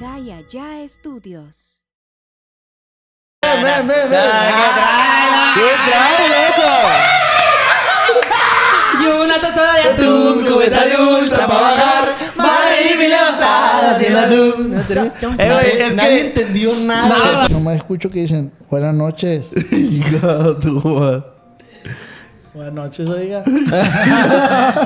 Acá 0.00 0.18
y 0.18 0.32
allá 0.32 0.80
estudios. 0.82 1.82
Ven, 3.42 3.62
ven, 3.62 3.86
ven, 3.86 4.10
ven. 4.10 4.30
¿Qué 5.54 5.68
trae, 5.84 6.24
loco? 6.30 6.70
Y 8.98 9.06
una 9.24 9.34
tostada 9.38 9.74
de 9.74 9.82
atún, 9.90 10.46
cubeta 10.46 10.86
de 10.86 10.96
ultra 10.96 11.46
para 11.46 11.60
bajar. 11.60 12.14
Madre 12.34 12.94
y 12.94 12.96
mi 12.96 13.08
levantada 13.08 13.90
hacia. 13.90 14.26
Eh, 15.38 15.86
es 15.86 15.94
Nadie 15.94 16.20
entendió 16.28 16.74
nada. 16.76 17.46
Nomás 17.48 17.76
escucho 17.76 18.10
que 18.10 18.20
dicen, 18.20 18.52
buenas 18.70 18.94
noches. 18.94 19.50
Tu. 20.62 21.39
Buenas 22.54 22.72
noches, 22.74 23.08
oiga. 23.08 23.44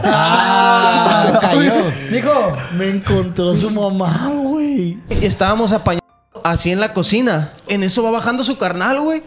Ah, 0.06 1.38
cayó. 1.40 1.90
Dijo, 2.10 2.52
Me 2.76 2.88
encontró 2.90 3.54
su 3.54 3.70
mamá, 3.70 4.30
güey. 4.34 4.98
Estábamos 5.08 5.72
apañando 5.72 6.04
así 6.42 6.70
en 6.70 6.80
la 6.80 6.92
cocina. 6.92 7.50
En 7.68 7.82
eso 7.82 8.02
va 8.02 8.10
bajando 8.10 8.44
su 8.44 8.56
carnal, 8.58 9.00
güey. 9.00 9.22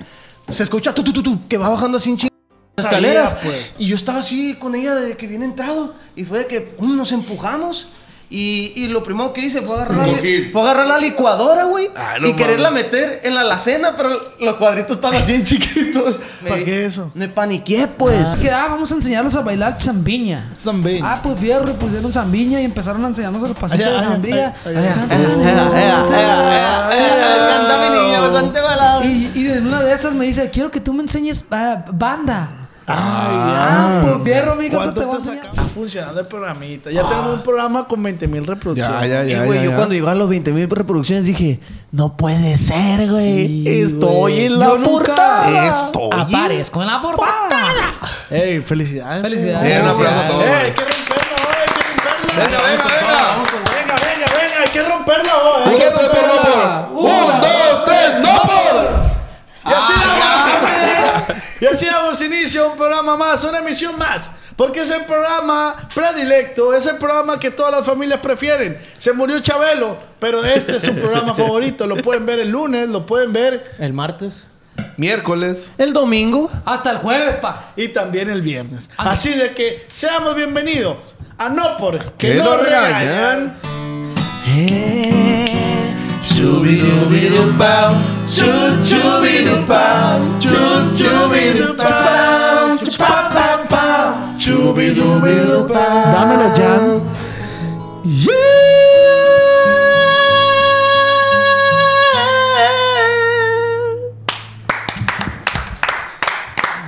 Se 0.49 0.63
escucha 0.63 0.93
tu, 0.93 1.03
tu, 1.03 1.11
tu, 1.13 1.23
tu, 1.23 1.47
que 1.47 1.57
va 1.57 1.69
bajando 1.69 1.97
así 1.97 2.09
en 2.11 2.17
ching- 2.17 2.29
escaleras. 2.77 3.31
Salía, 3.31 3.43
pues. 3.43 3.75
Y 3.79 3.87
yo 3.87 3.95
estaba 3.95 4.19
así 4.19 4.55
con 4.55 4.75
ella 4.75 4.95
de 4.95 5.17
que 5.17 5.27
viene 5.27 5.45
entrado. 5.45 5.95
Y 6.15 6.23
fue 6.23 6.39
de 6.39 6.45
que 6.47 6.61
pum, 6.61 6.95
nos 6.95 7.11
empujamos. 7.11 7.87
Y, 8.29 8.73
y 8.75 8.87
lo 8.89 9.03
primero 9.03 9.31
que 9.31 9.39
hice 9.39 9.61
fue 9.61 9.75
agarrar, 9.77 10.05
la, 10.05 10.19
li- 10.19 10.49
fue 10.51 10.61
agarrar 10.61 10.85
la 10.87 10.97
licuadora, 10.97 11.63
güey. 11.63 11.87
Ah, 11.95 12.15
no 12.19 12.27
y 12.27 12.33
quererla 12.33 12.71
mames. 12.71 12.83
meter 12.85 13.21
en 13.23 13.33
la 13.35 13.41
alacena, 13.41 13.95
pero 13.95 14.09
los 14.41 14.55
cuadritos 14.55 14.97
estaban 14.97 15.21
así 15.21 15.33
en 15.33 15.43
chiquitos. 15.45 16.15
¿Para 16.43 16.57
Me- 16.57 16.63
qué 16.65 16.85
eso? 16.85 17.09
Me 17.13 17.29
paniqué, 17.29 17.87
pues. 17.87 18.35
que 18.35 18.51
ah, 18.51 18.67
vamos 18.69 18.91
a 18.91 18.95
enseñarlos 18.95 19.33
a 19.35 19.41
bailar 19.41 19.81
zambiña. 19.81 20.51
También. 20.61 21.05
Ah, 21.05 21.21
pues 21.23 21.39
fierro, 21.39 21.69
y 21.69 21.73
pusieron 21.75 22.11
zambiña 22.11 22.59
y 22.59 22.65
empezaron 22.65 23.05
a 23.05 23.07
enseñarnos 23.07 23.43
el 23.49 23.55
pasito 23.55 23.81
Allá, 23.81 24.17
de 28.51 28.61
balada. 28.61 29.05
Y, 29.05 29.31
en 29.47 29.67
una 29.67 29.81
de 29.81 29.93
esas 29.93 30.13
me 30.13 30.25
dice, 30.25 30.49
quiero 30.49 30.69
que 30.69 30.79
tú 30.81 30.93
me 30.93 31.01
enseñes 31.03 31.45
ah, 31.51 31.85
banda. 31.93 32.49
Ay, 32.89 32.95
Ah, 32.99 33.99
pues 34.01 34.23
fierro, 34.23 34.55
mijo, 34.55 34.77
¿Cuánto 34.77 35.01
te 35.01 35.07
te 35.07 35.61
funcionando 35.73 36.21
el 36.21 36.27
programita. 36.27 36.89
Ya 36.89 37.05
tenemos 37.05 37.33
un 37.33 37.43
programa 37.43 37.85
con 37.85 38.01
20 38.01 38.27
mil 38.29 38.47
reproducciones. 38.47 39.01
Ya, 39.01 39.23
ya, 39.23 39.25
Y, 39.25 39.31
ya. 39.31 39.43
güey, 39.43 39.59
ya, 39.59 39.65
yo 39.65 39.71
ya. 39.71 39.75
cuando 39.75 39.93
llegó 39.93 40.07
a 40.07 40.15
los 40.15 40.29
20 40.29 40.51
mil 40.53 40.69
reproducciones 40.69 41.25
dije, 41.25 41.59
no 41.91 42.15
puede 42.15 42.57
ser, 42.57 43.09
güey. 43.09 43.47
Sí, 43.47 43.63
Estoy 43.67 44.09
güey. 44.31 44.45
en 44.45 44.59
la 44.59 44.65
Yo 44.67 44.77
nunca 44.77 45.05
portada. 45.05 45.67
Estoy. 45.67 46.09
Aparezco 46.13 46.81
en 46.81 46.87
la 46.87 47.01
portada. 47.01 47.73
Ey, 48.29 48.61
felicidades. 48.61 49.21
Felicidades. 49.21 49.65
Bien, 49.67 49.81
un 49.83 49.89
aplauso 49.89 50.19
a 50.19 50.27
todos. 50.29 50.43
Ey, 50.45 50.53
hay 50.55 50.71
que 50.71 50.83
romperla 50.83 51.35
hoy, 51.43 51.55
hay 51.59 51.67
que 51.67 51.83
romperla. 52.09 52.37
Venga, 52.37 52.57
venga, 52.61 52.83
venga. 52.83 53.17
Venga, 53.75 53.95
venga, 53.95 54.27
venga, 54.39 54.61
hay 54.63 54.69
que 54.71 54.83
romperla 54.83 55.33
hoy. 55.35 55.61
Hay 55.65 55.69
Hay 55.73 55.79
que 55.79 55.89
tres, 55.91 56.09
por. 56.09 56.97
Un, 56.97 57.41
dos, 57.41 57.85
tres, 57.85 58.11
no 58.21 58.41
por. 58.43 59.71
Y 59.71 59.73
así 59.75 59.93
damos. 59.93 60.26
Y 61.59 61.65
así 61.65 61.85
damos 61.85 62.21
inicio 62.21 62.65
a 62.65 62.67
un 62.71 62.77
programa 62.77 63.15
más, 63.17 63.43
una 63.43 63.59
emisión 63.59 63.97
más. 63.97 64.29
Porque 64.55 64.81
es 64.81 64.89
el 64.89 65.05
programa 65.05 65.75
predilecto, 65.93 66.73
es 66.73 66.85
el 66.87 66.97
programa 66.97 67.39
que 67.39 67.51
todas 67.51 67.71
las 67.71 67.85
familias 67.85 68.19
prefieren. 68.21 68.75
Se 68.97 69.13
murió 69.13 69.39
Chabelo, 69.39 69.97
pero 70.19 70.43
este 70.43 70.77
es 70.77 70.83
su 70.83 70.95
programa 70.95 71.33
favorito. 71.35 71.85
Lo 71.85 71.97
pueden 71.97 72.25
ver 72.25 72.39
el 72.39 72.49
lunes, 72.49 72.89
lo 72.89 73.05
pueden 73.05 73.31
ver 73.33 73.75
El 73.77 73.93
martes. 73.93 74.33
Miércoles. 74.97 75.67
El 75.77 75.93
domingo. 75.93 76.49
Hasta 76.65 76.89
el 76.91 76.97
jueves, 76.97 77.35
pa. 77.37 77.71
y 77.75 77.89
también 77.89 78.29
el 78.31 78.41
viernes. 78.41 78.89
Ande. 78.97 79.11
Así 79.11 79.29
de 79.33 79.53
que 79.53 79.87
seamos 79.93 80.35
bienvenidos 80.35 81.15
a 81.37 81.49
No 81.49 81.77
Por 81.77 82.13
Que 82.13 82.29
Que 82.33 82.35
No 82.35 82.57
no 82.57 82.57
Regañan. 82.57 83.55
Chu- 83.61 85.36
chubidupau, 86.37 87.97
chu- 88.29 88.85
chubidupau, 88.85 90.21
chupapapau, 92.85 94.07
chubidubidupau. 94.37 96.13
Dámelo, 96.13 96.47
Jan. 96.53 97.01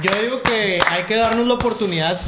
Yo 0.01 0.11
digo 0.21 0.41
que 0.43 0.79
hay 0.87 1.03
que 1.03 1.15
darnos 1.17 1.47
la 1.47 1.55
oportunidad, 1.55 2.19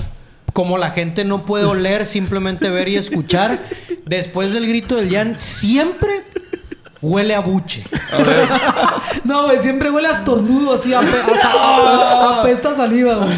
como 0.54 0.78
la 0.78 0.92
gente 0.92 1.24
no 1.24 1.46
puede 1.46 1.66
oler, 1.66 2.06
simplemente 2.06 2.70
ver 2.70 2.88
y 2.90 2.98
escuchar. 2.98 3.60
Después 4.06 4.52
del 4.52 4.68
grito 4.68 4.96
del 4.96 5.10
Jan, 5.10 5.40
siempre 5.40 6.24
huele 7.02 7.36
a 7.36 7.40
buche. 7.40 7.84
No, 9.24 9.46
güey, 9.46 9.62
siempre 9.62 9.90
huele 9.92 10.08
a 10.08 10.12
estornudo 10.12 10.74
así, 10.74 10.94
a, 10.94 11.00
pe- 11.02 11.08
a, 11.44 12.42
a- 12.44 12.76
saliva, 12.76 13.16
güey. 13.16 13.38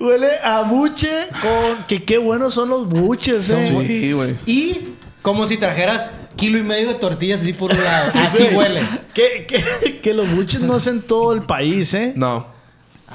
Huele 0.00 0.28
a 0.42 0.62
buche 0.62 1.10
con... 1.42 1.84
Que 1.86 2.04
qué 2.04 2.18
buenos 2.18 2.54
son 2.54 2.68
los 2.68 2.88
buches, 2.88 3.50
eh. 3.50 3.84
Sí, 3.86 4.12
güey. 4.12 4.36
Y 4.46 4.94
como 5.22 5.46
si 5.46 5.56
trajeras 5.56 6.10
kilo 6.36 6.58
y 6.58 6.62
medio 6.62 6.88
de 6.88 6.94
tortillas 6.94 7.40
así 7.42 7.52
por 7.52 7.72
un 7.72 7.82
lado. 7.84 8.12
Así 8.14 8.44
huele. 8.54 8.80
Que, 9.12 9.46
que, 9.46 10.00
que 10.00 10.14
los 10.14 10.30
buches 10.34 10.60
no 10.60 10.76
es 10.76 10.86
en 10.86 11.02
todo 11.02 11.32
el 11.32 11.42
país, 11.42 11.92
¿eh? 11.94 12.12
No. 12.16 12.46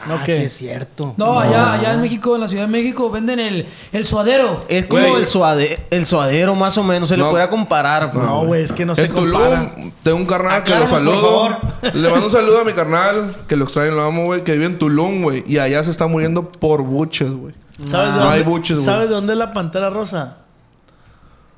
¿No 0.08 0.16
ah, 0.16 0.24
qué? 0.26 0.38
sí 0.38 0.42
es 0.44 0.54
cierto. 0.58 1.14
No, 1.18 1.40
allá, 1.40 1.74
allá 1.74 1.94
en 1.94 2.02
México, 2.02 2.36
en 2.36 2.42
la 2.42 2.48
Ciudad 2.48 2.64
de 2.64 2.72
México, 2.72 3.12
venden 3.12 3.40
el, 3.40 3.68
el 3.92 4.06
suadero. 4.06 4.64
Es 4.70 4.86
como 4.86 5.18
el, 5.18 5.28
suade- 5.28 5.80
el 5.90 6.06
suadero, 6.06 6.56
más 6.56 6.78
o 6.78 6.84
menos. 6.84 7.10
Se 7.10 7.18
le 7.18 7.24
podría 7.24 7.50
comparar. 7.50 8.12
pues. 8.12 8.24
No, 8.26 8.46
güey, 8.46 8.64
es 8.64 8.72
que 8.72 8.86
no 8.86 8.96
se 8.96 9.06
En 9.06 9.12
compara. 9.12 9.74
Tulum, 9.76 9.92
tengo 10.04 10.18
un 10.18 10.26
carnal 10.26 10.64
que 10.64 10.72
lo 10.76 10.88
saludo. 10.88 11.22
favor. 11.22 11.58
Le 11.94 12.10
mando 12.10 12.26
un 12.28 12.32
saludo 12.40 12.62
a 12.62 12.64
mi 12.64 12.74
carnal, 12.74 13.36
que 13.48 13.56
lo 13.56 13.66
extraño, 13.66 13.92
lo 13.92 14.04
amo, 14.04 14.26
güey, 14.26 14.44
que 14.44 14.54
vive 14.54 14.66
en 14.66 14.78
Tulum, 14.80 15.22
güey. 15.24 15.44
Y 15.48 15.58
allá 15.58 15.84
se 15.84 15.92
está 15.92 16.08
muriendo 16.08 16.44
por 16.52 16.82
buches, 16.84 17.30
güey. 17.32 17.54
¿Sabes 17.86 18.14
de 18.14 18.20
No 18.20 18.26
dónde, 18.26 18.38
hay 18.40 18.44
buches, 18.44 18.78
güey. 18.78 18.86
¿Sabes 18.86 19.10
de 19.10 19.16
dónde 19.16 19.34
es 19.34 19.40
la 19.40 19.54
pantera 19.54 19.90
rosa? 19.90 20.38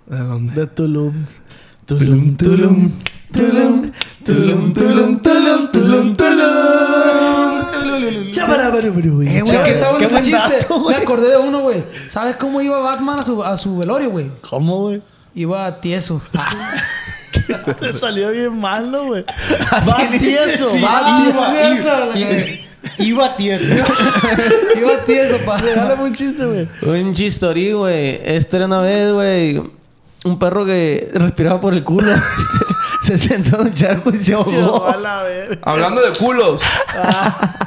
¿De 0.07 0.17
dónde? 0.17 0.53
De 0.53 0.67
Tulum. 0.67 1.25
Tulum, 1.85 2.35
Tulum. 2.37 2.91
Tulum, 3.31 3.91
Tulum, 4.25 4.73
Tulum, 4.73 5.19
Tulum, 5.19 5.71
Tulum, 5.71 6.15
Tulum. 6.17 7.40
Eh, 9.27 9.41
güey, 9.41 9.63
que 9.99 10.21
chiste. 10.21 10.67
Me 10.87 10.95
acordé 10.95 11.29
de 11.31 11.37
uno, 11.37 11.59
güey. 11.59 11.83
¿Sabes 12.09 12.35
cómo 12.35 12.61
iba 12.61 12.79
Batman 12.79 13.19
a 13.19 13.23
su, 13.23 13.43
a 13.43 13.57
su 13.57 13.77
velorio, 13.77 14.09
güey? 14.09 14.29
¿Cómo, 14.41 14.81
güey? 14.81 15.01
Iba 15.33 15.79
tieso. 15.79 16.21
Te 17.79 17.97
salió 17.97 18.31
bien 18.31 18.57
mal, 18.59 18.91
¿no, 18.91 19.05
güey? 19.07 19.23
Va 19.71 20.09
tieso. 20.17 20.71
Sí, 20.71 20.81
va 20.81 21.25
iba, 21.29 21.51
tieso. 21.51 22.17
iba, 22.17 22.29
iba, 22.97 22.97
iba 22.97 23.37
tieso. 23.37 23.73
iba 24.77 25.05
tieso, 25.05 25.37
pa. 25.45 25.57
Regálame 25.57 26.03
un 26.03 26.13
chiste, 26.13 26.45
güey. 26.45 26.67
Un 26.81 27.13
chistorí, 27.13 27.71
güey. 27.71 28.19
Esta 28.23 28.57
era 28.57 28.65
una 28.65 28.81
vez, 28.81 29.11
güey. 29.11 29.61
Un 30.23 30.37
perro 30.37 30.65
que 30.65 31.09
respiraba 31.13 31.59
por 31.59 31.73
el 31.73 31.83
culo. 31.83 32.13
se 33.17 33.29
sentó 33.29 33.61
en 33.61 33.67
un 33.67 33.73
charco 33.73 34.09
y 34.11 34.17
se 34.19 34.33
ahogó. 34.33 34.87
a 34.87 34.97
la. 34.97 35.23
Hablando 35.63 36.01
de 36.01 36.11
culos. 36.17 36.61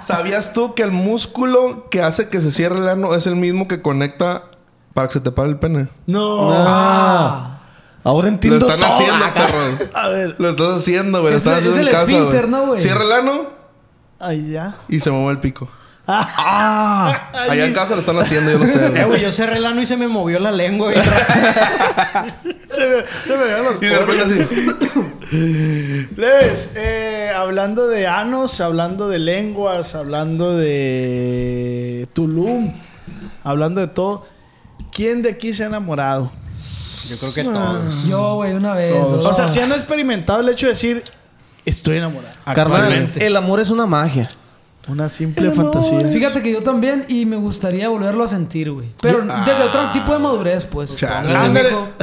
¿Sabías 0.05 0.53
tú 0.53 0.75
que 0.75 0.83
el 0.83 0.91
músculo 0.91 1.89
que 1.91 2.03
hace 2.03 2.29
que 2.29 2.41
se 2.41 2.51
cierre 2.53 2.79
el 2.79 2.89
ano 2.89 3.15
es 3.15 3.27
el 3.27 3.37
mismo 3.37 3.69
que 3.69 3.81
conecta 3.83 4.43
para 4.93 5.09
que 5.09 5.15
se 5.15 5.21
te 5.21 5.31
pare 5.33 5.49
el 5.49 5.57
pene? 5.59 5.89
No. 6.07 6.51
Ah. 6.53 7.51
Ahora 8.05 8.27
Lo 8.29 8.35
entiendo 8.35 8.67
están 8.67 8.81
todo. 8.81 8.93
haciendo, 8.93 9.33
perros. 9.33 9.91
A 9.95 10.09
ver. 10.09 10.37
Lo 10.39 10.51
estás 10.51 10.77
haciendo, 10.79 11.21
güey. 11.23 11.33
Lo 11.33 11.39
estás 11.39 11.55
haciendo 11.59 11.71
es 11.79 11.81
en 11.83 11.87
el 11.87 11.93
casa, 11.93 12.03
esfínter, 12.13 12.49
¿no, 12.49 12.67
güey? 12.67 12.81
Cierra 12.81 13.05
el 13.05 13.13
ano 13.13 13.47
Ahí 14.21 14.51
ya. 14.53 14.75
y 14.89 15.01
se 15.01 15.11
mueve 15.11 15.33
el 15.33 15.39
pico. 15.39 15.69
Ah. 16.07 17.31
Allá 17.33 17.65
en 17.65 17.73
casa 17.73 17.95
lo 17.95 18.01
están 18.01 18.19
haciendo, 18.19 18.51
yo 18.51 18.59
lo 18.59 18.67
sé. 18.67 18.87
Eh, 18.95 19.05
güey. 19.05 19.23
yo 19.23 19.33
cerré 19.33 19.57
el 19.57 19.65
ano 19.65 19.81
y 19.81 19.87
se 19.87 19.97
me 19.97 20.07
movió 20.07 20.39
la 20.39 20.51
lengua. 20.53 20.93
güey. 20.93 21.03
Se 22.75 22.87
me, 22.89 23.05
se 23.25 23.37
me 23.39 23.45
vean 23.45 23.65
los 23.65 23.81
Y 23.81 23.87
de 23.87 23.99
repente 24.01 24.23
así. 24.25 25.13
Leves, 25.31 26.71
eh, 26.75 27.31
hablando 27.35 27.87
de 27.89 28.07
anos, 28.07 28.61
hablando 28.61 29.09
de 29.09 29.19
lenguas, 29.19 29.95
hablando 29.95 30.57
de 30.57 32.09
Tulum, 32.13 32.73
hablando 33.43 33.81
de 33.81 33.89
todo. 33.89 34.27
¿Quién 34.93 35.23
de 35.23 35.31
aquí 35.31 35.53
se 35.55 35.65
ha 35.65 35.67
enamorado? 35.67 36.31
Yo 37.09 37.17
creo 37.17 37.35
que 37.35 37.45
todos. 37.45 38.07
Yo, 38.09 38.37
güey, 38.37 38.55
una 38.55 38.75
vez. 38.75 38.95
O 38.97 39.33
sea, 39.35 39.49
si 39.49 39.61
han 39.61 39.73
experimentado 39.73 40.41
el 40.41 40.49
hecho 40.49 40.67
de 40.67 40.73
decir, 40.73 41.03
estoy 41.65 41.99
enamorado. 41.99 42.35
Carnal, 42.55 43.13
el 43.17 43.37
amor 43.37 43.61
es 43.61 43.71
una 43.71 43.87
magia. 43.87 44.29
Una 44.87 45.09
simple 45.09 45.51
fantasía. 45.51 46.07
Fíjate 46.09 46.43
que 46.43 46.53
yo 46.53 46.63
también 46.63 47.07
y 47.09 47.25
me 47.25 47.37
gustaría 47.37 47.89
volverlo 47.89 48.25
a 48.25 48.29
sentir, 48.29 48.71
güey. 48.71 48.89
Pero 49.01 49.23
desde 49.23 49.63
otro 49.63 49.91
tipo 49.93 50.13
de 50.13 50.19
madurez, 50.19 50.65
pues. 50.67 50.95
Chale. 50.95 51.33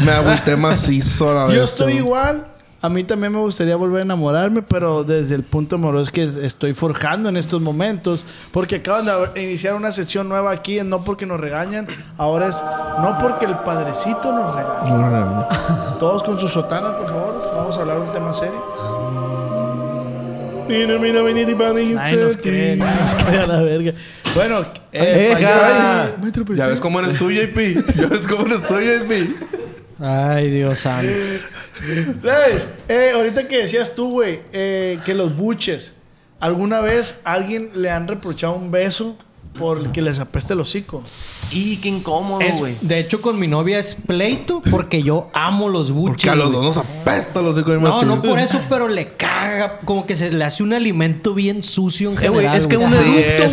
Me 0.01 0.12
agüité 0.12 0.56
macizo 0.56 1.34
la 1.34 1.45
vez. 1.45 1.56
Yo 1.56 1.63
estoy 1.63 1.94
igual, 1.98 2.50
A 2.83 2.89
mí 2.89 3.04
también 3.04 3.31
me 3.31 3.38
gustaría 3.38 3.75
volver 3.75 4.00
a 4.00 4.04
enamorarme, 4.06 4.63
pero 4.63 5.04
desde 5.04 5.36
el 5.36 5.44
punto 5.44 5.75
amoroso 5.75 6.10
que 6.12 6.24
es- 6.24 6.36
estoy 6.36 6.74
forjando 6.74 7.30
en 7.30 7.38
estos 7.38 7.62
momentos, 7.62 8.25
porque 8.51 8.78
acaban 8.78 9.06
de 9.36 9.44
iniciar 9.44 9.75
una 9.75 9.92
sección 9.92 10.28
nueva 10.28 10.50
aquí, 10.51 10.80
en 10.80 10.89
no 10.89 11.04
porque 11.04 11.28
nos 11.28 11.39
regañan, 11.39 11.86
ahora 12.18 12.48
es 12.48 12.56
no 13.01 13.18
porque 13.22 13.45
el 13.45 13.56
padrecito 13.60 14.33
nos 14.33 14.56
regaña. 14.56 15.48
Todos 16.00 16.24
con 16.24 16.39
sus 16.39 16.51
sotanas, 16.51 16.94
por 16.94 17.06
favor, 17.07 17.51
vamos 17.56 17.78
a 17.78 17.81
hablar 17.81 18.00
de 18.00 18.06
un 18.07 18.12
tema 18.13 18.33
serio. 18.33 18.63
Ay, 22.00 22.16
nos 22.16 22.38
creen, 22.38 22.80
nos 22.80 23.13
creen 23.16 23.42
a 23.44 23.48
la 23.48 23.62
verga. 23.62 23.94
Bueno, 24.33 24.60
eh, 24.94 25.33
Ya 26.57 26.66
ves 26.68 26.80
cómo 26.80 27.00
eres 27.00 27.16
tú, 27.18 27.30
JP. 27.30 27.94
Ya 27.95 28.07
ves 28.07 28.25
cómo 28.28 28.45
eres 28.48 28.63
tú, 28.66 28.74
JP. 28.75 29.36
Ay, 30.03 30.50
Dios 30.50 30.80
santo. 30.80 31.12
¿Sabes? 32.24 32.68
Eh, 32.88 33.12
ahorita 33.13 33.48
que 33.48 33.59
decías 33.59 33.94
tú, 33.95 34.09
güey, 34.12 34.39
eh, 34.51 35.00
que 35.06 35.13
los 35.13 35.36
buches, 35.36 35.95
¿alguna 36.39 36.81
vez 36.81 37.19
a 37.24 37.33
alguien 37.33 37.71
le 37.75 37.89
han 37.89 38.07
reprochado 38.07 38.53
un 38.53 38.71
beso 38.71 39.18
por 39.57 39.92
que 39.92 40.01
les 40.01 40.18
apeste 40.19 40.53
el 40.53 40.62
hocico? 40.62 41.03
Y 41.51 41.77
qué 41.77 41.89
incómodo, 41.89 42.39
güey. 42.57 42.75
de 42.81 43.00
hecho, 43.00 43.21
con 43.21 43.38
mi 43.38 43.48
novia 43.48 43.77
es 43.80 43.95
pleito 43.95 44.62
porque 44.71 45.03
yo 45.03 45.30
amo 45.33 45.69
los 45.69 45.92
buches. 45.92 46.15
Porque 46.15 46.30
a 46.30 46.36
los 46.36 46.51
dos 46.51 46.63
nos 46.63 46.77
apesta 46.77 47.42
los 47.42 47.57
hijos 47.57 47.74
de 47.74 47.80
No, 47.80 48.01
no 48.04 48.21
por 48.24 48.39
eso, 48.39 48.59
pero 48.69 48.88
le 48.88 49.07
caga. 49.07 49.80
Como 49.86 50.07
que 50.07 50.15
se 50.15 50.31
le 50.31 50.44
hace 50.44 50.63
un 50.63 50.74
alimento 50.74 51.33
bien 51.36 51.62
sucio 51.62 52.12
en 52.12 52.15
Eh, 52.24 52.30
güey, 52.30 52.45
general. 52.47 52.57
es 52.57 52.68
que 52.68 52.77
un 52.77 52.92
Sí, 52.94 53.00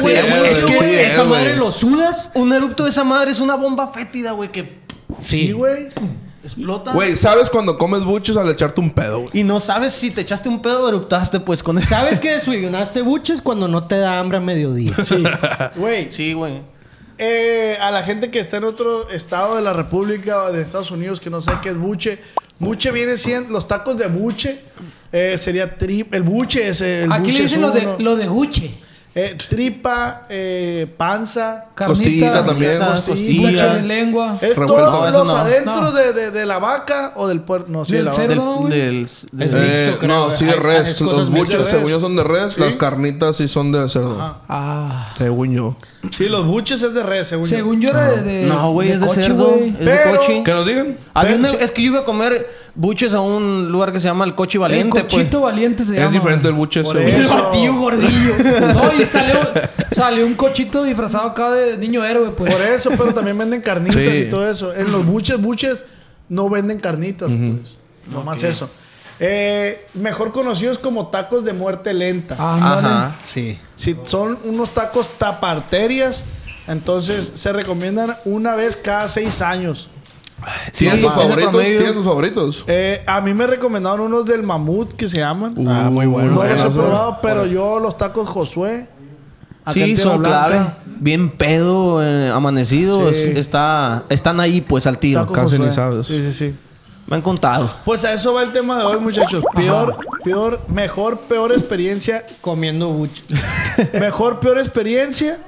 güey. 0.01 0.17
es, 0.47 0.65
que 0.65 1.07
esa 1.09 1.25
madre 1.25 1.57
lo 1.57 1.73
sudas. 1.73 2.31
Un 2.35 2.53
eructo 2.53 2.85
de 2.85 2.91
esa 2.91 3.05
madre 3.05 3.33
es 3.33 3.41
una 3.41 3.57
bomba 3.57 3.93
fétida, 3.93 4.33
güey, 4.33 4.51
que 4.51 4.79
Sí, 5.23 5.53
güey. 5.53 5.89
Explota. 6.49 6.93
Güey, 6.93 7.17
¿sabes 7.17 7.49
cuando 7.49 7.79
comes 7.79 8.05
buches 8.05 8.37
al 8.37 8.51
echarte 8.51 8.81
un 8.81 8.91
pedo, 8.91 9.21
güey? 9.21 9.31
Y 9.33 9.45
no 9.45 9.61
sabes 9.61 9.93
si 9.95 10.11
te 10.11 10.21
echaste 10.23 10.49
un 10.49 10.61
pedo 10.61 10.85
o 10.85 10.89
eruptaste, 10.89 11.41
pues, 11.41 11.63
con 11.63 11.79
eso. 11.79 11.89
¿Sabes 11.89 12.19
que 12.21 12.33
desayunaste 12.33 13.03
buches 13.03 13.41
cuando 13.41 13.69
no 13.69 13.85
te 13.85 13.97
da 13.99 14.19
hambre 14.19 14.39
a 14.39 14.41
mediodía? 14.41 14.95
Sí. 15.05 15.23
Güey, 15.77 16.11
Sí, 16.11 16.33
güey. 16.33 16.61
eh, 17.19 17.77
a 17.81 17.91
la 17.91 18.03
gente 18.03 18.31
que 18.31 18.39
está 18.41 18.59
en 18.59 18.65
otro 18.65 19.09
estado 19.11 19.57
de 19.57 19.63
la 19.63 19.73
República 19.73 20.45
o 20.45 20.53
de 20.53 20.63
Estados 20.63 20.91
Unidos 20.91 21.21
que 21.21 21.31
no 21.31 21.41
sé 21.41 21.53
qué 21.63 21.71
es 21.71 21.77
buche, 21.77 22.19
buche 22.59 22.91
viene 22.93 23.17
siendo 23.17 23.53
los 23.53 23.67
tacos 23.69 23.97
de 23.99 24.07
buche. 24.07 24.61
eh, 25.13 25.37
sería 25.39 25.77
trip, 25.79 26.13
el 26.15 26.23
buche 26.23 26.69
es 26.69 26.81
el 26.81 27.11
Aquí 27.11 27.23
buche 27.31 27.33
le 27.39 27.43
dicen 27.45 27.61
lo 27.63 27.71
de, 27.71 27.81
uno. 27.81 27.97
lo 27.99 28.17
de 28.17 28.27
Guche. 28.27 28.75
Eh, 29.15 29.37
tripa, 29.49 30.27
eh, 30.29 30.87
panza, 30.97 31.67
Costilla 31.75 32.33
Carnita, 32.35 32.45
también. 32.45 32.79
costilla. 32.79 33.75
De 33.75 33.83
lengua. 33.83 34.39
Es 34.41 34.57
Revuelto. 34.57 34.75
todo 34.75 34.91
No, 35.01 35.09
eso 35.09 35.19
los 35.19 35.29
no. 35.29 35.37
adentros 35.39 35.81
No. 35.81 35.93
De, 35.93 36.13
de, 36.13 36.31
de 36.31 36.47
la 36.47 36.59
vaca 36.59 37.13
o 37.17 37.27
del 37.27 37.41
puerco. 37.41 37.67
No, 37.69 37.85
sí, 37.85 37.95
Del 37.95 38.05
la 38.05 38.13
cerdo. 38.13 38.69
del, 38.69 39.09
del- 39.33 39.49
Es 39.49 39.55
Eh, 39.55 39.85
mixto, 39.87 39.99
creo, 40.01 40.29
no, 40.29 40.37
sí, 40.37 40.45
Hay- 40.45 40.51
es 40.51 40.57
res. 40.59 41.01
Los 41.01 41.31
buches, 41.31 41.67
según 41.67 41.91
yo, 41.91 42.01
son 42.01 42.15
de 42.15 42.23
res. 42.23 42.55
¿Sí? 42.55 42.61
Las 42.61 42.77
carnitas 42.77 43.37
sí 43.37 43.49
son 43.49 43.73
de 43.73 43.89
cerdo. 43.89 44.21
Ajá. 44.21 44.39
Ah. 44.49 45.15
Según 45.19 45.53
yo. 45.53 45.77
Sí, 46.11 46.29
los 46.29 46.47
buches 46.47 46.81
es 46.83 46.95
de 46.95 47.03
res, 47.03 47.27
según, 47.29 47.45
yo. 47.49 47.57
Según 47.57 47.81
yo 47.81 47.89
era 47.89 48.11
de, 48.13 48.23
de. 48.23 48.43
No, 48.47 48.71
güey, 48.73 48.93
es 48.93 49.01
de 49.01 49.07
coche, 49.07 49.23
cerdo. 49.25 49.55
Es 49.57 49.79
de 49.79 49.85
Pero- 49.85 50.21
cochi. 50.21 50.45
¿Que 50.45 50.53
nos 50.53 50.67
digan? 50.67 50.97
Es 51.61 51.71
que 51.73 51.83
yo 51.83 51.91
iba 51.93 52.01
a 52.01 52.05
comer 52.05 52.47
buches 52.79 53.13
a 53.13 53.21
un 53.21 53.71
lugar 53.73 53.93
que 53.93 53.99
se 53.99 54.07
llama 54.07 54.25
el 54.25 54.35
Cochi 54.37 54.57
El 54.57 54.61
Valiente, 54.61 55.01
pues. 55.03 55.13
cochito 55.13 55.41
valiente 55.41 55.85
se 55.85 55.95
llama. 55.95 56.07
Es 56.07 56.13
diferente 56.13 56.47
el 56.49 56.55
buche. 56.55 56.83
Por 56.85 56.97
eso. 56.97 57.37
El 57.37 57.43
batillo 57.43 57.75
gordillo. 57.75 58.35
No, 58.73 58.93
y 58.95 59.05
salió, 59.05 59.39
salió 59.91 60.25
un 60.27 60.35
cochito 60.35 60.85
disfrazado 60.85 61.29
acá 61.29 61.51
de 61.51 61.77
niño 61.77 62.05
héroe, 62.05 62.31
pues. 62.31 62.53
Por 62.55 62.63
eso, 62.63 62.91
pero 62.97 63.13
también 63.13 63.37
venden 63.37 63.61
carnitas 63.61 64.01
Sí. 64.17 64.23
y 64.23 64.31
todo 64.31 64.49
eso. 64.49 64.73
En 64.73 64.91
los 64.93 65.05
buches, 65.05 65.41
buches 65.43 65.85
no 66.29 66.49
venden 66.49 66.79
carnitas, 66.79 67.29
pues. 67.29 67.77
No 68.13 68.23
más 68.23 68.43
eso. 68.45 68.71
Eh, 69.21 69.85
mejor 69.95 70.31
conocidos 70.31 70.79
como 70.79 71.09
tacos 71.09 71.45
de 71.45 71.53
muerte 71.53 71.93
lenta. 71.93 72.37
Ándale. 72.39 72.87
Ajá. 72.87 73.17
Sí. 73.25 73.59
Si 73.75 73.97
son 74.05 74.39
unos 74.45 74.71
tacos 74.71 75.09
taparterias, 75.19 76.25
entonces 76.69 77.33
se 77.35 77.53
recomiendan 77.53 78.17
una 78.25 78.55
vez 78.55 78.77
cada 78.77 79.09
seis 79.09 79.43
años. 79.43 79.89
¿Tienes 80.73 81.01
Sí, 81.01 81.03
tus 81.07 81.13
ese 81.13 81.21
favoritos? 81.29 81.63
¿Tienes 81.65 81.93
tus 81.95 82.05
favoritos? 82.05 82.65
Eh, 82.67 83.03
a 83.07 83.21
mí 83.21 83.35
me 83.35 83.47
recomendaron 83.47 84.01
unos 84.13 84.25
del 84.27 84.43
mamut 84.43 84.93
que 84.95 85.09
se 85.09 85.19
llaman. 85.19 85.55
Ah, 85.69 85.89
muy 85.91 86.07
bueno. 86.07 86.33
no 86.33 86.45
los 86.45 86.65
he 86.65 86.71
probado, 86.71 87.19
pero 87.23 87.47
yo 87.47 87.79
los 87.81 87.97
tacos 87.97 88.29
Josué. 88.29 88.89
acá 89.65 89.73
Sí, 89.73 89.97
son 89.97 90.23
clave. 90.23 90.61
Bien 91.01 91.29
pedo, 91.29 92.03
eh, 92.03 92.31
amanecidos. 92.31 93.15
Sí. 93.15 93.33
Está, 93.37 94.05
están 94.09 94.41
ahí, 94.41 94.61
pues, 94.61 94.87
al 94.87 94.99
tiro. 94.99 95.27
sabes. 95.73 96.07
Sí, 96.07 96.23
sí, 96.23 96.33
sí. 96.33 96.55
Me 97.07 97.17
han 97.17 97.23
contado. 97.23 97.71
Pues 97.87 98.05
a 98.05 98.13
eso 98.13 98.35
va 98.35 98.43
el 98.43 98.53
tema 98.53 98.79
de 98.79 98.85
hoy, 98.85 99.01
muchachos. 99.01 99.43
Peor, 99.55 99.97
peor, 100.23 100.61
mejor, 100.69 101.21
peor 101.21 101.53
experiencia. 101.53 102.25
Comiendo 102.43 102.89
buches. 102.89 103.25
Mejor, 103.95 104.41
peor 104.41 104.59
experiencia 104.59 105.39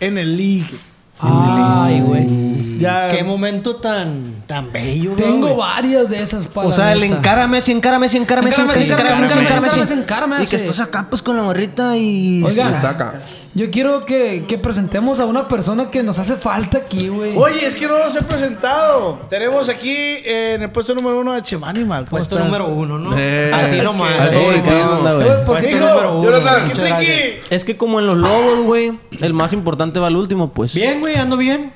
en 0.00 0.18
el 0.18 0.36
league. 0.36 0.76
Ay, 1.18 2.00
güey. 2.00 2.78
Ya. 2.78 3.10
Qué 3.10 3.22
momento 3.22 3.76
tan, 3.76 4.42
tan 4.46 4.72
bello, 4.72 5.10
¿no, 5.10 5.16
Tengo 5.16 5.46
güey? 5.46 5.56
varias 5.56 6.08
de 6.10 6.22
esas 6.22 6.46
para 6.46 6.68
O 6.68 6.72
sea, 6.72 6.92
el 6.92 7.00
neta. 7.00 7.16
encárame, 7.16 7.62
sí, 7.62 7.72
encárame, 7.72 8.08
sí, 8.08 8.16
encárame, 8.16 8.50
sí, 8.52 8.60
Encárame, 8.60 8.84
sí, 8.84 8.92
encárame, 8.92 9.86
sí, 9.86 9.92
encárame, 9.92 10.36
sí. 10.38 10.42
Y 10.42 10.46
que 10.48 10.56
estás 10.56 10.80
acá, 10.80 11.06
pues, 11.08 11.22
con 11.22 11.36
la 11.36 11.42
morrita 11.44 11.96
y... 11.96 12.42
Oiga. 12.44 12.68
Se 12.68 12.80
saca. 12.80 13.14
Yo 13.56 13.70
quiero 13.70 14.04
que, 14.04 14.46
que 14.48 14.58
presentemos 14.58 15.20
a 15.20 15.26
una 15.26 15.46
persona 15.46 15.88
que 15.88 16.02
nos 16.02 16.18
hace 16.18 16.36
falta 16.36 16.78
aquí, 16.78 17.06
güey. 17.06 17.36
Oye, 17.36 17.64
es 17.64 17.76
que 17.76 17.86
no 17.86 17.98
los 17.98 18.16
he 18.16 18.22
presentado. 18.22 19.20
Tenemos 19.30 19.68
aquí 19.68 19.92
eh, 19.92 20.54
en 20.56 20.62
el 20.62 20.70
puesto 20.70 20.92
número 20.92 21.20
uno 21.20 21.30
a 21.32 21.40
Chemanimal. 21.40 22.00
¿Cómo 22.06 22.10
Puesto 22.10 22.34
estás? 22.34 22.50
número 22.50 22.66
uno, 22.66 22.98
¿no? 22.98 23.16
Eh, 23.16 23.52
Así 23.54 23.80
nomás. 23.80 24.32
Eh, 24.32 24.32
favoritismo. 24.32 24.64
¿qué 24.70 24.82
onda, 24.82 25.12
güey? 25.14 25.28
Eh, 25.28 25.32
¿por 25.46 25.60
qué? 25.60 25.70
Puesto. 25.70 27.54
Es 27.54 27.64
que 27.64 27.76
como 27.76 28.00
en 28.00 28.08
los 28.08 28.16
lobos, 28.18 28.64
güey, 28.64 28.98
el 29.20 29.32
más 29.34 29.52
importante 29.52 30.00
va 30.00 30.08
al 30.08 30.16
último, 30.16 30.52
pues. 30.52 30.74
Bien, 30.74 30.98
güey, 30.98 31.14
ando 31.14 31.36
bien. 31.36 31.72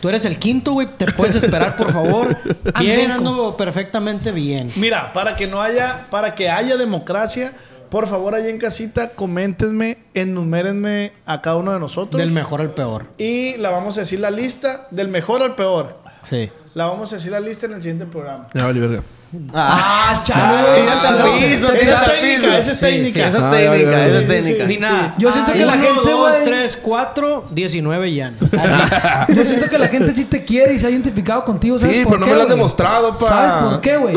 Tú 0.00 0.08
eres 0.08 0.24
el 0.24 0.38
quinto, 0.38 0.72
güey. 0.72 0.86
Te 0.96 1.12
puedes 1.12 1.34
esperar, 1.34 1.76
por 1.76 1.92
favor. 1.92 2.34
Bien, 2.78 3.10
ando 3.10 3.54
perfectamente 3.56 4.30
bien. 4.30 4.70
Mira, 4.76 5.12
para 5.12 5.36
que 5.36 5.46
no 5.46 5.60
haya, 5.60 6.06
para 6.10 6.34
que 6.34 6.48
haya 6.48 6.76
democracia, 6.76 7.52
por 7.90 8.06
favor, 8.06 8.34
allá 8.34 8.48
en 8.48 8.58
casita, 8.58 9.10
coméntenme, 9.10 9.98
enumérenme 10.14 11.12
a 11.26 11.40
cada 11.42 11.56
uno 11.56 11.72
de 11.72 11.80
nosotros. 11.80 12.18
Del 12.20 12.30
mejor 12.30 12.60
al 12.60 12.70
peor. 12.70 13.06
Y 13.18 13.56
la 13.56 13.70
vamos 13.70 13.96
a 13.96 14.00
decir 14.00 14.20
la 14.20 14.30
lista, 14.30 14.86
del 14.90 15.08
mejor 15.08 15.42
al 15.42 15.54
peor. 15.54 15.98
Sí. 16.28 16.50
La 16.74 16.86
vamos 16.86 17.12
a 17.12 17.16
decir 17.16 17.32
la 17.32 17.40
lista 17.40 17.66
en 17.66 17.72
el 17.72 17.82
siguiente 17.82 18.06
programa. 18.06 18.48
Ya 18.54 18.64
vale, 18.64 18.80
verga. 18.80 19.02
Ah, 19.54 20.20
chale. 20.24 20.80
Tírate 20.82 21.06
al 21.06 21.22
piso, 21.38 21.66
Esa 21.66 21.74
es 21.74 21.80
tírate 21.82 22.04
al 22.04 22.10
técnica, 22.20 22.40
piso. 22.40 22.56
esa 22.58 22.70
es 22.72 22.80
técnica. 22.80 23.26
Esa 23.28 23.36
es 23.38 23.42
Ah, 23.44 23.50
técnica, 23.50 24.06
esa 24.06 24.18
es 24.20 24.28
técnica. 24.28 24.64
Ni 24.66 24.76
nada. 24.78 25.14
Yo 25.18 25.32
siento 25.32 25.52
que 25.52 25.66
la 25.66 25.72
gente, 25.72 25.88
dos, 26.10 26.30
güey- 26.36 26.44
tres, 26.44 26.78
cuatro, 26.80 27.46
diecinueve 27.50 28.14
ya. 28.14 28.32
Así. 28.58 29.32
Yo 29.36 29.44
siento 29.44 29.68
que 29.68 29.78
la 29.78 29.88
gente 29.88 30.12
sí 30.14 30.24
te 30.24 30.44
quiere 30.44 30.74
y 30.74 30.78
se 30.78 30.86
ha 30.86 30.90
identificado 30.90 31.44
contigo. 31.44 31.78
¿sabes 31.78 31.96
Sí, 31.96 32.04
por 32.04 32.12
pero 32.14 32.20
no 32.20 32.26
qué, 32.26 32.30
me 32.32 32.36
lo 32.36 32.42
has 32.42 32.46
güey? 32.48 32.56
demostrado, 32.58 33.16
pa. 33.16 33.26
¿Sabes 33.26 33.52
por 33.70 33.80
qué, 33.80 33.96
güey? 33.96 34.16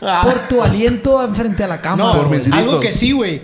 Ah. 0.00 0.20
Por 0.22 0.34
tu 0.48 0.62
aliento 0.62 1.22
enfrente 1.24 1.64
a 1.64 1.66
la 1.66 1.80
cámara. 1.80 2.12
No, 2.12 2.18
Por 2.18 2.30
mis 2.30 2.42
gritos. 2.42 2.58
algo 2.58 2.80
que 2.80 2.92
sí, 2.92 3.12
güey. 3.12 3.42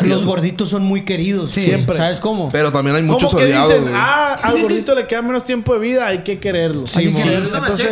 Los 0.00 0.24
gorditos 0.24 0.68
son 0.70 0.82
muy 0.82 1.04
queridos. 1.04 1.50
Sí. 1.50 1.62
Siempre. 1.62 1.96
¿Sabes 1.96 2.20
cómo? 2.20 2.48
Pero 2.50 2.70
también 2.72 2.96
hay 2.96 3.02
muchos 3.02 3.24
Como 3.30 3.38
que 3.38 3.44
odiados, 3.44 3.68
dicen, 3.68 3.82
güey. 3.82 3.94
ah, 3.96 4.38
al 4.42 4.62
gordito 4.62 4.94
le 4.94 5.06
queda 5.06 5.20
menos 5.22 5.44
tiempo 5.44 5.74
de 5.74 5.80
vida, 5.80 6.06
hay 6.06 6.18
que 6.18 6.38
quererlo. 6.38 6.84
Hay 6.94 7.04
que 7.06 7.12
Sí, 7.12 7.22
quererlo. 7.22 7.56
Entonces, 7.58 7.90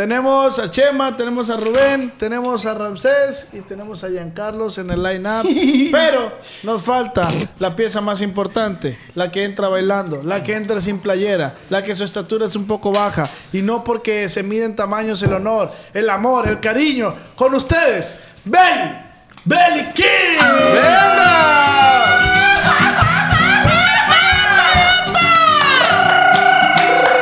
tenemos 0.00 0.58
a 0.58 0.70
Chema, 0.70 1.14
tenemos 1.14 1.50
a 1.50 1.58
Rubén, 1.58 2.14
tenemos 2.16 2.64
a 2.64 2.72
Ramsés 2.72 3.48
y 3.52 3.60
tenemos 3.60 4.02
a 4.02 4.08
Giancarlos 4.08 4.78
en 4.78 4.88
el 4.88 5.02
line-up. 5.02 5.46
Pero 5.92 6.38
nos 6.62 6.80
falta 6.80 7.30
la 7.58 7.76
pieza 7.76 8.00
más 8.00 8.22
importante, 8.22 8.98
la 9.14 9.30
que 9.30 9.44
entra 9.44 9.68
bailando, 9.68 10.22
la 10.22 10.42
que 10.42 10.56
entra 10.56 10.80
sin 10.80 11.00
playera, 11.00 11.54
la 11.68 11.82
que 11.82 11.94
su 11.94 12.04
estatura 12.04 12.46
es 12.46 12.56
un 12.56 12.66
poco 12.66 12.92
baja. 12.92 13.28
Y 13.52 13.60
no 13.60 13.84
porque 13.84 14.30
se 14.30 14.42
miden 14.42 14.74
tamaños 14.74 15.22
el 15.22 15.34
honor, 15.34 15.70
el 15.92 16.08
amor, 16.08 16.48
el 16.48 16.60
cariño. 16.60 17.12
Con 17.36 17.54
ustedes, 17.54 18.16
Belly, 18.46 18.96
Belly 19.44 19.92
King. 19.92 20.40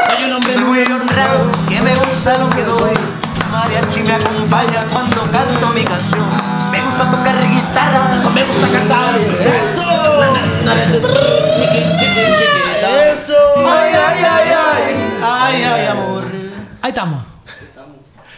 Soy 0.08 0.24
un 0.26 0.32
hombre 0.32 0.58
muy 0.58 0.82
honrado, 0.82 1.50
que 1.68 1.80
me 1.82 1.96
gusta 1.96 2.38
lo 2.38 2.57
me 8.34 8.44
gusta 8.44 8.68
cantar. 8.70 9.16
¡Eso! 9.18 9.82
Eso. 13.12 13.34
Ay, 13.56 13.92
ay, 13.94 14.24
ay, 14.24 14.48
ay, 14.54 14.94
ay, 15.22 15.62
ay, 15.62 15.86
amor. 15.86 16.24
Ahí 16.82 16.90
estamos. 16.90 17.24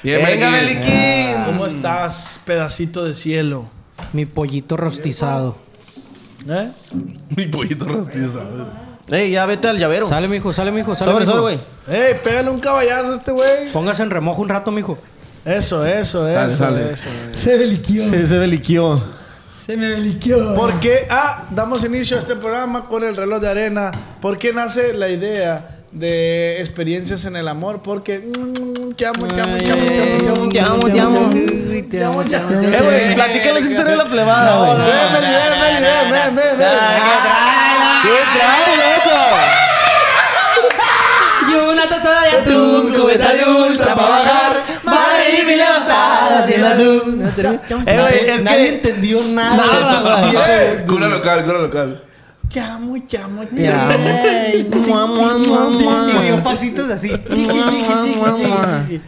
Bien, 0.02 0.24
Venga, 0.24 0.50
Meliquín. 0.50 0.80
Beliquín. 0.82 1.44
¿Cómo 1.44 1.66
estás, 1.66 2.40
pedacito 2.44 3.04
de 3.04 3.14
cielo? 3.14 3.68
Mi 4.12 4.24
pollito 4.26 4.76
rostizado. 4.76 5.56
¿Eh? 6.48 6.70
Mi 7.36 7.46
pollito 7.46 7.84
rostizado. 7.84 8.68
Ey, 9.08 9.32
ya 9.32 9.44
vete 9.44 9.68
al 9.68 9.78
llavero. 9.78 10.08
Sale, 10.08 10.28
mijo, 10.28 10.52
sale, 10.52 10.70
mijo, 10.70 10.94
sale. 10.96 11.10
Sobre, 11.12 11.26
mijo. 11.26 11.36
sobre, 11.38 11.56
güey. 11.56 11.58
¡Ey, 11.88 12.14
pégale 12.22 12.48
un 12.48 12.60
caballazo 12.60 13.12
a 13.12 13.16
este 13.16 13.32
güey! 13.32 13.70
Póngase 13.72 14.02
en 14.04 14.10
remojo 14.10 14.40
un 14.40 14.48
rato, 14.48 14.70
mijo. 14.70 14.96
Eso, 15.44 15.84
eso, 15.84 16.26
Sale, 16.26 16.46
eso, 16.46 16.56
sale. 16.56 16.92
eso. 16.92 17.08
Se 17.32 17.58
beliquió. 17.58 18.02
Se, 18.08 18.26
se 18.26 18.38
beliquió. 18.38 18.98
Se 19.70 19.76
me 19.76 19.88
beliquió. 19.88 20.56
Porque, 20.56 21.06
ah, 21.08 21.44
damos 21.50 21.84
inicio 21.84 22.16
a 22.16 22.20
este 22.20 22.34
programa 22.34 22.86
con 22.86 23.04
el 23.04 23.14
reloj 23.16 23.40
de 23.40 23.48
arena. 23.50 23.92
¿Por 24.20 24.36
qué 24.36 24.52
nace 24.52 24.92
la 24.94 25.08
idea 25.08 25.82
de 25.92 26.60
experiencias 26.60 27.24
en 27.24 27.36
el 27.36 27.46
amor? 27.46 27.80
Porque, 27.80 28.18
mm, 28.18 28.94
te 28.94 29.06
amo, 29.06 29.28
te 29.28 29.40
amo, 29.40 29.56
te 29.58 29.70
amo, 29.70 29.84
te 29.86 30.28
amo, 30.28 30.48
Te 30.50 30.60
amo, 30.60 30.80
te 30.80 31.00
amo. 31.00 31.30
te 31.88 32.04
amo, 32.04 32.24
te 32.24 32.34
amo. 32.34 32.50
Eh, 32.50 32.80
güey, 32.82 33.14
platica 33.14 33.52
las 33.52 33.62
historias 33.64 33.90
de 33.90 33.96
la 33.96 34.06
plebada, 34.06 34.58
güey. 34.58 34.76
ven, 34.76 35.12
ven, 35.12 35.22
ven, 35.22 36.10
ven, 36.10 36.34
ven, 36.34 36.58
ven. 36.58 36.68
¿Qué 38.02 38.16
trae, 38.34 38.74
loco? 38.76 39.18
Y 41.48 41.54
una 41.54 41.82
tostada 41.88 42.22
de 42.22 42.30
atún, 42.38 42.92
cubeta 42.92 43.32
de 43.34 43.44
ultra 43.44 43.94
para 43.94 44.08
hacia 46.42 46.58
la 46.58 46.74
duna. 46.76 47.32
Eh, 47.38 48.00
güey, 48.00 48.28
es 48.28 48.42
Nadie 48.42 48.64
que... 48.64 48.74
entendió 48.74 49.22
nada. 49.28 49.56
Nada, 49.56 50.20
de 50.20 50.28
eso. 50.28 50.38
güey. 50.76 50.86
Cura 50.86 51.08
local, 51.08 51.44
cura 51.44 51.58
local. 51.60 52.02
Te 52.52 52.58
amo, 52.60 52.96
te 53.08 53.16
amo, 53.16 53.42
te 53.42 53.54
Te 53.56 53.68
amo. 53.68 54.08
Y 56.10 56.24
dio 56.24 56.42
pasitos 56.42 56.90
así. 56.90 57.12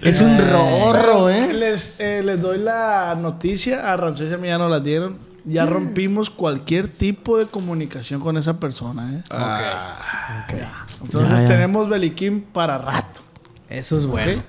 Es 0.02 0.20
un 0.20 0.38
rorro, 0.38 1.28
¿eh? 1.28 1.52
Les, 1.52 1.96
eh, 1.98 2.22
les 2.24 2.40
doy 2.40 2.58
la 2.58 3.16
noticia, 3.20 3.92
a 3.92 3.96
Rancés 3.96 4.30
y 4.30 4.34
a 4.34 4.38
mí 4.38 4.48
ya 4.48 4.58
nos 4.58 4.70
la 4.70 4.80
dieron. 4.80 5.18
Ya 5.44 5.66
rompimos 5.66 6.30
cualquier 6.30 6.86
tipo 6.86 7.36
de 7.36 7.46
comunicación 7.46 8.20
con 8.20 8.36
esa 8.36 8.60
persona, 8.60 9.12
¿eh? 9.12 9.22
Ya. 9.28 10.86
Entonces 11.02 11.30
Ya, 11.30 11.42
ya. 11.42 11.48
tenemos 11.48 11.88
Beliquín 11.88 12.42
para 12.42 12.78
rato. 12.78 13.22
Eso 13.68 13.98
es 13.98 14.06
bueno. 14.06 14.40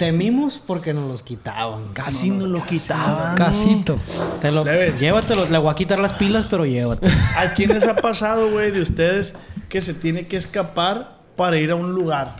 Temimos 0.00 0.58
porque 0.66 0.94
nos 0.94 1.06
los 1.06 1.22
quitaban. 1.22 1.92
Casi 1.92 2.30
no 2.30 2.46
lo 2.46 2.64
quitaban. 2.64 3.36
Casito. 3.36 3.98
Te 4.40 4.50
lo, 4.50 4.64
llévatelo. 4.64 5.44
Le 5.44 5.58
voy 5.58 5.70
a 5.70 5.74
quitar 5.74 5.98
las 5.98 6.14
pilas, 6.14 6.46
pero 6.48 6.64
llévatelo. 6.64 7.12
¿A 7.36 7.52
quién 7.52 7.68
les 7.68 7.86
ha 7.86 7.94
pasado, 7.96 8.50
güey, 8.50 8.70
de 8.70 8.80
ustedes 8.80 9.34
que 9.68 9.82
se 9.82 9.92
tiene 9.92 10.26
que 10.26 10.38
escapar 10.38 11.18
para 11.36 11.58
ir 11.58 11.70
a 11.70 11.74
un 11.74 11.92
lugar? 11.92 12.34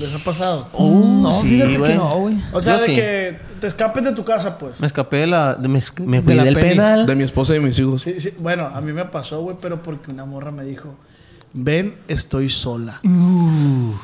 ¿Les 0.00 0.14
ha 0.14 0.24
pasado? 0.24 0.70
no, 0.72 1.42
sí, 1.42 1.48
fíjate 1.48 1.76
güey. 1.76 1.90
que 1.92 1.98
no, 1.98 2.18
güey. 2.18 2.36
O 2.50 2.62
sea, 2.62 2.76
Yo 2.76 2.80
de 2.80 2.86
sí. 2.86 2.94
que 2.94 3.38
te 3.60 3.66
escapes 3.66 4.04
de 4.04 4.12
tu 4.12 4.24
casa, 4.24 4.58
pues. 4.58 4.80
Me 4.80 4.86
escapé 4.86 5.18
de 5.18 5.26
la... 5.26 5.54
de- 5.54 5.68
me, 5.68 5.82
me 6.06 6.22
fui 6.22 6.32
la 6.34 6.44
del 6.44 6.54
penal. 6.54 7.04
De 7.04 7.14
mi 7.14 7.24
esposa 7.24 7.54
y 7.54 7.60
mis 7.60 7.78
hijos. 7.78 8.00
Sí, 8.00 8.20
sí. 8.20 8.30
Bueno, 8.38 8.68
a 8.68 8.80
mí 8.80 8.94
me 8.94 9.04
pasó, 9.04 9.42
güey, 9.42 9.56
pero 9.60 9.82
porque 9.82 10.10
una 10.10 10.24
morra 10.24 10.50
me 10.50 10.64
dijo, 10.64 10.94
ven, 11.54 11.96
estoy 12.08 12.48
sola. 12.50 13.00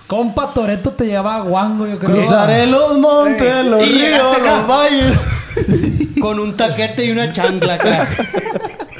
Compa 0.06 0.52
Toreto 0.52 0.90
te 0.90 1.06
lleva 1.06 1.36
a 1.36 1.40
Guango, 1.42 1.86
yo 1.86 1.98
creo. 1.98 2.16
Cruzaré 2.16 2.66
los 2.66 2.98
montes, 2.98 3.64
los 3.64 3.82
Y 3.82 3.86
ríos, 3.86 4.26
los 4.42 4.66
valles. 4.66 5.18
Con 6.20 6.38
un 6.40 6.56
taquete 6.56 7.04
y 7.04 7.10
una 7.10 7.32
chancla 7.32 7.74
acá. 7.74 8.08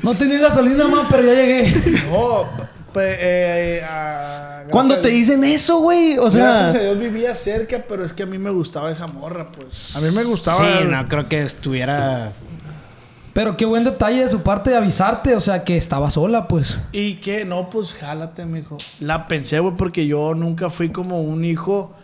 No 0.00 0.14
tenía 0.14 0.38
gasolina 0.38 0.86
más, 0.86 1.06
pero 1.10 1.24
ya 1.24 1.34
llegué. 1.34 1.74
No, 2.10 2.44
pe- 2.94 3.16
eh, 3.20 3.82
Cuando 4.70 4.94
gracias- 4.94 5.02
te 5.02 5.08
dicen 5.18 5.44
eso, 5.44 5.80
güey, 5.80 6.16
o 6.16 6.30
Gracias 6.30 6.46
a 6.46 6.72
sea... 6.72 6.80
Dios 6.82 6.98
vivía 6.98 7.34
cerca, 7.34 7.84
pero 7.86 8.04
es 8.04 8.12
que 8.14 8.22
a 8.22 8.26
mí 8.26 8.38
me 8.38 8.48
gustaba 8.50 8.90
esa 8.90 9.06
morra, 9.08 9.48
pues. 9.52 9.94
A 9.96 10.00
mí 10.00 10.10
me 10.12 10.22
gustaba. 10.22 10.58
Sí, 10.78 10.84
no 10.86 11.06
creo 11.08 11.28
que 11.28 11.42
estuviera. 11.42 12.30
Pero 13.32 13.56
qué 13.56 13.64
buen 13.64 13.84
detalle 13.84 14.24
de 14.24 14.28
su 14.28 14.42
parte 14.42 14.70
de 14.70 14.76
avisarte, 14.76 15.36
o 15.36 15.40
sea, 15.40 15.64
que 15.64 15.76
estaba 15.76 16.10
sola, 16.10 16.48
pues. 16.48 16.78
¿Y 16.92 17.14
qué? 17.16 17.44
No, 17.44 17.70
pues 17.70 17.92
jálate, 17.92 18.44
mijo. 18.46 18.76
La 19.00 19.26
pensé, 19.26 19.60
güey, 19.60 19.76
porque 19.76 20.06
yo 20.06 20.34
nunca 20.34 20.70
fui 20.70 20.88
como 20.90 21.20
un 21.20 21.44
hijo 21.44 21.94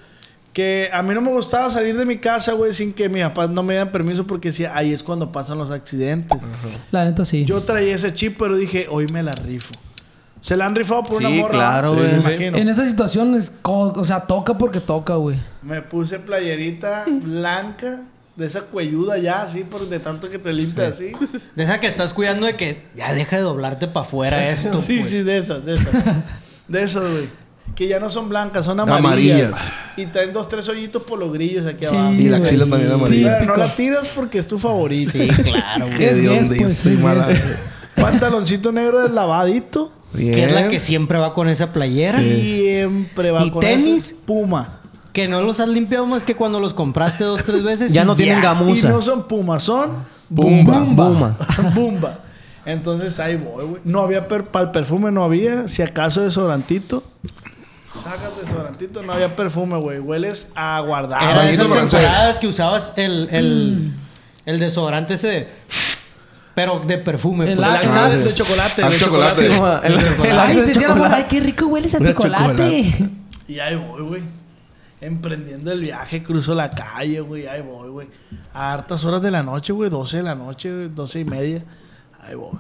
que 0.53 0.89
a 0.93 1.03
mí 1.03 1.13
no 1.15 1.21
me 1.21 1.33
gustaba 1.33 1.69
salir 1.71 1.97
de 1.97 2.07
mi 2.07 2.19
casa, 2.19 2.53
güey, 2.53 2.73
sin 2.73 2.93
que 2.93 3.09
mis 3.09 3.23
papás 3.25 3.51
no 3.51 3.65
me 3.65 3.75
dieran 3.75 3.91
permiso 3.91 4.25
porque 4.25 4.49
decía, 4.51 4.77
ahí 4.77 4.93
es 4.93 5.03
cuando 5.03 5.33
pasan 5.33 5.59
los 5.59 5.73
accidentes. 5.73 6.41
La 6.93 7.05
neta 7.05 7.25
sí. 7.25 7.45
Yo 7.45 7.63
traía 7.65 7.95
ese 7.97 8.13
chip, 8.15 8.37
pero 8.39 8.55
dije, 8.57 8.87
hoy 8.89 9.07
me 9.13 9.23
la 9.25 9.33
rifo. 9.33 9.75
Se 10.41 10.57
la 10.57 10.67
han 10.67 10.75
rifado 10.77 11.03
por 11.05 11.17
una 11.17 11.31
Sí, 11.31 11.39
morra. 11.39 11.51
claro, 11.53 11.95
güey. 11.95 12.09
Sí, 12.11 12.17
imagino. 12.21 12.59
En 12.59 12.69
esa 12.69 12.85
situación, 12.89 13.35
es 13.35 13.51
o 13.63 14.05
sea, 14.05 14.21
toca 14.27 14.57
porque 14.57 14.79
toca, 14.79 15.15
güey. 15.17 15.39
Me 15.63 15.83
puse 15.83 16.21
playerita 16.21 17.05
blanca, 17.23 18.03
de 18.37 18.47
esa 18.47 18.63
cuelluda 18.63 19.19
ya, 19.19 19.43
así, 19.43 19.65
por 19.65 19.89
de 19.89 20.01
tanto 20.01 20.29
que 20.29 20.39
te 20.39 20.53
limpia 20.53 20.89
así. 20.89 21.13
De 21.55 21.65
esa 21.65 21.79
que 21.79 21.87
estás 21.87 22.13
cuidando 22.15 22.47
de 22.47 22.57
que 22.57 22.83
ya 22.97 23.13
deja 23.13 23.37
de 23.37 23.43
doblarte 23.43 23.87
para 23.87 24.05
afuera 24.05 24.51
esto. 24.51 24.83
sí, 24.83 24.99
pues. 24.99 25.11
sí, 25.11 25.23
de 25.23 25.39
esas, 25.39 25.65
de 25.65 25.75
esas. 25.75 25.95
De 26.67 26.83
esas, 26.83 27.03
güey. 27.03 27.29
Que 27.75 27.89
ya 27.89 27.99
no 27.99 28.11
son 28.11 28.29
blancas, 28.29 28.65
son 28.65 28.79
amarillas. 28.81 29.53
Amarillas. 29.53 29.73
Y 29.97 30.07
traen 30.07 30.33
dos, 30.33 30.49
tres 30.49 30.69
hoyitos 30.69 31.03
por 31.03 31.19
los 31.19 31.33
grillos 31.33 31.67
aquí 31.67 31.87
Sí, 31.87 31.95
abajo. 31.95 32.13
Y 32.15 32.29
la 32.29 32.37
axila 32.39 32.67
también 32.67 32.93
amarilla. 32.93 33.41
No 33.41 33.57
la 33.57 33.75
tiras 33.75 34.09
porque 34.09 34.39
es 34.39 34.47
tu 34.47 34.59
favorita. 34.59 35.13
Sí, 35.13 35.29
claro, 35.29 35.87
güey. 35.87 35.99
Qué 35.99 36.15
dónde 36.23 36.57
pues, 36.57 36.85
diez. 36.85 37.01
Pantaloncito 37.95 38.73
negro 38.73 39.03
deslavadito. 39.03 39.93
Bien. 40.13 40.33
Que 40.33 40.45
es 40.45 40.53
la 40.53 40.69
que 40.69 40.79
siempre 40.79 41.19
va 41.19 41.35
con 41.35 41.49
esa 41.49 41.73
playera. 41.73 42.21
Siempre 42.21 43.31
va 43.31 43.45
¿Y 43.45 43.51
con 43.51 43.61
tenis? 43.61 44.15
Puma. 44.25 44.81
Que 45.15 45.27
no 45.29 45.41
los 45.43 45.61
has 45.61 45.69
limpiado 45.69 46.05
más 46.07 46.25
que 46.25 46.35
cuando 46.37 46.61
los 46.61 46.75
compraste 46.75 47.25
dos, 47.25 47.43
tres 47.45 47.63
veces. 47.63 47.93
Ya 47.95 48.03
y 48.03 48.05
no 48.05 48.15
tienen 48.15 48.39
Y 48.41 48.43
gamuza. 48.43 48.89
no 48.91 49.01
son 49.01 49.27
Puma, 49.27 49.59
son 49.61 50.05
Bumba. 50.29 50.81
Bumba. 50.81 51.37
Bumba. 51.75 52.19
Entonces 52.67 53.19
ahí 53.21 53.37
voy, 53.37 53.65
güey. 53.65 53.83
No 53.85 54.01
había 54.01 54.27
per 54.29 54.45
para 54.47 54.67
el 54.67 54.71
perfume, 54.73 55.11
no 55.13 55.23
había. 55.23 55.69
Si 55.69 55.81
acaso 55.83 56.21
desodorantito. 56.23 57.05
Sacas 57.85 58.41
desodorantito, 58.43 59.03
no 59.03 59.13
había 59.13 59.37
perfume, 59.37 59.77
güey. 59.79 60.01
Hueles 60.01 60.51
a 60.57 60.81
guardado. 60.81 61.31
Era 61.31 61.43
de 61.45 61.53
esas 61.53 61.69
temporadas 61.71 62.37
que 62.39 62.47
usabas 62.49 62.93
el, 62.97 63.29
el, 63.31 63.93
el 64.47 64.59
desodorante 64.59 65.15
ese 65.15 65.29
de... 65.29 65.49
Pero 66.57 66.81
de 66.87 66.99
perfume. 66.99 67.47
El 67.47 67.57
pues. 67.57 67.69
Ah, 67.69 68.09
de, 68.09 68.19
de 68.19 68.35
chocolate, 68.35 68.83
de 68.83 68.99
chocolate. 68.99 69.49
chocolate. 69.49 69.87
El, 69.87 69.93
el, 69.95 70.05
el 70.05 70.39
Ay, 70.39 70.51
Axe 70.51 70.55
de 70.61 70.65
te 70.67 70.71
hicieron, 70.73 70.97
chocolate. 70.97 71.17
ay, 71.23 71.27
qué 71.29 71.41
rico 71.41 71.67
hueles 71.67 71.95
a 71.95 71.99
chocolate. 71.99 72.13
chocolate. 72.93 73.11
Y 73.49 73.59
ahí 73.59 73.75
voy, 73.77 74.03
güey. 74.03 74.23
Emprendiendo 75.07 75.71
el 75.73 75.81
viaje, 75.81 76.23
cruzo 76.23 76.55
la 76.55 76.71
calle, 76.71 77.21
güey. 77.21 77.47
Ahí 77.47 77.61
voy, 77.63 77.89
güey. 77.91 78.09
A 78.53 78.73
hartas 78.73 79.05
horas 79.05 79.21
de 79.23 79.31
la 79.31 79.43
noche, 79.43 79.73
güey. 79.73 79.91
12 79.91 80.19
de 80.19 80.23
la 80.23 80.35
noche, 80.35 80.73
güey, 80.75 80.89
12 80.89 81.21
y 81.21 81.25
media. 81.25 81.65
Ahí 82.27 82.35
voy. 82.35 82.59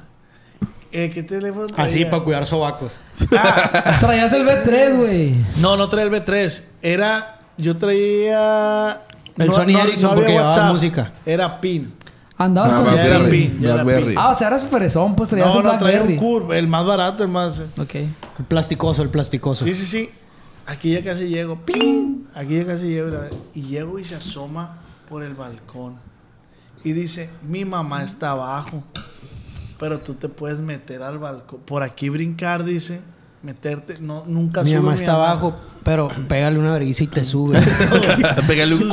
Eh, 0.92 1.10
¿Qué 1.12 1.22
teléfono 1.22 1.66
traía? 1.66 1.84
Así 1.90 2.04
para 2.04 2.22
cuidar 2.22 2.46
sobacos. 2.46 2.96
Ah, 3.36 3.96
Traías 4.00 4.32
el 4.32 4.46
B3, 4.46 4.96
güey. 4.96 5.34
no, 5.60 5.76
no 5.76 5.88
traía 5.88 6.06
el 6.06 6.12
B3. 6.12 6.62
Era... 6.82 7.38
Yo 7.56 7.76
traía... 7.76 9.00
El 9.36 9.52
Sony 9.52 9.76
Ericsson 9.80 10.14
porque 10.14 10.32
llevaba 10.32 10.72
música. 10.72 11.12
Era 11.26 11.60
PIN. 11.60 11.92
Andabas 12.36 12.72
Ah, 12.72 12.82
con 12.84 12.94
ya 12.94 13.04
era 13.06 13.18
Blackberry. 13.18 13.48
pin, 13.48 13.60
ya 13.60 13.74
era 13.74 13.82
Blackberry. 13.84 14.08
pin. 14.10 14.18
Ah, 14.18 14.30
o 14.30 14.34
sea, 14.34 14.48
eras 14.48 14.64
fresón, 14.64 15.14
pues 15.16 15.30
traías 15.30 15.48
No, 15.48 15.56
un 15.58 15.64
no, 15.64 15.78
traía 15.78 16.00
un 16.02 16.06
Blackberry. 16.08 16.16
Curve. 16.16 16.58
El 16.58 16.68
más 16.68 16.84
barato, 16.84 17.22
el 17.22 17.28
más... 17.30 17.60
Ok. 17.78 17.94
El 17.94 18.44
plasticoso, 18.48 19.02
el 19.02 19.08
plasticoso. 19.08 19.64
Sí, 19.64 19.72
sí, 19.74 19.86
sí. 19.86 20.10
Aquí 20.66 20.92
ya 20.92 21.02
casi 21.02 21.28
llego. 21.28 21.56
¡Ping! 21.64 22.24
Aquí 22.34 22.56
ya 22.56 22.66
casi 22.66 22.88
llego. 22.88 23.10
Y 23.54 23.62
llego 23.62 23.98
y 23.98 24.04
se 24.04 24.14
asoma 24.14 24.78
por 25.08 25.22
el 25.22 25.34
balcón. 25.34 25.96
Y 26.82 26.92
dice, 26.92 27.30
mi 27.46 27.64
mamá 27.64 28.02
está 28.02 28.30
abajo. 28.30 28.82
Pero 29.78 29.98
tú 29.98 30.14
te 30.14 30.28
puedes 30.28 30.60
meter 30.60 31.02
al 31.02 31.18
balcón. 31.18 31.60
Por 31.60 31.82
aquí 31.82 32.08
brincar, 32.08 32.64
dice. 32.64 33.00
Meterte. 33.42 33.98
No, 34.00 34.24
nunca 34.26 34.62
Mi 34.62 34.70
sube 34.70 34.80
mamá 34.80 34.94
está 34.94 35.14
abajo, 35.14 35.54
pero 35.82 36.08
pégale 36.28 36.58
una 36.58 36.72
vergüenza 36.72 37.04
y 37.04 37.08
te 37.08 37.24
sube. 37.24 37.60
Pégale 38.46 38.74
un 38.74 38.88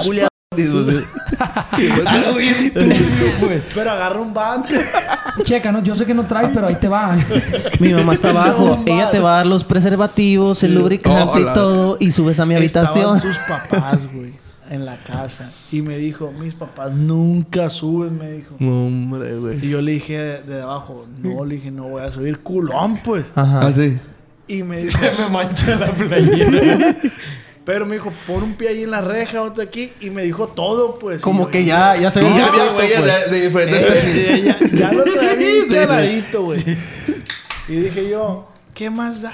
Algo 0.51 2.36
bien 2.36 2.74
turbio, 2.74 2.98
pues. 3.39 3.63
Pero 3.74 3.91
agarra 3.91 4.20
un 4.20 4.34
band. 4.34 4.65
Checa, 5.43 5.72
no, 5.72 5.81
yo 5.81 5.96
sé 5.96 6.05
que 6.05 6.13
no 6.13 6.25
traes, 6.25 6.50
pero 6.53 6.67
ahí 6.67 6.75
te 6.75 6.89
va. 6.89 7.17
Mi 7.79 7.93
mamá 7.93 8.12
está 8.15 8.31
abajo. 8.31 8.84
Ella 8.86 9.10
te 9.12 9.22
va 9.22 9.36
a 9.36 9.38
dar 9.38 9.48
los 9.48 9.63
preservativos, 9.63 10.62
el 10.63 10.75
lubricante 10.75 11.39
y 11.39 11.46
todo. 11.53 11.96
Y 12.01 12.12
subes 12.12 12.38
a 12.41 12.46
mi 12.46 12.55
habitación. 12.55 13.15
Estaban 13.15 13.22
sus 13.22 13.38
papás, 13.48 14.00
güey. 14.13 14.34
En 14.70 14.86
la 14.86 14.98
casa. 14.98 15.50
Y 15.72 15.84
me 15.84 15.96
dijo, 15.96 16.34
mis 16.38 16.53
papás 16.53 16.91
nunca 16.91 17.70
suben, 17.70 18.17
me 18.17 18.31
dijo. 18.34 18.55
No, 18.60 18.88
hombre, 18.88 19.38
güey. 19.38 19.65
Y 19.65 19.70
yo 19.70 19.81
le 19.81 19.93
dije 19.93 20.17
de, 20.17 20.41
de 20.41 20.62
abajo, 20.63 21.08
no, 21.17 21.46
le 21.46 21.55
dije, 21.55 21.72
no 21.72 21.88
voy 21.88 22.03
a 22.03 22.12
subir 22.12 22.39
culón, 22.39 22.98
pues. 22.98 23.31
Ajá. 23.36 23.67
Así. 23.67 23.98
Y 24.50 24.63
me 24.63 24.84
dijo, 24.84 25.00
Me 25.17 25.29
mancha 25.29 25.77
la 25.77 25.88
playera. 25.93 26.98
Pero 27.65 27.85
me 27.85 27.95
dijo, 27.95 28.11
pon 28.25 28.43
un 28.43 28.53
pie 28.55 28.69
ahí 28.69 28.83
en 28.83 28.91
la 28.91 29.01
reja, 29.01 29.41
otro 29.41 29.63
aquí. 29.63 29.93
Y 30.01 30.09
me 30.09 30.23
dijo 30.23 30.47
todo, 30.47 30.95
pues. 30.95 31.21
Como 31.21 31.47
que 31.49 31.63
ya, 31.63 31.95
ya 31.95 32.09
se 32.11 32.21
Y 32.21 32.23
ve 32.25 32.29
ya 32.35 32.47
había 32.47 32.71
pues. 32.73 32.89
de, 33.29 33.35
de 33.35 33.41
diferentes 33.47 33.95
Eh, 33.95 34.01
tenis. 34.01 34.71
ya, 34.71 34.87
ya 34.87 34.91
lo 34.93 35.03
traía 35.13 35.35
bien 35.35 35.69
güey. 36.43 36.77
Y 37.67 37.75
dije 37.75 38.09
yo, 38.09 38.47
¿qué 38.73 38.89
más 38.89 39.21
da? 39.21 39.33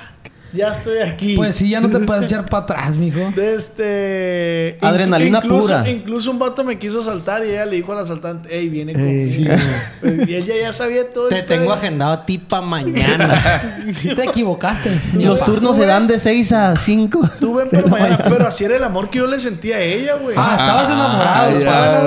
Ya 0.58 0.70
estoy 0.72 0.98
aquí. 1.00 1.36
Pues 1.36 1.56
sí, 1.56 1.70
ya 1.70 1.80
no 1.80 1.90
te 1.90 2.00
puedes 2.00 2.24
echar 2.32 2.50
para 2.50 2.64
atrás, 2.64 2.98
mijo. 2.98 3.20
De 3.36 3.56
este... 3.56 4.78
Adrenalina 4.82 5.40
incluso, 5.44 5.68
pura. 5.68 5.90
Incluso 5.90 6.32
un 6.32 6.40
vato 6.40 6.64
me 6.64 6.80
quiso 6.80 7.04
saltar 7.04 7.46
y 7.46 7.50
ella 7.50 7.66
le 7.66 7.76
dijo 7.76 7.92
al 7.94 8.00
asaltante, 8.00 8.50
hey, 8.52 8.68
viene 8.70 8.94
conmigo. 8.94 9.54
Pues, 10.02 10.28
y 10.28 10.36
ella 10.36 10.54
ya 10.62 10.74
sabía 10.74 11.14
todo. 11.14 11.30
Te 11.30 11.44
tengo 11.44 11.66
pedo. 11.66 11.74
agendado 11.74 12.12
a 12.14 12.26
ti 12.26 12.38
para 12.40 12.62
mañana. 12.66 13.62
Te 14.16 14.24
equivocaste. 14.24 14.90
Los 15.14 15.46
turnos 15.46 15.76
se 15.76 15.86
dan 15.86 16.08
de 16.08 16.18
6 16.18 16.52
a 16.54 16.76
5. 16.76 17.30
Tuve 17.40 17.66
pero 17.72 17.88
mañana, 17.88 18.18
pero 18.28 18.48
así 18.48 18.64
era 18.64 18.78
el 18.78 18.84
amor 18.84 19.10
que 19.10 19.20
yo 19.20 19.28
le 19.28 19.40
sentía 19.40 19.76
a 19.78 19.82
ella, 19.82 20.16
güey. 20.16 20.36
Ah, 20.38 20.58
estabas 20.60 20.90
enamorado. 20.90 21.60
ya, 21.60 22.02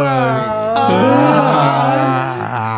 Ah. 0.83 2.10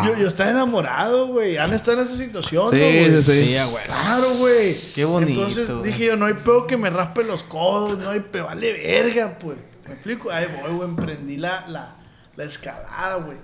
Yo, 0.05 0.17
yo 0.17 0.27
estaba 0.27 0.49
enamorado, 0.51 1.27
güey. 1.27 1.57
Ana 1.57 1.75
está 1.75 1.93
en 1.93 1.99
esa 1.99 2.15
situación, 2.15 2.65
¿no, 2.65 2.71
Sí, 2.71 2.79
güey. 2.81 3.21
sí, 3.23 3.45
sí. 3.47 3.55
Claro, 3.85 4.25
güey. 4.39 4.75
Qué 4.95 5.05
bonito, 5.05 5.31
Entonces 5.47 5.69
güey. 5.69 5.83
dije 5.91 6.05
yo, 6.05 6.15
no 6.17 6.25
hay 6.25 6.33
peor 6.33 6.67
que 6.67 6.77
me 6.77 6.89
raspe 6.89 7.23
los 7.23 7.43
codos, 7.43 7.97
no 7.99 8.09
hay 8.09 8.19
peor, 8.19 8.47
vale 8.47 8.71
verga, 8.73 9.37
pues. 9.39 9.57
¿Me 9.87 9.93
explico? 9.93 10.31
Ahí 10.31 10.45
voy, 10.61 10.71
güey, 10.75 10.87
emprendí 10.89 11.37
la, 11.37 11.65
la, 11.67 11.95
la 12.35 12.43
escalada, 12.43 13.15
güey. 13.17 13.37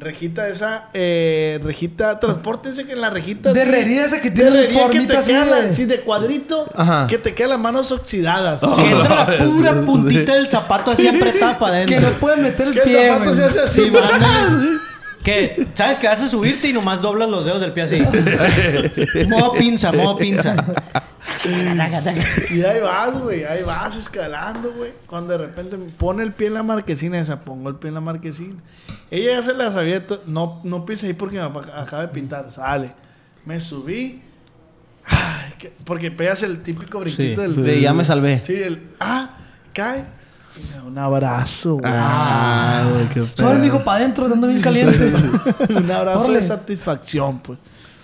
Rejita 0.00 0.46
esa, 0.48 0.90
eh, 0.94 1.58
rejita, 1.64 2.20
transpórtense 2.20 2.84
que 2.86 2.92
en 2.92 3.00
la 3.00 3.10
rejita... 3.10 3.52
De 3.52 3.62
herrería 3.62 4.04
esa 4.06 4.20
que 4.20 4.30
de 4.30 4.36
tiene 4.42 4.50
herrería 4.60 4.90
que 4.90 5.00
te 5.00 5.16
así 5.16 5.30
queda 5.32 5.44
la- 5.44 5.60
de- 5.62 5.74
sí, 5.74 5.86
de 5.86 6.00
cuadrito, 6.02 6.66
Ajá. 6.76 7.08
que 7.08 7.18
te 7.18 7.34
quedan 7.34 7.50
las 7.50 7.58
manos 7.58 7.90
oxidadas. 7.90 8.60
que 8.60 8.90
entra 8.92 9.26
la 9.28 9.44
pura 9.44 9.80
puntita 9.84 10.34
del 10.36 10.46
zapato 10.46 10.92
así 10.92 11.08
apretada 11.08 11.58
para 11.58 11.84
Que 11.84 11.96
adentro. 11.96 12.10
no 12.10 12.16
puedes 12.18 12.38
meter 12.38 12.68
el 12.68 12.74
Que 12.74 12.78
el 12.78 12.84
pie, 12.84 13.08
zapato 13.08 13.24
güey. 13.24 13.34
se 13.34 13.44
hace 13.44 13.60
así, 13.60 13.82
Sí, 13.86 13.90
van. 13.90 14.80
Que, 15.28 15.66
¿sabes 15.74 15.98
que 15.98 16.06
vas 16.06 16.22
a 16.22 16.28
subirte 16.28 16.68
y 16.68 16.72
nomás 16.72 17.02
doblas 17.02 17.28
los 17.28 17.44
dedos 17.44 17.60
del 17.60 17.72
pie 17.72 17.82
así? 17.82 18.00
modo 19.28 19.52
pinza, 19.52 19.92
modo 19.92 20.16
pinza. 20.16 20.56
Y 22.50 22.62
ahí 22.62 22.80
vas, 22.80 23.20
güey, 23.20 23.44
ahí 23.44 23.62
vas 23.62 23.94
escalando, 23.94 24.72
güey. 24.72 24.92
Cuando 25.06 25.36
de 25.36 25.44
repente 25.46 25.76
me 25.76 25.90
pone 25.90 26.22
el 26.22 26.32
pie 26.32 26.46
en 26.46 26.54
la 26.54 26.62
marquesina, 26.62 27.18
esa 27.20 27.42
pongo 27.42 27.68
el 27.68 27.74
pie 27.76 27.88
en 27.88 27.94
la 27.96 28.00
marquesina. 28.00 28.54
Ella 29.10 29.32
ya 29.32 29.42
se 29.42 29.52
la 29.54 29.70
sabía, 29.70 30.06
to- 30.06 30.22
no, 30.26 30.62
no 30.64 30.86
pisa 30.86 31.06
ahí 31.06 31.12
porque 31.12 31.36
me 31.36 31.42
acaba 31.42 32.02
de 32.02 32.08
pintar, 32.08 32.50
sale. 32.50 32.92
Me 33.44 33.60
subí. 33.60 34.22
Ay, 35.04 35.52
que- 35.58 35.72
porque 35.84 36.10
pegas 36.10 36.42
el 36.42 36.62
típico 36.62 37.00
brinquito 37.00 37.42
del. 37.42 37.54
De 37.62 37.80
ya 37.82 37.92
me 37.92 38.04
salvé. 38.06 38.42
Sí, 38.46 38.54
el. 38.54 38.82
Ah, 38.98 39.30
cae. 39.74 40.04
Un 40.86 40.98
abrazo, 40.98 41.74
güey. 41.74 41.92
Ah, 41.94 42.84
qué 43.12 43.24
Sobre, 43.36 43.58
mijo, 43.58 43.84
para 43.84 44.04
adentro, 44.04 44.28
dando 44.28 44.46
bien 44.48 44.60
caliente. 44.60 45.12
un 45.70 45.90
abrazo 45.90 46.20
Órale. 46.24 46.38
de 46.40 46.42
satisfacción, 46.42 47.40
pues. 47.40 47.58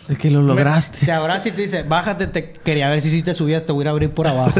De 0.08 0.16
que 0.16 0.30
lo 0.30 0.42
lograste. 0.42 1.06
Te 1.06 1.12
abraza 1.12 1.48
y 1.48 1.52
te 1.52 1.62
dice, 1.62 1.82
bájate, 1.82 2.26
te 2.26 2.52
quería 2.52 2.90
ver 2.90 3.00
si 3.00 3.08
sí 3.08 3.22
te 3.22 3.32
subías, 3.32 3.64
te 3.64 3.72
voy 3.72 3.80
a 3.80 3.84
ir 3.84 3.88
a 3.88 3.90
abrir 3.92 4.10
por 4.10 4.26
abajo. 4.26 4.52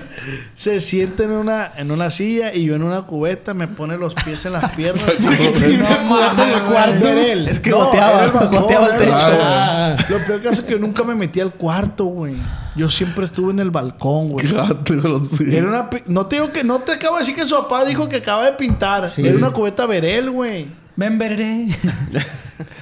Se 0.54 0.82
sienta 0.82 1.24
en 1.24 1.30
una, 1.30 1.72
en 1.74 1.90
una 1.90 2.10
silla 2.10 2.52
y 2.54 2.64
yo 2.64 2.74
en 2.74 2.82
una 2.82 3.02
cubeta 3.02 3.54
me 3.54 3.66
pone 3.66 3.96
los 3.96 4.14
pies 4.14 4.44
en 4.44 4.52
las 4.52 4.70
piernas. 4.72 5.04
No 5.20 6.04
mames, 6.04 6.44
en 6.44 6.50
el 6.50 6.62
cuarto. 6.64 7.04
Verel. 7.04 7.48
Es 7.48 7.60
que 7.60 7.70
No, 7.70 7.86
goteaba, 7.86 8.18
era 8.18 8.24
el 8.26 8.30
balcón, 8.32 8.60
goteaba 8.60 8.86
el 8.88 8.96
techo. 8.98 9.14
Ah. 9.16 9.96
Lo 10.08 10.18
peor 10.18 10.40
que 10.40 10.48
hace 10.48 10.60
es 10.60 10.66
que 10.66 10.72
yo 10.72 10.78
nunca 10.78 11.02
me 11.02 11.14
metí 11.14 11.40
al 11.40 11.52
cuarto, 11.52 12.04
güey. 12.04 12.34
Yo 12.76 12.90
siempre 12.90 13.24
estuve 13.24 13.52
en 13.52 13.60
el 13.60 13.70
balcón, 13.70 14.28
güey. 14.28 14.46
Era 14.46 15.68
una 15.68 15.90
no 16.06 16.26
te 16.26 16.36
digo 16.36 16.52
que 16.52 16.62
no 16.62 16.80
te 16.80 16.92
acabo 16.92 17.16
de 17.16 17.20
decir 17.20 17.34
que 17.34 17.46
su 17.46 17.56
papá 17.56 17.84
dijo 17.84 18.08
que 18.08 18.16
acaba 18.16 18.44
de 18.44 18.52
pintar. 18.52 19.08
Sí. 19.08 19.26
Era 19.26 19.36
una 19.36 19.50
cubeta 19.50 19.86
Verel, 19.86 20.30
güey. 20.30 20.66
Ven, 20.96 21.18
veré. 21.18 21.68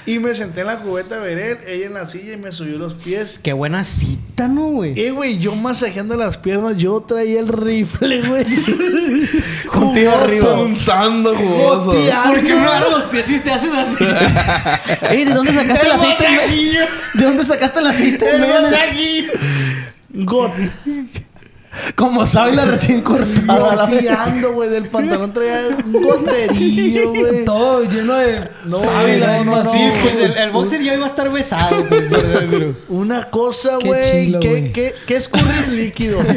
Y 0.06 0.18
me 0.18 0.34
senté 0.34 0.62
en 0.62 0.66
la 0.68 0.78
cubeta 0.78 1.18
Verel, 1.18 1.58
ella 1.66 1.86
en 1.86 1.94
la 1.94 2.06
silla 2.08 2.32
y 2.32 2.36
me 2.36 2.50
subió 2.50 2.78
los 2.78 2.94
pies. 2.94 3.38
Qué 3.40 3.52
buena 3.52 3.84
cita, 3.84 4.48
¿no, 4.48 4.68
güey? 4.70 4.98
Eh, 4.98 5.10
güey, 5.12 5.38
yo 5.38 5.54
masajeando 5.54 6.16
las 6.16 6.36
piernas, 6.38 6.76
yo 6.78 7.00
traía 7.02 7.38
el 7.38 7.46
rifle, 7.46 8.22
güey. 8.22 8.44
Contigo 9.70 10.10
arriba. 10.12 10.54
Un 10.60 10.74
sando 10.74 11.36
jugoso. 11.36 11.92
¿Por 12.26 12.42
qué 12.42 12.54
me 12.54 12.60
agarras 12.60 12.90
los 12.90 13.02
pies 13.04 13.30
y 13.30 13.38
te 13.38 13.52
haces 13.52 13.72
así? 13.72 14.04
Ey, 15.10 15.24
¿de 15.24 15.32
dónde 15.34 15.52
sacaste 15.52 15.86
el 15.86 15.92
aceite? 15.92 16.24
men? 16.28 16.88
¿De 17.14 17.24
dónde 17.24 17.44
sacaste 17.44 17.78
el 17.78 17.86
aceite? 17.86 18.30
El. 18.34 19.30
Got- 20.24 20.52
Como 21.94 22.26
sabe 22.26 22.54
la 22.54 22.64
recién 22.64 23.00
cortada. 23.02 23.86
Goteando, 23.86 24.52
güey. 24.52 24.68
Del 24.70 24.86
pantalón 24.88 25.32
traía 25.32 25.68
un 25.84 25.92
goterillo, 25.92 27.10
güey. 27.14 27.44
Todo 27.44 27.82
lleno 27.84 28.14
de 28.14 28.48
No, 28.64 28.78
sábila 28.78 29.44
no, 29.44 29.62
no. 29.64 29.70
Sí, 29.72 29.78
pues 30.02 30.16
el, 30.16 30.36
el 30.36 30.50
boxer 30.50 30.82
ya 30.82 30.94
iba 30.94 31.04
a 31.06 31.08
estar 31.08 31.30
besado. 31.32 31.84
pues. 31.88 32.04
Una 32.88 33.24
cosa, 33.30 33.78
Qué 33.80 33.86
güey. 33.88 34.32
¿Qué, 34.40 34.48
güey. 34.48 34.72
qué, 34.72 34.94
qué 35.06 35.16
escurrir 35.16 35.68
líquido? 35.72 36.18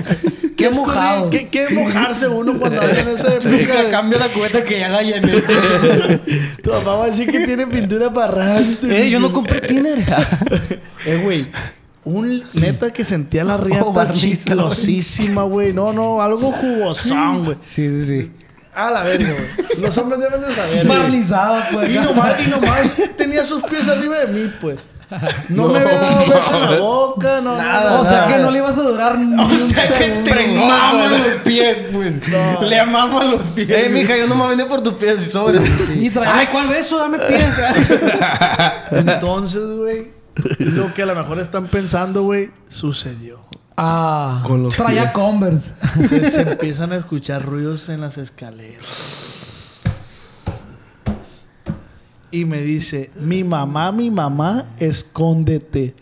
Qué 0.57 0.67
escurrir- 0.69 0.75
mojado. 0.75 1.29
¿Qué, 1.31 1.48
qué 1.50 1.69
mojarse 1.69 2.27
uno 2.27 2.60
cuando 2.60 2.81
anda 2.81 3.00
en 3.00 3.07
esa 3.07 3.33
época? 3.33 3.89
Cambio 3.89 4.19
la 4.19 4.27
cubeta 4.27 4.63
que 4.63 4.79
ya 4.79 4.89
la 4.89 5.01
llené. 5.01 5.41
Tu 6.62 6.69
papá 6.69 6.95
va 6.98 7.03
a 7.05 7.07
decir 7.07 7.31
que 7.31 7.39
tiene 7.48 7.65
pintura 7.65 8.13
para. 8.13 8.60
Eh, 8.60 9.10
yo 9.10 9.19
no 9.19 9.31
compré 9.31 9.62
tiner. 9.62 10.05
Eh, 11.05 11.19
güey. 11.24 11.48
Un 12.03 12.43
neta 12.54 12.91
que 12.91 13.04
sentía 13.04 13.43
la 13.43 13.58
riata 13.58 13.86
Oh, 13.86 14.12
chiclosísima, 14.12 15.43
güey. 15.43 15.73
No, 15.73 15.93
no, 15.93 16.21
algo 16.21 16.52
jugosón, 16.52 17.45
güey. 17.45 17.58
Sí, 17.63 17.88
sí, 17.88 18.06
sí. 18.06 18.32
A 18.73 18.89
la 18.89 19.04
verga, 19.04 19.34
güey. 19.34 19.82
Los 19.82 19.97
hombres 19.97 20.19
deben 20.19 20.41
de 20.41 20.56
saber. 20.56 20.88
Barnizado, 20.88 21.62
pues. 21.73 21.89
Y 21.89 21.93
nomás, 21.95 22.39
y 22.39 22.49
nomás 22.49 22.93
tenía 23.17 23.43
sus 23.43 23.62
pies 23.63 23.88
arriba 23.88 24.19
de 24.19 24.28
mí, 24.28 24.52
pues. 24.62 24.88
No, 25.49 25.67
me 25.67 25.80
había 25.80 25.99
dado 25.99 26.19
beso 26.19 26.56
en 26.56 26.71
la 26.71 26.80
boca, 26.80 27.41
no, 27.41 27.58
nada. 27.58 27.99
O 27.99 28.06
sea 28.06 28.28
que 28.28 28.38
no 28.38 28.49
le 28.49 28.60
ibas 28.60 28.78
a 28.78 28.82
durar 28.82 29.19
ni 29.19 29.34
un 29.34 29.39
O 29.41 29.67
sea 29.67 29.97
que 29.97 30.06
te 30.23 30.47
los 30.47 31.36
pies, 31.43 31.86
pues. 31.91 32.28
No. 32.30 32.62
Le 32.62 32.86
maman 32.86 33.32
los 33.32 33.49
pies. 33.49 33.69
Eh, 33.69 33.89
mija, 33.89 34.15
yo 34.15 34.28
no 34.28 34.36
me 34.36 34.47
vendí 34.47 34.63
por 34.63 34.82
tus 34.82 34.93
pies 34.93 35.28
y 35.28 35.30
sobre. 35.30 35.60
Y 35.95 36.10
traía 36.10 36.38
Ay, 36.38 36.47
¿cuál 36.47 36.69
beso? 36.69 36.97
Dame 36.97 37.19
pies. 37.19 37.60
Entonces, 38.91 39.65
güey, 39.75 40.20
lo 40.60 40.94
que 40.94 41.04
a 41.04 41.06
lo 41.06 41.15
mejor 41.15 41.39
están 41.39 41.67
pensando, 41.67 42.24
güey, 42.24 42.52
sucedió. 42.67 43.39
Ah, 43.78 44.44
Con 44.46 44.63
los 44.63 44.76
traía 44.76 45.04
pies. 45.04 45.13
Converse. 45.13 45.74
Se, 46.08 46.30
se 46.30 46.41
empiezan 46.41 46.91
a 46.91 46.98
escuchar 46.98 47.44
ruidos 47.44 47.89
en 47.89 48.02
las 48.02 48.17
escaleras. 48.17 49.20
Y 52.34 52.46
me 52.46 52.62
dice, 52.62 53.12
mi 53.20 53.44
mamá, 53.44 53.91
mi 53.91 54.10
mamá, 54.10 54.67
escóndete. 54.78 55.96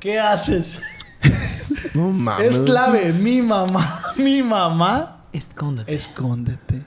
¿Qué 0.00 0.18
haces? 0.18 0.80
No 1.94 2.10
mames. 2.10 2.46
Es 2.46 2.58
clave, 2.58 3.12
mi 3.12 3.40
mamá, 3.42 3.86
mi 4.16 4.42
mamá, 4.42 5.22
Escóndete. 5.32 5.94
escóndete. 5.94 6.82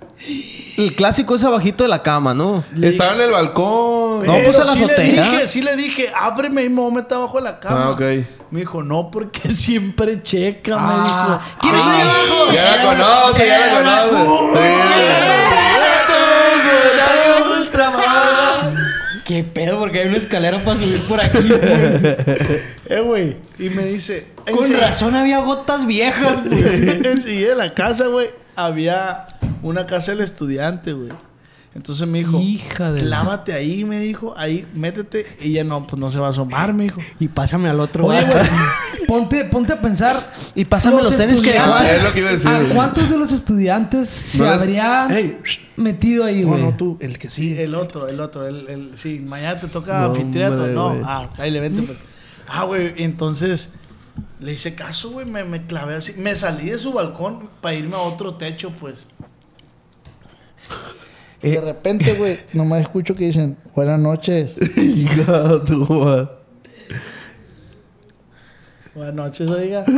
El 0.77 0.95
clásico 0.95 1.35
es 1.35 1.43
abajito 1.43 1.83
de 1.83 1.89
la 1.89 2.01
cama, 2.03 2.33
¿no? 2.33 2.63
Estaba 2.81 3.13
en 3.13 3.21
el 3.21 3.31
balcón. 3.31 4.04
No, 4.23 4.37
pues, 4.43 4.59
a 4.59 4.63
la 4.63 4.73
sí 4.73 4.79
le 4.79 4.85
azotea. 4.85 5.31
dije, 5.31 5.47
sí 5.47 5.61
le 5.61 5.75
dije, 5.75 6.11
ábreme 6.15 6.63
y 6.63 6.69
me 6.69 6.81
voy 6.81 6.91
a 6.91 6.95
meter 6.95 7.17
abajo 7.17 7.37
de 7.37 7.43
la 7.43 7.59
cama. 7.59 7.83
Ah, 7.85 7.89
ok. 7.91 8.01
Me 8.51 8.59
dijo, 8.59 8.83
no, 8.83 9.09
porque 9.11 9.49
siempre 9.51 10.21
checa, 10.21 10.75
Ah, 10.79 10.87
me 10.87 11.03
dijo. 11.03 11.39
¿Quién 11.61 11.75
es 11.75 11.85
de 11.85 12.01
abajo? 12.01 12.51
Ya 12.53 12.75
la 12.75 12.83
conoce, 12.83 13.47
ya 13.47 13.59
la 13.59 14.07
conoce. 14.09 14.75
¿Qué 19.25 19.43
pedo? 19.43 19.79
Porque 19.79 20.01
hay 20.01 20.07
una 20.07 20.17
escalera 20.17 20.63
para 20.63 20.77
subir 20.79 21.01
por 21.07 21.19
aquí. 21.19 21.39
pues. 21.49 22.17
Eh, 22.87 22.99
güey. 23.01 23.35
Y 23.57 23.69
me 23.71 23.83
dice... 23.83 24.27
Con 24.53 24.69
"Ense- 24.71 24.77
razón 24.79 25.15
había 25.15 25.39
gotas 25.39 25.87
viejas, 25.87 26.41
pues. 26.47 26.63
Enseguida 27.03 27.49
de 27.49 27.55
la 27.55 27.73
casa, 27.73 28.05
güey, 28.05 28.29
había 28.55 29.25
una 29.63 29.87
casa 29.87 30.11
del 30.11 30.21
estudiante, 30.21 30.93
güey. 30.93 31.09
Entonces 31.75 32.07
me 32.07 32.19
dijo, 32.19 32.39
Hija 32.39 32.91
de 32.93 33.01
la- 33.01 33.07
clávate 33.21 33.51
ahí, 33.53 33.83
me 33.83 33.99
dijo, 33.99 34.33
ahí, 34.37 34.65
métete. 34.73 35.25
Y 35.41 35.51
ella 35.51 35.65
no, 35.65 35.85
pues 35.85 35.99
no 35.99 36.09
se 36.09 36.19
va 36.19 36.27
a 36.27 36.29
asomar, 36.29 36.73
me 36.73 36.85
dijo. 36.85 37.01
Y 37.19 37.27
pásame 37.27 37.67
al 37.69 37.79
otro 37.81 38.05
Oye, 38.05 38.21
güey, 38.25 38.45
ponte, 39.07 39.43
ponte 39.45 39.73
a 39.73 39.81
pensar. 39.81 40.31
Y 40.55 40.63
pásame 40.63 41.03
los 41.03 41.17
tenis 41.17 41.41
que 41.41 41.51
dejaba. 41.51 41.89
Es 41.91 42.01
lo 42.01 42.13
que 42.13 42.19
iba 42.19 42.29
a 42.29 42.31
decir, 42.31 42.47
¿A 42.49 42.61
cuántos 42.73 43.09
de 43.09 43.17
los 43.17 43.31
estudiantes 43.33 44.09
se 44.09 44.37
No 44.37 44.45
les- 44.53 44.61
habrían 44.61 45.37
metido 45.75 46.23
ahí, 46.23 46.43
no, 46.43 46.47
güey? 46.49 46.61
no, 46.63 46.73
tú, 46.77 46.97
el 47.01 47.19
que 47.19 47.29
sí, 47.29 47.59
el 47.59 47.75
otro, 47.75 48.07
el 48.07 48.21
otro, 48.21 48.47
el, 48.47 48.69
el 48.69 48.91
sí, 48.97 49.23
mañana 49.27 49.59
te 49.59 49.67
toca 49.67 49.99
No, 49.99 50.05
anfiteatro, 50.13 50.67
no, 50.67 50.95
ah, 51.03 51.29
ahí 51.37 51.51
le 51.51 51.59
vente, 51.59 51.81
pues. 51.81 51.99
Ah, 52.47 52.63
güey, 52.63 52.93
entonces 53.03 53.69
le 54.39 54.53
hice 54.53 54.75
caso, 54.75 55.09
güey, 55.09 55.25
me, 55.25 55.43
me 55.43 55.65
clavé 55.65 55.95
así, 55.95 56.13
me 56.13 56.37
salí 56.37 56.69
de 56.69 56.77
su 56.77 56.93
balcón 56.93 57.49
para 57.59 57.75
irme 57.75 57.95
a 57.95 57.99
otro 57.99 58.35
techo, 58.35 58.69
pues. 58.71 59.07
Y 61.41 61.51
de 61.51 61.61
repente, 61.61 62.13
güey, 62.13 62.39
nomás 62.53 62.81
escucho 62.81 63.15
que 63.15 63.25
dicen, 63.25 63.57
buenas 63.75 63.99
noches. 63.99 64.55
Buenas 68.95 69.13
noches, 69.13 69.49
oiga. 69.49 69.83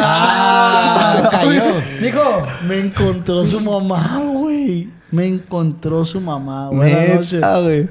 Ah, 0.00 1.28
cayó. 1.30 1.80
Dijo, 2.00 2.42
Me 2.68 2.78
encontró 2.78 3.44
su 3.44 3.60
mamá, 3.60 4.20
güey. 4.32 4.90
Me 5.10 5.26
encontró 5.26 6.04
su 6.04 6.20
mamá. 6.20 6.70
Buenas 6.70 7.16
noches. 7.16 7.40
Güey. 7.64 7.88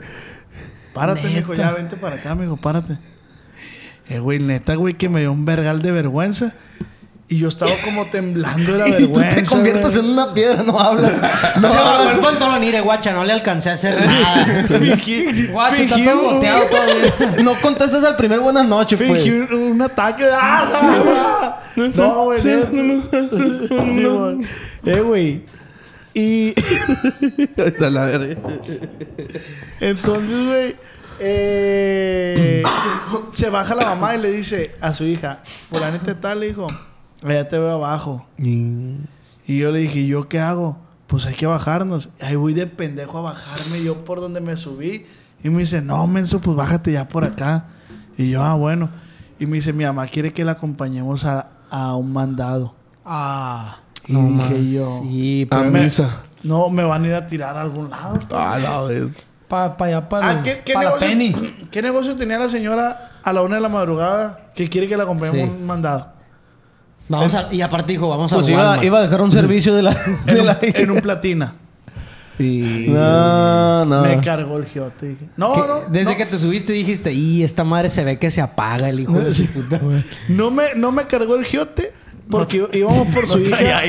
Párate, 0.93 1.27
mijo, 1.27 1.53
ya 1.53 1.71
vente 1.71 1.97
para 1.97 2.15
acá, 2.15 2.33
mijo, 2.33 2.55
párate. 2.55 2.97
Eh, 4.09 4.19
güey, 4.19 4.39
neta, 4.39 4.75
güey, 4.75 4.93
que 4.93 5.09
me 5.09 5.19
dio 5.19 5.33
un 5.33 5.43
vergal 5.43 5.81
de 5.81 5.91
vergüenza. 5.91 6.55
Y 7.29 7.39
yo 7.39 7.49
estaba 7.49 7.71
como 7.83 8.05
temblando 8.05 8.71
de 8.71 8.77
la 8.77 8.85
vergüenza. 8.97 9.35
Te 9.35 9.43
conviertes 9.43 9.95
en 9.97 10.05
una 10.05 10.33
piedra, 10.33 10.63
no 10.63 10.79
hablas. 10.79 11.11
No 11.61 11.67
Se 11.69 11.75
bajó 11.75 12.01
el 12.03 12.07
hablas. 12.09 12.19
pantalón 12.19 12.63
y 12.63 12.71
de 12.71 12.79
guacha, 12.79 13.11
no 13.11 13.25
le 13.25 13.33
alcancé 13.33 13.69
a 13.69 13.73
hacer 13.73 13.99
nada. 13.99 14.45
Fingí- 14.69 15.51
Guacho, 15.51 15.81
está 15.83 15.95
todo 16.03 16.19
un- 16.29 16.33
goteado 16.35 16.65
todavía. 16.67 17.13
No 17.43 17.59
contestas 17.59 18.03
al 18.05 18.15
primer 18.15 18.39
buenas 18.39 18.65
noches, 18.65 18.97
pues. 19.05 19.23
Fingí 19.23 19.39
un, 19.39 19.53
un 19.73 19.81
ataque 19.81 20.23
de... 20.23 20.31
¡Ah! 20.33 21.57
No, 21.75 22.23
güey. 22.25 22.41
no. 22.43 23.01
Sí, 23.11 23.99
güey. 24.01 24.47
Eh, 24.85 25.01
güey. 25.01 25.45
Y 26.13 26.53
Está 27.57 27.89
la 27.89 28.05
verga. 28.05 28.35
entonces, 29.81 30.45
güey... 30.47 30.75
eh, 31.19 32.63
se 33.33 33.49
baja 33.49 33.75
la 33.75 33.85
mamá 33.85 34.15
y 34.15 34.21
le 34.21 34.31
dice 34.31 34.75
a 34.81 34.93
su 34.93 35.03
hija... 35.03 35.39
Fulanita 35.69 36.15
tal, 36.15 36.39
le 36.39 36.47
dijo... 36.47 36.67
Allá 37.27 37.47
te 37.47 37.57
veo 37.59 37.71
abajo. 37.71 38.25
Y 38.37 39.57
yo 39.59 39.71
le 39.71 39.79
dije, 39.79 40.05
¿yo 40.05 40.27
qué 40.27 40.39
hago? 40.39 40.77
Pues 41.07 41.25
hay 41.25 41.35
que 41.35 41.45
bajarnos. 41.47 42.09
Ahí 42.21 42.35
voy 42.35 42.53
de 42.53 42.67
pendejo 42.67 43.17
a 43.19 43.21
bajarme 43.21 43.81
yo 43.83 44.03
por 44.05 44.19
donde 44.19 44.41
me 44.41 44.57
subí. 44.57 45.05
Y 45.43 45.49
me 45.49 45.59
dice, 45.59 45.81
no, 45.81 46.05
menso, 46.07 46.39
pues 46.41 46.57
bájate 46.57 46.91
ya 46.91 47.07
por 47.07 47.23
acá. 47.23 47.65
Y 48.17 48.29
yo, 48.31 48.43
ah, 48.43 48.55
bueno. 48.55 48.89
Y 49.39 49.45
me 49.45 49.57
dice, 49.57 49.71
mi 49.73 49.83
mamá 49.85 50.07
quiere 50.07 50.33
que 50.33 50.43
la 50.43 50.53
acompañemos 50.53 51.23
a, 51.25 51.47
a 51.69 51.95
un 51.95 52.11
mandado. 52.11 52.73
Ah. 53.05 53.77
Y 54.07 54.13
dije 54.15 54.71
yo, 54.71 55.01
Sí, 55.03 55.47
A 55.51 55.57
pero 55.57 55.71
misa. 55.71 56.23
no, 56.43 56.69
me 56.69 56.83
van 56.83 57.03
a 57.03 57.07
ir 57.07 57.13
a 57.13 57.25
tirar 57.25 57.55
a 57.57 57.61
algún 57.61 57.89
lado. 57.89 58.17
Ah, 58.31 58.57
la 58.61 58.81
vez. 58.81 59.11
Para 59.47 59.75
allá, 59.79 60.09
para 60.09 60.29
Ah, 60.29 60.43
¿qué, 60.43 60.61
qué 60.65 60.73
la 60.73 60.79
negocio, 60.81 61.07
penny. 61.07 61.33
¿Qué 61.71 61.81
negocio 61.81 62.15
tenía 62.17 62.37
la 62.37 62.49
señora 62.49 63.11
a 63.23 63.31
la 63.33 63.41
una 63.43 63.55
de 63.55 63.61
la 63.61 63.69
madrugada 63.69 64.51
que 64.55 64.67
quiere 64.69 64.87
que 64.89 64.97
la 64.97 65.03
acompañemos 65.03 65.49
a 65.49 65.53
Sí. 65.53 65.57
un 65.59 65.65
mandado? 65.65 66.16
Vamos 67.09 67.33
a, 67.33 67.47
y 67.53 67.61
aparte 67.61 67.93
dijo, 67.93 68.09
vamos 68.09 68.31
Pues 68.33 68.47
a 68.47 68.51
iba, 68.51 68.61
Walmart. 68.61 68.83
iba 68.83 68.97
a 68.99 69.01
dejar 69.01 69.21
un 69.21 69.31
servicio 69.31 69.73
de 69.75 69.83
la. 69.83 69.95
En 70.27 70.39
un, 70.41 70.45
la- 70.45 70.57
en 70.61 70.91
un 70.91 70.99
platina. 71.01 71.53
Y... 72.39 72.85
No, 72.89 73.85
no. 73.85 74.01
Me 74.03 74.19
cargó 74.21 74.57
el 74.57 74.65
giote. 74.65 75.07
Dije, 75.09 75.25
no, 75.37 75.53
Que- 75.53 75.59
no. 75.61 75.79
Desde 75.89 76.11
no. 76.11 76.17
que 76.17 76.25
te 76.27 76.37
subiste 76.37 76.71
dijiste, 76.73 77.11
y 77.13 77.43
esta 77.43 77.63
madre 77.63 77.89
se 77.89 78.03
ve 78.03 78.19
que 78.19 78.29
se 78.29 78.41
apaga 78.41 78.89
el 78.89 78.99
hijo 78.99 79.17
de 79.19 79.33
su 79.33 79.45
puta. 79.47 79.79
No 80.29 80.51
me, 80.51 80.75
no 80.75 80.91
me 80.91 81.05
cargó 81.05 81.35
el 81.35 81.45
giote 81.45 81.93
porque 82.29 82.67
íbamos 82.73 83.07
por 83.13 83.27
su 83.27 83.39
hija. 83.39 83.81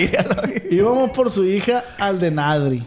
íbamos 0.70 1.10
por 1.10 1.30
su 1.30 1.44
hija 1.44 1.82
al 1.98 2.20
de 2.20 2.30
Nadri. 2.30 2.82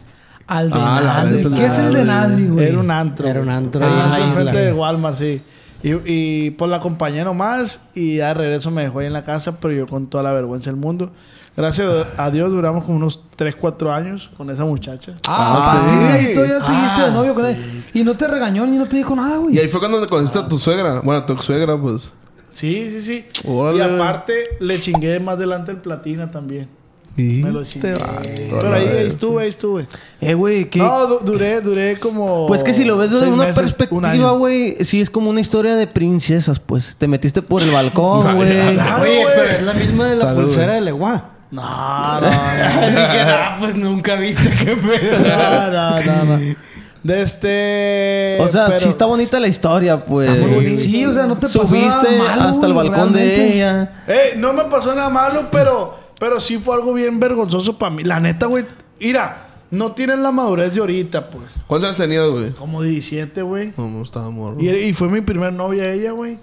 Al 0.47 0.69
de 0.69 0.77
Ah, 0.81 1.23
la 1.23 1.55
¿Qué 1.55 1.65
es 1.65 1.77
el 1.77 1.93
de 1.93 2.05
Nadri, 2.05 2.47
güey? 2.47 2.67
Era 2.67 2.79
un 2.79 2.89
antro. 2.91 3.27
Era 3.27 3.41
un 3.41 3.49
antro 3.49 3.81
Era 3.81 3.89
ahí 3.91 3.93
un 3.93 4.01
en 4.03 4.09
la 4.09 4.15
antro 4.15 4.27
isla, 4.29 4.39
enfrente 4.41 4.65
de. 4.65 4.73
Walmart, 4.73 5.17
sí. 5.17 5.41
Y, 5.83 5.93
y 6.05 6.51
pues 6.51 6.69
la 6.69 6.77
acompañé 6.77 7.23
nomás 7.23 7.81
y 7.95 8.15
de 8.17 8.33
regreso 8.33 8.69
me 8.71 8.83
dejó 8.83 8.99
ahí 8.99 9.07
en 9.07 9.13
la 9.13 9.23
casa, 9.23 9.59
pero 9.59 9.73
yo 9.73 9.87
con 9.87 10.07
toda 10.07 10.23
la 10.23 10.31
vergüenza 10.31 10.69
del 10.69 10.79
mundo. 10.79 11.11
Gracias 11.57 12.07
a 12.15 12.31
Dios 12.31 12.49
duramos 12.49 12.85
como 12.85 12.97
unos 12.97 13.21
3, 13.35 13.55
4 13.55 13.91
años 13.91 14.29
con 14.37 14.49
esa 14.49 14.63
muchacha. 14.63 15.17
Ah, 15.27 15.57
a 15.57 15.81
partir 15.83 15.99
de 15.99 16.07
ahí 16.13 16.33
todavía 16.33 16.61
seguiste 16.61 17.01
de 17.01 17.11
novio 17.11 17.33
con. 17.35 17.45
Y 17.93 18.03
no 18.05 18.15
te 18.15 18.27
regañó 18.27 18.65
ni 18.65 18.77
no 18.77 18.85
te 18.85 18.95
dijo 18.97 19.13
nada, 19.15 19.35
Y 19.35 19.39
güey. 19.39 19.59
ahí 19.59 19.67
fue 19.67 19.79
cuando 19.81 19.99
te 19.99 20.07
conociste 20.07 20.39
a 20.39 20.47
tu 20.47 20.57
suegra. 20.57 21.01
Bueno, 21.01 21.21
a 21.21 21.25
tu 21.25 21.35
suegra, 21.37 21.77
pues. 21.79 22.11
Sí, 22.51 22.89
sí, 22.89 23.01
sí. 23.01 23.25
Órale. 23.47 23.77
Y 23.79 23.81
aparte 23.81 24.33
le 24.59 24.79
chingué 24.79 25.19
más 25.19 25.35
adelante 25.35 25.71
el 25.71 25.77
platina 25.77 26.31
también. 26.31 26.69
Y 27.17 27.23
Me 27.43 27.51
lo 27.51 27.63
chingué. 27.65 27.93
vale, 27.93 28.47
Pero 28.59 28.73
ahí, 28.73 28.87
estuve, 29.05 29.43
ahí 29.43 29.49
estuve. 29.49 29.85
Eh, 30.21 30.33
güey, 30.33 30.69
¿qué? 30.69 30.79
No, 30.79 31.07
du- 31.07 31.19
duré, 31.19 31.59
duré 31.61 31.97
como. 31.97 32.47
Pues 32.47 32.63
que 32.63 32.73
si 32.73 32.85
lo 32.85 32.97
ves 32.97 33.11
desde 33.11 33.27
una 33.27 33.43
meses, 33.45 33.59
perspectiva, 33.61 34.31
güey, 34.31 34.77
sí 34.85 35.01
es 35.01 35.09
como 35.09 35.29
una 35.29 35.41
historia 35.41 35.75
de 35.75 35.87
princesas, 35.87 36.59
pues. 36.59 36.95
Te 36.97 37.07
metiste 37.09 37.41
por 37.41 37.61
el 37.61 37.71
balcón, 37.71 38.35
güey. 38.37 38.73
Claro, 38.75 39.03
Oye, 39.03 39.21
güey. 39.23 39.35
pero 39.35 39.49
es 39.51 39.61
la 39.63 39.73
misma 39.73 40.07
de 40.07 40.15
la 40.15 40.25
Salud, 40.25 40.43
pulsera 40.43 40.73
de 40.73 40.81
Legua. 40.81 41.25
No, 41.51 41.61
no, 41.61 42.21
no. 42.21 42.27
Dije, 42.29 43.19
ah, 43.27 43.57
pues 43.59 43.75
nunca 43.75 44.15
viste 44.15 44.49
qué 44.63 44.73
pedo. 44.73 45.19
No, 45.19 45.69
no, 45.69 46.01
no, 46.01 46.37
no. 46.37 46.55
De 47.03 47.21
este. 47.23 48.37
O 48.39 48.47
sea, 48.47 48.67
pero- 48.67 48.79
sí 48.79 48.87
está 48.87 49.05
bonita 49.05 49.37
la 49.37 49.47
historia, 49.49 49.97
pues. 49.97 50.29
Está 50.29 50.45
muy 50.45 50.55
bonita. 50.55 50.79
Sí, 50.81 51.05
o 51.05 51.11
sea, 51.11 51.25
no 51.25 51.35
te 51.35 51.47
pasó 51.47 51.67
Subiste 51.67 52.17
nada 52.17 52.35
malo, 52.37 52.41
hasta 52.43 52.67
el 52.67 52.73
balcón 52.73 53.11
de 53.11 53.53
ella. 53.55 53.91
Eh, 54.07 54.35
no 54.37 54.53
me 54.53 54.63
pasó 54.63 54.95
nada 54.95 55.09
malo, 55.09 55.49
pero, 55.51 55.95
pero 56.21 56.39
sí 56.39 56.57
fue 56.57 56.75
algo 56.75 56.93
bien 56.93 57.19
vergonzoso 57.19 57.77
para 57.77 57.89
mí. 57.93 58.03
La 58.03 58.19
neta, 58.21 58.45
güey. 58.45 58.63
Mira, 58.99 59.47
no 59.71 59.91
tienen 59.93 60.21
la 60.23 60.31
madurez 60.31 60.73
de 60.73 60.79
ahorita, 60.79 61.29
pues. 61.31 61.49
¿Cuántos 61.67 61.89
años 61.89 61.97
tenías, 61.97 62.29
güey? 62.29 62.51
Como 62.51 62.81
17, 62.83 63.41
güey. 63.41 63.73
No, 63.75 63.89
no 63.89 64.03
estaba 64.03 64.29
morro. 64.29 64.61
Y, 64.61 64.69
y 64.69 64.93
fue 64.93 65.09
mi 65.09 65.21
primer 65.21 65.51
novia 65.51 65.91
ella, 65.91 66.11
güey. 66.11 66.37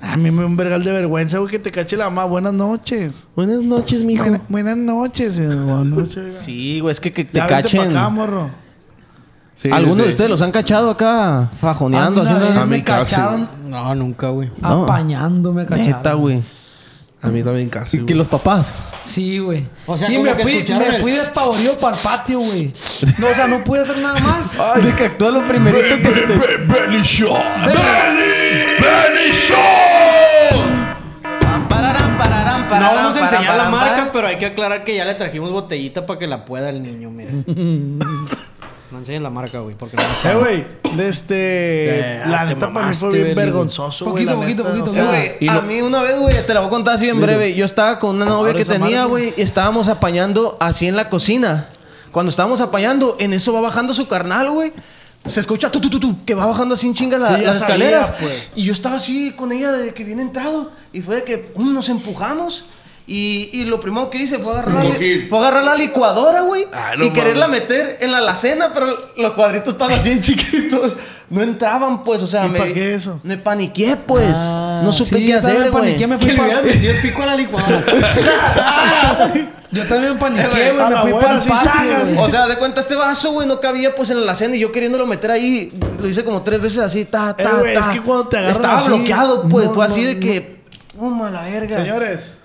A 0.00 0.16
mí 0.16 0.30
me 0.30 0.44
un 0.44 0.56
vergal 0.56 0.82
de 0.84 0.92
vergüenza, 0.92 1.38
güey, 1.38 1.50
que 1.50 1.58
te 1.58 1.70
cache 1.70 1.96
la 1.96 2.04
mamá. 2.10 2.24
Buenas 2.24 2.52
noches. 2.54 3.26
Buenas 3.36 3.62
noches, 3.62 4.02
mijo. 4.02 4.24
Buena- 4.24 4.40
buenas 4.48 4.76
noches. 4.78 5.38
eh, 5.38 5.46
Buenas 5.46 5.86
noches. 5.86 6.32
Sí, 6.44 6.80
güey, 6.80 6.92
es 6.92 7.00
que, 7.00 7.12
que 7.12 7.24
te 7.24 7.36
Ya 7.38 7.46
vente 7.46 7.54
pa' 7.56 7.62
cachen. 7.62 7.96
acá, 7.96 8.08
morro. 8.08 8.50
Sí, 9.54 9.70
¿Algunos 9.70 9.96
sí. 9.98 10.02
de 10.04 10.08
ustedes 10.10 10.30
los 10.30 10.42
han 10.42 10.52
cachado 10.52 10.90
acá 10.90 11.50
fajoneando, 11.58 12.22
haciendo... 12.22 12.46
A 12.60 12.66
mí 12.66 12.76
me 12.78 12.84
casi, 12.84 13.14
cacharon 13.14 13.48
No, 13.66 13.94
nunca, 13.94 14.28
güey. 14.28 14.50
No. 14.60 14.84
apañándome, 14.84 15.64
cacharon. 15.64 15.86
Neta, 15.92 16.12
güey. 16.14 16.42
A 17.22 17.28
mí 17.28 17.42
también 17.42 17.68
casi. 17.68 17.98
Que 17.98 18.02
güey. 18.04 18.14
los 18.14 18.28
papás. 18.28 18.72
Sí, 19.04 19.38
güey. 19.38 19.64
O 19.86 19.96
sea, 19.96 20.10
y 20.10 20.16
como 20.16 20.30
me 20.30 20.36
que 20.36 20.42
fui, 20.42 20.64
me 20.78 21.00
fui 21.00 21.12
despavorido 21.12 21.78
para 21.78 21.96
el 21.96 22.02
patio, 22.02 22.40
güey. 22.40 22.72
No, 23.18 23.28
o 23.28 23.34
sea, 23.34 23.46
no 23.46 23.64
pude 23.64 23.80
hacer 23.80 23.98
nada 23.98 24.18
más. 24.20 24.56
De 24.82 24.94
que 24.94 25.04
actúa 25.06 25.30
lo 25.30 25.46
primerito 25.46 25.96
que 25.96 26.12
se 26.14 26.20
te... 26.22 26.36
Benny 26.36 27.02
Shaw. 27.02 27.36
Pararán, 31.68 32.18
pararán, 32.18 32.62
No 32.62 32.68
pararán, 32.68 32.94
vamos 32.96 33.16
a 33.16 33.20
enseñar 33.20 33.42
la 33.44 33.48
pararán, 33.50 33.70
marca, 33.72 33.86
pararán. 33.90 34.10
pero 34.12 34.26
hay 34.28 34.38
que 34.38 34.46
aclarar 34.46 34.84
que 34.84 34.96
ya 34.96 35.04
le 35.04 35.14
trajimos 35.14 35.50
botellita 35.50 36.04
para 36.06 36.18
que 36.18 36.26
la 36.26 36.44
pueda 36.44 36.70
el 36.70 36.82
niño, 36.82 37.10
mira. 37.10 37.30
no 38.92 38.98
enseñes 38.98 39.22
la 39.22 39.30
marca, 39.30 39.58
güey, 39.60 39.74
porque 39.74 39.96
no 39.96 40.02
Eh, 40.30 40.34
güey, 40.36 40.66
de 40.96 41.08
este. 41.08 41.36
Eh, 42.18 42.22
la 42.26 42.44
neta 42.44 42.72
para 42.72 42.86
mí 42.88 42.94
fue 42.94 43.10
bien 43.12 43.34
vergonzoso, 43.34 44.04
güey. 44.06 44.24
Poquito, 44.24 44.40
poquito, 44.40 44.64
poquito, 44.64 44.90
o 44.90 44.94
sea, 44.94 45.02
Sí, 45.02 45.08
güey. 45.08 45.32
y 45.40 45.48
A 45.48 45.60
mí 45.62 45.80
una 45.82 46.02
vez, 46.02 46.18
güey, 46.18 46.46
te 46.46 46.54
la 46.54 46.60
voy 46.60 46.68
a 46.68 46.70
contar 46.70 46.94
así 46.94 47.08
en 47.08 47.20
breve. 47.20 47.54
Yo 47.54 47.64
estaba 47.64 47.98
con 47.98 48.16
una 48.16 48.24
novia 48.24 48.52
Ahora 48.52 48.54
que 48.54 48.64
tenía, 48.64 49.04
güey, 49.06 49.34
y 49.36 49.42
estábamos 49.42 49.88
apañando 49.88 50.56
así 50.60 50.86
en 50.86 50.96
la 50.96 51.08
cocina. 51.08 51.66
Cuando 52.12 52.30
estábamos 52.30 52.60
apañando, 52.60 53.16
en 53.18 53.32
eso 53.32 53.52
va 53.52 53.60
bajando 53.60 53.92
su 53.92 54.06
carnal, 54.08 54.50
güey. 54.50 54.72
Se 55.26 55.40
escucha 55.40 55.70
tu, 55.72 55.80
tu, 55.80 55.90
tu, 55.90 55.98
tu, 55.98 56.24
que 56.24 56.34
va 56.36 56.46
bajando 56.46 56.76
así 56.76 56.86
en 56.86 56.94
chinga 56.94 57.18
la- 57.18 57.36
Sí, 57.36 57.42
las 57.44 57.58
sabía, 57.58 57.74
escaleras. 57.74 58.12
pues. 58.20 58.50
Y 58.54 58.62
yo 58.62 58.72
estaba 58.72 58.96
así 58.96 59.32
con 59.32 59.50
ella 59.50 59.72
de 59.72 59.92
que 59.92 60.04
viene 60.04 60.22
entrado. 60.22 60.70
Y 60.92 61.00
fue 61.02 61.16
de 61.16 61.22
que 61.24 61.38
pum, 61.38 61.74
nos 61.74 61.88
empujamos. 61.88 62.64
Y, 63.08 63.50
y 63.52 63.64
lo 63.66 63.78
primero 63.78 64.10
que 64.10 64.18
hice 64.18 64.38
fue 64.38 64.52
agarrar, 64.52 64.84
la, 64.84 64.94
fue 65.28 65.38
agarrar 65.38 65.62
la 65.64 65.74
licuadora, 65.76 66.40
güey. 66.40 66.66
Ah, 66.72 66.92
no 66.98 67.04
y 67.04 67.10
quererla 67.10 67.46
mames. 67.46 67.60
meter 67.62 67.98
en 68.00 68.10
la 68.10 68.18
alacena, 68.18 68.72
pero 68.74 68.88
los 69.16 69.32
cuadritos 69.34 69.74
estaban 69.74 69.96
así 69.98 70.10
en 70.10 70.20
chiquitos. 70.20 70.94
No 71.30 71.42
entraban, 71.42 72.04
pues, 72.04 72.22
o 72.22 72.26
sea, 72.26 72.46
¿Y 72.46 72.48
me, 72.50 72.58
pa' 72.58 72.64
qué 72.66 72.94
eso? 72.94 73.18
me 73.24 73.36
paniqué, 73.36 73.96
pues. 73.96 74.32
Ah, 74.36 74.80
no 74.84 74.92
supe 74.92 75.18
Sí, 75.18 75.26
qué 75.26 75.34
hacer, 75.34 75.54
me 75.58 75.70
güey. 75.70 75.72
paniqué, 75.84 76.06
me 76.06 76.18
Que 76.18 76.24
fui 76.26 76.34
le 76.34 76.40
hubieras 76.40 76.60
para... 76.62 76.72
metido 76.74 76.92
el 76.92 77.00
pico 77.02 77.22
a 77.22 77.26
la 77.26 77.36
licuadora. 77.36 77.84
Yo 79.72 79.84
también 79.86 80.14
me 80.14 80.18
paniqué, 80.20 80.68
Eh, 80.68 80.72
güey. 80.72 80.88
Me 80.88 80.96
fui 81.02 81.12
para 81.12 81.32
el 81.38 81.48
patio. 81.48 82.20
O 82.22 82.30
sea, 82.30 82.46
de 82.46 82.56
cuenta, 82.56 82.80
este 82.80 82.94
vaso, 82.94 83.32
güey, 83.32 83.46
no 83.48 83.60
cabía 83.60 83.94
pues 83.94 84.10
en 84.10 84.16
la 84.18 84.22
alacena 84.22 84.54
y 84.56 84.60
yo 84.60 84.70
queriéndolo 84.72 85.06
meter 85.06 85.30
ahí, 85.32 85.72
lo 85.98 86.08
hice 86.08 86.24
como 86.24 86.42
tres 86.42 86.60
veces 86.60 86.78
así, 86.78 87.04
ta, 87.04 87.34
ta, 87.36 87.42
Eh, 87.42 87.52
güey, 87.60 87.74
ta. 87.74 87.80
es 87.80 87.86
que 87.88 88.00
cuando 88.00 88.28
te 88.28 88.36
agarran 88.38 88.56
Estaba 88.56 88.78
así, 88.78 88.88
bloqueado, 88.88 89.42
pues, 89.48 89.66
no, 89.66 89.74
fue 89.74 89.86
no, 89.88 89.92
así 89.92 90.04
de 90.04 90.14
no. 90.14 90.20
que, 90.20 90.56
toma 90.96 91.30
la 91.30 91.42
verga. 91.42 91.78
Señores, 91.78 92.38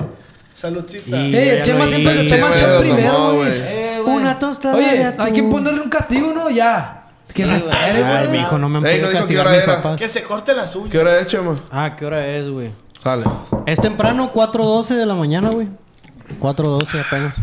saludcita. 0.62 1.18
Y- 1.18 1.36
Eh, 1.36 1.62
Chema 1.64 1.88
siempre 1.88 2.24
toma 2.30 2.56
shot 2.56 2.70
lo 2.70 2.80
primero, 2.80 3.34
güey. 3.36 3.52
Eh, 3.54 4.00
güey. 4.04 4.16
Una 4.18 4.38
tostada 4.40 4.76
Oye, 4.76 4.98
de 4.98 5.16
hay 5.18 5.34
que 5.34 5.44
ponerle 5.44 5.82
un 5.82 5.90
castigo, 5.90 6.32
¿no? 6.34 6.50
Ya. 6.50 6.98
Que 7.34 7.48
se 7.48 7.54
Ay, 7.72 8.02
güey. 8.28 8.40
mijo, 8.40 8.58
no 8.58 8.68
me 8.70 8.80
han 8.80 8.86
Ey, 8.86 9.00
no 9.02 9.08
dijo 9.08 9.12
qué 9.12 9.18
castigar 9.20 9.48
hora 9.48 9.56
mis 9.56 9.64
era. 9.64 9.76
papás. 9.78 9.98
Que 9.98 10.08
se 10.10 10.22
corte 10.24 10.54
la 10.54 10.68
suya. 10.68 10.92
¿Qué 10.92 11.00
hora 11.00 11.20
es, 11.20 11.28
Chema? 11.28 11.56
Ah, 11.72 11.96
¿qué 11.98 12.06
hora 12.06 12.28
es, 12.28 12.50
güey? 12.50 12.72
Sale. 13.02 13.24
Es 13.66 13.80
temprano, 13.80 14.32
4.12 14.34 14.96
de 14.96 15.06
la 15.06 15.16
mañana, 15.16 15.50
güey. 15.50 15.68
4.12 16.40 17.00
apenas. 17.00 17.34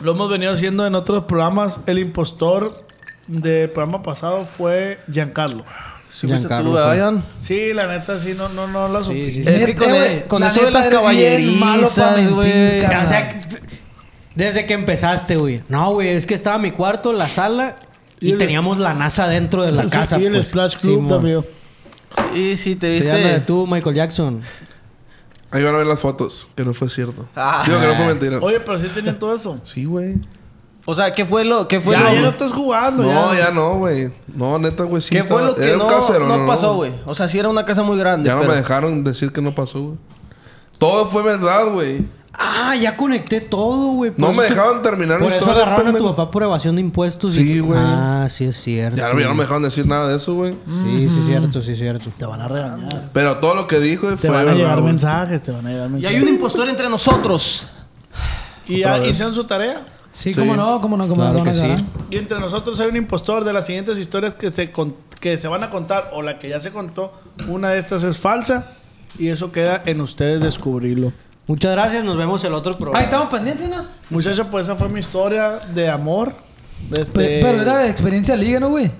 Lo 0.00 0.12
hemos 0.12 0.30
venido 0.30 0.52
haciendo 0.52 0.86
en 0.86 0.94
otros 0.94 1.24
programas. 1.24 1.80
El 1.86 1.98
impostor 1.98 2.84
del 3.26 3.68
programa 3.70 4.02
pasado 4.02 4.44
fue 4.44 5.00
Giancarlo. 5.10 5.64
Sí, 6.18 6.26
fuiste 6.26 6.48
Giancarlo 6.48 6.70
tú, 6.72 6.76
fue. 6.88 6.96
Ian. 6.96 7.24
Sí, 7.42 7.72
la 7.74 7.86
neta, 7.86 8.18
sí, 8.18 8.34
no, 8.36 8.48
no, 8.48 8.66
no 8.66 8.88
la 8.88 9.04
supe. 9.04 9.30
sí, 9.30 9.44
Es 9.46 9.64
que 9.64 9.74
con, 9.76 9.88
güey, 9.88 10.26
con 10.26 10.40
la 10.40 10.48
eso 10.48 10.64
de 10.64 10.70
las 10.72 10.86
caballerizas, 10.88 12.30
güey. 12.30 12.72
O 12.72 12.76
sea, 12.76 13.40
desde 14.34 14.66
que 14.66 14.74
empezaste, 14.74 15.36
güey. 15.36 15.62
No, 15.68 15.92
güey, 15.92 16.08
es 16.08 16.26
que 16.26 16.34
estaba 16.34 16.58
mi 16.58 16.72
cuarto, 16.72 17.12
la 17.12 17.28
sala 17.28 17.76
y, 18.20 18.28
Y 18.28 18.32
el- 18.32 18.38
teníamos 18.38 18.78
la 18.78 18.94
NASA 18.94 19.28
dentro 19.28 19.62
de 19.64 19.72
la 19.72 19.84
Sí, 19.84 19.90
casa. 19.90 20.18
y 20.18 20.26
el 20.26 20.32
pues. 20.32 20.46
Splash 20.46 20.76
Club 20.78 20.94
Simón. 20.96 21.08
también. 21.08 21.44
Sí, 22.34 22.56
sí, 22.56 22.74
te 22.76 22.98
Se 23.00 23.04
llama 23.08 23.18
viste. 23.18 23.40
tú, 23.40 23.66
Michael 23.66 23.94
Jackson. 23.94 24.42
Ahí 25.50 25.62
van 25.62 25.74
a 25.74 25.78
ver 25.78 25.86
las 25.86 26.00
fotos, 26.00 26.46
que 26.56 26.64
no 26.64 26.74
fue 26.74 26.88
cierto. 26.88 27.26
Ah. 27.36 27.62
Digo 27.66 27.80
que 27.80 27.86
no 27.86 27.94
fue 27.94 28.06
mentira. 28.06 28.38
Oye, 28.40 28.60
pero 28.60 28.78
sí 28.78 28.88
tenían 28.94 29.18
todo 29.18 29.34
eso. 29.36 29.60
Sí, 29.64 29.84
güey. 29.84 30.16
O 30.90 30.94
sea, 30.94 31.12
¿qué 31.12 31.26
fue 31.26 31.44
lo 31.44 31.68
que 31.68 31.80
fue 31.80 31.94
Ya, 31.94 32.00
lo, 32.04 32.14
ya 32.14 32.20
no 32.22 32.28
estás 32.30 32.50
jugando. 32.50 33.02
No, 33.02 33.34
ya. 33.34 33.40
ya 33.48 33.50
no, 33.50 33.74
güey. 33.74 34.10
No, 34.34 34.58
neta, 34.58 34.84
güey. 34.84 35.02
Sí 35.02 35.14
¿Qué 35.14 35.22
fue 35.22 35.42
lo 35.44 35.54
que 35.54 35.76
no, 35.76 35.86
casero, 35.86 36.26
no 36.26 36.46
pasó, 36.46 36.72
güey? 36.76 36.92
O 37.04 37.14
sea, 37.14 37.28
sí 37.28 37.38
era 37.38 37.50
una 37.50 37.66
casa 37.66 37.82
muy 37.82 37.98
grande. 37.98 38.26
Ya 38.26 38.34
no 38.36 38.40
pero- 38.40 38.52
me 38.52 38.56
dejaron 38.58 39.04
decir 39.04 39.30
que 39.30 39.42
no 39.42 39.54
pasó, 39.54 39.82
güey. 39.82 39.98
Todo 40.78 41.04
fue 41.04 41.22
verdad, 41.22 41.66
güey. 41.70 42.06
Ah, 42.32 42.74
ya 42.74 42.96
conecté 42.96 43.42
todo, 43.42 43.88
güey. 43.92 44.14
No 44.16 44.32
me 44.32 44.44
te- 44.44 44.48
dejaban 44.54 44.80
terminar 44.80 45.18
Por 45.18 45.30
eso 45.30 45.50
agarraron 45.50 45.88
a 45.88 45.98
tu 45.98 46.04
papá 46.06 46.30
por 46.30 46.42
evasión 46.44 46.76
de 46.76 46.80
impuestos. 46.80 47.32
Sí, 47.32 47.40
y- 47.56 47.58
güey. 47.60 47.78
Ah, 47.78 48.26
sí 48.30 48.46
es 48.46 48.56
cierto. 48.56 48.96
Ya, 48.96 49.12
no- 49.12 49.20
ya 49.20 49.26
no 49.28 49.34
me 49.34 49.42
dejaron 49.42 49.64
decir 49.64 49.86
nada 49.86 50.08
de 50.08 50.16
eso, 50.16 50.36
güey. 50.36 50.52
Sí, 50.52 51.08
sí 51.10 51.18
es 51.20 51.26
cierto, 51.26 51.60
sí 51.60 51.72
es 51.72 51.78
cierto. 51.78 52.08
Te 52.16 52.24
van 52.24 52.40
a 52.40 52.48
regañar. 52.48 53.10
Pero 53.12 53.36
todo 53.40 53.54
lo 53.54 53.66
que 53.66 53.78
dijo 53.78 54.08
Te 54.08 54.16
fue 54.16 54.30
van 54.30 54.38
a 54.38 54.42
verdad, 54.44 54.56
llegar 54.56 54.82
mensajes, 54.82 55.42
te 55.42 55.52
van 55.52 55.66
a 55.66 55.70
llegar 55.70 55.88
Y 55.88 55.92
mensajes. 55.92 56.16
hay 56.16 56.22
un 56.22 56.28
impostor 56.30 56.66
entre 56.70 56.88
nosotros. 56.88 57.66
¿Y 58.66 58.84
hicieron 59.06 59.34
su 59.34 59.44
tarea? 59.44 59.82
Sí, 60.10 60.32
Sí. 60.34 60.40
cómo 60.40 60.56
no, 60.56 60.80
cómo 60.80 60.96
no, 60.96 61.04
cómo 61.06 61.16
Claro 61.22 61.38
no. 61.38 61.44
que 61.44 61.54
sí. 61.54 61.84
Y 62.10 62.16
entre 62.16 62.40
nosotros 62.40 62.78
hay 62.80 62.88
un 62.88 62.96
impostor 62.96 63.44
de 63.44 63.52
las 63.52 63.66
siguientes 63.66 63.98
historias 63.98 64.34
que 64.34 64.50
se, 64.50 64.70
con- 64.72 64.96
que 65.20 65.36
se 65.38 65.48
van 65.48 65.62
a 65.62 65.70
contar 65.70 66.10
o 66.14 66.22
la 66.22 66.38
que 66.38 66.48
ya 66.48 66.60
se 66.60 66.70
contó. 66.70 67.12
Una 67.48 67.70
de 67.70 67.78
estas 67.78 68.02
es 68.04 68.16
falsa 68.18 68.72
y 69.18 69.28
eso 69.28 69.52
queda 69.52 69.82
en 69.86 70.00
ustedes 70.00 70.40
descubrirlo. 70.40 71.12
Muchas 71.46 71.72
gracias, 71.72 72.04
nos 72.04 72.16
vemos 72.16 72.42
el 72.44 72.52
otro 72.52 72.72
programa. 72.74 72.98
Ahí 72.98 73.04
estamos 73.06 73.28
pendientes, 73.28 73.68
¿no? 73.68 73.86
Muchachos, 74.10 74.46
pues 74.50 74.66
esa 74.66 74.76
fue 74.76 74.88
mi 74.88 75.00
historia 75.00 75.60
de 75.74 75.88
amor. 75.88 76.34
De 76.90 77.02
este- 77.02 77.18
Pe- 77.18 77.40
Pero 77.42 77.62
era 77.62 77.78
de 77.78 77.90
experiencia 77.90 78.36
liga, 78.36 78.60
¿no, 78.60 78.68
güey? 78.70 78.90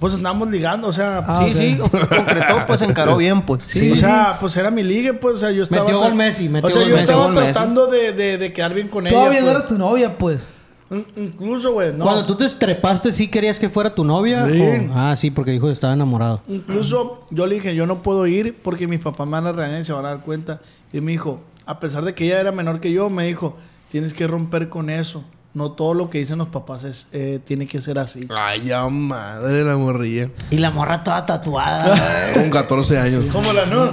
Pues 0.00 0.14
andamos 0.14 0.48
ligando, 0.50 0.88
o 0.88 0.92
sea... 0.92 1.24
Ah, 1.26 1.44
sí, 1.44 1.54
sí, 1.54 1.78
o- 1.80 1.88
concretó, 2.08 2.64
pues 2.66 2.82
encaró 2.82 3.16
bien, 3.16 3.42
pues. 3.42 3.64
Sí, 3.64 3.90
o 3.90 3.94
sí. 3.94 4.00
sea, 4.00 4.36
pues 4.40 4.56
era 4.56 4.70
mi 4.70 4.82
ligue, 4.84 5.12
pues, 5.14 5.36
o 5.36 5.38
sea, 5.38 5.50
yo 5.50 5.62
estaba... 5.64 5.82
Metió 5.84 5.98
gol 5.98 6.14
Messi, 6.14 6.48
metió 6.48 6.68
o 6.68 6.70
sea, 6.70 6.82
yo 6.82 6.94
Messi. 6.94 7.04
estaba 7.04 7.32
tratando 7.34 7.86
de, 7.88 8.12
de, 8.12 8.38
de 8.38 8.52
quedar 8.52 8.74
bien 8.74 8.88
con 8.88 9.04
Todavía 9.04 9.40
ella, 9.40 9.40
no 9.40 9.46
pues. 9.52 9.58
era 9.58 9.68
tu 9.68 9.78
novia, 9.78 10.16
pues. 10.18 10.48
In- 10.90 11.06
Incluso, 11.16 11.72
güey, 11.72 11.92
no. 11.92 12.04
Cuando 12.04 12.24
tú 12.26 12.36
te 12.36 12.44
estrepaste, 12.44 13.10
¿sí 13.12 13.28
querías 13.28 13.58
que 13.58 13.68
fuera 13.68 13.94
tu 13.94 14.04
novia? 14.04 14.46
Sí. 14.46 14.60
o- 14.60 14.92
Ah, 14.94 15.16
sí, 15.16 15.30
porque 15.32 15.50
dijo 15.50 15.66
que 15.66 15.72
estaba 15.72 15.92
enamorado. 15.94 16.42
Incluso 16.48 17.24
yo 17.30 17.46
le 17.46 17.56
dije, 17.56 17.74
yo 17.74 17.86
no 17.86 18.02
puedo 18.02 18.26
ir 18.26 18.56
porque 18.62 18.86
mis 18.86 19.00
papás 19.00 19.26
me 19.26 19.32
van 19.32 19.46
a 19.48 19.52
regañar 19.52 19.80
y 19.80 19.84
se 19.84 19.92
van 19.92 20.06
a 20.06 20.10
dar 20.10 20.20
cuenta. 20.20 20.60
Y 20.92 21.00
me 21.00 21.10
dijo, 21.12 21.40
a 21.66 21.80
pesar 21.80 22.04
de 22.04 22.14
que 22.14 22.24
ella 22.24 22.40
era 22.40 22.52
menor 22.52 22.80
que 22.80 22.92
yo, 22.92 23.10
me 23.10 23.26
dijo, 23.26 23.56
tienes 23.90 24.14
que 24.14 24.26
romper 24.28 24.68
con 24.68 24.88
eso. 24.90 25.24
No 25.58 25.72
todo 25.72 25.92
lo 25.92 26.08
que 26.08 26.18
dicen 26.18 26.38
los 26.38 26.46
papás 26.46 26.84
es, 26.84 27.08
eh, 27.10 27.40
tiene 27.44 27.66
que 27.66 27.80
ser 27.80 27.98
así. 27.98 28.28
Ay, 28.30 28.66
ya 28.66 28.88
madre 28.88 29.64
la 29.64 29.76
morrilla. 29.76 30.28
Y 30.52 30.58
la 30.58 30.70
morra 30.70 31.02
toda 31.02 31.26
tatuada. 31.26 32.30
Con 32.34 32.48
14 32.48 32.96
años. 32.96 33.24
Como 33.32 33.52
la 33.52 33.66
no. 33.66 33.88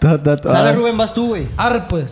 Sale 0.00 0.72
Rubén, 0.72 0.96
vas 0.96 1.12
tú, 1.12 1.26
güey. 1.26 1.48
Arre, 1.56 1.82
pues. 1.88 2.10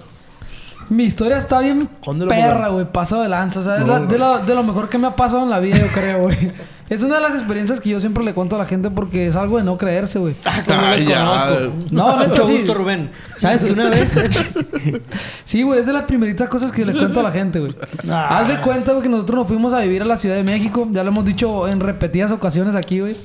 Mi 0.88 1.04
historia 1.04 1.36
está 1.36 1.60
bien 1.60 1.88
¿Cuándo 2.04 2.24
lo 2.24 2.30
perra, 2.30 2.70
güey. 2.70 2.86
Pasado 2.90 3.22
de 3.22 3.28
lanza. 3.28 3.60
O 3.60 3.62
sea, 3.62 3.76
es 3.76 3.86
la- 3.86 4.00
de, 4.00 4.18
lo, 4.18 4.38
de 4.40 4.54
lo 4.56 4.64
mejor 4.64 4.88
que 4.88 4.98
me 4.98 5.06
ha 5.06 5.14
pasado 5.14 5.44
en 5.44 5.50
la 5.50 5.60
vida, 5.60 5.78
yo 5.78 5.86
creo, 5.94 6.22
güey. 6.22 6.50
Es 6.92 7.02
una 7.02 7.14
de 7.14 7.20
las 7.22 7.32
experiencias 7.32 7.80
que 7.80 7.88
yo 7.88 8.00
siempre 8.00 8.22
le 8.22 8.34
cuento 8.34 8.54
a 8.56 8.58
la 8.58 8.66
gente 8.66 8.90
porque 8.90 9.26
es 9.26 9.34
algo 9.34 9.56
de 9.56 9.64
no 9.64 9.78
creerse, 9.78 10.18
güey. 10.18 10.34
Como 10.66 10.78
Ay, 10.78 11.06
ya. 11.06 11.24
conozco. 11.24 11.72
No, 11.90 12.18
neta, 12.18 12.28
Mucho 12.28 12.46
sí. 12.46 12.52
gusto, 12.52 12.74
Rubén. 12.74 13.10
¿Sabes 13.38 13.64
que 13.64 13.72
una 13.72 13.88
vez... 13.88 14.14
Sí, 15.46 15.62
güey, 15.62 15.80
es 15.80 15.86
de 15.86 15.94
las 15.94 16.04
primeritas 16.04 16.50
cosas 16.50 16.70
que 16.70 16.84
le 16.84 16.92
cuento 16.92 17.20
a 17.20 17.22
la 17.22 17.30
gente, 17.30 17.60
güey. 17.60 17.74
Haz 18.10 18.46
de 18.46 18.56
cuenta, 18.56 18.92
güey, 18.92 19.02
que 19.02 19.08
nosotros 19.08 19.38
nos 19.38 19.48
fuimos 19.48 19.72
a 19.72 19.80
vivir 19.80 20.02
a 20.02 20.04
la 20.04 20.18
Ciudad 20.18 20.36
de 20.36 20.42
México. 20.42 20.86
Ya 20.92 21.02
lo 21.02 21.08
hemos 21.08 21.24
dicho 21.24 21.66
en 21.66 21.80
repetidas 21.80 22.30
ocasiones 22.30 22.74
aquí, 22.74 23.00
güey. 23.00 23.16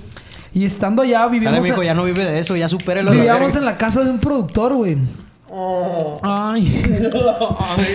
Y 0.53 0.63
estando 0.63 1.01
allá, 1.01 1.27
vivíamos, 1.27 1.61
mijo, 1.61 1.81
en, 1.81 1.87
ya 1.87 1.93
no 1.93 2.05
vive 2.05 2.23
de 2.23 2.39
eso, 2.39 2.55
ya 2.55 2.69
supérelo. 2.69 3.11
vivíamos 3.11 3.53
en 3.57 3.65
la 3.65 3.75
casa 3.75 4.01
de 4.01 4.11
un 4.11 4.19
productor, 4.19 4.75
güey. 4.75 4.97
Ay. 6.23 7.11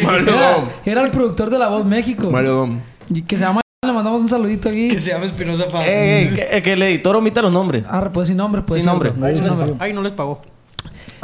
Mario 0.05 0.29
Era, 0.35 0.53
Dom. 0.53 0.65
era 0.85 1.03
el 1.03 1.11
productor 1.11 1.49
de 1.49 1.59
La 1.59 1.69
Voz 1.69 1.87
México. 1.87 2.31
Mario 2.31 2.53
Dom. 2.57 2.79
Y 3.09 3.23
que 3.23 3.39
se 3.39 3.45
llama... 3.45 3.62
Le 3.85 3.91
mandamos 3.93 4.21
un 4.23 4.29
saludito 4.29 4.69
aquí. 4.69 4.91
Que 4.91 5.01
se 5.01 5.11
llama 5.11 5.25
Espinosa 5.25 5.67
Paz. 5.67 5.83
Eh, 5.85 6.31
eh, 6.33 6.49
que, 6.53 6.63
que 6.63 6.73
el 6.75 6.83
editor 6.83 7.17
omita 7.17 7.43
los 7.43 7.51
nombres. 7.51 7.83
Ah, 7.89 8.11
pues 8.15 8.29
sin 8.29 8.37
nombre, 8.37 8.63
pues. 8.63 8.81
Sin 8.81 8.87
nombre. 8.87 9.13
Sin 9.35 9.45
nombre. 9.45 9.75
Ay, 9.81 9.93
no 9.93 10.01
les 10.03 10.13
pagó. 10.13 10.41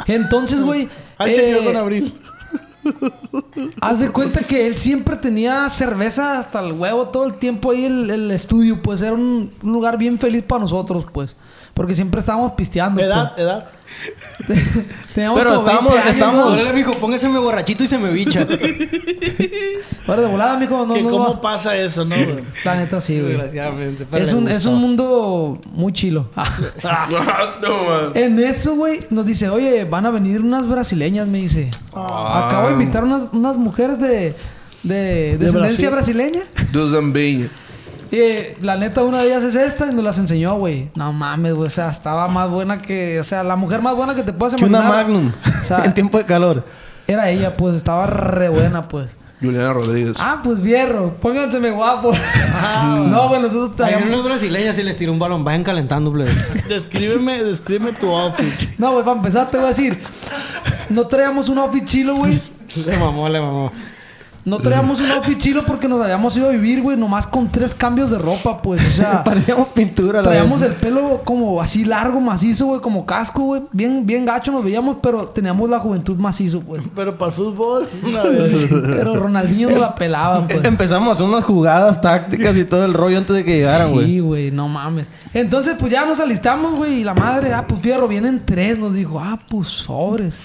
Entonces, 0.07 0.61
güey. 0.61 0.89
Ahí 1.17 1.35
se 1.35 1.45
quedó 1.45 1.61
eh, 1.61 1.63
con 1.63 1.77
Abril. 1.77 2.13
Haz 3.79 3.99
de 3.99 4.09
cuenta 4.09 4.41
que 4.41 4.67
él 4.67 4.75
siempre 4.75 5.15
tenía 5.15 5.69
cerveza 5.69 6.37
hasta 6.37 6.59
el 6.59 6.73
huevo 6.73 7.07
todo 7.07 7.27
el 7.27 7.35
tiempo 7.35 7.71
ahí 7.71 7.85
el, 7.85 8.09
el 8.09 8.31
estudio, 8.31 8.81
pues 8.81 9.01
era 9.01 9.13
un, 9.13 9.53
un 9.63 9.71
lugar 9.71 9.97
bien 9.97 10.19
feliz 10.19 10.43
para 10.43 10.59
nosotros, 10.59 11.05
pues. 11.13 11.37
Porque 11.79 11.95
siempre 11.95 12.19
estábamos 12.19 12.51
pisteando. 12.57 12.99
Edad, 13.01 13.39
edad. 13.39 13.69
pues. 14.45 14.59
Teníamos 15.15 15.39
Pero 15.39 15.55
como 15.55 15.63
20 15.63 15.71
estábamos- 15.71 15.93
años, 15.93 16.07
estábamos- 16.13 16.45
¿no? 16.47 16.51
Órale, 16.51 16.73
mijo, 16.73 16.91
póngaseme 16.91 17.39
borrachito 17.39 17.85
y 17.85 17.87
se 17.87 17.97
me 17.97 18.11
bicha. 18.11 18.45
Ahora 20.07 20.21
de 20.23 20.27
volada, 20.27 20.57
mijo, 20.59 20.85
no, 20.85 20.93
que 20.93 21.01
no 21.03 21.09
¿Cómo 21.09 21.33
va. 21.35 21.41
pasa 21.41 21.77
eso, 21.77 22.03
no, 22.03 22.15
güey? 22.17 22.43
La 22.65 22.75
neta 22.75 22.99
sí, 22.99 23.13
güey. 23.21 23.31
Desgraciadamente. 23.31 24.05
Es 24.11 24.33
un, 24.33 24.49
es 24.49 24.65
un 24.65 24.75
mundo 24.75 25.57
muy 25.71 25.93
chilo. 25.93 26.29
En 28.13 28.39
eso, 28.39 28.75
güey, 28.75 28.99
nos 29.09 29.25
dice, 29.25 29.47
oye, 29.49 29.85
van 29.85 30.05
a 30.05 30.11
venir 30.11 30.41
unas 30.41 30.67
brasileñas, 30.67 31.27
me 31.29 31.37
dice. 31.37 31.71
Ah. 31.93 32.47
Acabo 32.49 32.67
de 32.67 32.73
invitar 32.73 33.05
unas, 33.05 33.23
unas 33.31 33.55
mujeres 33.55 33.97
de, 33.99 34.35
de 34.83 35.37
descendencia 35.37 35.89
Brasil. 35.89 36.15
brasileña. 36.17 36.41
Do 36.73 36.89
Zambiña. 36.91 37.49
Y 38.11 38.17
eh, 38.17 38.57
la 38.61 38.75
neta, 38.75 39.03
una 39.03 39.19
de 39.19 39.27
ellas 39.27 39.43
es 39.43 39.55
esta 39.55 39.87
y 39.87 39.93
nos 39.93 40.03
las 40.03 40.17
enseñó, 40.17 40.55
güey. 40.55 40.89
No 40.95 41.13
mames, 41.13 41.53
güey. 41.53 41.67
O 41.67 41.71
sea, 41.71 41.89
estaba 41.89 42.27
más 42.27 42.49
buena 42.49 42.79
que... 42.81 43.19
O 43.19 43.23
sea, 43.23 43.43
la 43.43 43.55
mujer 43.55 43.81
más 43.81 43.95
buena 43.95 44.15
que 44.15 44.23
te 44.23 44.33
puedas 44.33 44.55
Que 44.55 44.65
una 44.65 44.79
imaginar. 44.79 45.05
Magnum. 45.05 45.31
O 45.61 45.65
sea, 45.65 45.83
en 45.85 45.93
tiempo 45.93 46.17
de 46.17 46.25
calor. 46.25 46.65
era 47.07 47.29
ella, 47.29 47.55
pues. 47.55 47.75
Estaba 47.75 48.07
re 48.07 48.49
buena, 48.49 48.87
pues. 48.87 49.15
Juliana 49.41 49.71
Rodríguez. 49.73 50.17
Ah, 50.19 50.41
pues 50.43 50.59
vierro. 50.61 51.13
Pónganseme 51.21 51.69
guapo. 51.71 52.11
no, 52.95 53.29
güey. 53.29 53.41
Nosotros 53.41 53.71
Hay 53.71 53.75
traíamos... 53.77 54.07
unos 54.09 54.25
brasileños 54.25 54.77
y 54.79 54.83
les 54.83 54.97
tiró 54.97 55.11
un 55.11 55.19
balón. 55.19 55.43
Vayan 55.43 55.63
calentando, 55.63 56.11
plebe. 56.11 56.31
Descríbeme, 56.67 57.43
descríbeme 57.43 57.93
tu 57.93 58.09
outfit. 58.09 58.77
No, 58.79 58.91
güey. 58.93 59.05
Para 59.05 59.17
empezar, 59.17 59.49
te 59.49 59.57
voy 59.57 59.67
a 59.67 59.69
decir. 59.69 60.01
No 60.89 61.05
traíamos 61.05 61.47
un 61.47 61.59
outfit 61.59 61.85
chilo, 61.85 62.15
güey. 62.15 62.41
Le 62.85 62.97
mamó, 62.97 63.29
le 63.29 63.39
mamó. 63.39 63.71
No 64.49 64.57
traíamos 64.57 64.99
un 64.99 65.11
outfit 65.11 65.37
chilo 65.37 65.63
porque 65.65 65.87
nos 65.87 66.01
habíamos 66.01 66.35
ido 66.35 66.47
a 66.47 66.51
vivir, 66.51 66.81
güey. 66.81 66.97
Nomás 66.97 67.27
con 67.27 67.47
tres 67.49 67.75
cambios 67.75 68.09
de 68.09 68.17
ropa, 68.17 68.61
pues. 68.61 68.85
O 68.85 68.89
sea... 68.89 69.23
Parecíamos 69.29 69.67
pintura. 69.69 70.21
la 70.21 70.29
Traíamos 70.29 70.61
el 70.63 70.73
pelo 70.73 71.21
como 71.23 71.61
así 71.61 71.85
largo, 71.85 72.19
macizo, 72.19 72.65
güey, 72.65 72.81
como 72.81 73.05
casco, 73.05 73.43
güey. 73.43 73.61
Bien, 73.71 74.05
bien 74.05 74.25
gacho 74.25 74.51
nos 74.51 74.63
veíamos, 74.63 74.97
pero 75.03 75.27
teníamos 75.27 75.69
la 75.69 75.79
juventud 75.79 76.17
macizo, 76.17 76.61
pues. 76.61 76.81
Pero 76.95 77.15
para 77.15 77.29
el 77.29 77.35
fútbol, 77.35 77.87
una 78.03 78.23
vez. 78.23 78.67
Pero 78.69 79.15
Ronaldinho 79.15 79.69
no 79.69 79.77
la 79.77 79.93
pelaba, 79.93 80.47
pues. 80.47 80.65
Empezamos 80.65 81.09
a 81.09 81.11
hacer 81.11 81.25
unas 81.25 81.43
jugadas 81.43 82.01
tácticas 82.01 82.57
y 82.57 82.65
todo 82.65 82.85
el 82.85 82.93
rollo 82.95 83.19
antes 83.19 83.35
de 83.35 83.45
que 83.45 83.57
llegaran, 83.57 83.91
güey. 83.91 84.05
Sí, 84.07 84.19
güey, 84.19 84.51
no 84.51 84.67
mames. 84.67 85.07
Entonces, 85.33 85.75
pues 85.79 85.91
ya 85.91 86.05
nos 86.05 86.19
alistamos, 86.19 86.75
güey, 86.75 87.01
y 87.01 87.03
la 87.03 87.13
madre, 87.13 87.53
ah, 87.53 87.65
pues 87.67 87.79
fierro, 87.81 88.07
vienen 88.07 88.41
tres, 88.43 88.79
nos 88.79 88.93
dijo, 88.93 89.19
ah, 89.19 89.37
pues 89.47 89.67
sobres. 89.67 90.39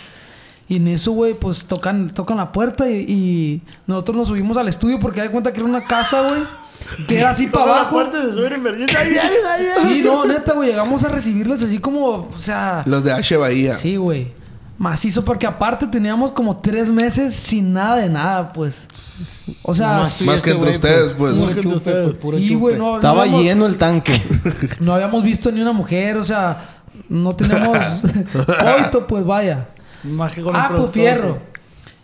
Y 0.74 0.78
en 0.78 0.88
eso, 0.88 1.12
güey, 1.12 1.34
pues 1.34 1.66
tocan, 1.66 2.10
tocan 2.10 2.36
la 2.38 2.50
puerta 2.50 2.90
y, 2.90 2.96
y 3.08 3.62
nosotros 3.86 4.16
nos 4.16 4.26
subimos 4.28 4.56
al 4.56 4.66
estudio 4.66 4.98
porque 4.98 5.20
hay 5.20 5.28
cuenta 5.28 5.52
que 5.52 5.60
era 5.60 5.68
una 5.68 5.84
casa, 5.84 6.26
güey, 6.26 6.42
que 7.06 7.20
era 7.20 7.30
así 7.30 7.46
para 7.46 7.66
la 7.66 7.72
abajo. 7.76 7.90
puerta 7.92 8.20
se. 8.20 8.32
Sí, 9.82 10.02
no, 10.04 10.24
neta, 10.24 10.52
güey, 10.54 10.70
llegamos 10.70 11.04
a 11.04 11.08
recibirles 11.10 11.62
así 11.62 11.78
como, 11.78 12.06
o 12.34 12.38
sea, 12.38 12.82
Los 12.86 13.04
de 13.04 13.12
H. 13.12 13.36
Bahía. 13.36 13.74
Sí, 13.76 13.94
güey. 13.96 14.32
Macizo, 14.76 15.24
porque 15.24 15.46
aparte 15.46 15.86
teníamos 15.86 16.32
como 16.32 16.56
tres 16.56 16.90
meses 16.90 17.36
sin 17.36 17.72
nada 17.72 17.96
de 17.98 18.08
nada, 18.08 18.52
pues. 18.52 19.60
O 19.62 19.74
sea, 19.76 19.92
Nomás 19.94 20.18
tú 20.18 20.24
y 20.24 20.26
Más 20.26 20.36
este 20.38 20.48
que 20.48 20.50
entre 20.56 20.64
güey, 20.70 20.74
ustedes, 20.74 21.12
pues. 21.16 21.34
Más 21.34 21.42
Puro 21.42 21.54
que 21.54 21.60
entre 21.60 21.76
ustedes. 21.76 22.04
pues, 22.06 22.16
puro 22.16 22.38
sí, 22.38 22.54
güey, 22.56 22.76
no, 22.76 22.84
no 22.90 22.96
Estaba 22.96 23.20
habíamos, 23.22 23.42
lleno 23.44 23.66
el 23.66 23.78
tanque. 23.78 24.20
no 24.80 24.92
habíamos 24.94 25.22
visto 25.22 25.52
ni 25.52 25.60
una 25.60 25.70
mujer, 25.72 26.16
o 26.16 26.24
sea, 26.24 26.80
no 27.08 27.36
tenemos 27.36 27.78
coito, 28.34 29.06
pues 29.06 29.24
vaya. 29.24 29.68
Más 30.04 30.32
que 30.32 30.42
con 30.42 30.54
el 30.54 30.60
Ah, 30.60 30.70
pues 30.74 30.90
fierro. 30.90 31.38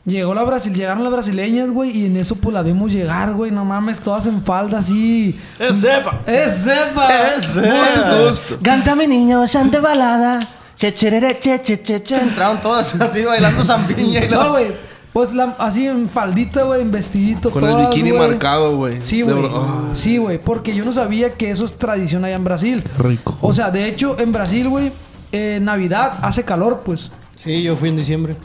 Llegó 0.06 0.34
la 0.34 0.42
Brasil, 0.44 0.72
llegaron 0.72 1.02
las 1.04 1.12
brasileñas, 1.12 1.70
güey, 1.70 1.90
y 1.90 2.06
en 2.06 2.16
eso 2.16 2.34
pues 2.34 2.54
la 2.54 2.62
vimos 2.62 2.90
llegar, 2.90 3.34
güey, 3.34 3.50
no 3.50 3.64
mames, 3.66 4.00
todas 4.00 4.26
en 4.26 4.42
falda 4.42 4.78
así. 4.78 5.28
Es 5.28 5.76
sepa. 5.80 6.20
¡Es 6.26 6.64
cepa! 6.64 7.08
Mucho 7.54 8.28
gusto. 8.28 8.58
Cántame 8.62 9.06
niño, 9.06 9.46
chante 9.46 9.78
balada. 9.78 10.40
Che, 10.74 10.94
che, 10.94 11.38
che, 11.38 11.60
che, 11.82 12.02
che. 12.02 12.16
Entraron 12.20 12.58
todas 12.62 12.94
así 13.00 13.22
bailando 13.22 13.62
zambiña 13.62 14.24
y 14.24 14.28
la... 14.30 14.44
No, 14.44 14.50
güey, 14.52 14.68
pues 15.12 15.34
la- 15.34 15.54
así 15.58 15.86
en 15.86 16.08
faldita, 16.08 16.62
güey, 16.62 16.80
en 16.80 16.90
vestidito, 16.90 17.50
Con 17.50 17.62
el 17.64 17.70
todas, 17.70 17.88
bikini 17.90 18.10
güey. 18.12 18.28
marcado, 18.30 18.76
güey. 18.76 18.98
Sí, 19.02 19.20
güey. 19.20 19.36
Ah, 19.54 19.90
Sí, 19.92 20.16
güey. 20.16 20.38
Porque 20.38 20.74
yo 20.74 20.82
no 20.86 20.94
sabía 20.94 21.32
que 21.34 21.50
eso 21.50 21.66
es 21.66 21.74
tradición 21.76 22.24
allá 22.24 22.36
en 22.36 22.44
Brasil. 22.44 22.82
rico. 22.98 23.36
O 23.42 23.52
sea, 23.52 23.70
de 23.70 23.86
hecho, 23.86 24.18
en 24.18 24.32
Brasil, 24.32 24.66
güey, 24.70 24.90
eh, 25.32 25.58
Navidad 25.60 26.18
hace 26.22 26.42
calor, 26.42 26.80
pues. 26.84 27.10
Sí, 27.42 27.62
yo 27.62 27.76
fui 27.76 27.88
en 27.88 27.96
diciembre. 27.96 28.36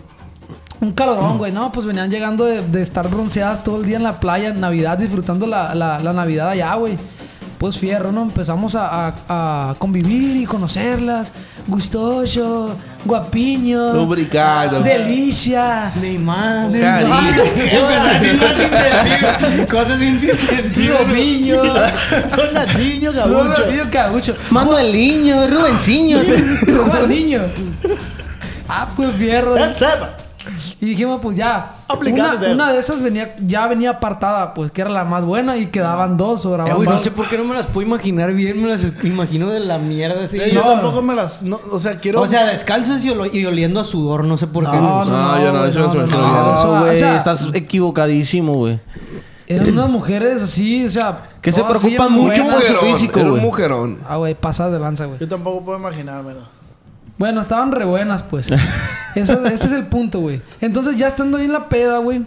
Un 0.82 0.92
calorón, 0.92 1.38
güey. 1.38 1.52
No, 1.52 1.72
pues 1.72 1.86
venían 1.86 2.10
llegando 2.10 2.46
de, 2.46 2.62
de 2.68 2.82
estar 2.82 3.10
bronceadas 3.10 3.64
todo 3.64 3.78
el 3.82 3.86
día 3.86 3.98
en 3.98 4.04
la 4.04 4.20
playa, 4.20 4.50
en 4.50 4.60
Navidad, 4.60 4.98
disfrutando 4.98 5.48
la, 5.48 5.74
la, 5.74 6.00
la 6.00 6.14
Navidad 6.14 6.50
allá, 6.50 6.74
güey. 6.76 6.98
Pues 7.58 7.78
fierro, 7.80 8.12
¿no? 8.12 8.22
Empezamos 8.24 8.76
a, 8.76 9.08
a- 9.08 9.70
a 9.72 9.76
convivir 9.80 10.36
y 10.36 10.46
conocerlas. 10.46 11.32
Gustoso. 11.68 12.76
Guapiño. 13.06 13.94
Lubricado. 13.94 14.82
Delicia. 14.82 15.92
Neymar. 16.00 16.70
Neymar. 16.70 17.34
Cosas 19.72 20.00
sin 20.00 20.20
sentido. 20.20 20.98
Robinho. 21.00 21.62
Ronaldinho, 22.36 23.14
Gabucho. 23.14 23.44
Ronaldinho 23.44 23.84
Gabucho. 23.92 24.36
Manueliño, 24.52 25.48
Rubencinho. 25.48 26.20
Juaniño. 26.90 27.42
Ah, 28.68 28.88
pues 28.96 29.14
sepa. 29.14 30.16
Y 30.80 30.86
dijimos, 30.86 31.20
pues 31.24 31.36
ya. 31.38 31.78
Una, 31.90 32.36
una 32.52 32.72
de 32.72 32.78
esas 32.80 33.02
venía, 33.02 33.36
ya 33.40 33.66
venía 33.68 33.90
apartada, 33.92 34.54
pues 34.54 34.72
que 34.72 34.82
era 34.82 34.92
la 34.92 35.04
más 35.04 35.24
buena 35.26 35.58
y 35.58 35.68
quedaban 35.68 36.18
dos 36.18 36.42
Eh, 36.42 36.44
sobraban 36.44 36.76
güey, 36.76 36.88
no 36.88 37.00
sé 37.00 37.10
por 37.10 37.28
qué 37.28 37.36
no 37.38 37.46
me 37.46 37.56
las 37.56 37.66
puedo 37.66 37.88
imaginar 37.88 38.32
bien. 38.32 38.62
Me 38.62 38.70
las 38.70 38.82
imagino 39.04 39.50
de 39.50 39.60
la 39.62 39.80
mierda 39.80 40.26
así. 40.26 40.38
Eh, 40.38 40.52
yo 40.54 40.62
No. 40.64 40.70
tampoco 40.74 41.02
me 41.02 41.16
las. 41.16 41.42
no, 41.42 41.60
o 41.72 41.80
sea, 41.80 42.00
quiero. 42.00 42.22
O 42.22 42.28
sea, 42.28 42.46
descalzos 42.46 43.04
y, 43.04 43.10
olo- 43.10 43.26
y 43.26 43.44
oliendo 43.48 43.80
a 43.80 43.84
sudor. 43.84 44.28
No 44.28 44.38
sé 44.38 44.46
por 44.46 44.70
qué. 44.70 44.78
No, 44.78 45.04
no, 45.04 45.06
No, 45.06 45.36
no, 45.36 45.44
yo 45.44 45.52
no, 45.52 45.66
eso 45.66 45.80
no 45.80 45.92
se 45.92 45.98
me 45.98 46.08
no, 46.08 46.56
Eso, 46.56 46.74
o 46.74 46.80
güey. 46.82 46.96
sea, 46.98 47.18
Estás 47.18 47.48
equivocadísimo, 47.54 48.54
güey. 48.54 48.80
Eran 49.48 49.70
unas 49.74 49.90
mujeres 49.90 50.44
así, 50.44 50.86
o 50.86 50.90
sea. 50.90 51.24
Que 51.46 51.52
se 51.52 51.64
preocupan 51.64 52.12
mucho 52.12 52.44
por 52.44 52.64
su 52.64 52.74
físico, 52.86 53.20
era 53.20 53.32
un 53.32 53.40
mujerón. 53.40 54.00
Ah, 54.08 54.18
güey, 54.18 54.34
pasas 54.34 54.72
de 54.72 54.80
lanza, 54.80 55.06
güey. 55.06 55.20
Yo 55.20 55.28
tampoco 55.28 55.64
puedo 55.64 55.78
imaginármelo. 55.78 56.48
Bueno, 57.18 57.42
estaban 57.42 57.72
re 57.72 57.86
buenas, 57.86 58.24
pues. 58.24 58.48
Eso- 59.16 59.46
ese 59.46 59.68
es 59.68 59.72
el 59.72 59.88
punto, 59.88 60.20
güey. 60.20 60.42
Entonces, 60.60 60.98
ya 60.98 61.08
estando 61.08 61.38
ahí 61.38 61.46
en 61.46 61.54
la 61.54 61.70
peda, 61.70 62.00
güey. 62.00 62.24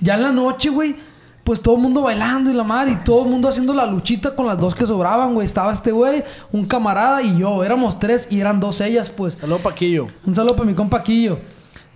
Ya 0.00 0.14
en 0.14 0.22
la 0.22 0.32
noche, 0.32 0.70
güey. 0.70 0.96
Pues 1.44 1.60
todo 1.60 1.74
el 1.74 1.82
mundo 1.82 2.02
bailando 2.02 2.50
y 2.50 2.54
la 2.54 2.62
madre. 2.62 2.92
Y 2.92 2.96
todo 3.04 3.24
el 3.24 3.30
mundo 3.30 3.48
haciendo 3.48 3.74
la 3.74 3.84
luchita 3.84 4.34
con 4.34 4.46
las 4.46 4.58
dos 4.58 4.74
que 4.74 4.86
sobraban, 4.86 5.34
güey. 5.34 5.44
Estaba 5.44 5.72
este 5.72 5.90
güey, 5.92 6.22
un 6.52 6.64
camarada 6.66 7.20
y 7.20 7.36
yo. 7.38 7.62
Éramos 7.64 7.98
tres 7.98 8.28
y 8.30 8.40
eran 8.40 8.60
dos 8.60 8.80
ellas, 8.80 9.10
pues. 9.10 9.36
Saludos, 9.40 9.60
Paquillo. 9.60 10.06
Un 10.24 10.34
saludo 10.34 10.54
para 10.56 10.66
mi 10.68 10.74
compa 10.74 11.02
Quillo. 11.02 11.38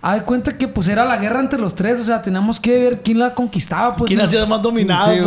Haz 0.01 0.19
de 0.19 0.25
cuenta 0.25 0.55
que 0.57 0.67
pues 0.67 0.87
era 0.89 1.03
la 1.05 1.17
guerra 1.17 1.39
entre 1.39 1.59
los 1.59 1.73
tres. 1.73 1.97
O 1.99 2.03
sea, 2.05 2.21
teníamos 2.21 2.59
que 2.59 2.77
ver 2.77 3.01
quién 3.01 3.19
la 3.19 3.33
conquistaba, 3.33 3.95
pues. 3.95 4.09
¿Quién 4.09 4.19
Y- 4.19 4.23
ha 4.23 4.27
sido 4.27 4.45
más 4.47 4.61
dominado, 4.61 5.13
Sí, 5.13 5.19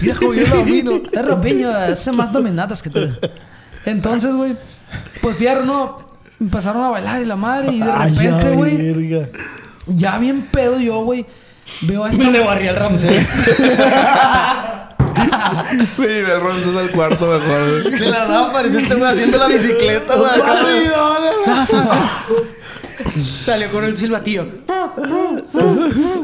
pues? 0.00 0.16
cómo 0.18 0.34
yo 0.34 0.46
lo 0.48 0.56
domino. 0.56 0.92
es 1.12 1.24
Robinho, 1.26 1.70
hace 1.70 2.10
más 2.10 2.32
dominadas 2.32 2.82
que 2.82 2.90
tú. 2.90 3.00
Entonces, 3.84 4.34
güey, 4.34 4.56
pues 5.20 5.36
fierro, 5.36 5.64
¿no? 5.64 5.98
Empezaron 6.40 6.82
a 6.84 6.88
bailar 6.90 7.20
y 7.22 7.24
la 7.24 7.36
madre, 7.36 7.72
y 7.72 7.80
de 7.80 7.92
repente, 7.92 8.50
güey, 8.54 9.26
ya 9.86 10.18
bien 10.18 10.42
pedo 10.42 10.78
yo, 10.78 11.00
güey, 11.00 11.26
veo 11.82 12.04
a 12.04 12.10
esta. 12.12 12.24
Me 12.24 12.30
le 12.32 12.40
barrí 12.44 12.68
al 12.68 12.76
Ramsey. 12.76 13.26
Güey, 15.96 16.18
el 16.20 16.40
Ramses 16.40 16.76
al 16.76 16.90
cuarto 16.90 17.26
mejor. 17.26 17.82
güey. 17.82 17.98
De 17.98 18.06
la 18.10 18.24
nada 18.26 18.48
apareció 18.50 18.80
este 18.80 18.94
güey 18.94 19.10
haciendo 19.10 19.38
la 19.38 19.48
bicicleta, 19.48 20.14
güey. 20.16 20.30
Salió 23.44 23.68
con 23.70 23.84
el 23.84 23.96
silbatillo. 23.96 24.46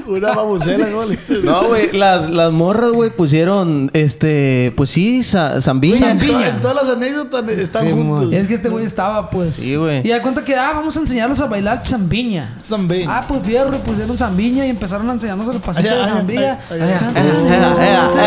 Una 0.07 0.35
babucera, 0.35 0.89
güey. 0.91 1.19
No, 1.45 1.65
güey, 1.69 1.93
las, 1.93 2.31
las 2.31 2.53
morras, 2.53 2.91
güey, 2.93 3.11
pusieron, 3.11 3.91
este, 3.95 4.73
pues 4.77 4.91
sí, 4.91 5.23
sa- 5.23 5.61
zambiña. 5.61 6.11
En, 6.13 6.19
to- 6.19 6.41
en 6.41 6.61
todas 6.61 6.77
las 6.85 6.97
anécdotas 6.97 7.49
están 7.51 7.87
Sí, 7.87 7.93
juntos. 7.93 8.33
Es 8.33 8.47
que 8.49 8.55
este 8.55 8.69
güey 8.69 8.85
estaba, 8.87 9.31
pues. 9.31 9.55
Sí, 9.55 9.77
güey. 9.77 10.07
Y 10.07 10.11
da 10.11 10.21
cuenta 10.23 10.45
que, 10.45 10.55
ah, 10.57 10.73
vamos 10.75 10.97
a 10.97 11.01
enseñarlos 11.01 11.41
a 11.41 11.47
bailar 11.47 11.83
zambiña. 11.87 12.57
Zambín. 12.61 13.09
Ah, 13.09 13.25
pues 13.27 13.43
fierro, 13.43 13.75
y 13.75 13.79
pusieron 13.79 14.17
zambiña 14.19 14.67
y 14.67 14.71
empezaron 14.71 15.09
a 15.11 15.13
enseñarnos 15.15 15.55
el 15.55 15.61
pasito 15.61 15.89
Ay, 15.89 16.27
de. 16.27 16.35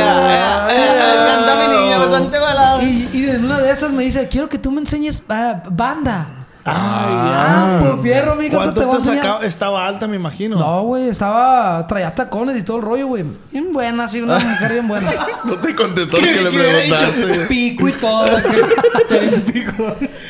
Canta 0.07 1.55
mi 1.67 1.75
niña, 1.75 1.97
bastante 1.97 2.39
balada. 2.39 2.83
Y, 2.83 3.10
y 3.13 3.29
en 3.29 3.45
una 3.45 3.60
de 3.60 3.71
esas 3.71 3.91
me 3.91 4.03
dice, 4.03 4.27
quiero 4.29 4.49
que 4.49 4.57
tú 4.57 4.71
me 4.71 4.79
enseñes 4.81 5.21
ah, 5.29 5.63
banda. 5.71 6.25
Ay, 6.69 7.13
Ah, 7.39 7.77
pues 7.80 8.01
fierro, 8.03 8.36
mijo, 8.36 8.56
¿Cuánto 8.58 8.80
te 8.82 8.86
voy 8.86 8.95
a 8.95 8.97
te 8.97 9.03
enseñar. 9.03 9.23
sacaba? 9.23 9.45
Estaba 9.45 9.88
alta, 9.88 10.08
me 10.08 10.15
imagino. 10.17 10.58
No, 10.58 10.82
güey, 10.84 11.08
estaba... 11.10 11.86
Traía 11.88 12.13
tacones 12.13 12.58
y 12.58 12.63
todo 12.63 12.77
el 12.77 12.84
rollo, 12.84 13.08
güey. 13.08 13.23
Bien 13.51 13.71
buena, 13.71 14.08
sí, 14.08 14.21
una 14.21 14.38
mujer 14.39 14.73
bien 14.73 14.88
buena. 14.88 15.12
No 15.45 15.53
te 15.56 15.73
contestó 15.75 16.17
lo 16.17 16.23
que 16.23 16.41
le 16.41 16.51
preguntaste. 16.51 17.45
Pico 17.47 17.88
y 17.88 17.91
todo. 17.93 18.25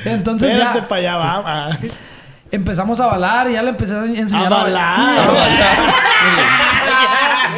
Entonces 0.05 0.51
Espérate, 0.51 0.79
ya 0.81 0.87
para 0.87 0.99
allá 1.01 1.17
va. 1.17 1.69
empezamos 2.51 2.99
a 2.99 3.07
bailar 3.07 3.49
y 3.49 3.53
ya 3.53 3.63
le 3.63 3.69
empecé 3.71 3.95
a 3.95 4.05
enseñar 4.05 4.53
A 4.53 4.57
bailar. 4.63 5.29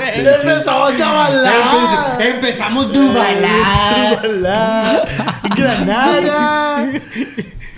Empezamos 0.15 1.01
a 1.01 1.11
bailar. 1.11 2.21
Empezamos 2.21 2.91
tu 2.91 3.13
bailar. 3.13 4.19
Bailar. 4.21 5.07
Granada. 5.55 6.89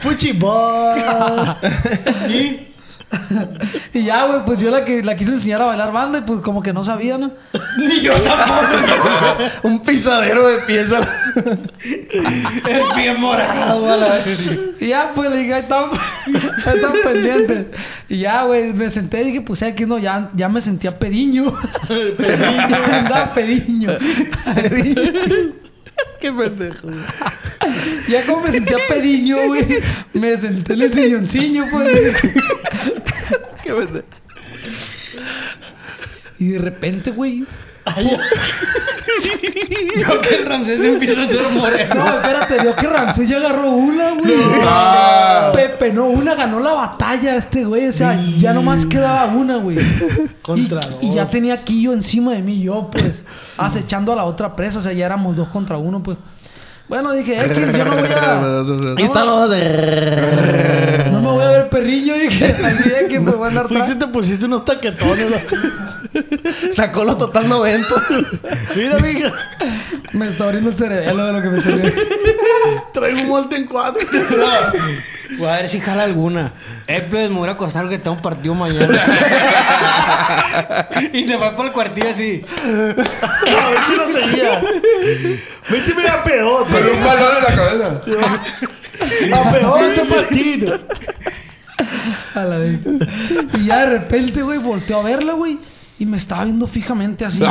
Fuchibol. 0.01 1.55
Y 3.93 4.05
ya, 4.05 4.25
güey, 4.25 4.45
pues 4.45 4.59
yo 4.59 4.71
la 4.71 4.85
que 4.85 5.03
la 5.03 5.15
quise 5.15 5.33
enseñar 5.33 5.61
a 5.61 5.65
bailar 5.65 5.91
banda 5.91 6.19
y 6.19 6.21
pues 6.21 6.39
como 6.39 6.63
que 6.63 6.71
no 6.71 6.83
sabía, 6.83 7.17
¿no? 7.17 7.31
Un 9.63 9.81
pisadero 9.81 10.47
de 10.47 10.59
pieza. 10.59 11.05
El 11.35 12.83
pie 12.95 13.13
morado, 13.15 13.91
a 13.91 13.97
la 13.97 14.13
vez. 14.15 14.49
Y 14.79 14.87
ya, 14.87 15.11
pues 15.13 15.29
le 15.29 15.37
dije, 15.37 15.55
ahí 15.55 15.61
están, 15.61 15.85
ahí 16.65 16.75
están 16.75 16.93
pendientes. 17.03 17.65
Y 18.07 18.19
ya, 18.19 18.43
güey, 18.43 18.73
me 18.73 18.89
senté 18.89 19.21
y 19.21 19.25
dije, 19.25 19.41
pues 19.41 19.61
aquí 19.63 19.85
no, 19.85 19.97
ya, 19.97 20.29
ya 20.33 20.47
me 20.47 20.61
sentía 20.61 20.97
pediño. 20.97 21.53
pediño, 21.87 22.77
andaba 22.93 23.33
pediño. 23.33 23.89
Qué 26.21 26.31
pendejo. 26.31 26.89
Ya 28.07 28.25
como 28.25 28.43
me 28.43 28.51
sentía 28.51 28.77
pediño, 28.87 29.37
güey, 29.47 29.65
me 30.13 30.37
senté 30.37 30.73
en 30.73 30.81
el 30.81 30.93
silloncillo, 30.93 31.65
pues. 31.71 32.15
Qué 33.63 33.73
pendejo. 33.73 34.07
Y 36.39 36.49
de 36.49 36.59
repente, 36.59 37.11
güey. 37.11 37.45
Yo 39.97 40.21
que 40.21 40.35
el 40.35 40.45
Ramsés 40.45 40.83
empieza 40.83 41.23
a 41.23 41.27
ser 41.27 41.49
moreno. 41.49 41.95
No, 41.95 42.19
espérate, 42.19 42.61
vio 42.61 42.75
que 42.75 42.87
Ramsey 42.87 43.27
ya 43.27 43.37
agarró 43.37 43.71
una, 43.71 44.11
güey. 44.11 44.33
Pepe, 45.53 45.91
no, 45.91 46.05
una 46.05 46.35
ganó 46.35 46.59
la 46.59 46.73
batalla 46.73 47.35
este 47.35 47.63
güey. 47.63 47.87
O 47.87 47.93
sea, 47.93 48.19
ya 48.37 48.53
nomás 48.53 48.85
quedaba 48.85 49.25
una, 49.25 49.57
güey. 49.57 49.77
Contra 50.41 50.81
y, 51.01 51.05
y 51.05 51.07
dos. 51.07 51.15
ya 51.15 51.25
tenía 51.25 51.57
Quillo 51.57 51.93
encima 51.93 52.33
de 52.33 52.41
mí, 52.41 52.61
yo, 52.61 52.89
pues, 52.91 53.23
acechando 53.57 54.13
a 54.13 54.15
la 54.15 54.23
otra 54.25 54.55
presa. 54.55 54.79
O 54.79 54.81
sea, 54.81 54.93
ya 54.93 55.05
éramos 55.05 55.35
dos 55.35 55.49
contra 55.49 55.77
uno, 55.77 56.01
pues. 56.03 56.17
Bueno, 56.91 57.13
dije, 57.13 57.39
es 57.39 57.47
que 57.47 57.77
yo 57.77 57.85
no 57.85 57.95
voy 57.95 58.09
a. 58.11 58.41
Ahí 58.97 59.05
están 59.05 59.25
los 59.25 59.49
de... 59.49 61.07
No 61.09 61.21
me 61.21 61.27
voy 61.27 61.43
a 61.45 61.49
ver 61.49 61.69
perrillo, 61.69 62.15
dije. 62.15 62.53
Así 62.65 62.89
es 62.89 63.09
que 63.09 63.17
me 63.21 63.31
voy 63.31 63.45
a 63.45 63.47
andar 63.47 63.69
Fuiste 63.69 63.93
y 63.93 63.95
te 63.95 64.07
pusiste 64.07 64.45
unos 64.45 64.65
taquetones. 64.65 65.27
Sacó 66.71 67.03
lo 67.03 67.17
total 67.17 67.47
90. 67.47 67.87
Mira, 68.75 68.99
mija. 68.99 69.31
Me 70.13 70.27
está 70.29 70.45
abriendo 70.45 70.69
el 70.69 70.77
cerebelo 70.77 71.25
de 71.25 71.33
lo 71.33 71.41
que 71.41 71.49
me 71.49 71.57
estoy 71.57 71.73
viendo. 71.73 72.01
Traigo 72.93 73.21
un 73.21 73.27
molde 73.27 73.55
en 73.55 73.65
cuatro. 73.65 74.01
Voy 75.37 75.47
a 75.47 75.53
ver 75.53 75.69
si 75.69 75.79
jala 75.79 76.03
alguna. 76.03 76.51
Eh, 76.87 77.05
pues 77.09 77.29
me 77.29 77.37
voy 77.37 77.47
a 77.47 77.53
acostar 77.53 77.87
que 77.87 77.97
tengo 77.97 78.17
un 78.17 78.21
partido 78.21 78.53
mañana. 78.53 79.01
y 81.13 81.23
se 81.23 81.37
fue 81.37 81.55
por 81.55 81.67
el 81.67 81.71
cuartillo 81.71 82.09
así. 82.09 82.43
A 82.61 83.69
ver 83.69 83.79
si 83.87 83.95
lo 83.95 84.11
seguía. 84.11 84.61
Méteme 85.69 86.07
a 86.07 86.23
peor. 86.23 86.65
Pero 86.69 86.93
un 86.93 87.03
balón 87.03 87.37
en 87.37 87.43
la 87.43 87.55
cabeza. 87.55 88.01
A 89.33 89.51
peor 89.51 89.83
este 89.83 90.05
partido. 90.05 90.79
A 92.35 92.43
la 92.43 92.57
vez. 92.57 92.79
Y 93.57 93.65
ya 93.67 93.85
de 93.85 93.99
repente, 93.99 94.41
güey, 94.41 94.59
volteó 94.59 94.99
a 94.99 95.03
verla, 95.03 95.33
güey. 95.33 95.59
Y 96.01 96.05
me 96.07 96.17
estaba 96.17 96.45
viendo 96.45 96.65
fijamente 96.65 97.25
así. 97.25 97.39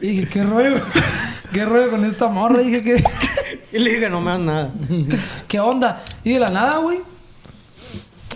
Y 0.00 0.08
dije, 0.08 0.26
¿qué 0.26 0.42
rollo? 0.42 0.80
¿Qué 1.52 1.66
rollo 1.66 1.90
con 1.90 2.02
esta 2.06 2.28
morra? 2.28 2.62
Y 2.62 2.70
dije, 2.70 2.82
¿qué, 2.82 3.04
Y 3.74 3.78
le 3.78 3.96
dije, 3.96 4.08
no 4.08 4.22
me 4.22 4.30
das 4.30 4.40
nada. 4.40 4.70
¿qué 5.48 5.60
onda? 5.60 6.02
Y 6.24 6.32
de 6.32 6.38
la 6.38 6.48
nada, 6.48 6.78
güey. 6.78 7.00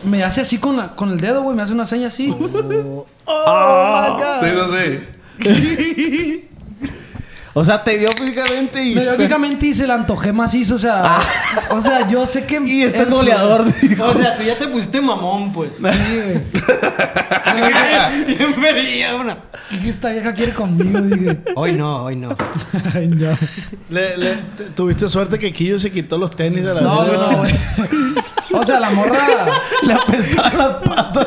Me 0.05 0.23
hace 0.23 0.43
así 0.43 0.59
con, 0.59 0.77
la, 0.77 0.89
con 0.89 1.13
el 1.13 1.19
dedo, 1.19 1.45
güey. 1.45 1.57
Me 1.57 1.63
hace 1.63 1.73
una 1.73 1.87
seña 1.87 2.09
así. 2.09 2.29
Oh, 2.29 2.37
my 2.37 2.47
Te 4.43 4.55
God. 4.55 4.77
así. 4.77 5.01
O 7.59 7.65
sea, 7.65 7.83
te 7.83 7.97
vio 7.97 8.13
físicamente 8.13 8.85
y... 8.85 8.95
Me 8.95 9.01
fijamente 9.01 9.65
y 9.69 9.75
se 9.75 9.87
la 9.87 9.95
antojé 9.95 10.31
macizo. 10.31 10.75
O 10.75 10.79
sea, 10.79 11.19
o 11.71 11.81
sea, 11.81 12.07
yo 12.07 12.27
sé 12.27 12.45
que. 12.45 12.61
Y 12.67 12.83
este 12.83 13.01
es 13.05 13.09
goleador. 13.11 13.65
O 13.99 14.13
sea, 14.15 14.37
tú 14.37 14.43
ya 14.43 14.59
te 14.59 14.67
pusiste 14.69 15.01
mamón, 15.01 15.55
pues. 15.55 15.71
Sí, 15.79 15.83
güey. 15.83 16.43
Bien 18.27 18.61
vería 18.61 19.15
una. 19.15 19.39
Dije, 19.71 19.89
esta 19.89 20.11
vieja 20.11 20.35
quiere 20.35 20.53
conmigo, 20.53 21.01
dije. 21.01 21.39
Hoy 21.55 21.73
no, 21.73 22.05
hoy 22.05 22.17
no. 22.17 22.37
Ay, 22.95 23.09
no. 23.09 23.37
Le, 23.89 24.17
le- 24.19 24.35
te- 24.57 24.65
tuviste 24.75 25.09
suerte 25.09 25.39
que 25.39 25.51
Quillo 25.53 25.79
se 25.79 25.91
quitó 25.91 26.19
los 26.19 26.37
tenis 26.37 26.67
a 26.67 26.75
la 26.75 26.81
No, 26.83 27.05
vez. 27.07 27.13
no, 27.19 27.37
güey. 27.39 27.55
O 28.53 28.65
sea, 28.67 28.81
la 28.81 28.91
morra. 28.91 29.47
Le 29.83 29.95
apestaban 29.95 30.59
las 30.59 30.75
patas. 30.85 31.27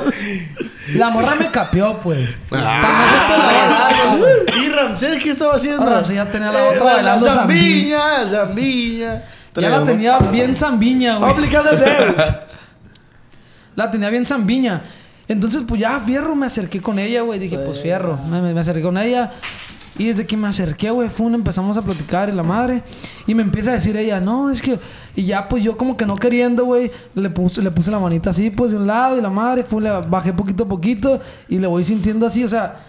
La 0.95 1.09
morra 1.09 1.35
me 1.35 1.49
capió, 1.51 1.99
pues. 2.01 2.29
Ah. 2.51 4.15
Güey. 4.17 4.65
¿Y 4.65 4.69
Ramsés 4.69 5.21
qué 5.23 5.31
estaba 5.31 5.55
haciendo? 5.55 5.83
Ah, 5.83 5.89
Ramsés 5.95 6.15
ya 6.15 6.25
tenía 6.25 6.51
la 6.51 6.63
otra 6.65 6.77
Eh, 6.79 6.93
bailando 6.95 7.25
Zambiña, 7.25 8.27
Zambiña. 8.27 9.21
Ya 9.55 9.69
la 9.69 9.77
tenía 9.85 10.19
bien 10.19 10.55
zambiña, 10.55 11.17
güey. 11.17 11.31
Deus. 11.75 12.21
La 13.75 13.89
tenía 13.91 14.09
bien 14.09 14.25
zambiña. 14.25 14.81
Entonces, 15.27 15.63
pues 15.67 15.79
ya, 15.79 15.99
fierro, 15.99 16.35
me 16.35 16.47
acerqué 16.47 16.81
con 16.81 16.97
ella, 16.99 17.21
güey. 17.21 17.39
Dije, 17.39 17.57
pues 17.59 17.81
fierro. 17.81 18.17
Me, 18.17 18.41
me- 18.41 18.53
me 18.53 18.59
acerqué 18.61 18.81
con 18.81 18.97
ella. 18.97 19.31
Y 19.97 20.07
desde 20.07 20.25
que 20.25 20.37
me 20.37 20.47
acerqué, 20.47 20.91
güey, 20.91 21.09
fue 21.09 21.27
empezamos 21.27 21.75
a 21.77 21.81
platicar 21.81 22.29
y 22.29 22.31
la 22.31 22.43
madre. 22.43 22.83
Y 23.27 23.33
me 23.33 23.41
empieza 23.41 23.71
a 23.71 23.73
decir 23.73 23.97
ella, 23.97 24.19
no, 24.19 24.49
es 24.49 24.61
que... 24.61 24.79
Y 25.15 25.25
ya, 25.25 25.49
pues 25.49 25.63
yo 25.63 25.75
como 25.75 25.97
que 25.97 26.05
no 26.05 26.15
queriendo, 26.15 26.63
güey, 26.65 26.91
le 27.15 27.29
puse, 27.29 27.61
le 27.61 27.71
puse 27.71 27.91
la 27.91 27.99
manita 27.99 28.29
así, 28.29 28.49
pues 28.49 28.71
de 28.71 28.77
un 28.77 28.87
lado 28.87 29.17
y 29.17 29.21
la 29.21 29.29
madre, 29.29 29.63
fue, 29.63 29.81
le 29.81 29.89
bajé 30.07 30.31
poquito 30.31 30.63
a 30.63 30.67
poquito 30.67 31.19
y 31.49 31.57
le 31.57 31.67
voy 31.67 31.83
sintiendo 31.83 32.25
así, 32.25 32.43
o 32.43 32.49
sea... 32.49 32.85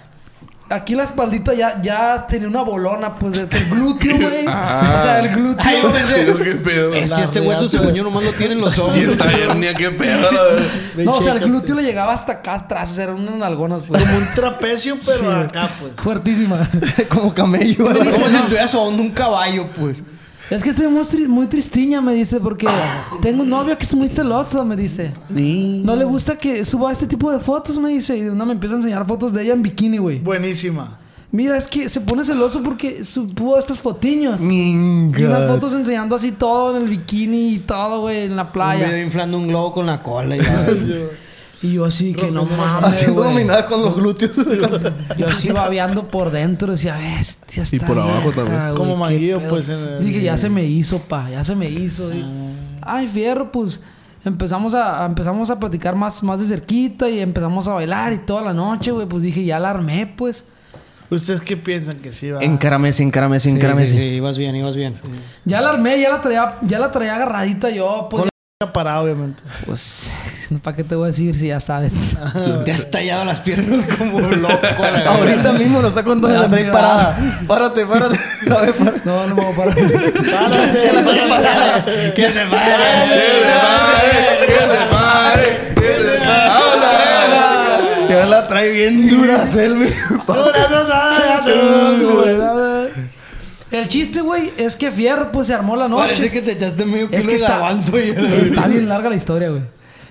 Aquí 0.71 0.95
la 0.95 1.03
espaldita 1.03 1.53
ya, 1.53 1.83
ya 1.83 2.27
tenía 2.29 2.47
una 2.47 2.63
bolona, 2.63 3.15
pues, 3.17 3.35
del 3.35 3.49
del 3.49 3.69
glúteo, 3.69 4.17
güey. 4.21 4.47
O 4.47 4.51
sea, 5.03 5.19
el 5.19 5.29
glúteo. 5.35 5.65
Ay, 5.67 5.83
yo 5.83 5.91
pensé, 5.93 6.15
Pero 6.25 6.39
qué 6.39 6.51
pedo. 6.55 6.95
este, 6.95 7.23
este 7.25 7.41
hueso, 7.41 7.69
según 7.69 7.93
yo, 7.93 8.05
nomás 8.05 8.23
lo 8.23 8.33
tienen 8.33 8.61
los 8.61 8.79
ojos. 8.79 8.97
Y 9.01 9.01
esta 9.01 9.31
hernia, 9.33 9.75
qué 9.75 9.91
pedo, 9.91 10.31
la 10.31 10.43
verdad. 10.43 10.63
No, 10.99 11.13
o 11.13 11.23
sea, 11.23 11.33
el 11.33 11.41
glúteo 11.41 11.75
le 11.75 11.83
llegaba 11.83 12.13
hasta 12.13 12.33
acá 12.35 12.55
atrás, 12.55 12.93
o 12.93 12.95
sea, 12.95 13.05
eran 13.05 13.17
unas 13.17 13.35
nalgonas, 13.37 13.87
pues. 13.89 14.01
Como 14.03 14.17
un 14.17 14.27
trapecio, 14.35 14.97
pero 15.05 15.19
Sí. 15.19 15.27
acá, 15.49 15.71
pues. 15.81 15.93
Fuertísima. 15.97 16.69
Como 17.09 17.35
camello. 17.35 17.87
Como 17.87 18.05
si 18.13 18.37
estuviera 18.37 18.69
sobando 18.69 19.03
un 19.03 19.11
caballo, 19.11 19.67
pues. 19.77 20.03
Es 20.51 20.63
que 20.65 20.71
estoy 20.71 20.89
muy, 20.89 21.03
tri- 21.05 21.29
muy 21.29 21.47
tristiña, 21.47 22.01
me 22.01 22.13
dice, 22.13 22.41
porque 22.41 22.67
tengo 23.23 23.43
un 23.45 23.49
novio 23.51 23.79
que 23.79 23.85
es 23.85 23.95
muy 23.95 24.09
celoso, 24.09 24.65
me 24.65 24.75
dice. 24.77 25.13
No 25.29 25.95
le 25.95 26.05
gusta 26.05 26.37
que 26.37 26.65
suba 26.65 26.91
este 26.91 27.07
tipo 27.07 27.31
de 27.31 27.39
fotos, 27.39 27.79
me 27.79 27.91
dice. 27.91 28.17
Y 28.17 28.23
de 28.23 28.31
una 28.31 28.45
me 28.45 28.53
empieza 28.53 28.75
a 28.75 28.79
enseñar 28.79 29.07
fotos 29.07 29.33
de 29.33 29.43
ella 29.43 29.53
en 29.53 29.63
bikini, 29.63 29.99
güey. 29.99 30.19
Buenísima. 30.19 30.99
Mira, 31.33 31.57
es 31.57 31.69
que 31.69 31.89
se 31.89 32.01
pone 32.01 32.25
celoso 32.25 32.61
porque 32.61 33.05
subo 33.05 33.57
estas 33.57 33.79
fotiños. 33.79 34.41
Y 34.41 34.75
unas 34.75 35.47
fotos 35.49 35.73
enseñando 35.73 36.17
así 36.17 36.33
todo 36.33 36.77
en 36.77 36.83
el 36.83 36.89
bikini 36.89 37.55
y 37.55 37.59
todo, 37.61 38.01
güey, 38.01 38.25
en 38.25 38.35
la 38.35 38.43
Un 38.43 38.49
video 38.49 38.53
playa. 38.53 38.99
inflando 39.01 39.39
un 39.39 39.47
globo 39.47 39.73
con 39.73 39.87
la 39.87 40.03
cola. 40.03 40.37
Y 40.37 40.41
Y 41.63 41.75
yo 41.75 41.85
así 41.85 42.15
que 42.15 42.31
no 42.31 42.45
mames, 42.47 42.85
Haciendo 42.91 43.23
dominadas 43.23 43.67
con 43.67 43.83
los 43.83 43.95
glúteos. 43.97 44.33
Yo 45.19 45.27
así 45.29 45.49
babeando 45.51 46.09
por 46.09 46.31
dentro, 46.31 46.73
decía, 46.73 46.97
bestia, 46.97 47.65
Y 47.71 47.79
por 47.79 47.99
abajo 47.99 48.31
también. 48.33 48.59
güey, 48.59 48.75
Como 48.77 49.07
pedo". 49.07 49.41
pues, 49.49 49.69
en 49.69 50.05
Dije, 50.05 50.23
ya 50.23 50.39
se 50.39 50.49
me 50.49 50.65
hizo, 50.65 50.99
pa, 51.01 51.29
ya 51.31 51.45
se 51.45 51.55
me 51.55 51.69
hizo. 51.69 52.13
Y- 52.15 52.25
Ay, 52.81 53.09
fierro, 53.09 53.53
pues 53.53 53.81
empezamos 54.25 54.73
a, 54.73 55.03
a- 55.03 55.07
empezamos 55.07 55.51
a 55.51 55.61
platicar 55.61 55.95
más, 55.97 56.23
más 56.23 56.41
de 56.41 56.47
cerquita 56.47 57.11
y 57.11 57.21
empezamos 57.21 57.69
a 57.69 57.75
bailar 57.75 58.13
y 58.15 58.19
toda 58.19 58.41
la 58.41 58.55
noche, 58.55 58.91
güey. 58.91 59.07
Pues 59.07 59.23
dije, 59.23 59.45
ya 59.45 59.59
la 59.59 59.71
armé, 59.71 60.07
pues. 60.17 60.45
¿Ustedes 61.11 61.43
qué 61.43 61.57
piensan 61.59 61.99
que 61.99 62.13
sí 62.13 62.31
va? 62.31 62.41
Encaramese, 62.43 63.03
encaramese, 63.03 63.51
Sí, 63.51 63.57
encaramese. 63.57 63.93
sí, 63.93 63.99
sí, 63.99 64.05
ibas 64.05 64.39
bien, 64.39 64.57
ibas 64.57 64.77
bien. 64.77 64.95
Ya 65.45 65.61
la 65.61 65.71
armé, 65.71 66.01
ya 66.01 66.09
la 66.09 66.23
traía, 66.23 66.55
ya 66.63 66.79
la 66.79 66.91
traía 66.91 67.17
agarradita 67.17 67.69
yo, 67.69 68.07
pues. 68.11 68.31
Parado, 68.61 69.05
obviamente. 69.05 69.43
Pues, 69.65 70.11
¿para 70.63 70.77
qué 70.77 70.85
te 70.85 70.95
voy 70.95 71.05
a 71.05 71.07
decir 71.07 71.35
si 71.35 71.47
ya 71.47 71.61
sabes? 71.61 71.93
Te 72.67 72.71
has 72.71 72.91
tallado 72.91 73.25
las 73.25 73.41
piernas 73.41 73.87
como 73.97 74.21
loco. 74.37 74.59
Ahorita 75.07 75.55
mismo 75.55 75.81
lo 75.81 75.89
está 75.89 76.05
contando 76.05 76.39
la 76.39 76.47
trae 76.47 76.65
parada. 76.71 77.17
Párate, 77.49 77.87
párate. 77.87 78.21
Párate. 78.47 79.01
No, 79.07 79.27
no 79.29 79.35
me 79.35 79.43
voy 79.43 79.51
a 79.51 79.57
parar. 79.57 79.75
Que 82.15 82.23
se 82.23 82.47
pare. 82.51 82.81
Ya 88.11 88.27
la 88.27 88.47
trae 88.47 88.73
bien 88.73 89.09
dura, 89.09 89.47
Selvi. 89.47 89.89
El 93.71 93.89
chiste, 93.89 94.21
güey, 94.21 94.51
es 94.57 94.75
que 94.77 94.91
fierro, 94.91 95.31
pues 95.31 95.47
se 95.47 95.55
armó 95.55 95.77
la 95.77 95.89
noche. 95.89 96.03
Parece 96.03 96.31
que 96.31 96.43
te 96.43 96.53
echaste 96.53 96.85
medio 96.85 97.07
kilo 97.09 97.19
Es 97.19 97.25
que 97.25 97.33
de 97.33 97.37
está, 97.37 97.51
garbanzo 97.51 97.99
y 97.99 98.11
está 98.11 98.67
bien 98.67 98.89
larga 98.89 99.09
la 99.11 99.17
historia, 99.17 99.51
güey. 99.51 99.63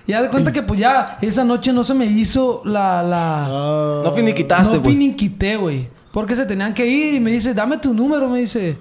Y 0.06 0.12
haz 0.12 0.22
de 0.22 0.28
cuenta 0.30 0.50
que 0.50 0.62
pues 0.62 0.80
ya 0.80 1.18
esa 1.20 1.44
noche 1.44 1.72
no 1.72 1.84
se 1.84 1.94
me 1.94 2.06
hizo 2.06 2.62
la... 2.64 3.02
la 3.02 4.02
No 4.02 4.12
finiquitaste, 4.12 4.74
no 4.76 4.80
güey. 4.80 4.94
finiquité, 4.94 5.56
güey. 5.56 5.88
Porque 6.10 6.34
se 6.34 6.46
tenían 6.46 6.74
que 6.74 6.86
ir 6.86 7.14
y 7.14 7.20
me 7.20 7.30
dice, 7.30 7.54
dame 7.54 7.76
tu 7.78 7.94
número, 7.94 8.28
me 8.28 8.40
dice. 8.40 8.76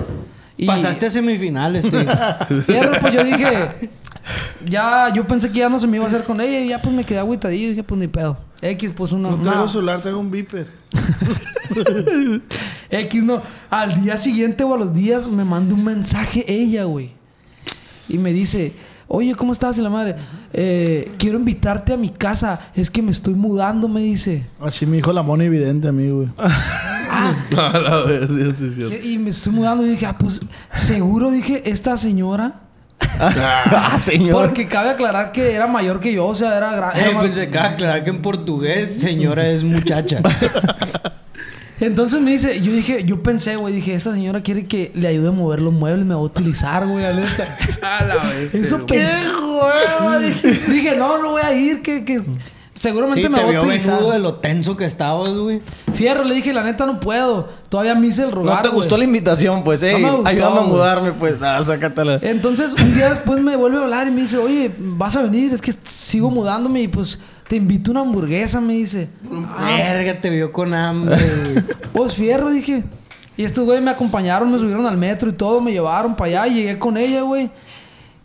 Y 0.57 0.65
Pasaste 0.65 1.05
a 1.05 1.09
semifinales, 1.11 1.84
tío. 1.89 1.99
Fierro, 2.65 2.99
pues 2.99 3.13
yo 3.13 3.23
dije... 3.23 3.89
Ya, 4.65 5.11
yo 5.13 5.25
pensé 5.25 5.49
que 5.51 5.59
ya 5.59 5.69
no 5.69 5.80
se 5.80 5.88
me 5.88 5.97
iba 5.97 6.05
a 6.05 6.07
hacer 6.07 6.23
con 6.23 6.39
ella 6.39 6.59
y 6.59 6.67
ya 6.69 6.82
pues 6.82 6.93
me 6.93 7.03
quedé 7.03 7.19
agüitadillo 7.19 7.67
y 7.67 7.69
dije, 7.71 7.84
pues 7.84 7.99
ni 7.99 8.07
pedo. 8.07 8.38
X, 8.62 8.91
pues 8.95 9.12
una... 9.12 9.30
No 9.32 9.38
traigo 9.38 9.70
celular, 9.70 10.01
traigo 10.01 10.20
un 10.20 10.32
viper. 10.32 10.68
X 12.89 13.24
no. 13.24 13.41
Al 13.70 14.01
día 14.01 14.18
siguiente 14.18 14.64
o 14.64 14.74
a 14.74 14.78
los 14.78 14.93
días 14.93 15.28
me 15.28 15.45
manda 15.45 15.74
un 15.74 15.84
mensaje 15.84 16.43
ella, 16.47 16.84
güey. 16.86 17.12
Y 18.07 18.18
me 18.18 18.34
dice, 18.34 18.74
oye, 19.07 19.36
¿cómo 19.36 19.53
estás? 19.53 19.78
Y 19.78 19.82
la 19.82 19.89
madre, 19.89 20.16
"Eh, 20.51 21.12
quiero 21.18 21.38
invitarte 21.38 21.93
a 21.93 21.97
mi 21.97 22.10
casa. 22.10 22.72
Es 22.76 22.89
que 22.89 23.01
me 23.01 23.12
estoy 23.12 23.36
mudando, 23.36 23.88
me 23.88 24.01
dice. 24.01 24.45
Así 24.60 24.86
me 24.86 24.97
dijo 24.97 25.14
la 25.14 25.22
mona 25.24 25.43
evidente 25.45 25.88
a 25.88 25.91
mí, 25.91 26.10
güey. 26.10 26.30
Ah, 27.12 27.34
la 27.51 28.03
cierto. 28.76 28.95
y 29.07 29.18
me 29.18 29.32
estoy 29.32 29.51
mudando. 29.51 29.84
Y 29.86 29.89
dije, 29.89 30.05
ah, 30.05 30.16
pues, 30.18 30.39
seguro, 30.76 31.32
dije, 31.32 31.64
esta 31.70 31.97
señora. 31.97 32.62
Ah, 33.22 33.97
señor. 34.00 34.47
Porque 34.47 34.68
cabe 34.68 34.91
aclarar 34.91 35.32
que 35.32 35.54
era 35.54 35.68
mayor 35.68 36.00
que 36.00 36.14
yo, 36.14 36.26
o 36.28 36.36
sea, 36.36 36.56
era 36.58 36.74
grande. 36.76 37.18
Pensé 37.22 37.50
que 37.50 37.58
aclarar 37.60 38.04
que 38.04 38.10
en 38.12 38.22
portugués 38.22 39.00
señora 39.00 39.47
es 39.47 39.64
muchacha. 39.64 40.22
Entonces 41.82 42.20
me 42.20 42.32
dice, 42.32 42.60
yo 42.62 42.74
dije, 42.74 43.06
yo 43.06 43.24
pensé, 43.24 43.56
güey, 43.56 43.74
dije, 43.74 43.93
esta 43.93 44.12
señora 44.12 44.41
quiere 44.41 44.66
que 44.68 44.91
le 44.95 45.08
ayude 45.08 45.30
a 45.30 45.32
mover 45.32 45.62
los 45.62 45.72
muebles, 45.74 46.06
me 46.06 46.14
va 46.14 46.20
a 46.20 46.24
utilizar, 46.24 46.86
güey, 46.86 47.06
neta. 47.16 47.58
A 48.00 48.04
la 48.04 48.16
vez. 48.16 48.54
Eso 48.54 48.86
pensé. 48.86 49.26
dije, 50.22 50.72
dije, 50.72 50.95
no, 50.97 51.22
no 51.22 51.32
voy 51.32 51.41
a 51.41 51.54
ir, 51.54 51.82
que, 51.82 52.04
que 52.04 52.22
seguramente 52.76 53.24
Sí, 53.24 53.30
me 53.30 53.38
te 53.38 53.43
va 53.43 53.47
a 53.50 53.52
vio 53.52 53.62
utilizar. 53.64 53.95
venudo 53.95 54.12
de 54.12 54.20
lo 54.20 54.34
tenso 54.36 54.76
que 54.76 54.84
estabas, 54.86 55.30
güey. 55.30 55.62
Fierro, 56.00 56.24
le 56.24 56.34
dije, 56.34 56.54
la 56.54 56.64
neta 56.64 56.86
no 56.86 56.97
puedo. 56.97 57.50
Todavía 57.68 57.93
me 57.93 58.08
hice 58.08 58.24
el 58.24 58.32
rogar, 58.32 58.56
No 58.56 58.62
te 58.62 58.70
gustó 58.70 58.97
la 58.97 59.04
invitación, 59.04 59.66
pues, 59.66 59.84
eh. 59.84 59.91
No 59.91 60.00
me 60.00 60.12
gustó, 60.12 60.30
ayúdame 60.30 60.60
a 60.60 60.62
mudarme, 60.62 61.12
pues. 61.12 61.41
Nada, 61.41 61.62
sácatela. 61.62 62.20
Entonces, 62.22 62.72
un 62.72 62.95
día 62.95 63.10
después 63.10 63.41
me 63.41 63.58
vuelve 63.58 63.80
a 63.80 63.82
hablar 63.82 64.08
y 64.08 64.12
me 64.12 64.22
dice, 64.22 64.38
oye, 64.38 64.72
vas 64.78 65.18
a 65.18 65.24
venir, 65.24 65.52
es 65.52 65.60
que 65.60 65.74
sigo 65.89 66.32
mudándome 66.32 66.84
y 66.84 66.88
pues 66.88 67.20
te 67.50 67.58
invito 67.58 67.91
a 67.91 67.95
una 67.95 68.00
hamburguesa, 68.00 68.62
me 68.62 68.76
dice. 68.76 69.10
Ah, 69.45 69.76
Verga, 69.76 70.22
te 70.22 70.30
vio 70.30 70.54
con 70.54 70.74
hambre. 70.74 71.18
Pues 71.91 72.14
fierro, 72.14 72.50
dije. 72.50 72.82
Y 73.36 73.43
estos 73.43 73.66
güey 73.66 73.82
me 73.82 73.91
acompañaron, 73.91 74.50
me 74.50 74.58
subieron 74.58 74.86
al 74.86 74.95
metro 74.95 75.28
y 75.28 75.34
todo, 75.34 75.60
me 75.60 75.74
llevaron 75.74 76.16
para 76.16 76.43
allá 76.43 76.47
y 76.47 76.54
llegué 76.62 76.80
con 76.80 76.95
ella, 76.95 77.24
güey. 77.24 77.52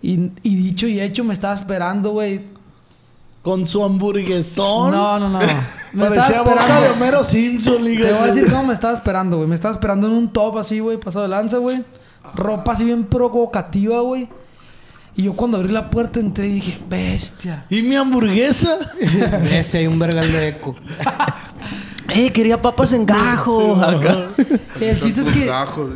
Y, 0.01 0.31
y 0.45 0.55
dicho 0.55 0.87
y 0.87 1.01
hecho, 1.01 1.25
me 1.25 1.35
estaba 1.35 1.55
esperando, 1.55 2.13
güey. 2.13 2.43
Con 3.45 3.67
su 3.67 3.85
hamburguesón. 3.85 4.91
No, 4.91 5.21
no, 5.21 5.29
no. 5.29 5.39
Me 5.93 6.07
Parecía 6.07 6.43
boca 6.43 6.81
de. 6.81 6.89
Homero 6.89 7.23
Simpson, 7.23 7.85
liga. 7.85 8.09
Te 8.09 8.13
voy 8.15 8.23
a 8.23 8.27
decir 8.35 8.51
cómo 8.51 8.65
me 8.65 8.75
estaba 8.75 8.95
esperando, 8.95 9.37
güey. 9.37 9.49
Me 9.49 9.55
estaba 9.55 9.75
esperando 9.75 10.09
en 10.09 10.15
un 10.15 10.33
top 10.33 10.59
así, 10.59 10.81
güey, 10.81 10.97
pasado 10.97 11.23
de 11.23 11.29
lanza, 11.29 11.59
güey. 11.59 11.85
Ropa 12.35 12.73
así 12.73 12.85
bien 12.85 13.05
provocativa, 13.05 14.01
güey. 14.01 14.29
Y 15.15 15.25
yo 15.25 15.35
cuando 15.35 15.59
abrí 15.59 15.73
la 15.73 15.91
puerta 15.91 16.19
entré 16.19 16.49
y 16.49 16.55
dije, 16.55 16.81
bestia. 16.89 17.67
¿Y 17.71 17.83
mi 17.83 17.95
hamburguesa? 17.95 18.79
Ese 19.51 19.79
hay 19.79 19.87
un 19.87 19.99
vergal 19.99 20.33
de 20.33 20.49
eco. 20.49 20.75
Eh, 22.09 22.31
quería 22.33 22.61
papas 22.61 22.93
en 22.93 23.07
gajo. 23.07 23.77
Acá. 23.77 24.29
El 24.81 25.01
chiste 25.01 25.23
es 25.23 25.29
que. 25.29 25.51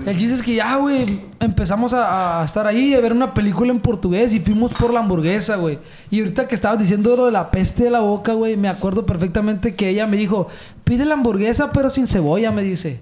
El 0.07 0.17
chiste 0.19 0.35
es 0.37 0.43
que 0.43 0.55
ya, 0.55 0.77
güey, 0.77 1.05
empezamos 1.39 1.93
a, 1.93 2.41
a 2.41 2.45
estar 2.45 2.67
ahí 2.67 2.95
a 2.95 3.01
ver 3.01 3.13
una 3.13 3.35
película 3.35 3.71
en 3.71 3.81
portugués 3.81 4.33
y 4.33 4.41
fuimos 4.41 4.73
por 4.75 4.93
la 4.93 5.01
hamburguesa, 5.01 5.57
güey. 5.57 5.79
Y 6.11 6.21
ahorita 6.21 6.49
que 6.49 6.55
estabas 6.55 6.79
diciendo 6.79 7.15
lo 7.17 7.27
de 7.27 7.33
la 7.33 7.51
peste 7.51 7.85
de 7.85 7.91
la 7.91 8.01
boca, 8.01 8.33
güey, 8.33 8.57
me 8.57 8.69
acuerdo 8.69 9.05
perfectamente 9.05 9.75
que 9.75 9.89
ella 9.91 10.07
me 10.07 10.17
dijo, 10.17 10.49
pide 10.85 11.05
la 11.05 11.15
hamburguesa 11.15 11.73
pero 11.73 11.91
sin 11.91 12.07
cebolla, 12.07 12.51
me 12.51 12.63
dice. 12.63 13.01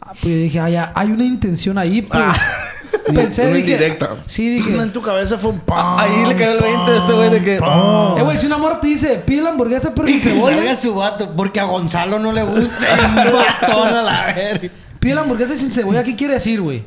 Ah, 0.00 0.12
pues 0.20 0.34
yo 0.34 0.40
dije, 0.42 0.60
ah, 0.60 0.70
ya, 0.70 0.92
hay 0.94 1.12
una 1.12 1.24
intención 1.24 1.78
ahí, 1.78 2.02
pues. 2.02 2.22
Pensé, 3.14 3.42
Una 3.42 3.56
dije. 3.56 3.70
indirecta. 3.72 4.16
Sí, 4.26 4.48
dije. 4.48 4.76
en 4.76 4.92
tu 4.92 5.00
cabeza 5.02 5.36
fue 5.38 5.50
un 5.50 5.60
pan. 5.60 5.96
Ahí 5.98 6.26
le 6.26 6.34
cayó 6.36 6.52
el 6.52 6.60
20 6.60 6.90
de 6.90 6.98
este 6.98 7.12
güey 7.12 7.30
de 7.30 7.42
que. 7.42 7.58
oh. 7.64 8.16
Eh, 8.18 8.22
güey, 8.22 8.38
si 8.38 8.46
una 8.46 8.58
morra 8.58 8.80
te 8.80 8.86
dice, 8.88 9.22
pide 9.26 9.42
la 9.42 9.50
hamburguesa 9.50 9.92
pero 9.94 10.06
sin 10.08 10.16
Que 10.20 10.22
cebolla. 10.30 10.56
salga 10.56 10.76
su 10.76 10.94
vato, 10.94 11.32
porque 11.36 11.60
a 11.60 11.64
Gonzalo 11.64 12.18
no 12.18 12.32
le 12.32 12.42
gusta. 12.42 12.86
Un 13.08 13.32
batón 13.32 13.88
a 13.88 14.02
la 14.02 14.32
verga. 14.34 14.68
Pide 14.98 15.14
la 15.14 15.20
hamburguesa 15.22 15.56
sin 15.56 15.70
cebolla, 15.72 16.02
¿qué 16.04 16.14
quiere 16.14 16.34
decir, 16.34 16.60
güey? 16.60 16.84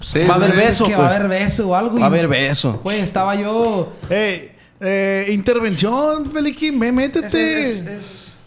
Sí, 0.00 0.20
Va 0.28 0.34
a 0.34 0.36
haber 0.36 0.52
beso, 0.56 0.84
que 0.86 0.94
pues. 0.94 1.06
va 1.08 1.12
a 1.12 1.16
haber 1.16 1.28
beso 1.28 1.68
o 1.68 1.74
algo. 1.74 1.94
Va 1.94 2.00
y- 2.00 2.02
a 2.02 2.06
haber 2.06 2.28
beso. 2.28 2.80
Güey, 2.82 3.00
estaba 3.00 3.34
yo. 3.34 3.92
Ey, 4.08 4.52
eh, 4.80 5.26
intervención, 5.30 6.30
me 6.78 6.92
métete. 6.92 7.60
Es- 7.62 7.68
es- 7.82 7.86
es- 7.86 8.40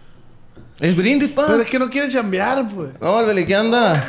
Es 0.80 0.96
brindis, 0.98 1.30
pa. 1.32 1.46
Pero 1.48 1.62
es 1.62 1.70
que 1.70 1.78
no 1.80 1.90
quieres 1.90 2.12
chambear, 2.12 2.68
pues. 2.68 2.90
No, 3.00 3.20
el 3.20 3.26
Beliquí 3.28 3.54
anda. 3.54 4.04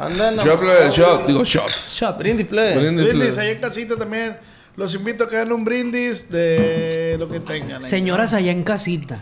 Anda 0.00 0.28
en 0.30 0.36
la- 0.36 0.44
Shot, 0.44 0.60
plebe, 0.60 0.90
shot. 0.90 1.26
Digo, 1.26 1.44
shot. 1.44 1.70
Shot. 1.90 2.18
Brindis, 2.18 2.46
plebe. 2.46 2.78
Brindis, 2.78 3.06
Brindis, 3.06 3.28
plebe. 3.34 3.40
ahí 3.48 3.54
en 3.56 3.60
casita 3.60 3.96
también. 3.96 4.36
Los 4.76 4.94
invito 4.94 5.24
a 5.24 5.28
que 5.28 5.36
hagan 5.36 5.52
un 5.52 5.64
brindis 5.64 6.30
de 6.30 7.16
lo 7.18 7.28
que 7.28 7.40
tengan. 7.40 7.82
ahí. 7.82 7.88
Señoras 7.88 8.32
allá 8.32 8.52
en 8.52 8.62
casita. 8.62 9.20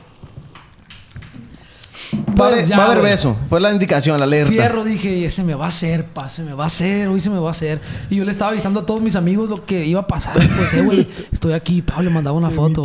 Va, 2.14 2.20
a 2.20 2.34
Pues 2.50 2.52
haber- 2.52 2.66
ya, 2.66 2.76
va 2.76 2.82
a 2.82 2.86
haber 2.86 2.98
güey. 3.00 3.10
beso. 3.12 3.36
Fue 3.48 3.60
la 3.60 3.72
indicación, 3.72 4.18
la 4.18 4.24
alerta. 4.24 4.50
Fierro, 4.52 4.84
dije, 4.84 5.28
se 5.30 5.42
me 5.42 5.54
va 5.54 5.64
a 5.64 5.68
hacer, 5.68 6.04
pa, 6.04 6.28
se 6.28 6.42
me 6.42 6.52
va 6.52 6.64
a 6.64 6.66
hacer, 6.66 7.08
hoy 7.08 7.20
se 7.20 7.30
me 7.30 7.38
va 7.38 7.48
a 7.48 7.50
hacer. 7.52 7.80
Y 8.10 8.16
yo 8.16 8.24
le 8.24 8.32
estaba 8.32 8.50
avisando 8.50 8.80
a 8.80 8.86
todos 8.86 9.00
mis 9.00 9.16
amigos 9.16 9.48
lo 9.48 9.64
que 9.64 9.84
iba 9.86 10.00
a 10.00 10.06
pasar. 10.06 10.34
Pues, 10.34 10.74
eh, 10.74 10.82
güey, 10.82 11.08
estoy 11.32 11.54
aquí. 11.54 11.80
Pablo 11.82 12.04
le 12.04 12.10
mandaba 12.10 12.36
una 12.36 12.50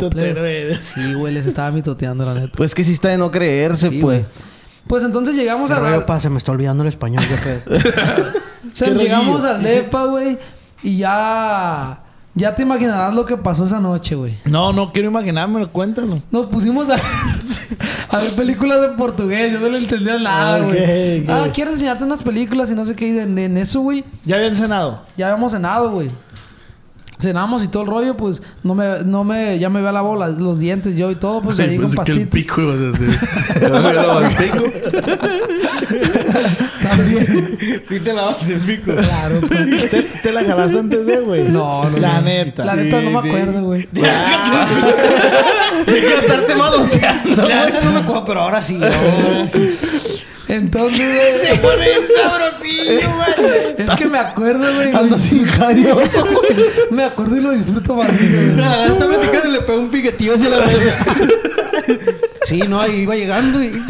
Sí, 0.94 1.14
güey, 1.14 1.34
les 1.34 1.46
estaba 1.46 1.70
mitoteando, 1.70 2.24
la 2.24 2.34
neta. 2.34 2.52
Pues 2.56 2.74
que 2.74 2.82
sí 2.84 2.92
está 2.92 3.10
de 3.10 3.18
no 3.18 3.30
creerse, 3.30 3.90
Sí, 3.90 3.98
pues. 4.00 4.20
güey. 4.22 4.51
Pues 4.86 5.02
entonces 5.04 5.34
llegamos 5.34 5.68
¿Qué 5.68 5.74
a 5.76 5.80
rollo, 5.80 6.00
la... 6.00 6.06
pa? 6.06 6.20
Se 6.20 6.28
me 6.28 6.38
está 6.38 6.52
olvidando 6.52 6.82
el 6.82 6.88
español, 6.88 7.24
Qué 8.78 8.90
llegamos 8.94 9.44
al 9.44 9.62
depa, 9.62 10.04
güey. 10.04 10.38
Y 10.82 10.96
ya... 10.98 11.98
Ya 12.34 12.54
te 12.54 12.62
imaginarás 12.62 13.14
lo 13.14 13.26
que 13.26 13.36
pasó 13.36 13.66
esa 13.66 13.78
noche, 13.78 14.14
güey. 14.14 14.38
No, 14.46 14.72
no 14.72 14.90
quiero 14.90 15.10
imaginármelo, 15.10 15.70
cuéntalo. 15.70 16.18
Nos 16.30 16.46
pusimos 16.46 16.88
a, 16.88 16.94
a 18.08 18.18
ver 18.20 18.32
películas 18.34 18.78
en 18.88 18.96
portugués. 18.96 19.52
Yo 19.52 19.60
no 19.60 19.68
le 19.68 19.76
entendía 19.78 20.18
nada, 20.18 20.64
Ok, 20.64 20.68
güey. 20.72 21.26
Ah, 21.28 21.48
quiero 21.52 21.72
enseñarte 21.72 22.04
unas 22.04 22.22
películas 22.22 22.70
y 22.70 22.74
no 22.74 22.86
sé 22.86 22.96
qué. 22.96 23.08
Y 23.08 23.18
en, 23.18 23.36
en 23.38 23.58
eso, 23.58 23.82
güey, 23.82 24.02
¿Ya 24.24 24.36
habían 24.36 24.54
cenado? 24.54 25.02
ya 25.14 25.26
habíamos 25.26 25.52
cenado, 25.52 25.90
güey. 25.90 26.10
Cenamos 27.22 27.62
y 27.62 27.68
todo 27.68 27.84
el 27.84 27.88
rollo, 27.88 28.16
pues 28.16 28.42
no 28.64 28.74
me, 28.74 28.98
no 29.04 29.22
me, 29.24 29.58
ya 29.58 29.70
me 29.70 29.80
lavado 29.80 30.16
la- 30.16 30.28
los 30.28 30.58
dientes 30.58 30.96
yo 30.96 31.10
y 31.10 31.14
todo, 31.14 31.40
pues 31.40 31.58
ahí 31.60 31.76
con 31.78 31.92
pastitas. 31.92 32.28
pico 32.28 32.60
ibas 32.60 32.78
a 32.80 32.90
hacer. 32.90 34.38
pico? 34.52 34.64
También. 36.82 37.82
Sí 37.88 38.00
te 38.00 38.12
lavas 38.12 38.48
el 38.48 38.58
pico. 38.60 38.92
Claro, 38.94 39.40
pues. 39.46 39.90
¿Te, 39.90 40.02
te 40.02 40.32
la 40.32 40.44
jalaste 40.44 40.78
antes 40.78 41.06
de, 41.06 41.20
güey? 41.20 41.44
No, 41.48 41.88
no. 41.88 41.98
La 41.98 42.16
no. 42.20 42.22
neta. 42.22 42.64
La 42.64 42.74
neta 42.76 43.00
no 43.00 43.10
me 43.22 43.28
acuerdo, 43.28 43.62
güey. 43.62 43.88
Deja 43.92 44.06
de 45.86 46.14
estarte 46.14 46.54
manoseando. 46.54 47.48
La 47.48 47.66
neta 47.66 47.80
no 47.82 47.92
me 47.92 47.98
acuerdo, 48.00 48.24
pero 48.24 48.40
ahora 48.40 48.60
sí. 48.62 48.76
ahora 48.82 49.48
sí. 49.48 49.78
Entonces, 50.48 51.40
güey. 51.40 51.58
pone 51.60 51.84
bien 51.84 52.00
sabrosillo, 52.14 53.10
güey. 53.14 53.74
Es 53.78 53.90
que 53.96 54.06
me 54.06 54.18
acuerdo, 54.18 54.74
güey. 54.74 54.94
Ando 54.94 55.18
sin 55.18 55.46
jarioso, 55.46 56.24
güey. 56.24 56.66
Me 56.90 57.04
acuerdo 57.04 57.36
y 57.36 57.40
lo 57.40 57.50
disfruto 57.52 57.94
más. 57.96 58.10
Nada, 58.56 58.86
está 58.86 59.06
platicando 59.06 59.48
y 59.48 59.52
le 59.52 59.60
pegó 59.62 59.78
un 59.78 59.90
piquetillo 59.90 60.34
hacia 60.34 60.48
la 60.48 60.66
mesa. 60.66 61.04
Sí, 62.44 62.58
no, 62.68 62.80
ahí 62.80 63.02
iba 63.02 63.14
llegando 63.14 63.62
y... 63.62 63.68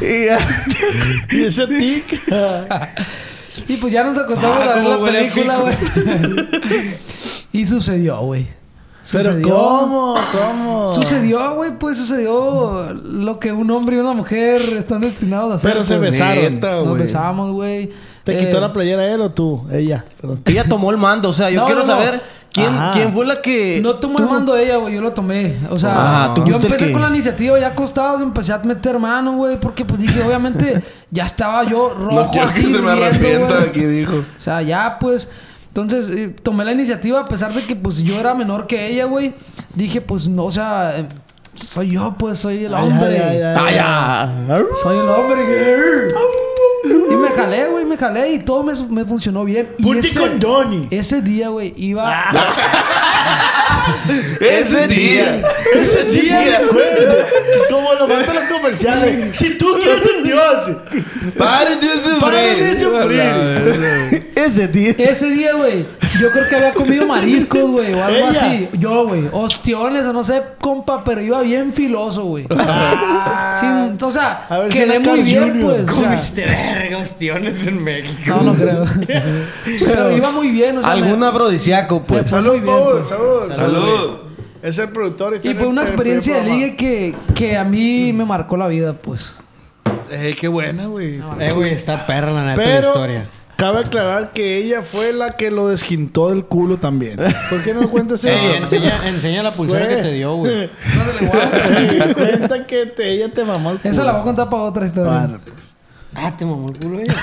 Y 0.00 0.26
ya. 0.26 0.38
¿Y 1.30 1.44
ese 1.44 1.66
tic? 1.66 2.22
Y 3.68 3.76
pues 3.78 3.92
ya 3.92 4.04
nos 4.04 4.16
acostamos 4.16 4.58
Ah, 4.60 4.72
a 4.72 4.74
ver 4.76 4.84
la 4.84 4.98
película, 5.04 5.56
güey. 5.58 5.76
y 7.52 7.66
sucedió, 7.66 8.18
güey. 8.20 8.46
¿Pero 9.12 9.34
cómo? 9.42 10.14
¿Cómo? 10.32 10.94
Sucedió, 10.94 11.54
güey, 11.54 11.72
pues 11.78 11.98
sucedió 11.98 12.92
lo 12.94 13.38
que 13.38 13.52
un 13.52 13.70
hombre 13.70 13.96
y 13.96 13.98
una 14.00 14.12
mujer 14.12 14.62
están 14.78 15.00
destinados 15.02 15.52
a 15.52 15.54
hacer. 15.56 15.72
Pero 15.72 15.84
se 15.84 15.98
besaron. 15.98 16.54
Neta, 16.54 16.76
Nos 16.76 16.88
güey. 16.88 17.02
besamos, 17.02 17.52
güey. 17.52 17.90
¿Te 18.24 18.34
Eh, 18.34 18.46
quitó 18.46 18.58
la 18.60 18.72
playera 18.72 19.06
él 19.06 19.20
o 19.20 19.30
tú? 19.30 19.64
Ella, 19.70 20.04
perdón. 20.20 20.40
Ella 20.46 20.64
tomó 20.64 20.90
el 20.90 20.96
mando. 20.96 21.28
O 21.28 21.32
sea, 21.34 21.50
yo 21.50 21.60
No, 21.60 21.66
quiero 21.66 21.82
no, 21.82 21.86
no. 21.86 21.92
saber 21.92 22.22
quién, 22.50 22.72
quién 22.94 23.12
fue 23.12 23.26
la 23.26 23.42
que. 23.42 23.80
No 23.82 23.96
tomó 23.96 24.18
el 24.20 24.24
mando 24.24 24.56
ella, 24.56 24.76
güey. 24.78 24.94
Yo 24.94 25.02
lo 25.02 25.12
tomé. 25.12 25.56
O 25.68 25.78
sea, 25.78 25.92
Ah, 26.30 26.32
tú 26.34 26.42
yo 26.46 26.56
empecé 26.56 26.90
con 26.90 27.02
la 27.02 27.08
iniciativa 27.10 27.58
ya 27.58 27.66
acostados. 27.68 28.22
Empecé 28.22 28.54
a 28.54 28.58
meter 28.60 28.98
mano, 28.98 29.32
güey. 29.36 29.60
Porque 29.60 29.84
pues 29.84 30.00
dije, 30.00 30.22
obviamente, 30.22 30.82
ya 31.10 31.26
estaba 31.26 31.64
yo 31.64 31.90
rojo 31.98 32.12
No 32.24 32.30
quiero 32.30 32.46
así, 32.48 32.64
que 32.64 32.72
se 32.72 32.78
me 32.78 32.90
arrepienta 32.92 33.60
aquí, 33.60 33.80
dijo. 33.80 34.14
O 34.16 34.40
sea, 34.40 34.62
ya 34.62 34.96
pues. 34.98 35.28
Entonces, 35.76 36.08
eh, 36.08 36.28
tomé 36.40 36.64
la 36.64 36.72
iniciativa 36.72 37.20
a 37.22 37.26
pesar 37.26 37.52
de 37.52 37.62
que 37.64 37.74
pues 37.74 37.98
yo 37.98 38.18
era 38.20 38.32
menor 38.32 38.68
que 38.68 38.86
ella, 38.86 39.06
güey. 39.06 39.34
Dije, 39.74 40.00
pues 40.00 40.28
no, 40.28 40.44
o 40.44 40.50
sea, 40.52 40.98
eh, 41.00 41.08
soy 41.66 41.90
yo, 41.90 42.14
pues 42.16 42.38
soy 42.38 42.64
el 42.64 42.74
hombre. 42.74 43.20
ay, 43.20 43.40
ay, 43.42 43.76
Ah. 43.80 44.32
Soy 44.84 44.96
el 44.98 45.08
hombre. 45.08 45.42
Y 47.10 47.14
me 47.16 47.28
jalé, 47.30 47.66
güey, 47.70 47.84
me 47.84 47.96
jalé 47.96 48.34
y 48.34 48.38
todo 48.38 48.62
me, 48.62 48.72
me 48.88 49.04
funcionó 49.04 49.44
bien. 49.44 49.68
Y 49.78 49.98
ese, 49.98 50.20
con 50.20 50.38
Donnie. 50.38 50.86
ese 50.92 51.20
día, 51.22 51.48
güey, 51.48 51.74
iba... 51.76 52.24
Ese 54.40 54.88
día. 54.88 55.42
Ese 55.74 56.04
día, 56.04 56.40
me 56.40 56.56
acuerdo. 56.56 57.14
Como 57.70 57.94
lo 57.94 58.08
mandan 58.08 58.34
los 58.36 58.44
comerciales. 58.44 59.36
Si 59.36 59.56
tú 59.58 59.78
quieres 59.80 60.02
ser 60.02 60.22
Dios, 60.22 60.76
Paren 61.38 61.80
de 61.80 61.88
sufrir. 61.94 62.20
Paren 62.20 62.58
de 62.58 62.80
sufrir. 62.80 64.32
Ese 64.34 64.68
día. 64.68 64.94
Ese 64.98 65.30
día, 65.30 65.54
güey, 65.54 65.84
yo 66.20 66.30
creo 66.30 66.48
que 66.48 66.56
había 66.56 66.72
comido 66.72 67.06
mariscos, 67.06 67.62
güey, 67.70 67.92
o 67.94 68.04
algo 68.04 68.28
Ella. 68.30 68.40
así. 68.46 68.68
Yo, 68.78 69.06
güey, 69.06 69.22
ostiones 69.32 70.04
o 70.06 70.12
no 70.12 70.22
sé, 70.24 70.42
compa, 70.60 71.02
pero 71.04 71.20
iba 71.20 71.40
bien 71.42 71.72
filoso, 71.72 72.24
güey. 72.24 72.46
Sin- 73.60 73.98
o 74.02 74.12
sea, 74.12 74.46
A 74.48 74.58
ver 74.58 74.72
si 74.72 74.78
quedé 74.78 74.98
muy 74.98 75.22
bien, 75.22 75.50
Jr. 75.50 75.62
pues. 75.62 75.82
o 75.90 75.94
sea, 76.00 76.08
Comiste 76.08 76.44
verga, 76.44 76.98
ostiones 76.98 77.66
en 77.66 77.82
México. 77.84 78.20
no, 78.26 78.42
no 78.42 78.54
creo. 78.54 78.84
pero 79.86 80.16
iba 80.16 80.30
muy 80.30 80.48
bien, 80.50 80.78
o 80.78 80.80
sea, 80.82 80.90
Algún 80.90 81.18
me- 81.20 81.26
afrodisíaco, 81.26 82.02
pues. 82.02 82.28
fue 82.28 82.42
muy 82.42 82.60
bien, 82.60 82.76
Salud, 82.76 83.44
pues. 83.46 83.56
salud, 83.58 83.73
Salud. 83.80 84.10
Es 84.62 84.78
el 84.78 84.88
productor. 84.88 85.34
Y 85.42 85.54
fue 85.54 85.66
una 85.66 85.82
experiencia 85.82 86.36
de 86.36 86.44
ligue 86.50 86.76
que, 86.76 87.14
que 87.34 87.56
a 87.56 87.64
mí 87.64 88.12
me 88.12 88.24
marcó 88.24 88.56
la 88.56 88.66
vida, 88.66 88.94
pues. 88.94 89.36
Eh, 90.10 90.34
qué 90.38 90.48
buena, 90.48 90.86
güey. 90.86 91.16
Eh, 91.38 91.48
güey, 91.54 91.72
está 91.72 92.06
perra 92.06 92.32
la 92.32 92.44
neta 92.46 92.56
la 92.56 92.62
Pero 92.64 92.86
historia. 92.88 93.24
cabe 93.56 93.80
aclarar 93.80 94.32
que 94.32 94.56
ella 94.58 94.80
fue 94.82 95.12
la 95.12 95.32
que 95.36 95.50
lo 95.50 95.68
desquintó 95.68 96.30
del 96.30 96.44
culo 96.44 96.76
también. 96.78 97.18
¿Por 97.50 97.62
qué 97.62 97.74
no 97.74 97.88
cuentas 97.90 98.24
eso? 98.24 98.28
Eh, 98.28 98.56
enseña, 98.58 98.92
enseña 99.08 99.42
la 99.42 99.52
pulsera 99.52 99.86
que 99.88 99.96
te 99.96 100.12
dio, 100.12 100.34
güey. 100.36 100.70
Güey, 101.20 102.14
Cuenta 102.14 102.66
que 102.66 102.86
te- 102.86 103.10
ella 103.12 103.28
te 103.30 103.44
mamó 103.44 103.70
el 103.72 103.78
culo. 103.78 103.92
Esa 103.92 104.04
la 104.04 104.12
voy 104.12 104.20
a 104.20 104.24
contar 104.24 104.48
para 104.50 104.62
otra 104.62 104.86
historia. 104.86 105.38
Pues. 105.44 105.63
Ah, 106.14 106.32
te 106.36 106.44
mamó 106.44 106.70
el 106.70 106.78
culo 106.78 107.00
ella. 107.00 107.14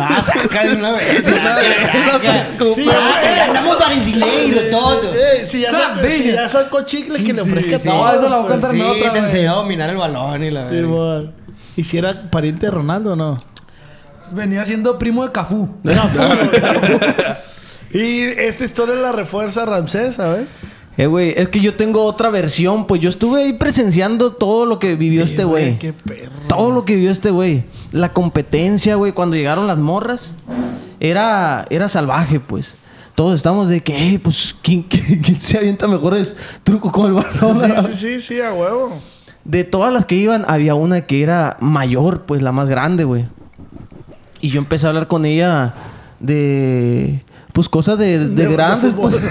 Ah, 0.00 0.22
saca 0.22 0.64
de 0.64 0.74
una 0.76 0.92
vez. 0.92 1.24
Sí, 1.24 1.32
Saca, 1.32 3.36
ya 3.36 3.44
andamos 3.46 3.78
varicileiro 3.78 4.60
todo. 4.70 5.14
Eh, 5.14 5.44
si, 5.46 5.60
ya 5.60 5.70
sacó, 5.70 5.94
Sabía. 5.96 6.10
si 6.10 6.32
ya 6.32 6.48
sacó 6.48 6.82
chicle, 6.82 7.22
que 7.22 7.32
le 7.32 7.42
ofrezca 7.42 7.78
sí. 7.78 7.88
todo. 7.88 8.04
No, 8.04 8.12
eso 8.12 8.28
la 8.28 8.36
voy 8.36 8.46
a 8.46 8.48
contar 8.48 8.70
en 8.74 8.80
Sí, 8.80 8.82
otra, 8.82 9.12
te 9.12 9.18
enseñó 9.18 9.52
a 9.52 9.56
dominar 9.56 9.90
el 9.90 9.96
balón 9.98 10.42
y 10.42 10.50
la 10.50 10.64
bueno. 10.64 11.32
¿Y 11.76 11.84
si 11.84 11.98
era 11.98 12.30
pariente 12.30 12.66
de 12.66 12.72
Ronaldo 12.72 13.12
o 13.12 13.16
no? 13.16 13.36
Venía 14.32 14.64
siendo 14.64 14.98
primo 14.98 15.24
de 15.24 15.32
Cafú. 15.32 15.68
Y 17.94 18.22
esta 18.22 18.64
historia 18.64 18.94
la 18.94 19.12
refuerza 19.12 19.66
Ramsés, 19.66 20.14
¿sabes? 20.14 20.46
Eh, 20.98 21.06
güey, 21.06 21.32
es 21.36 21.48
que 21.48 21.60
yo 21.60 21.74
tengo 21.74 22.04
otra 22.04 22.28
versión, 22.30 22.86
pues 22.86 23.00
yo 23.00 23.08
estuve 23.08 23.44
ahí 23.44 23.52
presenciando 23.54 24.32
todo 24.32 24.66
lo 24.66 24.78
que 24.78 24.94
vivió 24.94 25.24
este 25.24 25.44
güey. 25.44 25.78
Qué 25.78 25.92
perro. 25.94 26.30
Todo 26.48 26.70
lo 26.70 26.84
que 26.84 26.94
vivió 26.96 27.10
este 27.10 27.30
güey. 27.30 27.64
La 27.92 28.12
competencia, 28.12 28.96
güey, 28.96 29.12
cuando 29.12 29.36
llegaron 29.36 29.66
las 29.66 29.78
morras, 29.78 30.34
era, 31.00 31.64
era 31.70 31.88
salvaje, 31.88 32.40
pues. 32.40 32.74
Todos 33.14 33.34
estamos 33.36 33.68
de 33.68 33.82
que, 33.82 33.96
"Ey, 33.96 34.18
pues, 34.18 34.54
¿quién, 34.62 34.82
quién- 34.88 35.20
quién 35.22 35.40
se 35.40 35.56
avienta 35.58 35.88
mejores 35.88 36.36
trucos 36.62 36.92
con 36.92 37.06
el 37.06 37.12
balón? 37.14 37.86
Sí, 37.86 37.92
sí, 37.92 37.94
sí, 37.98 38.20
sí, 38.20 38.40
a 38.40 38.52
huevo. 38.52 38.92
De 39.44 39.64
todas 39.64 39.92
las 39.92 40.04
que 40.06 40.14
iban, 40.14 40.44
había 40.46 40.74
una 40.74 41.00
que 41.06 41.22
era 41.22 41.56
mayor, 41.60 42.22
pues 42.26 42.42
la 42.42 42.52
más 42.52 42.68
grande, 42.68 43.04
güey. 43.04 43.24
Y 44.40 44.50
yo 44.50 44.58
empecé 44.58 44.86
a 44.86 44.90
hablar 44.90 45.08
con 45.08 45.24
ella 45.24 45.74
de, 46.20 47.22
pues, 47.52 47.68
cosas 47.68 47.98
de, 47.98 48.28
de 48.28 48.46
grandes, 48.52 48.92
pues. 48.94 49.14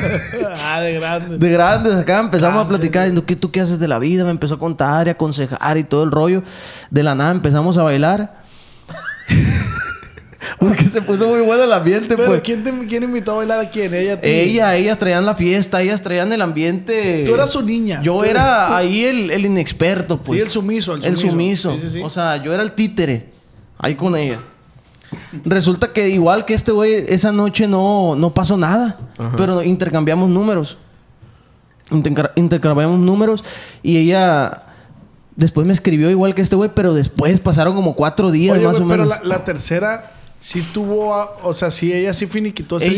ah, 0.63 0.79
de 0.81 0.93
grande. 0.93 1.37
De 1.37 1.49
grandes, 1.51 1.95
acá 1.95 2.19
empezamos 2.19 2.65
a 2.65 2.67
platicar, 2.67 3.03
diciendo, 3.03 3.25
¿qué 3.25 3.35
tú 3.35 3.51
qué 3.51 3.61
haces 3.61 3.79
de 3.79 3.87
la 3.87 3.99
vida? 3.99 4.23
Me 4.23 4.31
empezó 4.31 4.55
a 4.55 4.59
contar 4.59 5.07
y 5.07 5.09
aconsejar 5.09 5.77
y 5.77 5.83
todo 5.83 6.03
el 6.03 6.11
rollo. 6.11 6.43
De 6.89 7.03
la 7.03 7.15
nada 7.15 7.31
empezamos 7.31 7.77
a 7.77 7.83
bailar. 7.83 8.41
Porque 10.59 10.85
se 10.85 11.01
puso 11.01 11.27
muy 11.27 11.41
bueno 11.41 11.63
el 11.63 11.73
ambiente, 11.73 12.15
Pero 12.15 12.29
pues. 12.29 12.41
¿quién, 12.41 12.63
te, 12.63 12.71
¿quién 12.87 13.03
invitó 13.03 13.31
a 13.31 13.35
bailar 13.37 13.59
a 13.59 13.69
quién? 13.69 13.93
Ella, 13.93 14.19
ti? 14.21 14.27
Ella, 14.27 14.75
ellas 14.75 14.97
traían 14.97 15.25
la 15.25 15.35
fiesta, 15.35 15.81
ellas 15.81 16.01
traían 16.01 16.31
el 16.33 16.41
ambiente. 16.41 17.23
Tú 17.25 17.33
eras 17.33 17.51
su 17.51 17.63
niña. 17.63 18.01
Yo 18.03 18.17
Tú 18.19 18.23
era 18.23 18.75
ahí 18.75 19.05
el, 19.05 19.31
el 19.31 19.45
inexperto, 19.45 20.21
pues. 20.21 20.39
Sí, 20.39 20.45
el 20.45 20.51
sumiso, 20.51 20.93
el 20.93 21.03
El 21.03 21.17
sumiso. 21.17 21.71
sumiso. 21.71 21.77
Sí, 21.77 21.81
sí, 21.81 21.97
sí. 21.97 22.01
O 22.03 22.09
sea, 22.09 22.37
yo 22.37 22.53
era 22.53 22.61
el 22.61 22.73
títere. 22.73 23.29
Ahí 23.79 23.95
con 23.95 24.15
ella. 24.15 24.37
Resulta 25.45 25.91
que 25.93 26.09
igual 26.09 26.45
que 26.45 26.53
este 26.53 26.71
güey, 26.71 27.05
esa 27.07 27.31
noche 27.31 27.67
no, 27.67 28.15
no 28.15 28.33
pasó 28.33 28.57
nada. 28.57 28.97
Pero 29.37 29.61
intercambiamos 29.63 30.29
números. 30.29 30.77
Interca- 31.89 32.31
intercambiamos 32.35 32.99
números 32.99 33.43
y 33.83 33.97
ella 33.97 34.63
después 35.35 35.67
me 35.67 35.73
escribió 35.73 36.09
igual 36.09 36.33
que 36.35 36.41
este 36.41 36.55
güey, 36.55 36.71
pero 36.73 36.93
después 36.93 37.39
pasaron 37.41 37.75
como 37.75 37.95
cuatro 37.95 38.31
días 38.31 38.57
Oye, 38.57 38.65
más 38.65 38.75
o 38.77 38.87
pero 38.87 39.03
menos. 39.03 39.07
la, 39.07 39.21
la 39.23 39.43
tercera 39.43 40.11
sí 40.41 40.61
tuvo... 40.73 41.13
a- 41.15 41.35
o 41.43 41.53
sea, 41.53 41.69
sí, 41.71 41.93
ella 41.93 42.13
sí 42.13 42.25
finiquitó 42.25 42.77
ese 42.77 42.89
día. 42.89 42.97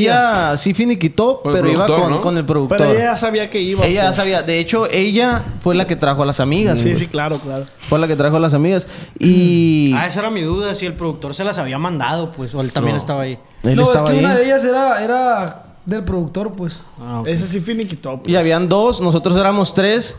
Ella 0.49 0.57
sí 0.57 0.73
finiquitó, 0.73 1.41
Con 1.41 1.53
pero 1.53 1.69
iba 1.69 1.85
con, 1.85 2.09
¿no? 2.09 2.21
con 2.21 2.37
el 2.37 2.45
productor. 2.45 2.77
Pero 2.79 2.91
ella 2.91 3.03
ya 3.03 3.15
sabía 3.17 3.49
que 3.49 3.61
iba. 3.61 3.85
Ella 3.85 4.01
ya 4.03 4.07
pues. 4.07 4.15
sabía. 4.15 4.41
De 4.41 4.57
hecho, 4.59 4.89
ella 4.89 5.43
fue 5.61 5.75
la 5.75 5.85
que 5.85 5.95
trajo 5.97 6.23
a 6.23 6.25
las 6.25 6.39
amigas. 6.39 6.79
Sí, 6.79 6.85
güey. 6.85 6.95
sí, 6.95 7.07
claro, 7.07 7.37
claro. 7.37 7.65
Fue 7.89 7.99
la 7.99 8.07
que 8.07 8.15
trajo 8.15 8.37
a 8.37 8.39
las 8.39 8.53
amigas. 8.53 8.87
Y 9.19 9.93
Ah, 9.95 10.07
esa 10.07 10.21
era 10.21 10.31
mi 10.31 10.41
duda, 10.41 10.73
si 10.73 10.85
el 10.85 10.93
productor 10.93 11.35
se 11.35 11.43
las 11.43 11.57
había 11.57 11.77
mandado, 11.77 12.31
pues, 12.31 12.55
o 12.55 12.61
él 12.61 12.71
también 12.71 12.95
estaba 12.95 13.23
ahí. 13.23 13.37
él 13.63 13.75
no, 13.75 13.83
es 13.93 14.01
que 14.01 14.09
ahí. 14.09 14.19
una 14.19 14.35
de 14.35 14.45
ellas 14.45 14.63
era, 14.63 15.03
era 15.03 15.65
del 15.85 16.03
productor, 16.05 16.53
pues. 16.53 16.79
Ah, 17.01 17.19
ok. 17.19 17.27
Esa 17.27 17.45
sí 17.45 17.59
finiquitó. 17.59 18.17
pues. 18.19 18.29
Y 18.33 18.37
habían 18.37 18.69
dos, 18.69 19.01
nosotros 19.01 19.35
éramos 19.37 19.73
tres. 19.73 20.15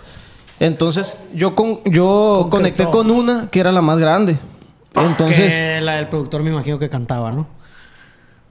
Entonces, 0.61 1.12
yo 1.35 1.55
con 1.57 1.83
yo 1.85 2.47
conecté 2.51 2.85
con 2.85 3.11
una 3.11 3.49
que 3.51 3.59
era 3.61 3.72
la 3.72 3.81
más 3.83 3.99
grande. 3.99 4.39
Entonces, 4.95 5.53
Que 5.53 5.80
la 5.82 5.95
del 5.97 6.09
productor 6.09 6.42
me 6.42 6.51
imagino 6.51 6.78
que 6.78 6.88
cantaba, 6.88 7.32
¿no? 7.32 7.47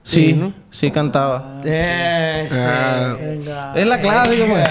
sí, 0.02 0.26
sí, 0.26 0.32
¿no? 0.34 0.52
sí 0.70 0.90
cantaba. 0.90 1.60
Ah, 1.66 3.16
Es 3.74 3.86
la 3.86 4.00
clásica, 4.00 4.44
güey. 4.46 4.62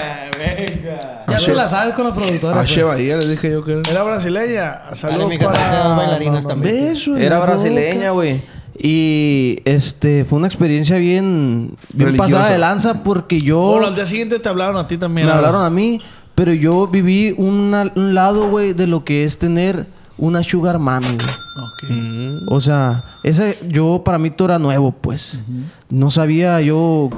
Ya 1.28 1.38
te 1.38 1.54
la 1.54 1.68
sabes 1.68 1.94
con 1.94 2.06
la 2.08 2.14
productora. 2.14 2.54
Pues. 2.62 2.84
Bahía 2.84 3.16
les 3.16 3.28
dije 3.30 3.50
yo 3.50 3.64
que 3.64 3.72
era. 3.72 3.82
Era 3.90 4.02
brasileña. 4.02 4.80
Saludos 4.94 5.32
para... 5.38 5.58
das 5.58 5.96
bailarinas 5.96 6.46
también. 6.46 6.94
Era 7.18 7.40
brasileña, 7.40 8.10
güey. 8.10 8.42
Y 8.76 9.60
este 9.64 10.24
fue 10.24 10.38
una 10.38 10.48
experiencia 10.48 10.96
bien, 10.96 11.76
bien 11.92 12.16
pasada 12.16 12.50
de 12.50 12.58
lanza 12.58 13.02
porque 13.04 13.40
yo 13.40 13.60
Bueno, 13.60 13.86
al 13.86 13.94
día 13.94 14.04
siguiente 14.04 14.38
te 14.40 14.48
hablaron 14.48 14.76
a 14.76 14.86
ti 14.88 14.98
también. 14.98 15.26
me 15.28 15.32
hablaron 15.32 15.64
a 15.64 15.70
mí, 15.70 16.00
pero 16.34 16.52
yo 16.52 16.88
viví 16.88 17.34
una- 17.38 17.92
un 17.94 18.14
lado, 18.14 18.48
güey, 18.50 18.72
de 18.74 18.88
lo 18.88 19.04
que 19.04 19.24
es 19.24 19.38
tener 19.38 19.86
una 20.18 20.42
sugar 20.42 20.78
mami, 20.78 21.06
güey. 21.06 21.18
Ok. 22.42 22.42
O 22.52 22.60
sea, 22.60 23.04
ese 23.22 23.58
yo 23.68 24.02
para 24.04 24.18
mí 24.18 24.30
todo 24.30 24.48
era 24.48 24.58
nuevo, 24.58 24.92
pues. 24.92 25.40
No 25.90 26.10
sabía 26.10 26.60
yo 26.60 27.10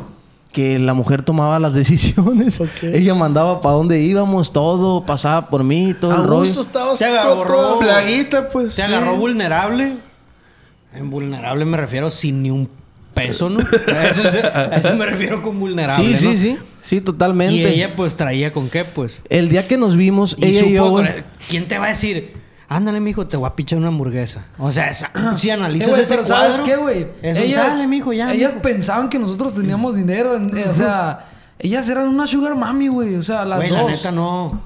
que 0.52 0.78
la 0.78 0.94
mujer 0.94 1.22
tomaba 1.22 1.58
las 1.58 1.74
decisiones. 1.74 2.60
Ok. 2.60 2.82
Ella 2.94 3.14
mandaba 3.14 3.60
para 3.60 3.74
dónde 3.74 4.00
íbamos, 4.00 4.52
todo, 4.52 5.04
pasaba 5.04 5.48
por 5.48 5.62
mí, 5.64 5.94
todo 6.00 6.12
A 6.12 6.16
el 6.16 6.24
rollo. 6.24 6.60
estabas 6.60 6.98
Te 6.98 7.04
agarró, 7.04 7.42
todo- 7.44 7.78
Plaguita, 7.80 8.48
pues. 8.48 8.74
Te 8.74 8.82
agarró 8.82 9.16
vulnerable. 9.16 9.96
En 10.94 11.10
vulnerable 11.10 11.64
me 11.66 11.76
refiero 11.76 12.10
sin 12.10 12.42
ni 12.42 12.50
un 12.50 12.70
peso, 13.12 13.50
¿no? 13.50 13.58
A 13.60 14.04
eso, 14.08 14.22
es- 14.26 14.34
a 14.44 14.64
eso 14.76 14.94
me 14.96 15.04
refiero 15.06 15.42
con 15.42 15.58
vulnerable. 15.60 16.16
Sí, 16.16 16.24
¿no? 16.24 16.30
sí, 16.32 16.36
sí. 16.38 16.58
Sí, 16.80 17.00
totalmente. 17.00 17.54
Y 17.56 17.64
ella, 17.64 17.90
pues, 17.96 18.14
traía 18.16 18.52
con 18.52 18.68
qué, 18.70 18.84
pues. 18.84 19.20
El 19.28 19.48
día 19.48 19.66
que 19.66 19.76
nos 19.76 19.96
vimos, 19.96 20.36
Y 20.38 20.46
ella 20.46 20.60
supo 20.60 20.70
y 20.70 20.74
yo. 20.74 21.04
¿Quién 21.48 21.66
te 21.66 21.78
va 21.78 21.86
a 21.86 21.88
decir? 21.88 22.34
Ándale, 22.68 22.98
mijo, 23.00 23.26
te 23.26 23.36
voy 23.36 23.46
a 23.46 23.54
pichar 23.54 23.78
una 23.78 23.88
hamburguesa. 23.88 24.44
O 24.58 24.72
sea, 24.72 24.88
esa- 24.90 25.10
si 25.38 25.48
Eh, 25.48 25.52
analizas 25.52 25.96
ese 25.98 26.06
pero 26.08 26.24
¿sabes 26.24 26.60
qué, 26.62 26.76
güey? 26.76 27.06
Ellas, 27.22 27.74
"Sale, 27.76 27.86
mijo, 27.86 28.12
ya, 28.12 28.32
ellas 28.32 28.52
mijo". 28.54 28.62
pensaban 28.62 29.08
que 29.08 29.18
nosotros 29.18 29.54
teníamos 29.54 29.94
dinero. 29.94 30.34
en- 30.36 30.56
eh, 30.56 30.66
o 30.68 30.74
sea, 30.74 31.26
ellas 31.58 31.88
eran 31.88 32.08
una 32.08 32.26
sugar 32.26 32.54
mami, 32.56 32.88
güey. 32.88 33.14
O 33.14 33.22
sea, 33.22 33.44
las 33.44 33.58
Güey, 33.58 33.70
dos. 33.70 33.78
la 33.84 33.90
neta 33.90 34.10
no. 34.10 34.60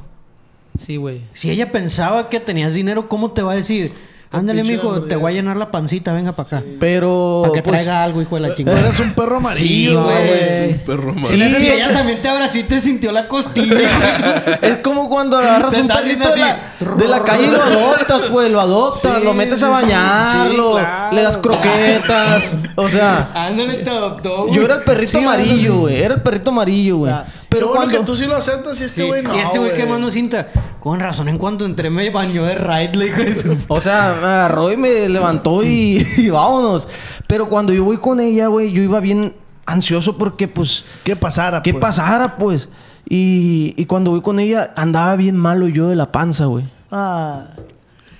Sí, 0.79 0.97
güey. 0.97 1.23
Si 1.35 1.51
ella 1.51 1.71
pensaba 1.71 2.29
que 2.31 2.41
tenías 2.41 2.73
dinero, 2.75 3.09
¿cómo 3.09 3.33
te 3.33 3.43
va 3.43 3.53
a 3.53 3.57
decir? 3.57 3.93
Ándale, 4.33 4.63
mijo, 4.63 5.03
te 5.03 5.17
voy 5.17 5.33
a 5.33 5.35
llenar 5.35 5.57
la 5.57 5.73
pancita, 5.73 6.13
venga 6.13 6.31
para 6.31 6.59
acá. 6.59 6.67
Pero. 6.79 7.41
Para 7.43 7.53
que 7.55 7.63
pues, 7.63 7.73
traiga 7.75 8.05
algo, 8.05 8.23
hijo 8.23 8.37
de 8.37 8.43
la 8.43 8.49
Tú 8.51 8.55
chingada. 8.59 8.79
eres 8.79 9.01
un 9.01 9.13
perro 9.13 9.39
amarillo, 9.39 9.91
Sí, 9.91 10.09
güey. 10.09 10.27
güey. 10.29 10.85
Perro 10.85 11.15
Sí, 11.15 11.37
madre. 11.37 11.55
si 11.57 11.69
ella 11.69 11.93
también 11.93 12.23
te 12.23 12.29
abrazó 12.29 12.59
y 12.59 12.63
te 12.63 12.81
sintió 12.81 13.11
la 13.11 13.27
costilla. 13.27 13.79
Es 14.63 14.79
como 14.79 15.09
cuando 15.09 15.37
agarras 15.37 15.75
un 15.75 15.89
perrito 15.89 16.29
de 16.31 16.37
la, 16.39 16.57
de 16.97 17.09
la 17.09 17.25
calle 17.25 17.47
y 17.49 17.51
lo 17.51 17.61
adoptas, 17.63 18.23
pues, 18.31 18.53
lo 18.53 18.61
adoptas, 18.61 19.19
Sí, 19.19 19.25
lo 19.25 19.35
metes 19.35 19.59
sí, 19.59 19.65
a 19.65 19.69
sí. 19.69 19.73
bañarlo, 19.73 20.73
Sí, 20.75 20.79
claro. 20.79 21.17
le 21.17 21.23
das 21.23 21.37
croquetas, 21.37 22.53
o 22.77 22.89
sea, 22.89 23.31
Ándale, 23.35 23.75
te 23.79 23.91
adoptó, 23.91 24.45
güey. 24.45 24.55
yo 24.55 24.63
era 24.63 24.75
el 24.77 24.83
perrito 24.85 25.11
Sí, 25.19 25.25
amarillo, 25.25 25.77
güey, 25.81 26.03
era 26.03 26.15
el 26.15 26.23
perrito 26.23 26.51
amarillo, 26.51 26.97
güey. 26.99 27.13
Pero 27.49 27.67
bueno 27.67 27.81
cuando 27.81 27.99
que 27.99 28.05
tú 28.07 28.15
sí 28.15 28.27
lo 28.27 28.37
aceptas 28.37 28.81
y 28.81 28.85
este 28.85 29.03
Sí, 29.03 29.07
güey 29.09 29.23
no, 29.25 29.35
y 29.35 29.41
este 29.41 29.59
güey 29.59 29.73
güey. 29.73 29.83
quemando 29.83 30.09
cinta. 30.13 30.47
Con 30.81 30.99
razón, 30.99 31.29
en 31.29 31.37
cuanto 31.39 31.67
entré 31.67 31.91
me 31.91 32.09
bañó 32.11 32.45
de 32.45 32.55
raid, 32.55 32.95
le 32.95 33.07
dijo 33.07 33.21
eso. 33.21 33.57
O 33.69 33.81
sea, 33.81 34.17
me 34.21 34.27
agarró 34.27 34.73
y 34.73 34.77
me 34.77 35.09
levantó 35.09 35.63
y, 35.63 36.07
y 36.17 36.31
vámonos. 36.31 36.89
Pero 37.27 37.49
cuando 37.49 37.73
yo 37.73 37.85
voy 37.85 37.99
con 37.99 38.19
ella, 38.21 38.47
güey, 38.49 38.73
yo 38.73 38.83
iba 38.83 38.99
bien 39.01 39.35
ansioso 39.67 40.17
porque, 40.17 40.49
pues, 40.49 40.85
¿Qué 41.05 41.15
pasara, 41.17 41.63
¿qué 41.63 41.73
pues? 41.73 41.83
pasara, 41.83 42.37
pues? 42.37 42.69
Y, 43.09 43.75
y 43.77 43.85
cuando 43.87 44.11
voy 44.13 44.21
con 44.23 44.41
ella, 44.41 44.73
andaba 44.77 45.17
bien 45.17 45.37
malo 45.37 45.69
yo 45.69 45.89
de 45.89 45.97
la 45.97 46.11
panza, 46.13 46.47
güey. 46.47 46.65
Ah, 46.91 47.47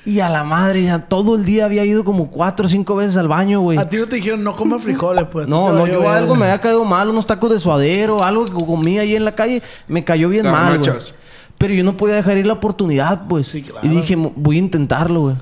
Y 0.05 0.21
a 0.21 0.29
la 0.29 0.45
madre, 0.45 0.85
ya 0.85 1.01
todo 1.01 1.37
el 1.37 1.45
día 1.45 1.65
había 1.67 1.85
ido 1.85 2.05
como 2.05 2.31
cuatro 2.31 2.67
o 2.67 2.69
cinco 2.69 2.97
veces 2.97 3.17
al 3.17 3.29
baño, 3.29 3.61
güey. 3.61 3.79
a 3.79 3.89
ti 3.89 3.99
no 3.99 4.07
te 4.07 4.17
dijeron 4.17 4.43
no 4.45 4.53
comas 4.53 4.83
frijoles, 4.83 5.25
pues. 5.31 5.49
No, 5.49 5.73
no, 5.73 5.87
yo 5.87 6.09
algo 6.09 6.35
me 6.35 6.45
había 6.47 6.61
caído 6.61 6.85
mal, 6.85 7.09
unos 7.09 7.27
tacos 7.27 7.51
de 7.51 7.59
suadero, 7.59 8.23
algo 8.23 8.45
que 8.45 8.53
comí 8.53 8.99
ahí 8.99 9.15
en 9.17 9.25
la 9.25 9.35
calle, 9.35 9.63
me 9.89 10.03
cayó 10.05 10.29
bien 10.29 10.45
mal, 10.51 10.79
güey. 10.79 10.89
Garnachas. 10.89 11.15
Pero 11.61 11.75
yo 11.75 11.85
no 11.85 11.95
podía 11.95 12.15
dejar 12.15 12.39
ir 12.39 12.47
la 12.47 12.55
oportunidad, 12.55 13.29
pues. 13.29 13.49
Sí, 13.49 13.61
claro. 13.63 13.87
Y 13.87 13.91
dije, 13.91 14.17
"Mo- 14.17 14.33
voy 14.35 14.57
a 14.57 14.61
intentarlo, 14.61 15.21
güey. 15.21 15.35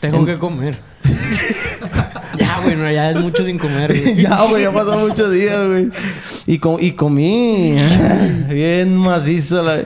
Tengo 0.00 0.24
que 0.24 0.38
comer. 0.38 0.78
ya, 2.38 2.60
güey, 2.62 2.76
no, 2.76 2.90
ya 2.90 3.10
es 3.10 3.20
mucho 3.20 3.44
sin 3.44 3.58
comer. 3.58 3.90
güey. 4.00 4.16
ya, 4.22 4.42
güey, 4.44 4.62
ya 4.62 4.72
pasó 4.72 4.96
muchos 4.98 5.30
días, 5.30 5.66
güey. 5.68 5.90
Y, 6.46 6.58
co- 6.58 6.78
y 6.80 6.92
comí 6.92 7.74
bien 8.48 8.96
macizo. 8.96 9.62
La... 9.62 9.84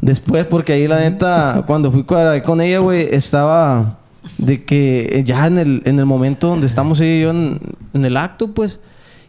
Después, 0.00 0.46
porque 0.48 0.72
ahí 0.72 0.88
la 0.88 0.98
neta, 0.98 1.62
cuando 1.66 1.92
fui 1.92 2.02
con, 2.02 2.40
con 2.40 2.60
ella, 2.60 2.80
güey, 2.80 3.08
estaba 3.14 3.98
de 4.36 4.64
que 4.64 5.22
ya 5.24 5.46
en 5.46 5.58
el, 5.58 5.82
en 5.84 6.00
el 6.00 6.06
momento 6.06 6.48
donde 6.48 6.66
estamos 6.66 7.00
ella 7.00 7.14
y 7.14 7.22
yo 7.22 7.30
en, 7.30 7.60
en 7.94 8.04
el 8.04 8.16
acto, 8.16 8.48
pues, 8.52 8.80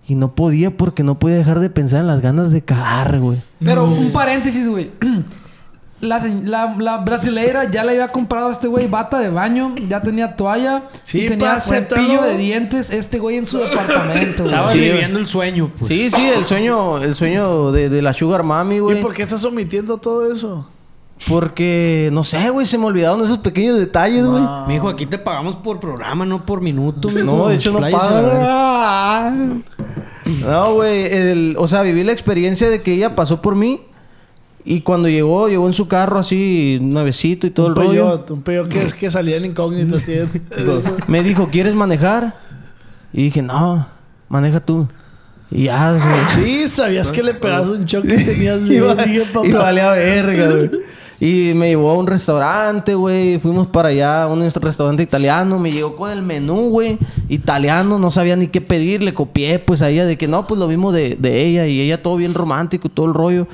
y 0.08 0.16
no 0.16 0.34
podía 0.34 0.72
porque 0.76 1.04
no 1.04 1.20
podía 1.20 1.38
dejar 1.38 1.60
de 1.60 1.70
pensar 1.70 2.02
en 2.02 2.08
las 2.08 2.22
ganas 2.22 2.50
de 2.52 2.62
cagar, 2.64 3.20
güey. 3.20 3.38
Pero 3.64 3.86
un 3.86 4.12
paréntesis, 4.12 4.68
güey. 4.68 4.90
La, 6.02 6.18
la, 6.46 6.76
la 6.80 6.98
brasileira 7.00 7.70
ya 7.70 7.84
le 7.84 7.92
había 7.92 8.08
comprado 8.08 8.48
a 8.48 8.52
este 8.54 8.68
güey 8.68 8.88
bata 8.88 9.20
de 9.20 9.30
baño, 9.30 9.76
ya 9.90 10.00
tenía 10.02 10.36
toalla 10.38 10.84
Sí, 11.04 11.26
y 11.26 11.28
tenía 11.28 11.56
pa, 11.56 11.60
cepillo 11.62 12.22
de 12.22 12.38
dientes 12.38 12.90
este 12.90 13.20
güey 13.20 13.36
en 13.38 13.46
su 13.46 13.58
departamento, 13.60 14.44
güey. 14.44 14.54
Estaba 14.56 14.72
Sí, 14.72 14.80
viviendo 14.80 15.20
el 15.20 15.28
sueño, 15.28 15.70
pues. 15.78 15.90
Sí, 15.90 16.10
sí, 16.10 16.22
el 16.38 16.46
sueño, 16.46 17.00
el 17.00 17.16
sueño 17.16 17.74
de, 17.74 17.90
de 17.90 18.02
la 18.02 18.14
Sugar 18.14 18.44
Mami, 18.44 18.76
¿Y 18.76 18.80
güey. 18.80 19.02
por 19.02 19.14
qué 19.14 19.24
estás 19.24 19.44
omitiendo 19.44 19.98
todo 19.98 20.32
eso? 20.32 20.70
Porque, 21.28 22.10
no 22.14 22.24
sé, 22.24 22.50
güey, 22.50 22.66
se 22.66 22.78
me 22.78 22.86
olvidaron 22.86 23.22
esos 23.22 23.40
pequeños 23.40 23.78
detalles, 23.78 24.26
güey. 24.26 24.42
Mi 24.70 24.76
hijo, 24.76 24.88
aquí 24.88 25.06
te 25.06 25.18
pagamos 25.20 25.58
por 25.58 25.82
programa, 25.82 26.24
no 26.24 26.46
por 26.46 26.62
minuto. 26.62 27.10
mijo. 27.10 27.26
No, 27.26 27.50
de 27.50 27.56
hecho 27.56 27.74
no 27.74 27.80
paga. 27.92 29.34
No, 30.46 30.74
güey. 30.76 31.06
el- 31.14 31.56
O 31.58 31.68
sea, 31.68 31.82
viví 31.82 32.04
la 32.06 32.12
experiencia 32.14 32.70
de 32.70 32.82
que 32.82 32.94
ella 32.94 33.16
pasó 33.16 33.42
por 33.42 33.56
mí. 33.56 33.82
Y 34.66 34.82
cuando 34.82 35.08
llegó, 35.08 35.48
llegó 35.48 35.68
en 35.68 35.74
su 35.74 35.88
carro 35.88 36.20
así, 36.20 36.80
nuevecito 36.82 37.48
y 37.48 37.50
todo 37.50 37.68
un 37.68 37.72
el 37.72 37.76
rollo. 37.78 37.90
peyote, 37.92 38.34
un 38.34 38.42
peyote 38.42 38.70
que 38.70 38.84
es 38.84 38.94
que 38.94 39.10
salía 39.10 39.38
en 39.38 39.46
incógnito 39.46 39.98
así. 39.98 40.14
Me 41.08 41.24
dijo, 41.24 41.50
¿quieres 41.50 41.74
manejar? 41.76 42.36
Y 43.14 43.24
dije, 43.24 43.42
no, 43.42 43.88
maneja 44.28 44.60
tú. 44.60 44.88
Y 45.52 45.64
ya, 45.64 45.98
sí, 46.36 46.68
sabías 46.68 47.10
que 47.10 47.24
le 47.24 47.34
pegabas 47.34 47.70
un 47.70 47.86
choque 47.86 48.16
y 48.16 48.24
tenías 48.26 48.60
papá. 49.34 49.48
y 49.48 49.52
valía 49.52 49.92
verga, 49.92 50.52
güey. 50.52 50.70
Y 51.22 51.54
me 51.54 51.68
llevó 51.68 51.92
a 51.92 51.96
un 51.96 52.08
restaurante, 52.08 52.96
güey. 52.96 53.40
Fuimos 53.40 53.68
para 53.68 53.90
allá, 53.90 54.24
a 54.24 54.28
un 54.28 54.50
restaurante 54.50 55.04
italiano. 55.04 55.60
Me 55.60 55.70
llegó 55.70 55.96
con 55.98 56.12
el 56.12 56.22
menú, 56.22 56.70
güey. 56.70 56.98
Italiano, 57.28 58.00
no 58.00 58.10
sabía 58.10 58.38
ni 58.38 58.48
qué 58.48 58.62
pedir. 58.62 59.04
Le 59.04 59.14
copié, 59.14 59.60
pues, 59.60 59.82
a 59.82 59.90
ella 59.90 60.06
de 60.06 60.18
que 60.18 60.30
no, 60.30 60.48
pues 60.48 60.58
lo 60.60 60.68
mismo 60.68 60.94
de, 60.94 61.18
de 61.20 61.46
ella. 61.46 61.68
Y 61.68 61.82
ella 61.82 62.02
todo 62.02 62.16
bien 62.16 62.34
romántico, 62.34 62.88
todo 62.88 63.08
el 63.08 63.14
rollo. 63.14 63.48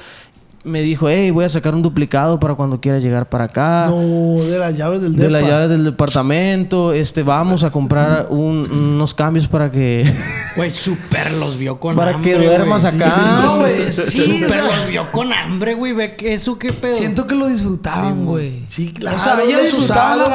Me 0.65 0.81
dijo, 0.81 1.07
hey, 1.09 1.29
voy 1.29 1.45
a 1.45 1.49
sacar 1.49 1.75
un 1.75 1.83
duplicado 1.83 2.39
para 2.39 2.55
cuando 2.55 2.81
quieras 2.81 3.03
llegar 3.03 3.29
para 3.29 3.43
acá. 3.43 3.85
No, 3.87 4.43
de 4.43 4.57
las 4.57 4.75
llaves 4.75 4.99
del 4.99 5.15
De 5.15 5.29
las 5.29 5.43
llaves 5.43 5.69
del 5.69 5.83
departamento, 5.83 6.91
este, 6.91 7.21
vamos 7.21 7.63
a 7.63 7.69
comprar 7.69 8.27
un- 8.31 8.71
unos 8.71 9.13
cambios 9.13 9.47
para 9.47 9.69
que, 9.69 10.11
Güey, 10.55 10.71
súper 10.71 11.33
los 11.33 11.57
vio 11.59 11.79
con 11.79 11.95
para 11.95 12.15
hambre. 12.15 12.31
que 12.31 12.43
duermas 12.43 12.81
güey. 12.81 12.95
acá. 12.95 13.41
No, 13.43 13.57
güey, 13.59 13.91
sí, 13.91 14.21
Súper 14.41 14.63
los 14.63 14.87
vio 14.87 15.11
con 15.11 15.31
hambre, 15.31 15.75
güey. 15.75 15.93
Ve 15.93 16.15
que 16.15 16.33
eso, 16.33 16.57
qué 16.57 16.73
pedo. 16.73 16.93
Siento 16.95 17.27
que 17.27 17.35
lo 17.35 17.47
disfrutaban, 17.47 18.25
güey. 18.25 18.63
Sí, 18.67 18.91
claro. 18.91 19.17
O 19.17 19.21
sea, 19.21 19.37
ellos 19.43 19.71
usaron, 19.73 20.25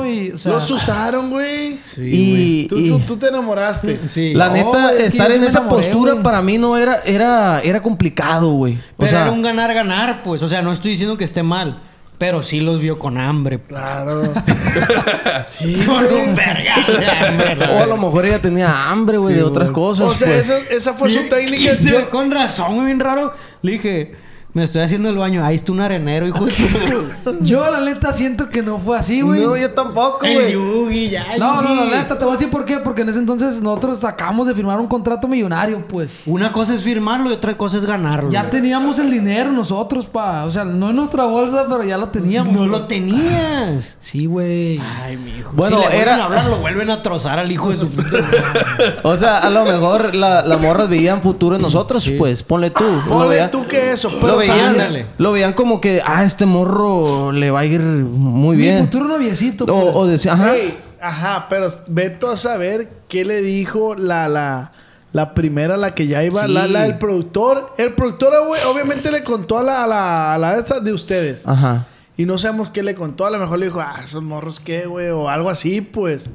güey. 0.00 0.32
o 0.32 0.38
sea, 0.38 0.52
Los 0.52 0.70
usaron, 0.70 1.30
güey. 1.30 1.78
y, 1.96 2.66
Tú, 2.68 2.76
y- 2.76 2.88
tú, 2.90 2.98
tú 3.00 3.16
te 3.16 3.28
enamoraste. 3.28 4.00
Sí. 4.08 4.34
la 4.34 4.48
No, 4.48 4.52
neta, 4.54 4.82
güey, 4.82 4.96
es 4.96 5.00
que 5.02 5.06
estar 5.06 5.28
sí 5.30 5.36
en 5.36 5.44
esa 5.44 5.58
enamoré, 5.60 5.86
postura 5.88 6.22
para 6.22 6.42
mí 6.42 6.58
no 6.58 6.76
era, 6.76 7.00
era, 7.06 7.60
era 7.62 7.80
complicado, 7.80 8.52
güey. 8.52 8.74
O 8.74 8.78
Pero 8.98 9.10
sea, 9.10 9.22
era 9.22 9.30
un 9.30 9.45
ganar-ganar, 9.46 10.22
pues. 10.22 10.42
O 10.42 10.48
sea, 10.48 10.62
no 10.62 10.72
estoy 10.72 10.92
diciendo 10.92 11.16
que 11.16 11.24
esté 11.24 11.42
mal. 11.42 11.78
Pero 12.18 12.42
sí 12.42 12.60
los 12.60 12.80
vio 12.80 12.98
con 12.98 13.18
hambre. 13.18 13.58
pues. 13.58 13.68
Claro. 13.68 14.22
sí, 15.58 15.74
Con 15.84 16.04
un 16.06 16.28
hambre. 16.40 17.66
o 17.72 17.82
a 17.82 17.86
lo 17.86 17.96
mejor 17.98 18.24
ella 18.26 18.40
tenía 18.40 18.90
hambre, 18.90 19.18
güey, 19.18 19.34
de 19.34 19.42
otras 19.42 19.70
cosas. 19.70 20.06
O 20.06 20.14
sea, 20.14 20.28
pues. 20.28 20.48
esa, 20.48 20.58
esa 20.74 20.94
fue 20.94 21.10
su 21.10 21.28
técnica. 21.28 21.72
y 21.72 21.76
se 21.76 21.90
Yo- 21.90 21.98
ve 21.98 22.08
con 22.08 22.30
razón, 22.30 22.74
güey, 22.76 22.86
bien 22.86 23.00
raro. 23.00 23.34
Le 23.60 23.72
dije, 23.72 24.14
me 24.56 24.64
estoy 24.64 24.80
haciendo 24.80 25.10
el 25.10 25.18
baño. 25.18 25.44
Ahí 25.44 25.56
está 25.56 25.70
un 25.70 25.80
arenero, 25.80 26.26
hijo 26.26 26.46
de 26.46 26.52
tu... 26.52 27.34
Yo 27.44 27.70
la 27.70 27.82
neta 27.82 28.10
siento 28.10 28.48
que 28.48 28.62
no 28.62 28.78
fue 28.78 28.96
así, 28.96 29.20
güey. 29.20 29.42
No, 29.42 29.54
yo 29.54 29.70
tampoco, 29.72 30.24
El 30.24 30.32
güey. 30.32 30.52
Yugi, 30.54 31.10
ya. 31.10 31.24
el 31.34 31.40
No, 31.40 31.60
no, 31.60 31.84
la 31.84 31.98
neta, 31.98 32.16
te 32.18 32.24
voy 32.24 32.32
a 32.32 32.38
decir 32.38 32.50
por 32.50 32.64
qué. 32.64 32.78
Porque 32.78 33.02
en 33.02 33.10
ese 33.10 33.18
entonces 33.18 33.60
nosotros 33.60 34.02
acabamos 34.02 34.46
de 34.46 34.54
firmar 34.54 34.80
un 34.80 34.86
contrato 34.86 35.28
millonario, 35.28 35.86
pues. 35.86 36.22
Una 36.24 36.52
cosa 36.52 36.72
es 36.72 36.82
firmarlo 36.82 37.28
y 37.28 37.34
otra 37.34 37.54
cosa 37.58 37.76
es 37.76 37.84
ganarlo. 37.84 38.30
Ya 38.30 38.48
teníamos 38.48 38.98
el 38.98 39.10
dinero 39.10 39.52
nosotros, 39.52 40.06
pa. 40.06 40.46
O 40.46 40.50
sea, 40.50 40.64
no 40.64 40.88
en 40.88 40.96
nuestra 40.96 41.24
bolsa, 41.24 41.66
pero 41.68 41.84
ya 41.84 41.98
lo 41.98 42.08
teníamos. 42.08 42.54
No 42.54 42.66
lo 42.66 42.84
tenías. 42.86 43.96
Sí, 44.00 44.24
güey. 44.24 44.80
Ay, 45.02 45.18
mi 45.18 45.32
hijo. 45.32 45.52
Bueno, 45.54 45.82
si 45.82 45.88
le 45.90 46.00
era- 46.00 46.16
a 46.16 46.24
hablar, 46.24 46.46
lo 46.46 46.56
vuelven 46.56 46.88
a 46.88 47.02
trozar 47.02 47.38
al 47.38 47.52
hijo 47.52 47.72
de 47.72 47.76
su 47.76 47.90
puta. 47.90 48.16
O 49.02 49.16
sea, 49.18 49.38
a 49.38 49.50
lo 49.50 49.64
mejor 49.66 50.14
la, 50.14 50.42
las 50.44 50.60
morras 50.60 50.88
veían 50.88 51.20
futuro 51.20 51.56
en 51.56 51.62
nosotros, 51.62 52.08
pues. 52.16 52.42
Ponle 52.42 52.70
tú. 52.70 52.84
lo 52.84 53.18
Ponle 53.18 53.48
tú 53.48 53.66
que 53.66 53.92
eso. 53.92 54.10
Pero 54.20 54.45
veían 54.52 54.72
veían, 54.72 54.80
Ándale. 54.86 55.06
lo 55.18 55.32
veían 55.32 55.52
como 55.52 55.80
que, 55.80 56.02
ah, 56.04 56.24
este 56.24 56.46
morro 56.46 57.32
le 57.32 57.50
va 57.50 57.60
a 57.60 57.64
ir 57.64 57.80
muy 57.80 58.56
Mi 58.56 58.62
bien. 58.62 58.80
futuro 58.84 59.06
noviecito. 59.06 59.64
O, 59.64 59.66
pues. 59.66 59.96
o 59.96 60.06
decía, 60.06 60.32
ajá. 60.34 60.56
Ey, 60.56 60.76
ajá, 61.00 61.46
pero 61.48 61.68
veto 61.88 62.30
a 62.30 62.36
saber 62.36 62.88
qué 63.08 63.24
le 63.24 63.42
dijo 63.42 63.94
la, 63.94 64.28
la, 64.28 64.72
la 65.12 65.34
primera, 65.34 65.76
la 65.76 65.94
que 65.94 66.06
ya 66.06 66.22
iba, 66.24 66.46
Sí. 66.46 66.52
la, 66.52 66.66
la 66.66 66.82
del 66.82 66.98
productor. 66.98 67.74
El 67.78 67.92
productor, 67.94 68.32
güey, 68.46 68.62
obviamente 68.64 69.10
le 69.10 69.22
contó 69.24 69.58
a 69.58 69.62
la, 69.62 69.84
a 69.84 69.86
la, 69.86 70.34
a 70.34 70.38
la 70.38 70.56
esta 70.56 70.80
de 70.80 70.92
ustedes. 70.92 71.46
Ajá. 71.46 71.86
Y 72.18 72.24
no 72.24 72.38
sabemos 72.38 72.70
qué 72.70 72.82
le 72.82 72.94
contó. 72.94 73.26
A 73.26 73.30
lo 73.30 73.38
mejor 73.38 73.58
le 73.58 73.66
dijo, 73.66 73.80
ah, 73.80 73.96
esos 74.02 74.22
morros 74.22 74.58
qué, 74.58 74.86
güey, 74.86 75.08
o 75.10 75.28
algo 75.28 75.50
así, 75.50 75.80
pues. 75.82 76.30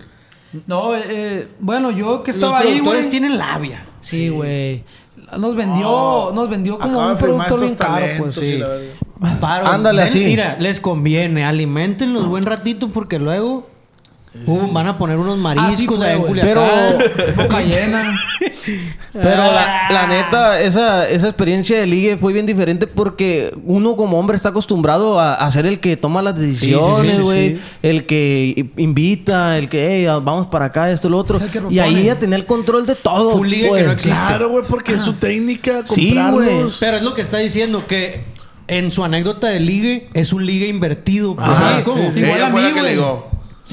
No, 0.68 0.93
eh, 0.95 1.01
eh, 1.07 1.47
bueno, 1.59 1.91
yo 1.91 2.24
que 2.24 2.32
Los 2.32 2.36
estaba 2.36 2.59
ahí, 2.59 2.66
productores 2.68 3.01
güey. 3.05 3.09
tienen 3.09 3.38
labia. 3.38 3.86
Sí, 4.01 4.30
güey. 4.30 4.84
Nos 5.38 5.55
vendió, 5.55 5.89
Oh, 5.89 6.32
nos 6.34 6.49
vendió 6.49 6.77
como 6.79 7.07
un 7.07 7.17
producto 7.17 7.57
bien 7.57 7.75
caro, 7.75 8.05
pues. 8.17 8.36
Sí. 8.36 8.61
Paro. 9.39 9.67
Ándale, 9.67 10.01
así. 10.03 10.25
Mira, 10.25 10.57
les 10.59 10.79
conviene. 10.79 11.45
Alimentenlos 11.45 12.27
buen 12.27 12.43
ratito 12.43 12.89
porque 12.89 13.19
luego 13.19 13.67
uh, 14.45 14.71
van 14.71 14.88
a 14.88 14.97
poner 14.97 15.17
unos 15.17 15.38
mariscos 15.38 15.97
fue, 15.97 16.07
allá 16.07 16.15
en. 16.15 16.21
Culiacán. 16.23 16.97
Boca 17.38 17.61
llena. 17.61 18.19
Pero 19.13 19.38
la, 19.43 19.88
Ah. 19.88 19.91
la 19.91 20.07
neta, 20.07 20.61
esa, 20.61 21.09
esa 21.09 21.27
experiencia 21.27 21.79
de 21.79 21.86
ligue 21.88 22.17
fue 22.17 22.32
bien 22.32 22.45
diferente 22.45 22.88
porque 22.88 23.53
uno 23.65 23.95
como 23.95 24.17
hombre 24.19 24.38
está 24.38 24.49
acostumbrado 24.49 25.19
a, 25.19 25.34
a 25.34 25.51
ser 25.51 25.65
el 25.65 25.79
que 25.79 25.97
toma 25.97 26.21
las 26.21 26.38
decisiones, 26.39 27.15
sí, 27.15 27.21
güey. 27.21 27.55
sí. 27.57 27.61
El 27.84 28.05
que 28.05 28.67
invita, 28.77 29.57
el 29.57 29.67
que, 29.67 29.88
hey, 29.89 30.05
vamos 30.23 30.47
para 30.47 30.65
acá, 30.65 30.89
esto, 30.91 31.09
lo 31.09 31.17
otro. 31.17 31.41
Y 31.69 31.79
ahí 31.79 31.97
ella 32.03 32.17
tenía 32.19 32.38
el 32.38 32.45
control 32.45 32.86
de 32.86 32.95
todo. 32.95 33.32
Fue 33.32 33.41
un 33.41 33.49
ligue 33.49 33.63
que 33.63 33.69
pues. 33.69 33.86
no 33.86 33.91
existe. 33.91 34.17
Claro, 34.27 34.49
güey, 34.49 34.63
porque 34.67 34.93
es 34.93 35.01
su 35.01 35.13
técnica 35.13 35.84
Sí, 35.86 36.13
comprarlos. 36.15 36.77
Pero 36.79 36.97
es 36.97 37.03
lo 37.03 37.13
que 37.13 37.21
está 37.21 37.39
diciendo 37.39 37.84
que 37.88 38.23
en 38.67 38.91
su 38.91 39.03
anécdota 39.03 39.47
de 39.47 39.59
ligue 39.59 40.07
es 40.13 40.32
un 40.32 40.45
ligue 40.45 40.67
invertido. 40.67 41.36
pues. 41.36 41.47
¿sabes 41.53 41.84
cómo? 41.84 42.11
Sí. 42.13 42.19
Igual 42.19 42.38
Ella 42.38 42.47
a 42.47 42.51
fue 42.51 42.61
mí, 42.61 42.67
la 42.69 42.73
que 42.73 42.79
güey. 42.82 42.95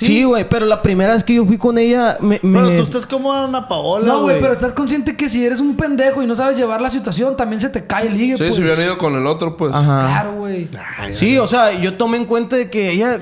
Sí, 0.07 0.25
güey, 0.25 0.49
pero 0.49 0.67
la 0.67 0.81
primera 0.83 1.13
vez 1.15 1.25
que 1.25 1.35
yo 1.35 1.45
fui 1.45 1.59
con 1.59 1.77
ella, 1.79 2.17
me... 2.21 2.39
me- 2.43 2.61
Pero 2.61 2.77
tú 2.77 2.83
estás 2.83 3.07
como 3.07 3.33
Ana 3.33 3.67
Paola, 3.69 4.07
No, 4.07 4.15
güey, 4.23 4.37
güey. 4.37 4.41
pero 4.41 4.53
estás 4.53 4.73
consciente 4.73 5.17
que 5.17 5.29
si 5.29 5.45
eres 5.45 5.61
un 5.61 5.77
pendejo 5.77 6.23
y 6.23 6.27
no 6.27 6.35
sabes 6.37 6.57
llevar 6.57 6.81
la 6.81 6.91
situación, 6.91 7.37
también 7.37 7.61
se 7.61 7.69
te 7.69 7.87
cae 7.87 8.07
el 8.09 8.17
ligue, 8.17 8.37
Sí, 8.37 8.43
pues. 8.45 8.55
se 8.57 8.61
hubieran 8.63 8.85
ido 8.85 8.99
con 8.99 9.15
el 9.17 9.27
otro, 9.27 9.57
pues. 9.57 9.75
Ajá. 9.75 10.07
Claro, 10.07 10.33
güey. 10.37 10.69
Sí, 11.13 11.37
o 11.39 11.47
sea, 11.47 11.73
yo 11.79 11.95
tomé 11.95 12.17
en 12.19 12.25
cuenta 12.25 12.57
de 12.57 12.71
que 12.71 12.91
ella 12.91 13.21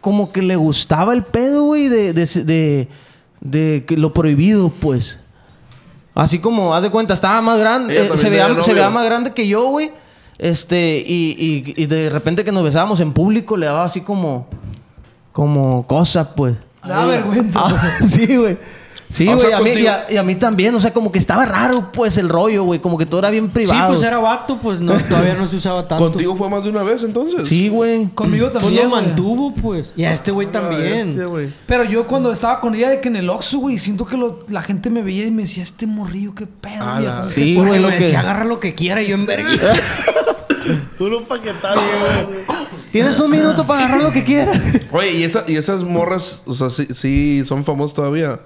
como 0.00 0.30
que 0.32 0.42
le 0.42 0.56
gustaba 0.56 1.12
el 1.14 1.22
pedo, 1.24 1.64
güey, 1.64 1.88
de, 1.88 2.12
de, 2.12 2.26
de, 2.44 2.88
de 3.40 3.84
que 3.86 3.96
lo 3.96 4.12
prohibido, 4.12 4.68
pues. 4.80 5.20
Así 6.14 6.38
como, 6.38 6.74
haz 6.74 6.82
de 6.82 6.90
cuenta, 6.90 7.12
estaba 7.14 7.42
más 7.42 7.58
grande, 7.58 7.94
eh, 7.94 7.98
también 7.98 8.18
se, 8.18 8.30
veía, 8.30 8.46
se 8.48 8.54
novio. 8.54 8.74
veía 8.74 8.90
más 8.90 9.04
grande 9.04 9.32
que 9.32 9.46
yo, 9.46 9.66
güey. 9.66 9.90
Este, 10.38 11.02
y, 11.06 11.64
y, 11.76 11.82
y 11.82 11.86
de 11.86 12.10
repente 12.10 12.44
que 12.44 12.52
nos 12.52 12.62
besábamos 12.62 13.00
en 13.00 13.12
público 13.12 13.56
le 13.56 13.66
daba 13.66 13.84
así 13.84 14.00
como, 14.02 14.48
como 15.36 15.86
cosas, 15.86 16.28
pues. 16.34 16.54
Da 16.82 17.04
vergüenza. 17.04 17.60
Ah, 17.62 17.98
sí, 18.08 18.36
güey. 18.36 18.56
Sí, 19.10 19.24
güey, 19.26 19.52
a 19.52 19.60
mí, 19.60 19.70
y, 19.70 19.72
contigo- 19.74 19.90
a, 20.08 20.12
y 20.12 20.16
a 20.16 20.22
mí 20.22 20.34
también, 20.34 20.74
o 20.74 20.80
sea, 20.80 20.92
como 20.94 21.12
que 21.12 21.18
estaba 21.18 21.44
raro, 21.44 21.92
pues, 21.92 22.16
el 22.16 22.28
rollo, 22.28 22.64
güey, 22.64 22.80
como 22.80 22.96
que 22.98 23.04
todo 23.06 23.20
era 23.20 23.30
bien 23.30 23.44
Sí, 23.44 23.50
privado. 23.52 23.88
pues 23.92 24.02
era 24.02 24.18
vato, 24.18 24.58
pues 24.60 24.80
no, 24.80 24.94
todavía 24.98 25.34
no 25.34 25.46
se 25.46 25.56
usaba 25.56 25.86
tanto. 25.86 26.06
¿Contigo 26.10 26.34
fue 26.36 26.48
más 26.48 26.64
de 26.64 26.70
una 26.70 26.82
vez, 26.82 27.02
entonces? 27.04 27.46
Sí, 27.46 27.68
güey. 27.68 28.06
Conmigo 28.14 28.50
Pues 28.50 28.64
también, 28.64 28.84
lo 28.84 28.90
güey. 28.90 29.04
mantuvo, 29.06 29.52
pues. 29.54 29.92
Y 29.94 30.04
a 30.04 30.12
este 30.14 30.32
güey 30.32 30.48
también. 30.48 31.10
Este. 31.10 31.52
Pero 31.66 31.84
yo 31.84 32.06
cuando 32.08 32.32
estaba 32.32 32.60
con 32.60 32.74
ella 32.74 32.88
de 32.88 33.00
que 33.02 33.08
en 33.08 33.16
el 33.16 33.28
Oxxo, 33.28 33.58
güey, 33.58 33.78
siento 33.78 34.06
que 34.06 34.16
lo- 34.16 34.40
la 34.48 34.62
gente 34.62 34.88
me 34.90 35.02
veía 35.02 35.26
y 35.26 35.30
me 35.30 35.42
decía, 35.42 35.62
este 35.62 35.86
morrillo, 35.86 36.34
qué 36.34 36.46
pedo, 36.46 36.82
Ah, 36.82 36.98
viejo". 36.98 37.14
la- 37.14 37.26
Sí, 37.26 37.54
güey, 37.56 37.78
lo 37.78 37.88
me 37.90 37.98
que... 37.98 38.04
decía, 38.04 38.20
agarra 38.20 38.44
lo 38.44 38.58
que 38.58 38.74
quiera 38.74 39.02
y 39.02 39.08
yo 39.08 39.14
en 39.14 39.26
vergüenza. 39.26 39.72
Tú 40.98 41.08
no 41.08 41.20
paquetazo, 41.22 41.80
güey. 41.80 42.44
Tienes 42.92 43.18
un 43.20 43.30
minuto 43.30 43.66
para 43.66 43.84
agarrar 43.84 44.02
lo 44.04 44.12
que 44.12 44.24
quieras. 44.24 44.58
Oye, 44.90 45.12
¿y, 45.12 45.22
esa, 45.24 45.44
y 45.46 45.56
esas 45.56 45.82
morras, 45.82 46.42
o 46.46 46.54
sea, 46.54 46.70
sí, 46.70 46.86
sí 46.94 47.42
son 47.44 47.64
famosas 47.64 47.94
todavía? 47.94 48.40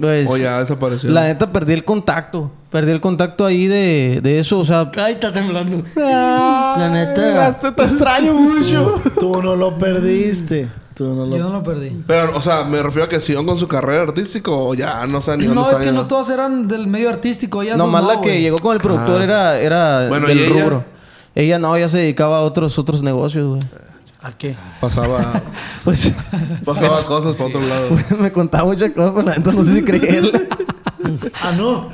Pues, 0.00 0.28
O 0.28 0.36
ya 0.36 0.58
desaparecieron. 0.58 1.14
la 1.14 1.22
neta 1.24 1.50
perdí 1.52 1.72
el 1.72 1.84
contacto. 1.84 2.50
Perdí 2.70 2.90
el 2.90 3.00
contacto 3.00 3.46
ahí 3.46 3.66
de, 3.68 4.20
de 4.22 4.40
eso, 4.40 4.58
o 4.58 4.64
sea... 4.64 4.90
Ay, 4.96 5.14
está 5.14 5.32
temblando. 5.32 5.82
La 5.94 6.88
neta. 6.92 7.58
te 7.74 7.82
extraño 7.84 8.34
mucho. 8.34 9.00
Tú 9.18 9.40
no 9.40 9.54
lo 9.56 9.78
perdiste. 9.78 10.68
Tú 10.94 11.14
no 11.14 11.26
lo 11.26 11.36
Yo 11.36 11.44
no 11.44 11.50
lo 11.58 11.62
perdí. 11.62 12.02
Pero, 12.06 12.36
o 12.36 12.42
sea, 12.42 12.64
me 12.64 12.82
refiero 12.82 13.04
a 13.04 13.08
que 13.08 13.20
siguieron 13.20 13.46
con 13.46 13.58
su 13.58 13.68
carrera 13.68 14.02
artística 14.02 14.50
o 14.50 14.74
ya 14.74 15.06
no 15.06 15.22
saben 15.22 15.40
ni 15.40 15.46
No, 15.54 15.70
es 15.70 15.76
que 15.76 15.92
no 15.92 16.06
todas 16.06 16.30
eran 16.30 16.66
del 16.68 16.86
medio 16.86 17.08
artístico. 17.10 17.62
Ellas 17.62 17.76
Nomás 17.78 18.02
no, 18.02 18.14
la 18.14 18.20
que 18.20 18.40
llegó 18.40 18.58
con 18.58 18.74
el 18.74 18.82
productor 18.82 19.20
Ah. 19.20 19.24
era, 19.24 19.58
era 19.60 20.08
Bueno, 20.08 20.26
del 20.26 20.38
¿y 20.38 20.42
ella? 20.42 20.64
rubro. 20.64 20.84
Ella 21.36 21.58
no, 21.58 21.76
ella 21.76 21.90
se 21.90 21.98
dedicaba 21.98 22.38
a 22.38 22.40
otros, 22.40 22.78
otros 22.78 23.02
negocios, 23.02 23.46
güey. 23.46 23.60
¿A 24.22 24.32
qué? 24.32 24.56
Pasaba, 24.80 25.42
Pues 25.84 26.10
pasaba 26.64 27.02
cosas 27.06 27.36
para 27.36 27.48
otro 27.48 27.60
lado. 27.60 27.90
me 28.18 28.32
contaba 28.32 28.64
muchas 28.64 28.90
cosas, 28.92 29.12
pero 29.14 29.26
la 29.28 29.36
neta 29.36 29.52
no 29.52 29.62
sé 29.62 29.74
si 29.74 29.84
creerle. 29.84 30.48
Ah, 31.40 31.52
no. 31.52 31.90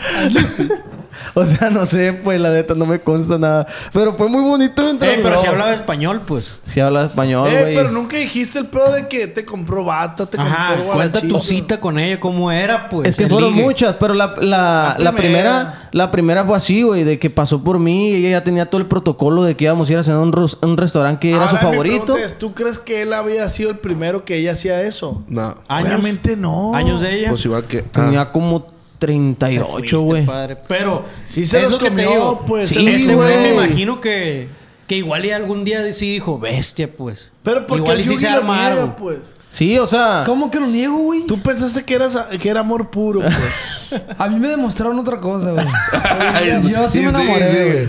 o 1.35 1.47
sea, 1.47 1.71
no 1.71 1.87
sé, 1.87 2.13
pues 2.13 2.41
la 2.41 2.51
neta 2.51 2.75
no 2.75 2.87
me 2.87 3.01
consta 3.01 3.39
nada. 3.39 3.67
Pero 3.93 4.15
fue 4.17 4.29
muy 4.29 4.43
bonito 4.43 4.89
entre 4.89 5.15
Eh, 5.15 5.21
pero 5.23 5.41
si 5.41 5.47
hablaba 5.47 5.73
español, 5.75 6.23
pues. 6.27 6.61
Sí 6.65 6.81
habla 6.81 7.05
español, 7.07 7.49
eh, 7.51 7.61
güey. 7.63 7.75
pero 7.75 7.91
nunca 7.91 8.17
dijiste 8.17 8.59
el 8.59 8.67
pedo 8.67 8.93
de 8.93 9.09
que 9.09 9.27
te 9.27 9.45
compró 9.45 9.85
bata, 9.85 10.27
te 10.27 10.39
Ajá, 10.41 10.75
compró 10.77 10.93
cuenta 10.95 11.21
tu 11.21 11.29
guarachito. 11.29 11.41
cita 11.55 11.81
con 11.81 11.99
ella, 11.99 12.19
cómo 12.21 12.51
era, 12.53 12.89
pues. 12.89 13.09
Es 13.09 13.17
que 13.17 13.25
el 13.25 13.31
fueron 13.31 13.53
ligue. 13.53 13.63
muchas, 13.65 13.97
pero 13.99 14.15
la, 14.15 14.35
la, 14.41 14.43
La 14.43 14.97
la 14.99 15.13
primera. 15.13 15.43
primera, 15.51 15.89
la 15.93 16.11
primera 16.11 16.45
fue 16.45 16.57
así, 16.57 16.83
güey, 16.83 17.05
de 17.05 17.19
que 17.19 17.31
pasó 17.31 17.63
por 17.63 17.79
mí 17.79 18.11
y 18.11 18.15
ella 18.27 18.39
ya 18.39 18.45
tenía 18.45 18.67
todo 18.71 18.81
el 18.81 18.87
protocolo 18.87 19.43
de 19.45 19.57
que 19.57 19.65
íbamos 19.65 19.89
a 19.89 19.93
ir 19.93 19.99
a 19.99 20.03
cenar 20.03 20.19
a 20.21 20.23
un, 20.23 20.33
ros- 20.33 20.59
un 20.63 20.77
restaurante 20.77 21.21
que 21.21 21.31
era 21.31 21.39
Ahora, 21.47 21.51
su 21.51 21.57
mi 21.57 21.61
favorito. 21.73 22.05
pregunta 22.05 22.27
es, 22.27 22.39
¿Tú 22.39 22.53
crees 22.55 22.79
que 22.79 23.03
él 23.03 23.13
había 23.13 23.49
sido 23.49 23.71
el 23.71 23.79
primero 23.79 24.25
que 24.25 24.37
ella 24.37 24.53
hacía 24.53 24.83
eso? 24.83 25.23
No. 25.29 25.57
Años. 25.69 25.89
Obviamente 25.89 26.37
no. 26.37 26.75
Años 26.75 27.01
de 27.01 27.19
ella. 27.19 27.29
Pues 27.31 27.45
igual 27.45 27.65
que... 27.65 27.83
Tenía 27.83 28.23
Ah, 28.23 28.33
como 28.33 28.67
38, 29.03 29.67
Fuiste, 29.67 29.97
güey. 29.97 30.27
Pero 30.69 31.05
Sí 31.27 31.45
se 31.45 31.59
es 31.59 31.65
los 31.65 31.73
lo 31.73 31.79
que 31.81 31.91
te 31.91 32.05
comió, 32.05 32.11
digo. 32.11 32.45
pues, 32.47 32.69
Sí, 32.69 32.87
este 32.87 33.15
güey 33.17 33.37
me 33.39 33.55
imagino 33.55 34.01
que, 34.01 34.47
que 34.87 34.97
igual 34.97 35.25
y 35.25 35.33
algún 35.33 35.65
día 35.65 35.93
sí 35.93 36.13
dijo, 36.13 36.39
bestia, 36.39 36.89
pues. 36.93 37.33
Pero 37.43 37.67
porque 37.67 37.83
igual 37.83 37.99
el 37.99 38.07
sí 38.07 38.17
se 38.17 38.31
lo 38.31 38.37
armaron. 38.37 38.79
niega, 38.79 38.97
pues. 38.97 39.35
Sí, 39.49 39.77
o 39.79 39.87
sea... 39.89 40.23
¿Cómo 40.25 40.51
que 40.51 40.61
lo 40.61 40.67
niego, 40.67 40.97
güey? 40.99 41.27
Tú 41.27 41.39
pensaste 41.41 41.83
que, 41.83 41.95
eras, 41.95 42.17
que 42.41 42.49
era 42.49 42.61
amor 42.61 42.91
puro, 42.91 43.21
pues. 43.21 44.03
A 44.19 44.29
mí 44.29 44.39
me 44.39 44.49
demostraron 44.49 44.99
otra 44.99 45.19
cosa, 45.19 45.51
güey. 45.51 45.67
Yo 46.71 46.89
sí, 46.89 46.95
sí, 46.95 47.01
me 47.01 47.09
enamoré, 47.09 47.51
sí. 47.51 47.73
güey. 47.73 47.89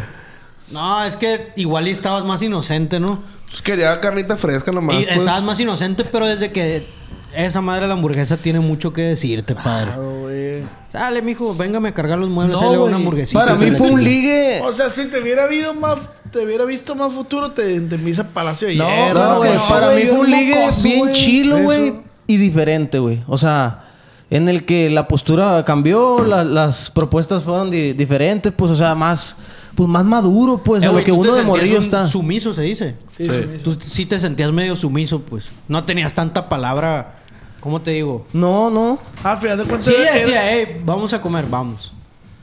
No, 0.71 1.03
es 1.05 1.15
que 1.15 1.51
igual 1.55 1.87
y 1.87 1.91
estabas 1.91 2.25
más 2.25 2.41
inocente, 2.41 2.99
¿no? 2.99 3.21
pues 3.53 3.61
quería 3.61 4.01
carnita 4.01 4.35
fresca 4.35 4.71
nomás, 4.71 4.95
y 4.95 5.05
pues. 5.05 5.17
estabas 5.17 5.43
más 5.43 5.59
inocente, 5.59 6.03
pero 6.05 6.25
desde 6.25 6.51
que 6.51 6.87
esa 7.35 7.61
madre 7.61 7.81
de 7.83 7.87
la 7.89 7.93
hamburguesa 7.95 8.37
tiene 8.37 8.59
mucho 8.59 8.93
que 8.93 9.01
decirte, 9.01 9.55
padre. 9.55 9.85
Claro, 9.87 10.19
güey. 10.21 10.63
Sale, 10.91 11.21
mijo, 11.21 11.55
véngame 11.55 11.89
a 11.89 11.93
cargar 11.93 12.19
los 12.19 12.29
muebles, 12.29 12.59
No, 12.59 12.83
una 12.83 12.95
hamburguesita. 12.97 13.39
Para 13.39 13.55
mí 13.55 13.71
fue 13.71 13.89
un 13.91 14.03
ligue... 14.03 14.61
O 14.63 14.71
sea, 14.71 14.89
si 14.89 15.05
te 15.05 15.19
hubiera 15.21 15.45
habido 15.45 15.73
más... 15.73 15.97
Te 16.31 16.43
hubiera 16.45 16.65
visto 16.65 16.95
más 16.95 17.11
futuro, 17.13 17.51
te, 17.51 17.79
te 17.81 17.97
misa 17.97 18.27
Palacio 18.29 18.67
de 18.67 18.75
No, 18.75 18.87
Hierro. 18.87 19.19
No, 19.23 19.37
güey, 19.37 19.53
no, 19.53 19.67
para 19.67 19.89
güey, 19.91 20.03
mí 20.05 20.09
fue 20.09 20.19
un 20.19 20.31
ligue 20.31 20.69
bien 20.83 20.99
güey. 20.99 21.13
chilo, 21.13 21.57
güey. 21.59 21.93
Y 22.27 22.37
diferente, 22.37 22.97
güey. 22.99 23.21
O 23.27 23.37
sea, 23.37 23.85
en 24.31 24.49
el 24.49 24.65
que 24.65 24.89
la 24.89 25.07
postura 25.07 25.63
cambió, 25.65 26.23
la- 26.25 26.43
las 26.43 26.89
propuestas 26.89 27.43
fueron 27.43 27.69
di- 27.69 27.93
diferentes, 27.93 28.51
pues, 28.55 28.71
o 28.71 28.75
sea, 28.75 28.95
más... 28.95 29.35
Pues 29.75 29.89
más 29.89 30.05
maduro, 30.05 30.61
pues, 30.63 30.83
Eh, 30.83 30.85
a 30.85 30.91
lo 30.91 30.99
que 30.99 31.05
tú 31.05 31.23
te 31.23 31.29
uno 31.29 31.35
de 31.35 31.41
morrillo 31.41 31.77
un 31.79 31.83
está. 31.83 32.05
Sumiso 32.05 32.53
se 32.53 32.61
dice. 32.61 32.93
Sí, 33.17 33.23
Sí. 33.27 33.31
sí. 33.57 33.63
Tú 33.63 33.75
sí 33.79 34.05
te 34.05 34.19
sentías 34.19 34.51
medio 34.51 34.75
sumiso, 34.75 35.21
pues. 35.21 35.45
No 35.67 35.83
tenías 35.83 36.13
tanta 36.13 36.47
palabra. 36.47 37.15
¿Cómo 37.63 37.81
te 37.81 37.91
digo? 37.91 38.25
No, 38.33 38.69
no. 38.69 38.99
Ah, 39.23 39.37
fíjate 39.37 39.61
de 39.61 39.67
cuenta... 39.69 39.85
Sí, 39.85 39.93
ella 39.97 40.09
era- 40.09 40.13
decía, 40.19 40.57
eh, 40.59 40.81
vamos 40.83 41.13
a 41.13 41.21
comer, 41.21 41.45
vamos. 41.49 41.93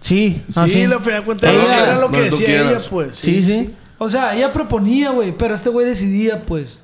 Sí, 0.01 0.43
Sí, 0.49 0.53
así. 0.59 0.87
la 0.87 0.99
final 0.99 1.19
de 1.21 1.25
cuentas 1.27 1.51
Ella- 1.51 1.83
era 1.91 1.99
lo 2.01 2.11
que 2.11 2.23
decía 2.23 2.63
ella, 2.63 2.79
pues. 2.89 3.17
Sí, 3.17 3.43
sí. 3.43 3.75
O 3.99 4.09
sea, 4.09 4.35
ella 4.35 4.51
proponía, 4.51 5.11
güey, 5.11 5.37
pero 5.37 5.55
este 5.55 5.69
güey 5.69 5.85
decidía, 5.85 6.41
pues. 6.47 6.79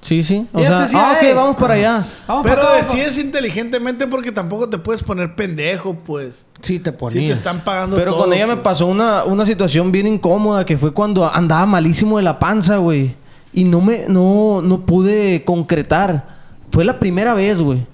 Sí, 0.00 0.24
sí. 0.24 0.46
O 0.52 0.58
Ella 0.58 0.68
sea, 0.68 0.78
decía, 0.80 1.10
ah, 1.10 1.12
ok, 1.20 1.36
vamos 1.36 1.56
para 1.56 1.74
allá. 1.74 2.04
Vamos 2.26 2.42
Pero 2.44 2.62
para 2.62 2.78
acá, 2.78 2.84
decides 2.84 3.16
inteligentemente 3.18 4.08
porque 4.08 4.32
tampoco 4.32 4.68
te 4.68 4.78
puedes 4.78 5.04
poner 5.04 5.36
pendejo, 5.36 5.94
pues. 5.94 6.44
Sí, 6.60 6.80
te 6.80 6.90
Si 6.90 6.96
ponía. 6.96 7.26
te 7.28 7.32
están 7.32 7.60
pagando 7.60 7.94
Pero 7.96 8.10
todo, 8.12 8.24
con 8.24 8.32
ella 8.32 8.48
me 8.48 8.54
pues. 8.54 8.64
pasó 8.64 8.86
una, 8.86 9.22
una 9.24 9.46
situación 9.46 9.92
bien 9.92 10.08
incómoda 10.08 10.64
que 10.66 10.76
fue 10.76 10.92
cuando 10.92 11.32
andaba 11.32 11.64
malísimo 11.66 12.16
de 12.16 12.24
la 12.24 12.40
panza, 12.40 12.78
güey. 12.78 13.14
Y 13.52 13.62
no 13.64 13.80
me, 13.80 14.06
no, 14.08 14.62
no 14.62 14.80
pude 14.80 15.44
concretar. 15.44 16.35
Fue 16.76 16.84
la 16.84 16.98
primera 16.98 17.32
vez, 17.32 17.62
güey, 17.62 17.86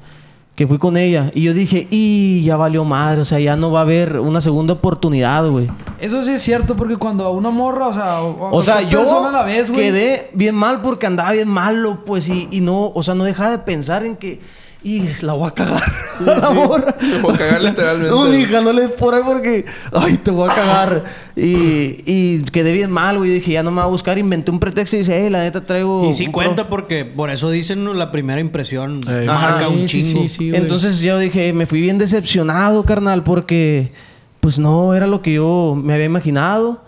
que 0.57 0.66
fui 0.66 0.76
con 0.76 0.97
ella. 0.97 1.30
Y 1.37 1.43
yo 1.43 1.55
dije, 1.55 1.87
y 1.89 2.43
ya 2.43 2.57
valió 2.57 2.85
madre, 2.85 3.20
o 3.20 3.24
sea, 3.24 3.39
ya 3.39 3.55
no 3.55 3.70
va 3.70 3.78
a 3.78 3.83
haber 3.83 4.18
una 4.18 4.41
segunda 4.41 4.72
oportunidad, 4.72 5.49
güey. 5.49 5.70
Eso 6.01 6.24
sí 6.24 6.33
es 6.33 6.43
cierto, 6.43 6.74
porque 6.74 6.97
cuando 6.97 7.24
a 7.24 7.30
una 7.30 7.51
morra, 7.51 7.87
o 7.87 7.95
sea, 7.95 8.22
o, 8.22 8.61
sea, 8.64 8.83
yo 8.83 9.24
a 9.24 9.30
la 9.30 9.45
vez, 9.45 9.70
güey. 9.70 9.83
quedé 9.83 10.30
bien 10.33 10.57
mal 10.57 10.80
porque 10.80 11.07
andaba 11.07 11.30
bien 11.30 11.47
malo, 11.47 12.01
pues, 12.05 12.28
y, 12.28 12.49
y 12.51 12.61
no, 12.61 12.91
o 12.93 13.05
sea, 13.05 13.14
no 13.14 13.22
dejaba 13.22 13.53
de 13.53 13.59
pensar 13.59 14.05
en 14.05 14.16
que, 14.16 14.41
Y 14.85 15.05
la 15.22 15.35
voy 15.35 15.47
a 15.49 15.53
cagar. 15.53 15.83
la 16.26 16.51
morra. 16.51 16.97
Voy 17.22 17.35
a 17.35 17.39
cagar 17.39 17.61
literalmente. 17.62 18.11
No, 18.11 18.24
mija, 18.24 18.61
no 18.61 18.72
le 18.72 18.89
por 18.89 19.14
ahí 19.14 19.22
porque... 19.24 19.64
Ay, 19.93 20.16
te 20.18 20.30
voy 20.33 20.51
a 20.51 20.55
cagar. 20.55 21.05
y, 21.37 22.03
y 22.05 22.43
quedé 22.51 22.72
bien 22.72 22.91
mal, 22.91 23.16
güey. 23.18 23.30
Dije, 23.30 23.53
ya 23.53 23.62
no 23.62 23.70
me 23.70 23.76
va 23.78 23.85
a 23.85 23.87
buscar. 23.87 24.18
Inventé 24.18 24.51
un 24.51 24.59
pretexto 24.59 24.97
y 24.97 25.01
dice, 25.01 25.24
eh, 25.26 25.30
la 25.30 25.39
neta 25.45 25.61
traigo... 25.64 26.11
Y 26.11 26.14
sí 26.14 26.26
un 26.26 26.33
cuenta 26.33 26.68
pro- 26.68 26.70
porque 26.70 27.05
por 27.05 27.30
eso 27.30 27.49
dicen 27.51 27.85
¿no? 27.85 27.95
la 27.95 28.11
primera 28.11 28.41
impresión 28.41 29.01
Ey. 29.09 29.26
marca 29.26 29.57
Ajá, 29.57 29.68
un 29.68 29.87
sí, 29.89 30.03
chingo. 30.03 30.22
sí, 30.22 30.28
sí. 30.28 30.51
Entonces 30.53 30.99
yo 30.99 31.18
dije, 31.18 31.53
me 31.53 31.66
fui 31.66 31.80
bien 31.80 31.99
decepcionado, 31.99 32.83
carnal, 32.85 33.22
porque 33.22 33.93
pues 34.41 34.59
no 34.59 34.95
era 34.95 35.07
lo 35.07 35.22
que 35.22 35.35
yo 35.35 35.78
me 35.80 35.95
había 35.95 36.07
imaginado. 36.07 36.83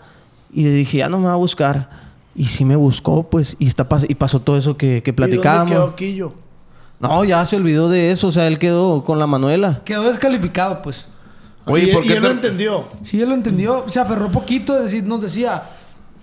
Y 0.53 0.63
dije, 0.65 0.97
ya 0.97 1.07
no 1.09 1.19
me 1.19 1.27
va 1.27 1.33
a 1.33 1.37
buscar. 1.37 1.89
Y 2.35 2.45
sí 2.47 2.65
me 2.65 2.75
buscó, 2.75 3.29
pues, 3.29 3.55
y 3.59 3.67
está 3.67 3.87
pas- 3.87 4.05
y 4.09 4.15
pasó 4.15 4.41
todo 4.41 4.57
eso 4.57 4.75
que, 4.75 5.01
que 5.01 5.11
¿Y 5.11 5.13
dónde 5.13 5.13
platicábamos. 5.13 5.71
quedó 5.71 5.95
Quillo? 5.95 6.33
No, 6.99 7.23
ya 7.25 7.45
se 7.45 7.55
olvidó 7.57 7.89
de 7.89 8.11
eso, 8.11 8.27
o 8.27 8.31
sea, 8.31 8.47
él 8.47 8.57
quedó 8.57 9.03
con 9.03 9.19
la 9.19 9.27
Manuela. 9.27 9.81
Quedó 9.83 10.03
descalificado, 10.03 10.81
pues. 10.81 11.05
Oye, 11.65 11.85
y, 11.89 11.93
¿por 11.93 12.05
y 12.05 12.07
qué 12.07 12.13
él 12.15 12.21
te- 12.21 12.27
lo 12.27 12.33
entendió. 12.33 12.87
Sí, 13.03 13.21
él 13.21 13.29
lo 13.29 13.35
entendió. 13.35 13.85
Se 13.87 13.99
aferró 13.99 14.29
poquito. 14.31 14.79
Decir, 14.81 15.03
nos 15.03 15.21
decía... 15.21 15.63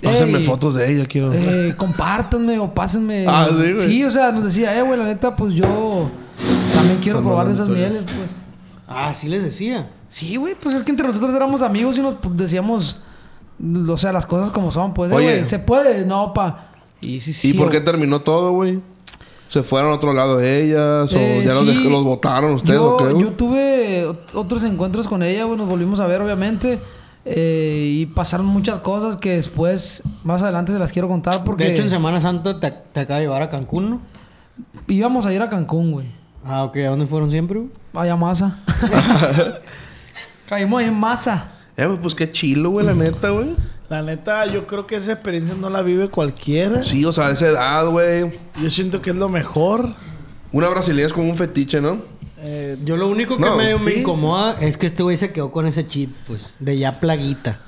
Pásenme 0.03 0.39
"Ey, 0.39 0.45
fotos 0.47 0.75
de 0.75 0.91
ella, 0.93 1.07
quiero 1.07 1.31
ver. 1.31 1.41
Eh, 1.71 1.75
compártanme 1.77 2.59
o 2.59 2.73
pásenme. 2.73 3.25
Ah, 3.29 3.49
sí, 3.51 3.73
güey. 3.73 4.05
o 4.05 4.11
sea, 4.11 4.33
nos 4.33 4.45
decía, 4.45 4.77
eh, 4.77 4.83
güey, 4.83 4.99
la 4.99 5.05
neta, 5.05 5.37
pues 5.37 5.55
yo 5.55 6.11
también 6.75 6.99
quiero 7.01 7.21
probar 7.23 7.47
de 7.47 7.53
esas 7.55 7.69
historias. 7.69 7.93
mieles, 7.93 8.11
pues. 8.17 8.31
Ah, 8.89 9.15
sí 9.15 9.29
les 9.29 9.45
decía. 9.45 9.89
Sí, 10.09 10.35
güey, 10.37 10.55
pues 10.61 10.75
es 10.75 10.83
que 10.83 10.91
entre 10.91 11.07
nosotros 11.07 11.33
éramos 11.35 11.63
amigos 11.63 11.97
y 11.99 12.01
nos 12.01 12.17
decíamos, 12.37 12.99
o 13.89 13.97
sea, 13.97 14.13
las 14.13 14.27
cosas 14.27 14.51
como 14.51 14.73
son, 14.73 14.93
pues, 14.93 15.13
eh, 15.13 15.15
Oye. 15.15 15.25
güey, 15.25 15.45
se 15.45 15.61
puede, 15.61 16.05
no, 16.05 16.33
pa. 16.33 16.67
Y 17.01 17.21
sí, 17.21 17.33
sí. 17.33 17.51
¿Y 17.51 17.55
por 17.55 17.71
qué 17.71 17.81
terminó 17.81 18.23
todo, 18.23 18.51
güey? 18.53 18.81
¿Se 19.53 19.63
fueron 19.63 19.91
a 19.93 19.97
otro 19.97 20.15
lado 20.15 20.39
de 20.39 20.65
ellas? 20.65 21.13
¿O 21.13 21.19
Eh, 21.19 21.45
ya 21.47 21.53
los, 21.53 21.63
sí. 21.65 21.69
dej- 21.69 21.91
los 21.91 22.05
votaron 22.05 22.55
ustedes 22.55 22.81
yo, 22.81 22.95
o 22.95 22.97
qué, 22.97 23.21
yo 23.21 23.31
tuve 23.33 24.07
ot- 24.07 24.35
otros 24.35 24.65
encuentros 24.65 25.07
con 25.07 25.23
ella, 25.23 25.45
güey, 25.45 25.59
nos 25.59 25.69
volvimos 25.69 26.01
a 26.01 26.07
ver, 26.07 26.23
obviamente. 26.23 26.81
eh, 27.25 27.89
y 28.01 28.07
pasaron 28.07 28.47
muchas 28.47 28.79
cosas 28.79 29.17
que 29.17 29.33
después, 29.37 30.03
más 30.25 30.43
adelante 30.43 30.73
se 30.73 30.79
las 30.79 30.91
quiero 30.91 31.07
contar 31.07 31.45
porque 31.45 31.65
De 31.65 31.73
hecho, 31.75 31.83
en 31.83 31.91
Semana 31.91 32.21
Santa 32.21 32.59
te, 32.59 32.73
te 32.93 33.01
acaba 33.01 33.21
de 33.21 33.27
llevar 33.27 33.43
a 33.43 33.49
Cancún, 33.51 33.91
¿no? 33.91 34.01
íbamos 34.89 35.25
a 35.27 35.33
ir 35.33 35.41
a 35.43 35.49
Cancún, 35.49 35.93
güey. 35.93 36.07
Ah, 36.45 36.65
ok. 36.65 36.77
¿A 36.79 36.89
dónde 36.91 37.07
fueron 37.07 37.31
siempre? 37.31 37.59
güey? 37.61 37.71
Vaya 37.93 38.17
masa. 38.17 38.59
Caímos 40.49 40.81
ahí 40.81 40.89
en 40.89 40.99
masa. 40.99 41.49
Eh, 41.77 41.87
güey, 41.87 41.99
pues 41.99 42.15
qué 42.15 42.31
chilo, 42.31 42.71
güey, 42.71 42.85
la 42.85 42.95
neta, 42.95 43.31
güey. 43.31 43.55
La 43.93 44.01
neta, 44.01 44.47
yo 44.47 44.67
creo 44.67 44.87
que 44.87 44.97
esa 44.97 45.13
experiencia 45.13 45.55
no 45.55 45.69
la 45.69 45.83
vive 45.83 46.09
cualquiera. 46.09 46.83
Sí, 46.83 47.05
o 47.05 47.13
sea, 47.13 47.27
a 47.27 47.33
esa 47.33 47.49
edad, 47.49 47.87
güey. 47.91 48.33
Yo 48.63 48.71
siento 48.71 49.03
que 49.03 49.11
es 49.11 49.17
lo 49.17 49.29
mejor. 49.29 49.87
Una 50.51 50.71
brasileña 50.71 51.09
es 51.09 51.13
como 51.13 51.29
un 51.29 51.37
fetiche, 51.37 51.79
¿no? 51.83 51.99
Eh, 52.39 52.79
Yo 52.87 52.97
lo 52.97 53.07
único 53.07 53.37
que 53.37 53.43
No, 53.43 53.55
medio 53.55 53.79
me 53.79 53.93
sí, 53.93 54.01
incomoda 54.01 54.57
es 54.63 54.79
que 54.79 54.87
este 54.87 55.03
güey 55.03 55.19
se 55.19 55.31
quedó 55.31 55.53
con 55.53 55.67
ese 55.67 55.87
chip, 55.87 56.11
pues, 56.27 56.55
de 56.59 56.79
ya 56.79 57.01
plaguita. 57.01 57.59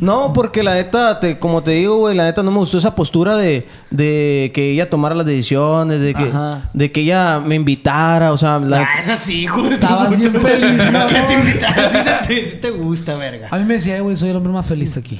No, 0.00 0.32
porque 0.32 0.62
la 0.62 0.74
neta, 0.74 1.18
te, 1.20 1.38
como 1.38 1.62
te 1.62 1.72
digo, 1.72 1.96
güey, 1.98 2.16
la 2.16 2.24
neta 2.24 2.42
no 2.42 2.50
me 2.50 2.58
gustó 2.58 2.78
esa 2.78 2.94
postura 2.94 3.36
de, 3.36 3.66
de 3.90 4.50
que 4.54 4.70
ella 4.72 4.88
tomara 4.90 5.14
las 5.14 5.26
decisiones, 5.26 6.00
de 6.00 6.14
que, 6.14 6.24
Ajá. 6.24 6.70
de 6.72 6.90
que 6.92 7.00
ella 7.02 7.40
me 7.44 7.54
invitara, 7.54 8.32
o 8.32 8.38
sea, 8.38 8.58
la, 8.58 8.82
Ah, 8.82 9.00
es 9.00 9.08
así, 9.08 9.42
hijo 9.42 9.62
de 9.62 9.68
tu 9.70 9.74
Estabas 9.74 10.06
puta 10.08 10.18
bien 10.18 10.40
feliz, 10.40 10.90
¿no? 10.92 11.06
Que 11.06 11.20
te 11.20 11.32
invitaron, 11.34 11.84
sí, 11.90 11.98
se 12.02 12.40
te, 12.60 12.70
gusta, 12.70 13.14
verga. 13.16 13.48
A 13.50 13.58
mí 13.58 13.64
me 13.64 13.74
decía, 13.74 13.96
"Eh, 13.96 14.00
güey, 14.00 14.16
soy 14.16 14.30
el 14.30 14.36
hombre 14.36 14.52
más 14.52 14.66
feliz 14.66 14.96
aquí. 14.96 15.18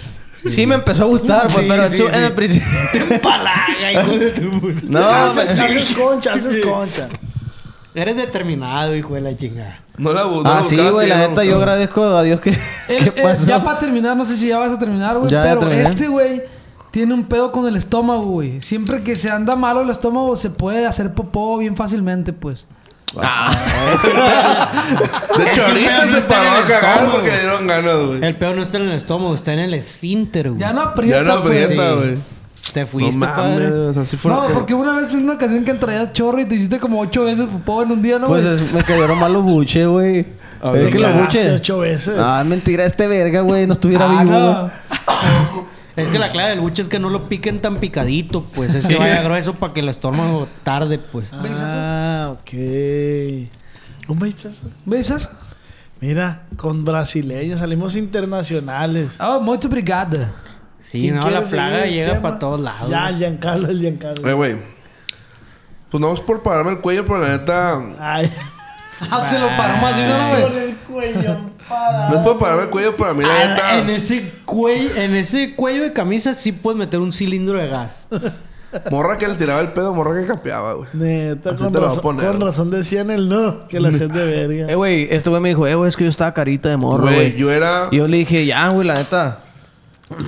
sí 0.49 0.67
me 0.67 0.75
empezó 0.77 1.05
a 1.05 1.07
gustar, 1.07 1.43
pues, 1.43 1.55
Sí, 1.55 1.65
pero 1.69 1.91
sí, 1.91 2.03
en 2.13 2.25
el 2.25 2.33
principio... 2.33 2.69
Te 2.93 2.99
empalaga, 3.15 3.93
hijo 3.93 4.19
de 4.19 4.31
tu 4.31 4.51
puta. 4.61 4.81
No, 4.89 4.99
haces, 5.09 5.57
me- 5.57 5.63
haces 5.63 5.95
concha, 5.95 6.35
haces 6.35 6.65
concha. 6.65 7.09
Eres 7.97 8.17
determinado, 8.17 8.95
hijo 8.95 9.15
de 9.15 9.23
la 9.23 9.35
chingada. 9.37 9.79
No 9.97 10.13
la 10.13 10.25
no 10.25 10.43
Ah, 10.45 10.61
la 10.61 10.65
sí, 10.65 10.77
güey, 10.77 11.09
la 11.09 11.29
neta, 11.29 11.43
yo 11.45 11.57
agradezco 11.57 12.05
a 12.05 12.23
Dios 12.23 12.41
que... 12.41 12.51
Él- 12.51 12.59
¿Qué 12.89 12.95
él- 13.17 13.23
pasó? 13.23 13.47
ya 13.47 13.65
para 13.65 13.79
terminar, 13.79 14.15
no 14.17 14.27
sé 14.27 14.37
si 14.37 14.49
ya 14.49 14.59
vas 14.59 14.73
a 14.73 14.79
terminar, 14.79 15.17
güey, 15.17 15.31
pero 15.31 15.61
terminé. 15.61 15.83
este 15.83 16.09
güey 16.09 16.43
tiene 16.91 17.15
un 17.15 17.25
pedo 17.25 17.51
con 17.53 17.67
el 17.67 17.75
estómago, 17.75 18.25
güey. 18.27 18.61
Siempre 18.61 19.03
que 19.03 19.15
se 19.17 19.31
anda 19.31 19.57
malo 19.57 19.81
el 19.81 19.89
estómago, 19.91 20.37
se 20.37 20.51
puede 20.51 20.85
hacer 20.87 21.15
popó 21.15 21.57
bien 21.59 21.75
fácilmente, 21.75 22.33
pues. 22.35 22.67
De 23.17 23.23
hecho, 25.53 25.67
ahorita 25.67 26.07
no 26.07 26.13
se 26.13 26.19
está 26.19 26.35
paró 26.37 26.51
a 26.51 26.59
el 26.61 26.67
cagar 26.67 26.93
estómago. 26.97 27.13
porque 27.17 27.31
dieron 27.39 27.67
ganas, 27.67 27.97
güey. 28.07 28.25
El 28.25 28.37
peor 28.37 28.57
no 28.57 28.63
está 28.63 28.77
en 28.79 28.85
el 28.85 28.93
estómago, 28.93 29.35
está 29.35 29.53
en 29.53 29.59
el 29.61 29.75
esfínter, 29.75 30.49
güey. 30.51 30.61
Ya 30.61 30.73
no 30.73 30.83
aprieta, 30.83 31.17
Ya 31.19 31.23
no 31.23 31.43
pues. 31.43 31.65
aprieta, 31.65 31.91
sí. 31.93 31.97
güey. 31.97 32.19
Te 32.73 32.85
fuiste, 32.87 33.19
no 33.19 33.27
padre. 33.27 33.71
mames, 33.71 34.17
fue 34.17 34.31
No, 34.31 34.47
que- 34.49 34.53
porque 34.55 34.75
una 34.75 34.93
vez 34.97 35.13
en 35.15 35.25
una 35.25 35.35
ocasión 35.35 35.65
que 35.65 35.75
traías 35.75 36.13
chorro 36.13 36.41
y 36.41 36.47
te 36.47 36.55
hiciste 36.57 36.79
como 36.79 37.01
ocho 37.01 37.25
veces 37.25 37.47
popó 37.47 37.83
en 37.83 37.93
un 37.93 38.03
día, 38.03 38.19
¿no, 38.19 38.27
Pues 38.29 38.45
es- 38.45 38.73
me 38.73 38.83
cayeron 38.83 39.19
mal 39.19 39.33
los 39.33 39.43
buches, 39.43 39.87
güey. 39.87 40.27
A 40.63 40.69
Es 40.69 40.73
ver, 40.75 40.91
que 40.91 40.99
los 40.99 41.15
buches... 41.21 41.53
ocho 41.61 41.79
veces. 41.81 42.17
Ah, 42.19 42.43
mentira, 42.47 42.85
este 42.85 43.07
verga, 43.07 43.41
güey, 43.43 43.67
no 43.67 43.75
estuviera 43.75 44.07
Ah, 44.09 44.23
vivo, 44.23 44.33
no. 44.33 44.71
Es 45.97 46.11
que 46.11 46.19
la 46.19 46.29
clave 46.31 46.51
del 46.51 46.61
buche 46.61 46.83
es 46.83 46.89
que 46.89 46.99
no 46.99 47.09
lo 47.09 47.27
piquen 47.27 47.61
tan 47.63 47.77
picadito, 47.79 48.45
pues. 48.55 48.75
Es 48.75 48.87
que 48.87 48.97
vaya 48.97 49.23
grueso 49.23 49.55
para 49.55 49.73
que 49.73 49.81
el 49.81 49.89
estómago 49.89 50.47
tarde, 50.63 50.99
pues. 50.99 51.27
Ah, 51.33 52.33
ok. 52.35 52.53
Un 54.09 54.19
besazo. 54.19 54.69
¿Ves 54.85 55.11
eso? 55.11 55.31
Mira, 56.03 56.43
con 56.59 56.85
brasileños 56.85 57.61
salimos 57.61 57.97
internacionales. 57.97 59.17
Ah, 59.19 59.39
muito 59.41 59.69
obrigada. 59.69 60.33
Sí, 60.91 61.01
¿Quién 61.01 61.17
no, 61.17 61.29
la 61.31 61.41
plaga 61.43 61.85
llega 61.87 62.21
para 62.21 62.39
todos 62.39 62.61
lados. 62.61 62.89
Ya, 62.91 63.07
güey. 63.09 63.17
Giancarlo, 63.19 63.69
el 63.69 63.81
Giancarlo. 63.81 64.29
Eh, 64.29 64.33
güey. 64.33 64.57
Pues 65.91 66.01
no 66.01 66.13
es 66.15 66.21
por 66.21 66.43
pararme 66.43 66.73
el 66.73 66.79
cuello, 66.81 67.05
pero 67.07 67.19
la 67.21 67.29
neta... 67.29 67.81
Ay. 67.99 68.31
Ah, 69.11 69.23
se 69.29 69.39
lo 69.39 69.47
paró 69.49 69.77
más 69.77 69.99
el 69.99 70.75
cuello 70.91 71.37
para. 71.69 72.09
No 72.09 72.17
es 72.17 72.23
por 72.23 72.39
pararme 72.39 72.63
el 72.63 72.71
cuello, 72.71 72.95
pero 72.97 73.11
a 73.11 73.13
mí 73.15 73.23
la 73.23 73.29
Ah, 73.43 73.45
neta... 73.49 73.79
en 73.81 73.91
ese 73.91 74.33
cuello, 74.47 74.97
en 74.97 75.15
ese 75.15 75.55
cuello 75.55 75.83
de 75.83 75.93
camisa 75.93 76.33
sí 76.33 76.51
puedes 76.51 76.79
meter 76.79 76.99
un 77.01 77.13
cilindro 77.13 77.59
de 77.59 77.69
gas. 77.69 78.07
Morra 78.91 79.19
que 79.19 79.29
le 79.29 79.35
tiraba 79.35 79.61
el 79.61 79.69
pedo, 79.75 79.93
morra 79.95 80.19
que 80.19 80.27
capeaba, 80.27 80.73
güey. 80.73 80.89
Neta, 80.95 81.51
Así 81.51 81.63
con 81.63 81.73
te 81.73 81.79
lo 81.79 81.81
voy 81.81 81.87
a 81.87 81.89
razón, 81.97 82.03
poner. 82.03 82.27
con 82.33 82.41
razón 82.41 82.71
decían 82.71 83.11
el 83.11 83.29
no, 83.29 83.69
que 83.69 83.81
la 83.81 83.89
hacían 83.89 84.09
de 84.13 84.25
verga. 84.25 84.73
Eh, 84.73 84.75
güey, 84.75 85.09
este 85.11 85.29
güey 85.29 85.43
me 85.43 85.51
dijo, 85.51 85.67
eh, 85.67 85.75
güey, 85.75 85.91
es 85.91 85.97
que 85.97 86.05
yo 86.05 86.11
estaba 86.11 86.33
carita 86.33 86.71
de 86.71 86.79
morro, 86.79 87.03
Güey, 87.03 87.15
güey. 87.17 87.37
yo 87.37 87.51
era... 87.51 87.89
Y 87.91 87.99
yo 87.99 88.09
le 88.09 88.17
dije, 88.17 88.47
ya, 88.47 88.69
güey, 88.69 88.87
la 88.89 88.95
neta. 88.95 89.41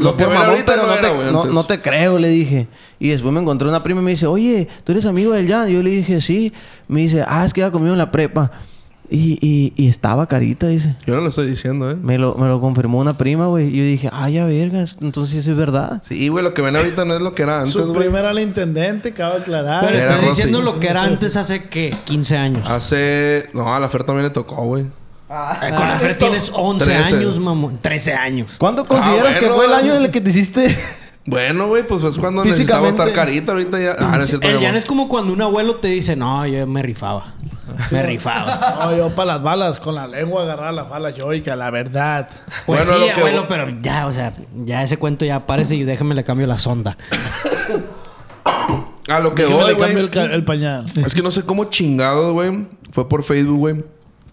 Lo 0.00 0.16
que 0.16 0.24
era 0.24 0.32
mamón, 0.32 0.48
ahorita 0.50 0.72
pero 0.72 0.86
no 0.86 0.92
era, 0.92 1.02
te, 1.08 1.14
güey, 1.14 1.32
no, 1.32 1.44
no 1.44 1.64
te 1.64 1.80
creo, 1.80 2.18
le 2.18 2.28
dije. 2.28 2.66
Y 2.98 3.08
después 3.10 3.32
me 3.32 3.40
encontré 3.40 3.68
una 3.68 3.82
prima 3.82 4.00
y 4.00 4.04
me 4.04 4.10
dice, 4.10 4.26
oye, 4.26 4.66
¿tú 4.84 4.92
eres 4.92 5.06
amigo 5.06 5.32
del 5.32 5.46
Jan? 5.48 5.68
Y 5.70 5.74
yo 5.74 5.82
le 5.82 5.90
dije, 5.90 6.20
sí. 6.20 6.52
Me 6.88 7.00
dice, 7.02 7.24
ah, 7.26 7.44
es 7.44 7.52
que 7.52 7.60
iba 7.60 7.70
conmigo 7.70 7.92
en 7.92 7.98
la 7.98 8.10
prepa. 8.10 8.50
Y, 9.10 9.38
y, 9.40 9.72
y 9.82 9.88
estaba 9.88 10.26
carita, 10.26 10.66
dice. 10.66 10.94
Yo 11.06 11.14
no 11.14 11.22
lo 11.22 11.28
estoy 11.28 11.46
diciendo, 11.48 11.90
¿eh? 11.90 11.96
Me 11.96 12.18
lo, 12.18 12.34
me 12.34 12.46
lo 12.46 12.60
confirmó 12.60 12.98
una 12.98 13.16
prima, 13.16 13.46
güey. 13.46 13.68
Y 13.68 13.76
yo 13.78 13.84
dije, 13.84 14.10
ah, 14.12 14.28
ya 14.28 14.44
vergas. 14.44 14.96
Entonces 15.00 15.38
eso 15.38 15.52
es 15.52 15.56
verdad. 15.56 16.02
Sí, 16.06 16.28
güey, 16.28 16.44
lo 16.44 16.52
que 16.52 16.60
ven 16.60 16.76
ahorita 16.76 17.04
no 17.06 17.14
es 17.14 17.22
lo 17.22 17.34
que 17.34 17.44
era 17.44 17.60
antes, 17.60 17.72
Su 17.72 17.84
güey. 17.86 18.00
primera 18.00 18.30
al 18.30 18.38
intendente, 18.40 19.12
cabe 19.14 19.38
aclarar. 19.40 19.82
Pero 19.86 19.96
Era 19.96 20.06
estoy 20.10 20.26
Rosy. 20.26 20.36
diciendo 20.36 20.60
lo 20.60 20.78
que 20.80 20.88
era 20.88 21.04
antes 21.04 21.36
hace, 21.36 21.62
¿qué? 21.70 21.94
15 22.04 22.36
años. 22.36 22.68
Hace... 22.68 23.48
No, 23.54 23.72
a 23.74 23.80
la 23.80 23.88
Fer 23.88 24.04
también 24.04 24.24
le 24.24 24.30
tocó, 24.30 24.56
güey. 24.64 24.84
Eh, 25.30 25.70
con 25.76 25.88
la 25.88 25.98
Fer 25.98 26.16
tienes 26.16 26.50
11 26.54 26.84
Trece. 26.84 27.16
años, 27.16 27.38
mamón. 27.38 27.78
13 27.82 28.14
años. 28.14 28.50
¿Cuándo 28.58 28.84
consideras 28.86 29.34
que 29.38 29.40
bueno. 29.46 29.56
fue 29.56 29.66
el 29.66 29.72
año 29.74 29.94
en 29.94 30.02
el 30.04 30.10
que 30.10 30.20
te 30.20 30.30
hiciste? 30.30 30.76
Bueno, 31.26 31.68
güey, 31.68 31.86
pues 31.86 32.02
es 32.04 32.16
cuando 32.16 32.42
necesitaba 32.42 32.88
estar 32.88 33.12
carita. 33.12 33.52
Ahorita 33.52 33.78
ya... 33.78 33.94
Ah, 33.98 34.12
no 34.16 34.20
es 34.22 34.28
cierto, 34.28 34.46
El 34.48 34.54
mi 34.54 34.60
Jan 34.62 34.68
amor. 34.70 34.78
es 34.82 34.88
como 34.88 35.08
cuando 35.10 35.32
un 35.34 35.42
abuelo 35.42 35.76
te 35.76 35.88
dice, 35.88 36.16
no, 36.16 36.46
yo 36.46 36.66
me 36.66 36.80
rifaba. 36.82 37.34
Me 37.90 38.02
rifaba. 38.02 38.76
No, 38.86 38.96
yo 38.96 39.14
para 39.14 39.34
las 39.34 39.42
balas, 39.42 39.78
con 39.80 39.94
la 39.94 40.06
lengua 40.06 40.44
agarrar 40.44 40.72
las 40.72 40.88
balas 40.88 41.14
yoicas, 41.16 41.58
la 41.58 41.70
verdad. 41.70 42.26
Pues 42.64 42.86
Bueno, 42.86 42.94
sí, 43.04 43.08
lo 43.08 43.14
que- 43.14 43.20
abuelo, 43.20 43.46
pero 43.46 43.68
ya, 43.82 44.06
o 44.06 44.12
sea, 44.12 44.32
ya 44.64 44.82
ese 44.82 44.96
cuento 44.96 45.26
ya 45.26 45.40
parece 45.40 45.74
y 45.74 45.84
déjame 45.84 46.14
le 46.14 46.24
cambio 46.24 46.46
la 46.46 46.56
sonda. 46.56 46.96
A 49.08 49.20
lo 49.20 49.34
que 49.34 49.44
voy, 49.46 49.72
le 49.74 49.78
cambio 49.78 50.00
el, 50.10 50.30
el 50.32 50.44
pañal. 50.44 50.86
Es 51.04 51.14
que 51.14 51.22
no 51.22 51.30
sé 51.30 51.42
cómo 51.42 51.64
chingados, 51.64 52.32
güey. 52.32 52.66
Fue 52.90 53.08
por 53.08 53.22
Facebook, 53.22 53.58
güey. 53.58 53.84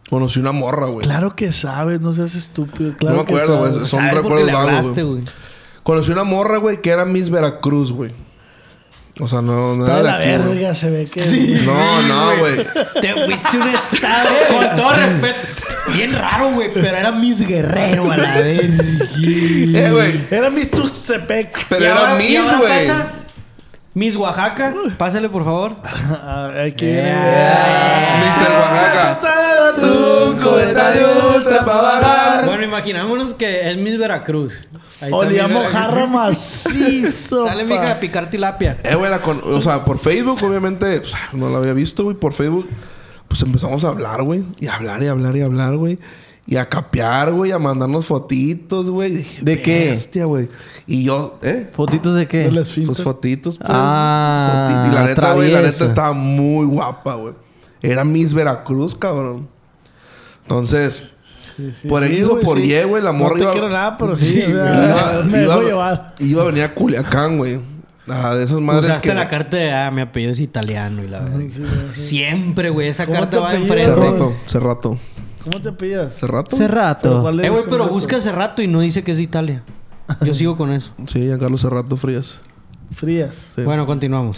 Conocí 0.09 0.39
una 0.39 0.51
morra, 0.51 0.87
güey. 0.87 1.05
Claro 1.05 1.35
que 1.35 1.51
sabes, 1.51 1.99
no 2.01 2.13
seas 2.13 2.35
estúpido. 2.35 2.93
Claro 2.95 3.17
no 3.17 3.23
me 3.23 3.27
acuerdo, 3.29 3.53
que 3.55 3.59
güey. 3.59 3.73
sabes. 3.73 3.89
Son 3.89 3.99
¿Sabes 3.99 4.13
por 4.13 4.21
qué 4.21 4.27
recuerdos 4.29 4.45
le 4.47 4.53
vagos, 4.53 4.69
hablaste, 4.69 5.03
güey. 5.03 5.21
güey? 5.21 5.33
Conocí 5.83 6.11
una 6.11 6.23
morra, 6.23 6.57
güey, 6.57 6.81
que 6.81 6.89
era 6.91 7.05
Miss 7.05 7.29
Veracruz, 7.29 7.91
güey. 7.91 8.11
O 9.19 9.27
sea, 9.29 9.41
no, 9.41 9.75
no 9.77 9.85
era 9.85 9.97
de 9.97 10.03
la 10.03 10.15
aquí, 10.17 10.25
güey. 10.43 10.55
verga, 10.57 10.75
se 10.75 10.89
ve 10.91 11.05
que. 11.07 11.21
No, 11.65 12.01
no, 12.03 12.37
güey. 12.37 12.57
Te 13.01 13.13
fuiste 13.13 13.57
un 13.57 13.67
estado, 13.69 14.29
con 14.49 14.75
todo 14.75 14.91
respeto. 14.93 15.35
Bien 15.93 16.13
raro, 16.13 16.49
güey, 16.51 16.69
pero 16.73 16.97
era 16.97 17.11
Miss 17.11 17.47
Guerrero 17.47 18.11
a 18.11 18.17
la 18.17 18.35
vez. 18.39 18.61
Eh, 19.17 19.89
güey. 19.91 20.19
Era 20.29 20.49
Miss 20.49 20.69
Tuxtepec. 20.69 21.65
Pero 21.69 21.81
Y 21.81 21.85
era 21.87 21.99
ahora- 21.99 22.15
Miss, 22.15 22.57
güey. 22.57 22.87
pasa 22.87 23.07
Miss 23.93 24.15
Oaxaca. 24.17 24.73
Pásale, 24.97 25.29
por 25.29 25.45
favor. 25.45 25.75
Aquí. 26.67 26.85
Miss 26.85 28.37
Oaxaca. 28.49 29.19
Bueno, 32.45 32.63
imaginámonos 32.63 33.33
que 33.33 33.69
es 33.69 33.77
Miss 33.77 33.97
Veracruz. 33.97 34.61
Ahí 35.01 35.05
está 35.07 35.15
Olía 35.15 35.47
Miss 35.47 35.57
mojarra 35.57 36.05
Veracruz. 36.05 36.09
macizo. 36.13 37.45
Sale, 37.47 37.63
pa. 37.65 37.69
mija, 37.69 37.91
a 37.93 37.99
picar 37.99 38.29
tilapia. 38.29 38.77
Eh, 38.83 38.95
güey, 38.95 39.09
la 39.11 39.19
con- 39.19 39.41
o 39.43 39.61
sea, 39.61 39.83
por 39.85 39.97
Facebook, 39.97 40.39
obviamente, 40.43 40.99
pues, 41.01 41.13
no 41.33 41.49
la 41.49 41.57
había 41.57 41.73
visto, 41.73 42.03
güey, 42.03 42.15
por 42.15 42.33
Facebook. 42.33 42.67
pues 43.27 43.41
empezamos 43.41 43.83
a 43.83 43.89
hablar, 43.89 44.23
güey. 44.23 44.43
Y 44.59 44.67
a 44.67 44.75
hablar 44.75 45.01
y 45.03 45.07
hablar 45.07 45.35
y 45.35 45.41
hablar, 45.41 45.75
güey. 45.77 45.99
Y 46.47 46.57
a 46.57 46.69
capear, 46.69 47.31
güey. 47.33 47.51
A 47.51 47.59
mandarnos 47.59 48.05
fotitos, 48.05 48.89
güey. 48.89 49.11
Y 49.13 49.17
dije, 49.17 49.39
¿De 49.41 49.61
qué? 49.61 49.89
Bestia, 49.89 50.25
güey. 50.25 50.47
Y 50.87 51.03
yo, 51.03 51.39
¿eh? 51.41 51.69
¿Fotitos 51.73 52.15
de 52.15 52.27
qué? 52.27 52.37
De 52.39 52.51
las 52.51 52.65
Pues 52.67 52.69
fintas. 52.75 53.01
fotitos, 53.01 53.57
pues. 53.57 53.69
Ah, 53.73 54.67
Fotitos. 54.69 54.91
Y 54.91 54.95
la 54.95 55.03
neta, 55.09 55.33
güey, 55.33 55.51
la 55.51 55.61
neta 55.63 55.85
estaba 55.85 56.13
muy 56.13 56.65
guapa, 56.67 57.15
güey. 57.15 57.33
Era 57.81 58.03
Miss 58.05 58.33
Veracruz, 58.33 58.95
cabrón. 58.95 59.47
Entonces, 60.45 61.11
Sí, 61.57 61.87
por 61.87 62.03
sí, 62.03 62.13
X 62.15 62.25
o 62.27 62.39
por 62.41 62.59
sí. 62.59 62.73
Y, 62.73 62.83
güey, 62.83 63.01
la 63.01 63.13
morra 63.13 63.31
No 63.31 63.37
te 63.37 63.43
iba- 63.43 63.51
quiero 63.53 63.69
nada, 63.69 63.97
pero 63.97 64.15
sí. 64.17 64.41
o 64.41 64.45
sea, 64.45 64.49
iba, 64.51 65.23
me 65.31 65.41
iba- 65.43 65.55
dejó 65.55 65.61
llevar. 65.67 66.15
iba 66.19 66.41
a 66.41 66.45
venir 66.45 66.63
a 66.63 66.73
Culiacán, 66.73 67.37
güey. 67.37 67.59
Ajá, 68.07 68.35
de 68.35 68.43
esas 68.43 68.59
madres 68.59 68.89
Usaste 68.89 69.09
que... 69.09 69.15
la 69.15 69.27
carta 69.29 69.57
de, 69.57 69.71
ah, 69.71 69.89
mi 69.89 70.01
apellido 70.01 70.31
es 70.33 70.39
italiano 70.39 71.01
y 71.03 71.07
la 71.07 71.19
verdad. 71.23 71.39
Siempre, 71.93 72.69
güey, 72.69 72.89
esa 72.89 73.05
¿Cómo 73.05 73.19
carta 73.19 73.39
va 73.39 73.55
enfrente. 73.55 73.91
güey? 73.93 74.11
rato, 74.11 74.33
hace 74.45 74.59
rato. 74.59 74.97
¿Cómo 75.43 75.61
te 75.61 75.71
pidas? 75.71 76.11
¿Hace 76.11 76.27
rato? 76.27 76.55
Hace 76.55 76.67
rato. 76.67 77.21
¿Cuál 77.21 77.39
Eh, 77.43 77.49
güey, 77.49 77.63
pero 77.69 77.87
busca 77.87 78.17
hace 78.17 78.31
rato 78.31 78.61
y 78.61 78.67
no 78.67 78.81
dice 78.81 79.03
que 79.03 79.11
es 79.11 79.17
de 79.17 79.23
Italia. 79.23 79.63
Yo 80.21 80.35
sigo 80.35 80.57
con 80.57 80.71
eso. 80.73 80.91
Sí, 81.07 81.21
Giancarlo 81.21 81.57
Cerrato 81.57 81.95
Frías. 81.97 82.39
Frías. 82.91 83.53
Sí. 83.55 83.61
Bueno, 83.63 83.85
continuamos. 83.85 84.37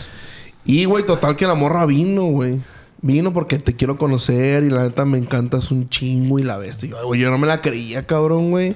Y, 0.66 0.86
güey, 0.86 1.06
total 1.06 1.36
que 1.36 1.48
la 1.48 1.56
morra 1.56 1.86
vino, 1.86 2.26
güey. 2.26 2.62
Vino 3.02 3.32
porque 3.32 3.60
te 3.60 3.76
quiero 3.76 3.98
conocer 3.98 4.64
y 4.64 4.70
la 4.70 4.84
neta 4.84 5.06
me 5.06 5.18
encantas 5.20 5.70
un 5.72 5.88
chingo 5.88 6.40
y 6.40 6.44
la 6.44 6.58
bestia. 6.58 6.88
Y 6.88 6.90
yo, 6.92 7.06
güey, 7.06 7.22
yo 7.22 7.30
no 7.30 7.38
me 7.38 7.46
la 7.48 7.62
creía, 7.62 8.06
cabrón, 8.08 8.50
güey. 8.50 8.76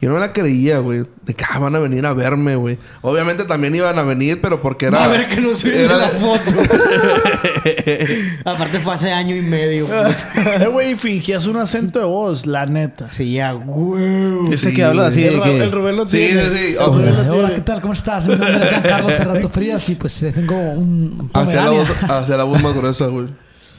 Yo 0.00 0.10
no 0.10 0.16
me 0.16 0.20
la 0.20 0.32
creía, 0.34 0.78
güey. 0.80 1.04
De 1.24 1.32
que 1.34 1.44
ah, 1.48 1.58
van 1.58 1.74
a 1.74 1.78
venir 1.78 2.04
a 2.04 2.12
verme, 2.12 2.54
güey. 2.54 2.76
Obviamente 3.00 3.44
también 3.44 3.74
iban 3.74 3.98
a 3.98 4.02
venir, 4.02 4.40
pero 4.42 4.60
porque 4.60 4.86
era... 4.86 5.02
a 5.04 5.08
ver 5.08 5.26
que 5.28 5.40
no 5.40 5.54
se 5.54 5.70
ve 5.70 5.84
era- 5.84 5.96
la 5.96 6.08
foto. 6.10 6.50
Aparte 8.44 8.78
fue 8.80 8.94
hace 8.94 9.10
año 9.10 9.34
y 9.34 9.40
medio. 9.40 9.86
pues. 9.88 10.24
Eh, 10.36 10.66
güey, 10.70 10.94
fingías 10.96 11.46
un 11.46 11.56
acento 11.56 11.98
de 11.98 12.04
voz, 12.04 12.46
la 12.46 12.66
neta. 12.66 13.08
Sí, 13.10 13.32
ya, 13.32 13.52
güey. 13.52 14.52
Ese 14.52 14.68
Sí, 14.70 14.74
que 14.76 14.84
habla 14.84 15.06
así 15.06 15.24
el, 15.24 15.40
que... 15.40 15.62
el 15.64 15.72
Rubén 15.72 15.96
lo 15.96 16.06
Sí, 16.06 16.18
tiene. 16.18 16.42
sí, 16.42 16.48
sí. 16.52 16.64
El 16.72 16.76
Oh. 16.78 16.86
Rubén 16.98 17.26
lo 17.28 17.34
Hola. 17.36 17.54
¿qué 17.54 17.60
tal? 17.62 17.80
¿Cómo 17.80 17.92
estás? 17.94 18.26
Mi 18.28 18.34
nombre 18.36 18.62
es 18.64 18.68
Giancarlo 18.70 19.10
Cerrato 19.10 19.48
Frías 19.48 19.88
y 19.88 19.94
pues 19.94 20.18
tengo 20.34 20.54
un 20.72 21.30
Hacia 21.32 21.64
la, 21.64 21.70
voz, 21.70 21.88
hacia 22.08 22.36
la 22.36 22.44
voz 22.44 22.62
más 22.62 22.76
gruesa, 22.76 23.06
güey. 23.06 23.26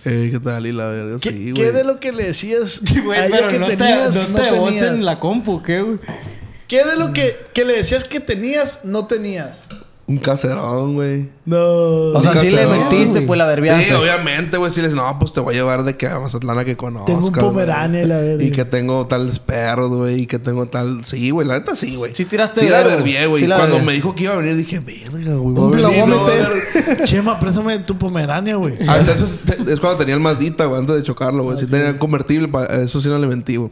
Eh, 0.10 0.30
¿qué 0.32 0.40
tal? 0.40 0.66
Y 0.66 0.72
la 0.72 0.88
verga, 0.88 1.18
¿Qué, 1.22 1.32
sí, 1.32 1.52
qué 1.54 1.62
güey. 1.64 1.72
de 1.74 1.84
lo 1.84 2.00
que 2.00 2.12
le 2.14 2.24
decías 2.24 2.82
Güey, 3.04 3.20
a 3.20 3.26
ella 3.26 3.36
pero 3.38 3.50
que 3.50 3.60
no 3.60 3.68
tenías, 3.68 4.14
te, 4.14 4.20
no 4.22 4.28
no 4.30 4.36
te 4.42 4.50
tenías? 4.50 4.84
en 4.84 5.06
la 5.06 5.20
compu, 5.20 5.62
¿qué, 5.62 5.82
güey? 5.82 5.98
¿Qué 6.68 6.84
de 6.86 6.96
lo 6.96 7.14
que, 7.14 7.38
que 7.54 7.66
le 7.66 7.78
decías 7.78 8.04
que 8.04 8.20
tenías, 8.20 8.86
no 8.86 9.06
tenías? 9.08 9.66
Un 10.10 10.20
caserón, 10.20 10.94
güey. 10.96 11.28
No. 11.44 11.58
O 12.14 12.24
sea, 12.24 12.34
sí 12.42 12.52
le 12.52 12.66
güey. 12.66 13.26
pues, 13.28 13.38
la 13.38 13.46
verbiaste. 13.46 13.90
Sí, 13.90 13.92
obviamente, 13.92 14.56
güey. 14.56 14.72
Sí 14.72 14.82
les 14.82 14.94
no, 14.94 15.20
pues 15.20 15.34
te 15.34 15.42
voy 15.42 15.54
a 15.56 15.58
llevar 15.58 15.84
de 15.84 15.98
que 15.98 16.08
a 16.08 16.18
Mazatlán 16.18 16.58
a 16.58 16.64
que 16.64 16.78
conozcas. 16.78 17.08
Tengo 17.14 17.28
un. 17.28 17.34
Pomerania 17.34 18.08
la 18.08 18.18
verga. 18.20 18.42
Y 18.42 18.52
que 18.52 18.64
tengo 18.64 19.06
tales 19.08 19.40
perros, 19.40 19.90
güey. 19.90 20.22
Y 20.22 20.26
que 20.26 20.40
tengo 20.40 20.66
tal... 20.68 21.04
Sí, 21.04 21.30
güey. 21.32 21.46
La 21.46 21.56
neta 21.60 21.76
sí, 21.76 21.98
güey. 21.98 22.16
Sí 22.16 22.24
tiraste 22.24 22.62
Sí 22.62 22.70
la 22.70 22.84
verbié, 22.84 23.28
güey. 23.28 23.42
Sí 23.44 23.48
la 23.50 23.58
Cuando 23.58 23.76
verbié. 23.76 23.88
me 23.92 23.94
dijo 23.96 24.16
que 24.16 24.24
iba 24.24 24.34
a 24.34 24.38
venir, 24.38 24.56
dije, 24.56 24.80
verga, 24.80 25.36
güey. 25.36 25.54
va 25.56 25.60
a 25.60 25.64
¿Dónde 25.64 25.80
la 25.82 25.88
voy 25.90 25.98
a 25.98 26.06
venir, 26.06 26.96
no? 26.98 27.04
Chema, 27.06 27.38
préstame 27.38 27.80
tu 27.80 27.98
Pomerania, 27.98 28.56
güey. 28.56 28.78
Ah, 28.88 29.00
entonces 29.00 29.28
te- 29.46 29.74
es 29.74 29.80
cuando 29.82 29.98
tenía 29.98 30.16
el 30.16 30.22
Mazdita, 30.22 30.64
güey, 30.66 30.80
antes 30.80 30.96
de 30.96 31.04
chocarlo, 31.04 31.44
güey. 31.44 31.58
Sí 31.60 31.66
tenía 31.68 31.90
el 31.90 31.98
convertible, 31.98 32.48
pa- 32.48 32.66
eso 32.68 33.02
sí 33.02 33.10
no 33.10 33.18
le 33.20 33.28
mentí, 33.28 33.58
güey. 33.58 33.72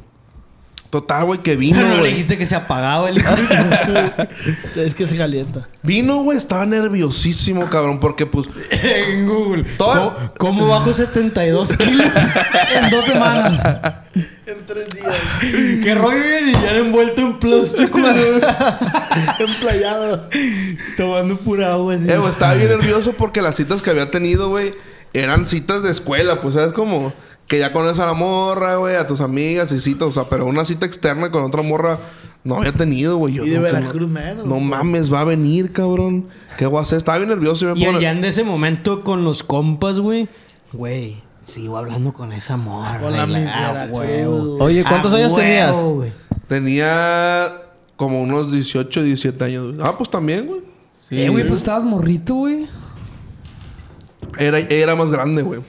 Total, 0.90 1.26
güey, 1.26 1.42
que 1.42 1.56
vino, 1.58 1.78
Pero 1.78 1.90
no 1.96 2.02
le 2.02 2.10
dijiste 2.10 2.38
que 2.38 2.46
se 2.46 2.56
apagaba 2.56 3.10
el 3.10 3.18
hijo. 3.18 3.30
Es 4.76 4.94
que 4.96 5.08
se 5.08 5.18
calienta. 5.18 5.68
Vino, 5.84 6.18
güey, 6.24 6.38
estaba 6.38 6.66
nerviosísimo, 6.66 7.66
cabrón, 7.70 8.00
porque 8.00 8.26
pues. 8.26 8.48
en 8.72 9.28
Google. 9.28 9.64
Todo- 9.78 10.16
¿Cómo, 10.38 10.60
cómo 10.62 10.68
bajo 10.70 10.94
72 10.94 11.74
kilos? 11.74 12.08
En 12.76 12.90
dos 12.90 13.06
semanas. 13.06 13.94
En 14.46 14.66
tres 14.66 14.88
días. 14.90 15.16
¿Qué 15.84 15.96
rollo? 15.96 16.18
Y 16.48 16.52
ya 16.54 16.78
envuelto 16.78 17.22
en 17.22 17.40
plástico. 17.40 18.00
Emplayado. 19.40 20.30
Tomando 20.98 21.38
pura 21.38 21.74
agua. 21.74 21.96
así. 21.96 22.10
Eh, 22.10 22.18
güey, 22.18 22.32
estaba 22.32 22.54
bien 22.54 22.70
nervioso 22.70 23.14
porque 23.14 23.42
las 23.42 23.56
citas 23.56 23.82
que 23.82 23.90
había 23.90 24.12
tenido, 24.12 24.50
güey, 24.50 24.74
eran 25.14 25.46
citas 25.46 25.84
de 25.84 25.92
escuela, 25.92 26.42
pues, 26.42 26.56
¿sabes? 26.56 26.74
Como 26.74 27.14
que 27.48 27.60
ya 27.60 27.72
conoces 27.72 28.00
a 28.00 28.06
la 28.08 28.14
morra, 28.14 28.76
güey, 28.78 28.96
a 28.96 29.06
tus 29.06 29.22
amigas 29.22 29.72
y 29.72 29.80
citas, 29.80 30.08
o 30.08 30.12
sea, 30.12 30.30
pero 30.30 30.46
una 30.46 30.66
cita 30.66 30.86
externa 30.86 31.30
con 31.32 31.44
otra 31.44 31.62
morra 31.62 32.00
no 32.44 32.58
había 32.58 32.72
tenido, 32.72 33.18
güey. 33.18 33.36
Y 33.40 33.50
de 33.50 33.58
no, 33.58 33.62
Veracruz 33.62 34.02
no- 34.02 34.08
menos, 34.08 34.46
No 34.46 34.56
güey. 34.56 34.66
mames, 34.66 35.14
va 35.14 35.22
a 35.22 35.24
venir, 35.26 35.72
cabrón. 35.72 36.26
¿Qué 36.58 36.66
voy 36.66 36.80
a 36.80 36.82
hacer? 36.82 36.98
Estaba 36.98 37.18
bien 37.18 37.30
nervioso 37.30 37.70
y 37.70 37.74
me 37.74 38.00
Y 38.00 38.04
Jan 38.04 38.22
de 38.22 38.30
ese 38.30 38.44
momento 38.44 39.04
con 39.04 39.24
los 39.24 39.44
compas, 39.44 40.00
güey. 40.00 40.28
Güey, 40.74 41.22
sigo 41.44 41.78
hablando 41.78 42.14
con 42.14 42.34
esa 42.34 42.58
morra. 42.58 43.00
Con 43.00 43.14
la 43.14 43.24
ah, 43.54 43.88
huevo. 43.92 44.58
Oye, 44.60 44.84
¿cuántos 44.84 45.14
años 45.14 45.32
huevo, 45.34 45.44
tenías? 45.44 45.76
güey. 45.82 46.12
Tenía 46.48 47.62
como 47.96 48.22
unos 48.22 48.52
18, 48.52 49.04
17 49.04 49.44
años. 49.44 49.76
güey. 49.76 49.78
Ah, 49.88 49.96
pues 49.98 50.10
también, 50.10 50.48
güey. 50.48 50.62
Eh, 51.12 51.30
güey, 51.30 51.48
pues 51.48 51.60
estabas 51.60 51.84
morrito, 51.84 52.34
güey. 52.34 52.68
Era, 54.38 54.60
era 54.60 54.96
más 54.96 55.10
grande, 55.12 55.42
güey. 55.44 55.62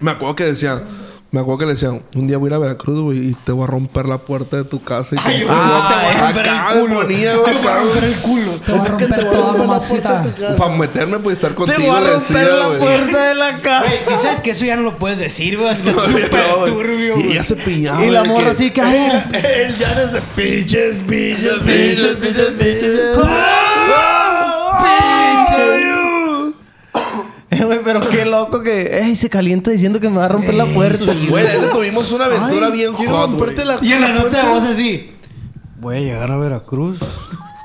Me 0.00 0.10
acuerdo 0.12 0.36
que 0.36 0.44
decía... 0.44 0.82
Me 1.30 1.40
acuerdo 1.40 1.58
que 1.58 1.66
le 1.66 1.72
decían, 1.72 2.00
un 2.14 2.28
día 2.28 2.38
voy 2.38 2.46
a 2.46 2.50
ir 2.50 2.54
a 2.54 2.58
Veracruz, 2.60 3.02
güey, 3.02 3.30
y 3.30 3.34
te 3.34 3.50
voy 3.50 3.64
a 3.64 3.66
romper 3.66 4.06
la 4.06 4.18
puerta 4.18 4.56
de 4.56 4.62
tu 4.62 4.80
casa. 4.84 5.16
Y 5.16 5.18
Ay, 5.20 5.38
te- 5.40 5.44
güey, 5.46 5.56
Ah, 5.58 5.88
te 6.72 6.78
voy 6.80 6.94
a 6.94 6.94
romper 6.94 6.94
el 6.94 6.94
culo. 6.94 7.00
Te 7.08 7.50
voy 7.50 7.66
a 7.66 7.74
romper 7.80 8.04
el 8.04 8.14
culo. 8.20 8.50
Te 8.64 8.72
va 8.72 8.78
a 8.78 8.84
¿Por 8.84 8.96
qué 8.98 9.06
romper 9.08 9.24
voy 9.24 9.34
toda 9.34 9.52
romper 9.52 9.66
la 9.66 9.66
puerta 9.66 9.66
mamacita. 9.66 10.22
de 10.22 10.30
tu 10.30 10.40
casa? 10.42 10.56
Para 10.56 10.76
meterme, 10.76 11.18
pues, 11.18 11.36
estar 11.38 11.54
contigo. 11.56 11.76
Te 11.82 11.88
voy 11.88 11.96
a 11.96 12.00
romper 12.08 12.36
decía, 12.36 12.56
la 12.56 12.78
puerta 12.78 13.28
de 13.30 13.34
la 13.34 13.56
casa. 13.58 13.80
Güey, 13.88 13.98
si 14.04 14.14
sabes 14.14 14.38
que 14.40 14.50
eso 14.52 14.64
ya 14.64 14.76
no 14.76 14.82
lo 14.82 14.96
puedes 14.96 15.18
decir, 15.18 15.58
güey. 15.58 15.72
Está 15.72 15.92
súper 16.06 16.32
no, 16.32 16.56
güey. 16.58 16.72
turbio, 16.72 17.18
Y 17.18 17.32
ella 17.32 17.42
se 17.42 17.56
pillaba. 17.56 18.06
Y 18.06 18.10
la 18.12 18.22
morra 18.22 18.50
así 18.52 18.70
que... 18.70 18.80
ah, 18.80 19.24
El 19.32 19.74
Jan 19.76 19.98
es 19.98 20.12
de 20.12 20.20
pinches, 20.36 20.98
pinches, 21.00 21.58
pinches, 21.66 22.16
pinches, 22.16 22.50
pinches. 22.52 22.84
Eh, 22.84 23.14
güey, 27.64 27.78
pero 27.84 28.08
qué 28.08 28.24
loco 28.24 28.62
que... 28.62 28.98
Ey, 28.98 29.16
se 29.16 29.28
calienta 29.30 29.70
diciendo 29.70 30.00
que 30.00 30.08
me 30.08 30.18
va 30.18 30.26
a 30.26 30.28
romper 30.28 30.54
la 30.54 30.66
puerta. 30.66 31.04
Güey, 31.28 31.44
la 31.44 31.52
neta, 31.54 31.72
tuvimos 31.72 32.10
una 32.12 32.26
aventura 32.26 32.66
Ay, 32.66 32.72
bien 32.72 32.92
quiero 32.94 33.16
hot, 33.16 33.30
romperte 33.30 33.64
güey. 33.64 33.76
la 33.80 33.84
Y 33.84 33.92
en 33.92 34.00
la 34.00 34.12
nota 34.12 34.42
de 34.42 34.48
voz 34.48 34.64
así. 34.64 35.10
Voy 35.80 35.96
a 35.96 36.00
llegar 36.00 36.30
a 36.32 36.36
Veracruz. 36.38 36.98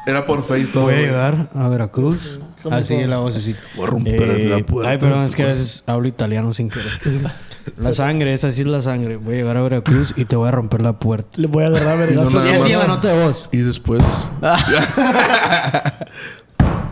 Era 0.06 0.26
por 0.26 0.44
Face 0.44 0.68
todo, 0.68 0.84
Voy 0.84 0.94
a 0.94 0.98
güey. 0.98 1.08
llegar 1.08 1.50
a 1.54 1.68
Veracruz. 1.68 2.40
Así 2.70 2.96
es 2.96 3.08
la 3.08 3.20
voz 3.20 3.38
así. 3.38 3.56
Voy 3.76 3.86
a 3.86 3.90
romper 3.90 4.44
la 4.44 4.66
puerta 4.66 4.92
Ay, 4.92 4.98
perdón, 4.98 5.24
es 5.24 5.36
que 5.36 5.44
a 5.44 5.48
veces 5.48 5.84
hablo 5.88 6.08
italiano 6.08 6.54
sin 6.54 6.70
querer. 6.70 6.92
La 7.78 7.94
sangre, 7.94 8.34
esa 8.34 8.52
sí 8.52 8.62
es 8.62 8.68
la 8.68 8.82
sangre. 8.82 9.18
Voy 9.18 9.36
a 9.36 9.38
llegar 9.38 9.58
a 9.58 9.62
Veracruz 9.62 10.14
y 10.18 10.26
te 10.26 10.36
voy 10.36 10.48
a 10.48 10.52
romper 10.52 10.82
la 10.82 10.94
puerta. 10.94 11.30
Le 11.36 11.46
voy 11.46 11.66
a 11.66 11.68
agarrar 11.68 12.00
vergazo. 12.00 12.40
nada 12.40 12.52
Y 12.52 12.56
así 12.56 12.70
lleva 12.70 12.88
nota 12.88 13.10
de 13.10 13.26
voz. 13.26 13.48
Y 13.52 13.58
después... 13.60 14.02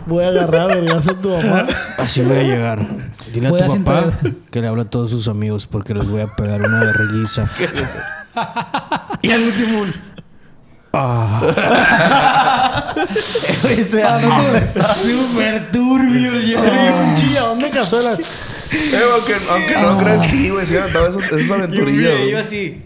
Voy 0.08 0.24
a 0.24 0.28
agarrar 0.28 0.68
vergazo 0.68 1.10
a 1.10 1.14
tu 1.14 1.28
mamá. 1.28 1.66
Así 1.98 2.22
voy 2.22 2.38
a 2.38 2.42
llegar. 2.42 2.78
Dile 3.32 3.48
a 3.48 3.50
tu 3.50 3.56
a 3.56 3.60
papá 3.60 3.72
sentar- 3.74 4.12
que 4.50 4.60
le 4.62 4.66
hable 4.68 4.82
a 4.82 4.84
todos 4.86 5.10
sus 5.10 5.28
amigos 5.28 5.66
porque 5.66 5.92
les 5.94 6.08
voy 6.08 6.22
a 6.22 6.26
pegar 6.34 6.60
una 6.62 6.80
vergüenza. 6.80 7.46
y 9.22 9.30
al 9.30 9.42
último... 9.42 9.80
un- 9.82 10.08
Ese- 13.68 14.02
Súper 15.02 15.70
turbio 15.70 16.32
el 16.32 16.58
Se 16.58 16.66
le 16.70 16.82
dio 16.82 16.96
un 16.96 17.14
chilladón 17.14 17.58
de 17.58 17.70
cazuela. 17.70 18.12
Eh, 18.14 19.00
aunque, 19.14 19.34
aunque 19.50 19.76
no 19.80 19.98
crean, 19.98 20.22
sí, 20.24 20.48
güey. 20.48 20.66
Sí, 20.66 20.72
me 20.72 20.80
aventaba 20.80 21.08
esas, 21.08 21.24
esas 21.24 21.40
Y 21.40 21.44
un 21.44 21.52
aventurillas, 21.52 21.94
video 21.98 22.18
güey. 22.22 22.34
así. 22.36 22.82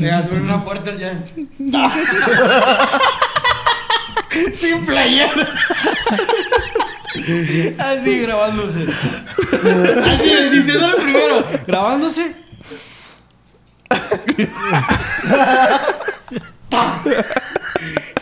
Le 0.00 0.10
abre 0.12 0.40
una 0.40 0.64
puerta 0.64 0.90
Jan. 0.98 1.24
Sin 4.56 4.84
playera. 4.84 5.48
Así 7.78 8.18
grabándose. 8.20 8.86
Así 10.06 10.34
diciéndole 10.50 10.94
primero. 11.02 11.44
Grabándose. 11.66 12.34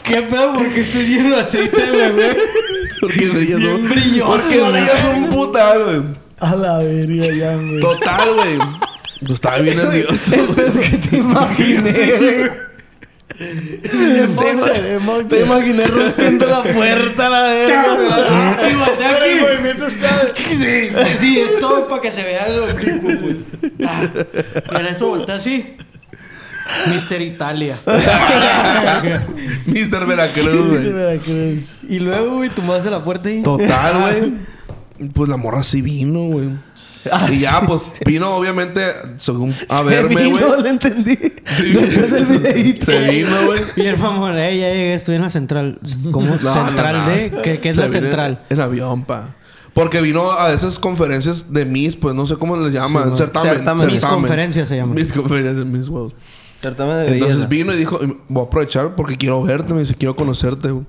¿Qué 0.02 0.22
pedo? 0.22 0.54
Porque 0.54 0.80
estoy 0.80 1.06
lleno 1.06 1.36
de 1.36 1.42
aceite, 1.42 1.90
güey. 1.90 2.36
Porque 3.00 3.28
brillas, 3.30 3.58
Bien 3.58 3.82
¿no? 3.82 3.88
brilloso, 3.88 4.30
Porque 4.30 4.60
brillas 4.60 5.04
un 5.16 5.30
putal, 5.30 5.84
güey. 5.84 6.02
A 6.40 6.56
la 6.56 6.78
verga, 6.78 7.26
ya, 7.34 7.56
güey. 7.56 7.80
Total, 7.80 8.34
güey. 8.34 8.58
Yo 9.20 9.34
estaba 9.34 9.58
bien 9.58 9.76
nervioso, 9.76 10.46
güey. 10.54 10.90
Te 11.10 11.16
imaginé, 11.16 11.92
güey. 12.18 12.50
Te 15.28 15.40
imaginé 15.40 15.86
rompiendo 15.86 16.46
la 16.46 16.62
puerta, 16.62 17.28
la 17.28 17.42
verga. 17.42 17.86
Y 18.70 18.74
voltea 18.74 18.96
Pero 19.12 19.24
el 19.24 19.30
aquí. 19.32 19.40
movimiento 19.44 19.86
está... 19.86 20.28
Sí, 20.52 20.90
sí, 21.18 21.40
es 21.40 21.58
todo 21.60 21.88
para 21.88 22.02
que 22.02 22.12
se 22.12 22.22
vea 22.22 22.46
el 22.46 22.58
oblicuo, 22.60 23.10
güey. 23.20 23.36
Ah, 23.86 24.08
Para 24.70 24.90
eso 24.90 25.08
voltea 25.08 25.36
así. 25.36 25.76
Mister 26.90 27.20
Italia. 27.22 27.76
Mr. 29.66 30.06
Veracruz, 30.06 30.68
güey. 30.68 30.92
Veracruz. 30.92 31.74
Y 31.88 31.98
luego, 31.98 32.36
güey, 32.36 32.50
tomaste 32.50 32.90
la 32.90 33.02
puerta 33.02 33.30
y... 33.30 33.42
Total, 33.42 34.00
güey. 34.00 34.32
Pues 35.12 35.28
la 35.28 35.36
morra 35.36 35.62
sí 35.62 35.82
vino, 35.82 36.20
güey. 36.26 36.50
Ah, 37.10 37.26
y 37.30 37.38
ya, 37.38 37.60
sí, 37.60 37.66
pues 37.66 37.80
vino, 38.06 38.34
obviamente, 38.36 38.80
según 39.16 39.54
a 39.68 39.78
Se 39.78 39.84
verme, 39.84 40.22
vino, 40.22 40.46
güey. 40.46 40.68
entendí. 40.68 41.16
Sí. 41.56 41.72
Después 41.72 42.10
del 42.12 42.24
videíto. 42.26 42.84
Se 42.86 42.98
vino, 43.08 43.36
güey. 43.46 43.60
Bien, 43.74 44.00
mamón, 44.00 44.38
eh, 44.38 44.56
ya 44.56 44.68
llegué, 44.68 44.94
estoy 44.94 45.16
en 45.16 45.22
la 45.22 45.30
central. 45.30 45.78
¿Cómo? 46.12 46.36
No, 46.40 46.52
¿Central 46.52 46.96
no, 46.96 47.06
no. 47.06 47.08
de? 47.10 47.30
¿Qué, 47.42 47.58
qué 47.58 47.68
es 47.70 47.74
Se 47.76 47.82
la 47.82 47.88
central? 47.88 48.42
En, 48.50 48.58
en 48.58 48.62
avión, 48.62 49.04
pa. 49.04 49.34
Porque 49.74 50.00
vino 50.00 50.32
a 50.32 50.52
esas 50.52 50.78
conferencias 50.78 51.52
de 51.52 51.64
Miss, 51.64 51.96
pues 51.96 52.14
no 52.14 52.26
sé 52.26 52.36
cómo 52.36 52.56
les 52.56 52.72
llaman. 52.72 53.04
Sí, 53.04 53.10
no. 53.10 53.16
certamen, 53.16 53.54
Certamen. 53.54 53.86
Miss 53.86 54.04
Conferencias 54.04 54.68
se 54.68 54.76
llama. 54.76 54.94
Miss 54.94 55.12
conferencias, 55.12 55.66
Miss 55.66 55.88
huevos. 55.88 56.12
Certamen 56.62 57.06
de 57.06 57.12
Entonces 57.14 57.48
vino 57.48 57.72
y 57.74 57.76
dijo, 57.76 57.98
voy 58.28 58.44
a 58.44 58.46
aprovechar 58.46 58.94
porque 58.94 59.16
quiero 59.16 59.42
verte, 59.42 59.74
me 59.74 59.80
dice, 59.80 59.94
quiero 59.96 60.14
conocerte. 60.16 60.70
güey. 60.70 60.86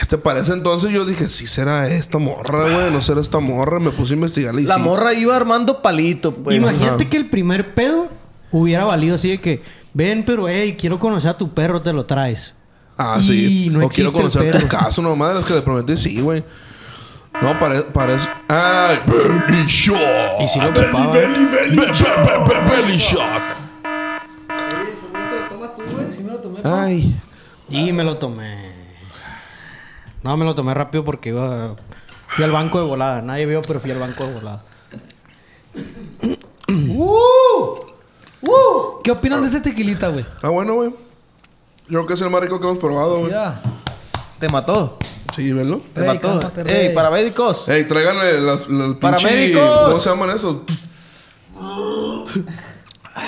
Este 0.00 0.18
parece 0.18 0.52
entonces 0.52 0.90
yo 0.90 1.04
dije, 1.04 1.28
sí 1.28 1.46
será 1.46 1.88
esta 1.88 2.18
morra, 2.18 2.62
güey, 2.68 2.90
no 2.92 3.00
será 3.00 3.20
esta 3.20 3.38
morra. 3.38 3.78
Me 3.78 3.90
puse 3.90 4.12
a 4.12 4.16
investigar 4.16 4.54
y 4.58 4.64
La 4.64 4.74
sí. 4.76 4.80
morra 4.82 5.14
iba 5.14 5.36
armando 5.36 5.80
palito, 5.82 6.34
pues. 6.34 6.56
Imagínate 6.56 7.04
Ajá. 7.04 7.10
que 7.10 7.16
el 7.16 7.30
primer 7.30 7.74
pedo 7.74 8.08
hubiera 8.50 8.84
valido 8.84 9.14
así 9.14 9.30
de 9.30 9.40
que, 9.40 9.62
ven, 9.94 10.24
pero 10.24 10.48
hey, 10.48 10.76
quiero 10.78 10.98
conocer 10.98 11.30
a 11.30 11.38
tu 11.38 11.54
perro, 11.54 11.80
te 11.80 11.92
lo 11.92 12.04
traes. 12.04 12.54
Ah, 12.98 13.18
Y 13.20 13.24
sí. 13.24 13.68
no 13.70 13.86
o 13.86 13.88
quiero 13.88 14.10
existe 14.10 14.18
el 14.18 14.30
conocer 14.30 14.52
tu 14.52 14.58
perro. 14.58 14.68
caso, 14.68 15.00
no 15.02 15.14
madre, 15.16 15.40
es 15.40 15.46
que 15.46 15.54
le 15.54 15.62
prometí 15.62 15.96
sí, 15.96 16.20
güey. 16.20 16.44
No, 17.40 17.58
pare- 17.58 17.82
parece. 17.82 18.28
¡Ay! 18.48 18.98
¡Belly 19.06 19.64
shot! 19.66 19.96
Y 20.40 20.46
sí 20.48 20.60
lo 20.60 20.68
ocupaba. 20.68 21.12
Belly, 21.12 21.44
belly, 21.46 21.76
belly, 21.76 21.92
shot. 21.94 22.68
Belly 22.68 22.98
shot. 22.98 23.61
Ay. 26.64 27.14
Y 27.68 27.92
me 27.92 28.04
lo 28.04 28.18
tomé. 28.18 28.72
No, 30.22 30.36
me 30.36 30.44
lo 30.44 30.54
tomé 30.54 30.74
rápido 30.74 31.04
porque 31.04 31.30
iba... 31.30 31.74
Fui 32.28 32.44
al 32.44 32.52
banco 32.52 32.78
de 32.78 32.84
volada. 32.86 33.20
Nadie 33.22 33.46
vio, 33.46 33.62
pero 33.62 33.80
fui 33.80 33.90
al 33.90 33.98
banco 33.98 34.26
de 34.26 34.32
volada. 34.32 34.62
¿Qué 39.04 39.10
opinan 39.10 39.42
de 39.42 39.48
ese 39.48 39.60
tequilita, 39.60 40.08
güey? 40.08 40.24
Ah, 40.42 40.50
bueno, 40.50 40.74
güey. 40.74 40.90
Yo 41.88 41.98
creo 41.98 42.06
que 42.06 42.14
es 42.14 42.20
el 42.20 42.30
más 42.30 42.40
rico 42.40 42.60
que 42.60 42.66
hemos 42.66 42.78
probado, 42.78 43.20
güey. 43.20 43.32
Ya. 43.32 43.60
Te 44.38 44.48
mató. 44.48 44.98
Sí, 45.34 45.52
velo. 45.52 45.80
Te 45.92 46.00
Rey, 46.00 46.08
mató. 46.08 46.40
cálmate, 46.40 46.64
Rey. 46.64 46.86
Ey, 46.86 46.94
paramédicos. 46.94 47.68
Ey, 47.68 47.84
tráiganle 47.84 48.40
las, 48.40 48.68
las 48.68 48.96
Paramédicos. 48.96 49.80
¿Cómo 49.84 49.98
se 49.98 50.10
llaman 50.10 50.30
esos? 50.36 50.56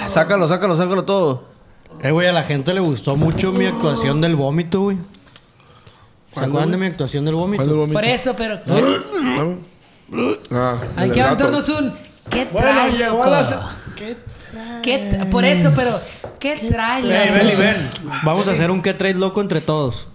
Sácalo, 0.09 0.49
sácalo, 0.49 0.77
sácalo 0.77 1.05
todo. 1.05 1.54
Eh, 2.03 2.11
güey, 2.11 2.29
a 2.29 2.33
la 2.33 2.43
gente 2.45 2.75
le 2.75 2.81
gustó 2.81 3.17
mucho 3.17 3.53
mi 3.53 3.67
actuación 3.67 4.21
del 4.21 4.37
vómito, 4.37 4.81
güey. 4.83 4.97
¿Se 4.97 6.35
¿Cuál, 6.35 6.47
acuerdan 6.47 6.71
de 6.73 6.77
mi 6.77 6.87
actuación 6.87 7.25
del 7.25 7.35
vómito? 7.35 7.57
¿Cuál 7.63 7.69
del 7.69 7.79
vómito? 7.79 7.95
Por 7.95 8.05
eso, 8.05 8.35
pero... 8.37 8.61
Dame. 8.67 9.57
Ah, 10.51 10.77
Hay 10.97 11.11
que 11.11 11.23
aventarnos 11.23 11.69
un... 11.71 11.93
¿Qué 12.31 12.47
Bueno, 12.53 12.69
trae, 12.71 12.93
llegó 12.93 13.17
loco? 13.19 13.23
a 13.25 13.31
las... 13.31 13.57
¿Qué 14.83 15.11
tra- 15.13 15.31
Por 15.31 15.45
eso, 15.45 15.73
pero... 15.75 15.91
¿Qué 16.39 16.57
trae, 16.71 17.03
ven 17.03 17.59
ven. 17.59 17.77
Vamos 18.23 18.47
a 18.49 18.53
hacer 18.53 18.71
un 18.71 18.83
que 18.83 18.93
trade 18.93 19.15
loco 19.15 19.41
entre 19.41 19.61
todos. 19.63 20.07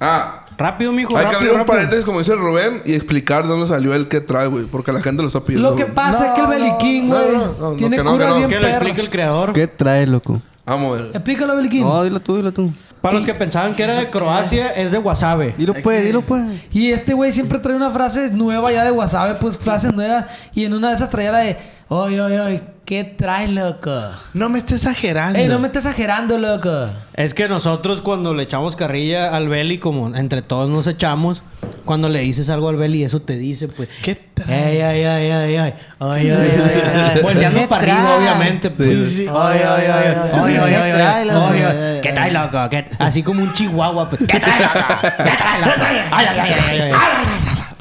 Ah, 0.00 0.42
Rápido, 0.58 0.90
mijo, 0.90 1.10
hay 1.16 1.26
que 1.26 1.32
rápido, 1.34 1.38
abrir 1.38 1.52
un 1.52 1.58
rápido. 1.58 1.74
paréntesis, 1.74 2.04
como 2.04 2.18
dice 2.18 2.34
Rubén, 2.34 2.82
y 2.86 2.94
explicar 2.94 3.42
de 3.44 3.50
dónde 3.50 3.66
salió 3.68 3.94
el 3.94 4.08
que 4.08 4.20
trae, 4.22 4.46
güey. 4.46 4.64
Porque 4.64 4.90
la 4.90 5.00
gente 5.02 5.20
lo 5.22 5.28
está 5.28 5.40
pidiendo. 5.44 5.70
Lo 5.70 5.76
que 5.76 5.84
pasa 5.84 6.28
es 6.28 6.32
que 6.32 6.40
el 6.40 6.46
Beliquín, 6.46 7.08
güey, 7.08 7.28
no, 7.30 7.38
no, 7.46 7.70
no, 7.70 7.76
tiene 7.76 7.96
que 7.98 8.02
no, 8.02 8.12
cura 8.12 8.24
que 8.24 8.30
no. 8.30 8.36
bien 8.38 8.48
Que 8.48 8.54
lo 8.56 8.60
perra. 8.62 8.74
explique 8.76 9.00
el 9.02 9.10
creador. 9.10 9.52
¿Qué 9.52 9.66
trae, 9.68 10.06
loco? 10.06 10.40
Vamos 10.66 10.98
a 10.98 11.02
ver. 11.02 11.10
Explícalo, 11.14 11.56
Beliquín. 11.56 11.82
No, 11.82 12.02
dilo 12.02 12.18
tú, 12.20 12.36
dilo 12.36 12.52
tú. 12.52 12.72
Para 13.00 13.18
los 13.18 13.24
que 13.24 13.34
pensaban 13.34 13.74
que 13.76 13.84
era 13.84 13.94
de 13.94 14.10
Croacia, 14.10 14.72
es 14.72 14.90
de 14.90 14.98
wasabi. 14.98 15.54
Dilo 15.56 15.74
pues, 15.74 16.04
dilo 16.04 16.22
pues. 16.22 16.44
Y 16.72 16.90
este 16.90 17.14
güey 17.14 17.32
siempre 17.32 17.60
trae 17.60 17.76
una 17.76 17.92
frase 17.92 18.30
nueva 18.30 18.72
ya 18.72 18.82
de 18.82 18.90
WhatsApp, 18.90 19.38
pues 19.40 19.56
frases 19.56 19.94
nuevas. 19.94 20.26
Y 20.54 20.64
en 20.64 20.74
una 20.74 20.88
de 20.88 20.96
esas 20.96 21.08
traía 21.08 21.30
la 21.30 21.38
de, 21.38 21.56
oye, 21.88 22.20
oye, 22.20 22.40
oye, 22.40 22.62
¿qué 22.84 23.04
traes, 23.04 23.50
loco? 23.50 23.90
No 24.34 24.48
me 24.48 24.58
estés 24.58 24.84
exagerando. 24.84 25.38
Ey, 25.38 25.48
no 25.48 25.58
me 25.58 25.68
estés 25.68 25.84
exagerando, 25.84 26.38
loco. 26.38 26.88
Es 27.14 27.32
que 27.34 27.48
nosotros 27.48 28.00
cuando 28.00 28.34
le 28.34 28.42
echamos 28.44 28.76
carrilla 28.76 29.34
al 29.34 29.48
Beli, 29.48 29.78
como 29.78 30.14
entre 30.14 30.42
todos 30.42 30.68
nos 30.68 30.86
echamos, 30.86 31.42
cuando 31.84 32.08
le 32.08 32.20
dices 32.20 32.48
algo 32.50 32.68
al 32.68 32.76
Beli, 32.76 33.04
eso 33.04 33.20
te 33.22 33.36
dice, 33.36 33.68
pues. 33.68 33.88
¿Qué 34.02 34.14
trae? 34.14 34.72
Ey, 34.76 34.80
ay, 34.82 35.04
ay, 35.04 35.30
ay, 35.30 35.56
ay. 35.56 35.74
Ay, 36.00 36.30
ay, 36.30 36.30
ay, 36.30 36.82
ay. 37.16 37.22
Volteando 37.22 37.60
¿Qué 37.60 37.68
para 37.68 37.82
arriba, 37.82 38.16
obviamente. 38.16 38.70
Pues. 38.70 38.88
Sí, 38.88 39.16
sí. 39.16 39.26
Ay, 39.28 39.60
ay, 39.64 39.84
ay, 39.86 39.86
ay. 39.86 40.30
Ay, 40.32 40.56
ay, 40.56 40.70
¿Qué 40.70 40.76
ay, 40.76 40.92
trae, 40.92 41.20
ay. 41.20 41.24
loco? 41.26 42.00
¿Qué 42.02 42.12
trae, 42.12 42.32
loco? 42.32 42.68
¿Qué- 42.70 42.84
Así 42.98 43.22
como 43.22 43.42
un 43.42 43.52
chihuahua, 43.54 44.08
pues. 44.10 44.20
¿Qué 44.28 44.40
trae, 44.40 44.60
loco? 44.60 44.78
¿Qué 45.00 45.36
trae, 45.36 45.60
loco? 45.60 45.72
Ay, 46.10 46.26
ay, 46.28 46.38
ay, 46.40 46.54
ay, 46.68 46.80
ay. 46.80 46.92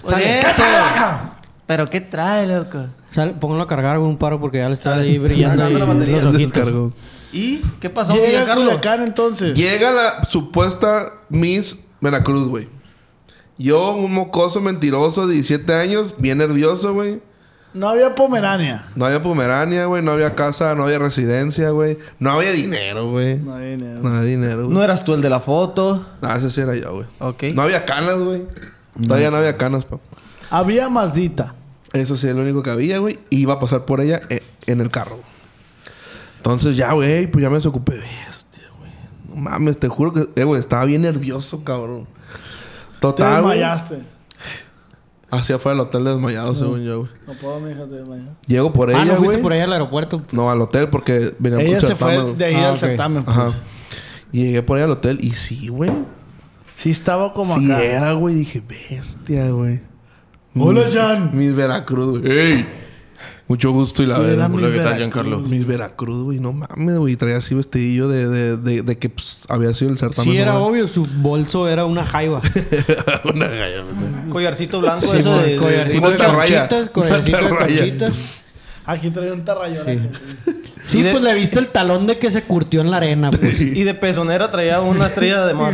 Por 0.03 0.21
eso. 0.21 0.63
Pero 1.67 1.89
¿qué 1.89 2.01
trae, 2.01 2.47
loco? 2.47 2.85
Sale, 3.11 3.33
póngalo 3.33 3.63
a 3.63 3.67
cargar, 3.67 3.97
güey, 3.97 4.09
un 4.09 4.17
paro 4.17 4.39
porque 4.39 4.59
ya 4.59 4.67
le 4.67 4.73
está 4.73 4.95
ahí 4.95 5.17
brillando 5.17 5.67
la 5.69 5.85
batería. 5.85 6.17
los 6.17 6.35
ojitos. 6.35 6.53
Descargó. 6.53 6.93
¿Y 7.31 7.57
qué 7.79 7.89
pasó, 7.89 8.13
Llega 8.13 8.45
Carlos? 8.45 8.65
Culiacán 8.65 9.01
entonces. 9.03 9.57
Llega 9.57 9.91
la 9.91 10.23
supuesta 10.25 11.13
Miss 11.29 11.75
Veracruz, 11.99 12.47
güey. 12.47 12.69
Yo, 13.57 13.93
un 13.95 14.13
mocoso 14.13 14.61
mentiroso 14.61 15.27
de 15.27 15.35
17 15.35 15.73
años, 15.73 16.13
bien 16.17 16.37
nervioso, 16.37 16.93
güey. 16.93 17.21
No 17.73 17.89
había 17.89 18.15
Pomerania. 18.15 18.85
No 18.95 19.05
había 19.05 19.21
Pomerania, 19.21 19.85
güey. 19.85 20.01
No 20.01 20.13
había 20.13 20.33
casa, 20.33 20.75
no 20.75 20.83
había 20.85 20.97
residencia, 20.97 21.71
güey. 21.71 21.97
No 22.19 22.31
había 22.31 22.51
dinero, 22.51 23.09
güey. 23.09 23.37
No 23.37 23.53
había 23.53 23.69
dinero. 23.71 23.99
No 24.01 24.09
había 24.09 24.21
dinero, 24.21 24.63
güey. 24.63 24.69
No 24.73 24.83
eras 24.83 25.03
tú 25.03 25.13
el 25.13 25.21
de 25.21 25.29
la 25.29 25.41
foto. 25.41 26.05
Ah, 26.21 26.37
ese 26.37 26.49
sí 26.49 26.61
era 26.61 26.73
yo, 26.75 26.93
güey. 26.93 27.05
Ok. 27.19 27.43
No 27.53 27.63
había 27.63 27.83
canas, 27.83 28.17
güey. 28.17 28.43
Todavía 29.05 29.29
no 29.29 29.37
había 29.37 29.57
canas, 29.57 29.83
pa. 29.83 29.97
Había 30.49 30.89
Mazdita. 30.89 31.55
Eso 31.93 32.17
sí 32.17 32.27
es 32.27 32.35
lo 32.35 32.41
único 32.41 32.61
que 32.63 32.69
había, 32.69 32.97
güey. 32.99 33.19
Y 33.29 33.37
iba 33.39 33.53
a 33.55 33.59
pasar 33.59 33.85
por 33.85 34.01
ella 34.01 34.19
eh, 34.29 34.41
en 34.67 34.81
el 34.81 34.89
carro. 34.89 35.19
Entonces 36.37 36.75
ya, 36.75 36.91
güey, 36.93 37.27
pues 37.31 37.41
ya 37.41 37.49
me 37.49 37.55
desocupé. 37.55 37.93
Bestia, 37.97 38.63
güey. 38.77 38.91
No 39.29 39.35
mames, 39.37 39.79
te 39.79 39.87
juro 39.87 40.13
que, 40.13 40.27
eh, 40.39 40.43
güey, 40.43 40.59
estaba 40.59 40.85
bien 40.85 41.01
nervioso, 41.03 41.63
cabrón. 41.63 42.05
Te 42.05 42.99
Total, 42.99 43.41
güey. 43.43 43.57
desmayaste. 43.59 43.99
Hacia 45.31 45.55
afuera 45.55 45.75
del 45.77 45.87
hotel 45.87 46.03
desmayado, 46.05 46.53
según 46.53 46.83
yo, 46.83 46.99
güey. 46.99 47.11
No 47.27 47.33
puedo, 47.33 47.59
mi 47.59 47.71
hija, 47.71 47.85
te 47.87 47.95
desmayó. 47.95 48.23
Llego 48.47 48.71
por 48.73 48.89
Ah, 48.89 48.93
ella, 48.93 49.05
¿no 49.05 49.11
fuiste 49.17 49.27
güey. 49.37 49.41
por 49.41 49.53
ahí 49.53 49.59
al 49.61 49.73
aeropuerto? 49.73 50.21
No, 50.31 50.51
al 50.51 50.61
hotel 50.61 50.89
porque 50.89 51.33
venía 51.39 51.61
Ella 51.61 51.79
por 51.79 51.87
se 51.87 51.95
fue 51.95 52.33
de 52.35 52.45
ahí 52.45 52.55
Ah, 52.55 52.69
al 52.69 52.79
certamen. 52.79 53.23
pues. 53.23 53.35
Ajá. 53.35 53.51
Y 54.31 54.43
llegué 54.43 54.61
por 54.61 54.77
ahí 54.77 54.83
al 54.83 54.91
hotel 54.91 55.17
y 55.21 55.31
sí, 55.31 55.67
güey. 55.67 55.91
Sí 56.73 56.91
estaba 56.91 57.33
como 57.33 57.57
Sí 57.57 57.71
acá. 57.71 57.83
era, 57.83 58.11
güey. 58.13 58.35
Dije, 58.35 58.61
bestia, 58.67 59.49
güey. 59.49 59.79
Hola, 60.57 60.83
Jan. 60.91 61.31
Mis 61.37 61.55
Veracruz, 61.55 62.21
güey. 62.21 62.37
¡Ey! 62.39 62.65
Mucho 63.47 63.71
gusto 63.71 64.01
y 64.01 64.07
la 64.07 64.15
Sí, 64.15 64.21
verdad. 64.23 64.49
Hola, 64.51 64.69
¿qué 64.71 64.79
tal. 64.79 64.97
Giancarlo? 64.97 65.39
Mis 65.39 65.67
Veracruz, 65.67 66.23
güey. 66.23 66.39
No 66.39 66.51
mames, 66.53 66.97
güey. 66.97 67.15
Traía 67.15 67.37
así 67.37 67.53
vestidillo 67.53 68.07
de, 68.07 68.27
de, 68.27 68.57
de, 68.57 68.81
de 68.81 68.97
que 68.97 69.09
pues, 69.09 69.43
había 69.49 69.71
sido 69.73 69.91
el 69.91 69.97
certamen. 69.99 70.33
Sí, 70.33 70.39
era 70.39 70.57
obvio. 70.57 70.87
Su 70.87 71.05
bolso 71.05 71.67
era 71.67 71.85
una 71.85 72.03
jaiba. 72.05 72.41
Una 73.25 73.47
galla, 73.47 73.83
Collarcito 74.31 74.81
blanco, 74.81 75.05
Sí, 75.11 75.17
eso 75.17 75.37
de... 75.39 75.51
de- 75.51 75.57
collarcito 75.57 76.09
de 76.09 76.15
Una 76.15 76.27
raya. 76.29 76.67
conchitas, 76.67 76.89
collarcito 76.89 77.37
de 77.37 77.45
Una 77.45 77.55
raya. 77.59 77.77
conchitas. 77.79 78.13
Aquí 78.87 79.09
traía 79.09 79.33
un 79.33 79.43
tarrayón. 79.43 80.09
Sí, 80.87 81.03
pues 81.11 81.21
le 81.21 81.33
viste 81.35 81.59
el 81.59 81.67
talón 81.69 82.05
de 82.07 82.17
que 82.17 82.29
se 82.31 82.43
curtió 82.43 82.81
en 82.81 82.89
la 82.91 82.97
arena, 82.97 83.29
pues. 83.31 83.59
Y 83.61 83.83
de 83.83 83.93
pezonera 83.95 84.49
traía 84.51 84.79
una 84.81 85.07
estrella 85.07 85.45
de 85.45 85.53
mar. 85.53 85.73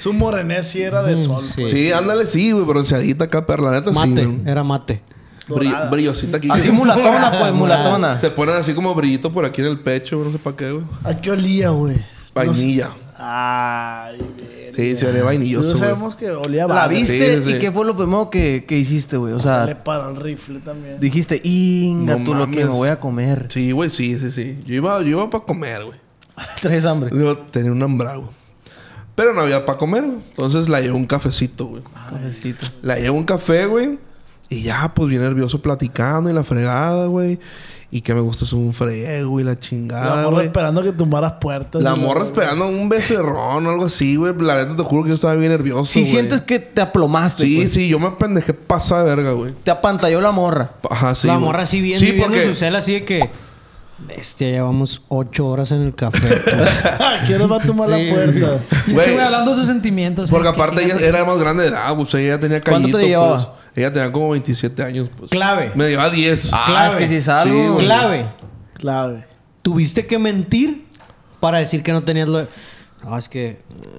Su 0.00 0.12
morenés 0.12 0.66
sí 0.68 0.82
era 0.82 1.02
de 1.02 1.16
sol. 1.16 1.44
Sí. 1.54 1.68
Sí, 1.68 1.92
ándale, 1.92 2.26
sí, 2.26 2.52
güey. 2.52 2.64
Bronceadita 2.64 3.24
acá, 3.26 3.46
pero 3.46 3.64
la 3.70 3.72
neta 3.80 3.92
sí. 3.92 3.96
Mate, 4.08 4.28
era 4.50 4.64
mate. 4.64 5.02
Bri- 5.48 5.64
Dorada. 5.70 5.90
brillosita 5.90 6.36
aquí. 6.38 6.48
Así 6.50 6.70
mulatona, 6.70 7.32
pues, 7.38 7.52
mulatona. 7.52 8.16
Se 8.16 8.30
ponen 8.30 8.54
así 8.56 8.72
como 8.72 8.94
brillito 8.94 9.30
por 9.32 9.44
aquí 9.44 9.60
en 9.60 9.66
el 9.68 9.80
pecho, 9.80 10.16
güey, 10.18 10.28
no 10.28 10.32
sé 10.32 10.38
para 10.42 10.56
qué, 10.56 10.70
güey. 10.72 10.84
¿A 11.04 11.14
qué 11.20 11.30
olía, 11.32 11.70
güey? 11.70 11.96
Vainilla. 12.34 12.90
Ay, 13.18 14.16
verga. 14.18 14.72
Sí, 14.76 14.96
se 14.96 15.06
olía 15.06 15.24
vainilloso, 15.24 15.68
güey. 15.70 15.80
sabemos 15.80 16.16
que 16.16 16.30
olía 16.30 16.66
La 16.66 16.74
vale. 16.74 16.94
viste 16.94 17.38
Sí, 17.38 17.50
sí. 17.50 17.56
y 17.56 17.58
qué 17.58 17.70
fue 17.72 17.84
lo 17.84 17.94
primero 17.96 18.30
que, 18.30 18.64
que 18.66 18.78
hiciste, 18.78 19.16
güey. 19.16 19.34
O 19.34 19.38
Se 19.40 19.48
le 19.48 19.52
sea, 19.66 19.84
paró 19.84 20.10
el 20.10 20.16
rifle 20.16 20.60
también. 20.60 20.98
dijiste, 21.00 21.40
inga, 21.44 22.16
No 22.16 22.24
tú 22.24 22.34
lo 22.34 22.46
que 22.48 22.64
me 22.64 22.70
voy 22.70 22.88
a 22.88 22.98
comer. 23.00 23.46
Sí, 23.50 23.72
güey, 23.72 23.90
sí, 23.90 24.16
sí, 24.18 24.30
sí. 24.30 24.58
Yo 24.64 24.74
iba, 24.74 25.00
yo 25.02 25.08
iba 25.08 25.28
para 25.28 25.44
comer, 25.44 25.84
güey. 25.84 25.98
Traes 26.62 26.86
hambre. 26.86 27.10
Yo 27.12 27.36
tenía 27.36 27.72
un 27.72 27.82
hambre, 27.82 28.08
güey. 28.16 28.39
Pero 29.20 29.34
no 29.34 29.42
había 29.42 29.66
para 29.66 29.76
comer, 29.76 30.02
güey. 30.04 30.16
Entonces 30.30 30.68
la 30.70 30.80
llevé 30.80 30.94
un 30.94 31.04
cafecito, 31.06 31.66
güey. 31.66 31.82
Cafecito. 32.10 32.66
La 32.80 32.96
llevé 32.96 33.10
un 33.10 33.24
café, 33.24 33.66
güey. 33.66 33.98
Y 34.48 34.62
ya, 34.62 34.92
pues, 34.94 35.10
bien 35.10 35.20
nervioso 35.20 35.60
platicando 35.60 36.30
y 36.30 36.32
la 36.32 36.42
fregada, 36.42 37.04
güey. 37.06 37.38
Y 37.92 38.00
que 38.00 38.14
me 38.14 38.20
gusta 38.20 38.44
es 38.46 38.52
un 38.54 38.72
frego 38.72 39.40
y 39.40 39.42
la 39.42 39.50
La 39.50 39.58
chingada, 39.60 40.14
morra 40.22 40.30
güey. 40.30 40.46
esperando 40.46 40.82
que 40.82 40.92
tumbaras 40.92 41.34
puertas. 41.40 41.82
La 41.82 41.96
morra 41.96 42.24
esperando 42.24 42.66
un 42.66 42.88
becerrón 42.88 43.66
o 43.66 43.70
algo 43.70 43.84
así, 43.84 44.16
güey. 44.16 44.32
La 44.40 44.56
neta 44.64 44.74
te 44.74 44.82
juro 44.84 45.02
que 45.02 45.10
yo 45.10 45.16
estaba 45.16 45.34
bien 45.34 45.52
nervioso, 45.52 45.84
Si 45.92 46.00
güey. 46.00 46.10
sientes 46.12 46.40
que 46.40 46.58
te 46.60 46.80
aplomaste, 46.80 47.44
Sí, 47.44 47.56
pues. 47.60 47.74
sí. 47.74 47.88
Yo 47.88 47.98
me 47.98 48.10
pendejé 48.12 48.54
pasada 48.54 49.02
de 49.04 49.16
verga, 49.16 49.32
güey. 49.32 49.52
Te 49.62 49.70
apantalló 49.70 50.20
la 50.22 50.30
morra. 50.30 50.70
Ajá, 50.88 51.14
sí, 51.14 51.26
la 51.26 51.38
morra 51.38 51.64
así 51.64 51.80
bien 51.82 51.98
Sí, 51.98 52.06
viviendo 52.06 52.28
porque... 52.28 52.46
su 52.46 52.54
cel 52.54 52.74
así 52.76 52.92
de 52.94 53.04
que... 53.04 53.28
Bestia, 54.06 54.48
llevamos 54.50 55.02
ocho 55.08 55.46
horas 55.46 55.70
en 55.72 55.82
el 55.82 55.94
café. 55.94 56.18
pues. 56.20 56.82
¿Quién 57.26 57.38
nos 57.38 57.50
va 57.52 57.56
a 57.56 57.60
tomar 57.60 57.88
Sí. 57.88 58.06
la 58.06 58.14
puerta? 58.14 58.58
Y 58.86 58.92
Güey. 58.92 59.12
güey 59.12 59.18
hablando 59.24 59.50
de 59.52 59.56
sus 59.58 59.66
sentimientos. 59.66 60.30
Porque 60.30 60.48
aparte 60.48 60.82
ella 60.84 60.96
era 60.98 61.24
más 61.24 61.38
grande 61.38 61.64
de 61.64 61.68
edad, 61.70 61.94
pues 61.96 62.12
ella 62.14 62.38
tenía 62.38 62.60
¿Cuánto 62.60 62.88
te 62.88 62.92
callito, 62.92 63.08
llevaba? 63.08 63.36
pues. 63.36 63.60
Ella 63.76 63.92
tenía 63.92 64.10
como 64.10 64.30
27 64.30 64.82
años, 64.82 65.08
pues. 65.16 65.30
Clave. 65.30 65.72
Me 65.74 65.88
llevaba 65.88 66.10
10. 66.10 66.50
Ah, 66.52 66.64
Clave. 66.66 66.90
es 66.90 66.96
que 66.96 67.08
si 67.08 67.14
es 67.16 67.28
algo. 67.28 67.78
Sí. 67.78 67.84
Clave. 67.84 68.26
Clave. 68.74 69.24
Tuviste 69.62 70.06
que 70.06 70.18
mentir 70.18 70.86
para 71.38 71.58
decir 71.58 71.82
que 71.82 71.92
no 71.92 72.02
tenías 72.02 72.28
lo... 72.28 72.46
No, 73.04 73.16
es 73.16 73.28
que 73.30 73.48
eh, 73.48 73.58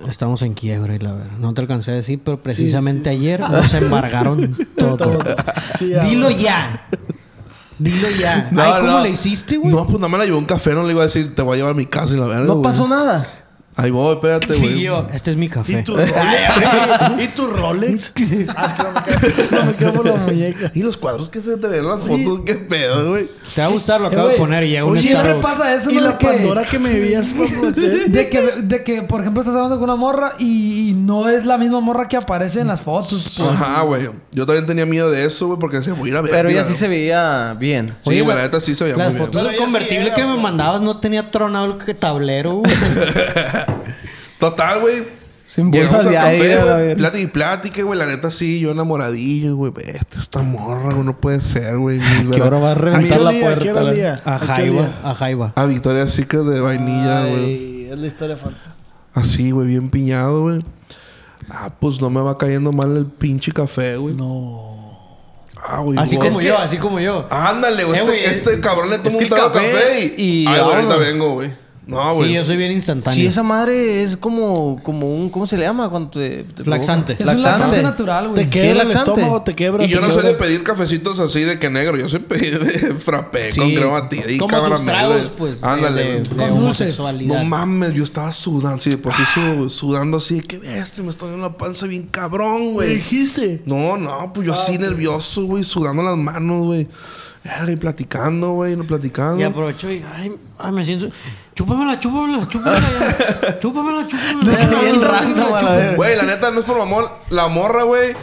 estamos 0.10 0.41
en 0.44 0.53
quiebra 0.53 0.94
y 0.95 0.99
la 0.99 1.14
verdad. 1.14 1.38
No 1.40 1.53
te 1.56 1.61
alcancé 1.61 1.91
a 1.91 1.95
decir, 1.95 2.19
pero 2.23 2.40
precisamente 2.40 3.10
ayer 3.10 3.40
nos 3.40 3.73
embargaron 3.76 4.56
todo. 4.78 5.23
Dilo 5.80 6.30
ya. 6.32 6.88
Dilo 7.81 8.09
ya. 8.11 8.49
No, 8.51 8.61
Ay, 8.61 8.73
¿cómo 8.81 8.91
no. 8.93 9.01
le 9.01 9.09
hiciste, 9.09 9.57
güey? 9.57 9.73
No, 9.73 9.85
pues 9.85 9.97
nada 9.97 10.07
más 10.07 10.19
la 10.19 10.25
llevó 10.25 10.37
un 10.37 10.45
café, 10.45 10.73
no 10.73 10.83
le 10.83 10.91
iba 10.91 11.01
a 11.01 11.05
decir, 11.05 11.33
te 11.33 11.41
voy 11.41 11.53
a 11.53 11.57
llevar 11.57 11.71
a 11.71 11.75
mi 11.75 11.85
casa 11.87 12.13
y 12.13 12.17
la 12.17 12.27
verdad. 12.27 12.45
No 12.45 12.61
pasó 12.61 12.87
nada. 12.87 13.27
Ahí 13.81 13.91
voy, 13.91 14.13
espérate, 14.13 14.47
güey. 14.47 14.59
Sí, 14.59 14.81
yo. 14.83 15.07
Este 15.13 15.31
es 15.31 15.37
mi 15.37 15.47
¿Y 15.47 15.49
café. 15.49 15.83
tu 15.83 15.95
Rolex? 15.97 16.11
¿Y 17.19 17.27
tu 17.29 17.47
Rolex? 17.47 18.13
Ah, 18.55 18.67
es 18.67 18.73
que 18.73 18.83
no 18.83 18.91
me 18.93 19.03
quedo, 19.03 19.59
no 19.59 19.65
me 19.65 19.75
quedo 19.75 19.93
por 19.93 20.05
la 20.05 20.15
muñeca. 20.15 20.71
Y 20.73 20.83
los 20.83 20.97
cuadros 20.97 21.29
que 21.29 21.39
se 21.41 21.57
te 21.57 21.67
ven 21.67 21.79
en 21.79 21.87
las 21.87 21.99
fotos, 22.01 22.41
qué 22.45 22.55
pedo, 22.55 23.11
güey. 23.11 23.27
Te 23.55 23.61
va 23.61 23.67
a 23.67 23.69
gustar, 23.71 23.99
lo 24.01 24.07
Eh, 24.07 24.13
acabo 24.13 24.27
de 24.29 24.35
poner 24.35 24.63
y 24.63 24.69
llega 24.69 24.85
un 24.85 24.97
siempre 24.97 25.21
Starbucks. 25.31 25.51
pasa 25.53 25.73
eso, 25.75 25.91
Y 25.91 25.95
¿no? 25.95 26.01
la 26.01 26.11
De 26.11 26.17
que- 26.17 26.27
Pandora 26.27 26.63
que 26.65 26.79
me 26.79 26.89
prometer. 26.91 28.09
De 28.11 28.29
que, 28.29 28.41
de 28.61 28.83
que, 28.83 29.01
por 29.03 29.21
ejemplo, 29.21 29.41
estás 29.41 29.55
hablando 29.55 29.75
con 29.79 29.89
una 29.89 29.95
morra 29.95 30.33
y, 30.39 30.89
y 30.89 30.93
no 30.93 31.29
es 31.29 31.45
la 31.45 31.57
misma 31.57 31.79
morra 31.79 32.07
que 32.07 32.17
aparece 32.17 32.61
en 32.61 32.67
las 32.67 32.81
fotos. 32.81 33.33
pues. 33.37 33.49
Ajá, 33.49 33.81
güey. 33.83 34.09
Yo 34.31 34.45
también 34.45 34.65
tenía 34.65 34.85
miedo 34.85 35.09
de 35.11 35.25
eso, 35.25 35.47
güey, 35.47 35.59
porque 35.59 35.77
decía, 35.77 35.93
voy 35.93 36.09
a 36.09 36.11
ir 36.11 36.17
a 36.17 36.21
ver. 36.21 36.31
Pero 36.31 36.49
ella 36.49 36.63
sí 36.65 36.75
se 36.75 36.87
veía 36.87 37.55
bien. 37.59 37.89
Sí, 38.03 38.09
Oye, 38.09 38.21
güey, 38.21 38.35
la- 38.35 38.43
neta 38.43 38.59
sí 38.59 38.75
se 38.75 38.83
veía 38.83 38.95
Las 38.97 39.07
muy 39.07 39.15
bien. 39.15 39.25
fotos 39.27 39.43
del 39.43 39.51
sí 39.53 39.57
convertible 39.57 40.05
era, 40.07 40.15
que 40.15 40.23
me 40.25 40.37
mandabas 40.37 40.81
no 40.81 40.97
tenía 40.99 41.31
tronado 41.31 41.65
el 41.65 41.77
que- 41.85 41.93
tablero, 41.93 42.55
güey. 42.57 42.71
Total, 44.39 44.80
güey. 44.80 45.22
Sin 45.43 45.69
bolsas 45.69 46.06
de 46.06 46.14
café, 46.14 46.57
aire. 46.57 46.95
Plática 46.95 47.23
y 47.23 47.27
plática, 47.27 47.84
güey. 47.84 47.99
La 47.99 48.06
neta 48.06 48.31
sí, 48.31 48.61
yo 48.61 48.72
enamoradillo, 48.72 49.56
güey. 49.57 49.73
Esta, 49.85 50.19
esta 50.19 50.41
morra, 50.41 50.93
güey, 50.93 51.03
no 51.03 51.18
puede 51.18 51.41
ser, 51.41 51.77
güey. 51.77 51.99
¿Qué 52.31 52.41
hora 52.41 52.57
va 52.57 52.69
a 52.69 52.72
¿A 52.72 52.76
qué 52.76 52.81
reventar 52.81 53.19
la 53.19 53.31
puerta? 53.31 53.80
A 54.23 54.35
¿A 54.35 54.39
qué 54.39 54.45
Jaiba. 54.48 54.99
A 55.03 55.14
Jaiba. 55.14 55.53
A 55.56 55.65
Victoria's 55.65 56.11
Secret 56.11 56.43
de 56.43 56.61
vainilla, 56.61 57.26
güey. 57.26 57.85
Es 57.89 57.98
la 57.98 58.07
historia 58.07 58.38
fantástica. 58.38 58.76
Así, 59.14 59.52
güey, 59.52 59.68
bien 59.68 59.89
piñado, 59.89 60.43
güey. 60.43 60.61
Ah, 61.49 61.69
pues 61.77 61.99
no 61.99 62.10
me 62.10 62.22
va 62.22 62.38
cayendo 62.38 62.72
mal 62.72 62.95
el 62.95 63.06
pinche 63.06 63.52
café, 63.52 63.98
güey. 63.98 64.15
No. 64.15 64.72
Ah, 65.61 65.80
güey. 65.80 65.99
Así 65.99 66.15
como 66.15 66.39
Es 66.39 66.48
yo, 66.48 66.57
así 66.57 66.77
como 66.77 66.99
yo. 67.02 67.27
Ándale, 67.30 67.84
güey. 67.84 67.99
Eh, 67.99 68.03
este, 68.03 68.11
güey, 68.11 68.23
este 68.23 68.60
cabrón 68.61 68.89
le 68.89 68.99
toma 68.99 69.18
un 69.18 69.23
el 69.23 69.30
trago 69.30 69.49
de 69.49 69.53
café 69.53 69.72
café 69.73 70.14
y... 70.18 70.43
y 70.43 70.48
ahorita 70.48 70.95
vengo, 70.95 71.34
güey. 71.34 71.52
No, 71.87 72.13
güey. 72.13 72.29
Sí, 72.29 72.35
yo 72.35 72.45
soy 72.45 72.57
bien 72.57 72.71
instantáneo. 72.71 73.15
Sí, 73.15 73.25
esa 73.25 73.41
madre 73.41 74.03
es 74.03 74.15
como, 74.15 74.79
como 74.83 75.13
un... 75.13 75.29
¿Cómo 75.31 75.47
se 75.47 75.57
le 75.57 75.65
llama? 75.65 75.89
Cuando 75.89 76.11
te, 76.11 76.43
te 76.43 76.63
Laxante. 76.63 77.13
Es 77.13 77.27
un 77.27 77.41
laxante 77.41 77.81
natural, 77.81 78.29
güey. 78.29 78.35
Te 78.35 78.43
Sí, 78.43 78.49
quebra 78.51 78.69
el 78.83 78.87
laxante. 78.87 79.11
estómago, 79.11 79.41
te 79.41 79.55
quebra. 79.55 79.83
Y 79.83 79.87
yo 79.89 79.99
no 79.99 80.11
soy 80.11 80.23
de 80.23 80.33
pedir 80.35 80.61
cafecitos 80.63 81.19
así 81.19 81.41
de 81.41 81.57
que 81.57 81.69
negro. 81.71 81.97
Yo 81.97 82.07
soy 82.07 82.19
pedir 82.19 82.59
de 82.63 82.93
frappé 82.99 83.51
Sí. 83.51 83.59
con 83.59 83.71
crema 83.71 83.91
batida 84.01 84.29
y 84.31 84.37
caramelo. 84.37 84.83
tragos, 84.83 85.31
pues. 85.37 85.55
Ándale, 85.63 86.17
Con 86.19 86.37
dulce. 86.37 86.51
homosexualidad. 86.51 87.39
No 87.39 87.45
mames, 87.45 87.93
yo 87.95 88.03
estaba 88.03 88.31
sudando, 88.31 88.79
sí, 88.81 88.91
de 88.91 88.97
por 88.97 89.13
sí 89.15 89.23
su- 89.33 89.69
sudando 89.69 90.17
así. 90.17 90.39
Que 90.41 90.59
bestia, 90.59 91.03
me 91.03 91.09
está 91.09 91.25
dando 91.25 91.41
la 91.47 91.57
panza 91.57 91.87
bien 91.87 92.03
cabrón, 92.11 92.67
¿Me 92.67 92.71
güey. 92.73 92.95
dijiste? 92.97 93.63
No, 93.65 93.97
no, 93.97 94.31
pues 94.33 94.45
yo 94.45 94.53
así 94.53 94.77
nervioso, 94.77 95.45
güey, 95.45 95.63
sudando 95.63 96.03
las 96.03 96.15
manos, 96.17 96.65
güey. 96.67 96.87
Y 97.68 97.76
platicando, 97.76 98.51
güey, 98.51 98.76
no 98.76 98.84
platicando. 98.84 99.39
Y 99.39 99.43
aprovecho 99.43 99.91
y... 99.91 100.03
Ay, 100.15 100.31
ay, 100.59 100.72
me 100.72 100.85
siento... 100.85 101.09
Chúpamela, 101.53 101.99
chúpamela, 101.99 102.47
chúpamela. 102.47 102.89
ya. 103.41 103.59
chúpamela, 103.61 104.07
chúpamela. 104.07 104.81
Bien 104.81 105.01
random. 105.01 105.95
Güey, 105.95 106.15
la 106.15 106.23
neta, 106.23 106.51
no 106.51 106.59
es 106.59 106.65
por 106.65 106.77
mamón. 106.77 107.05
La 107.30 107.47
morra, 107.47 107.84
güey. 107.84 108.13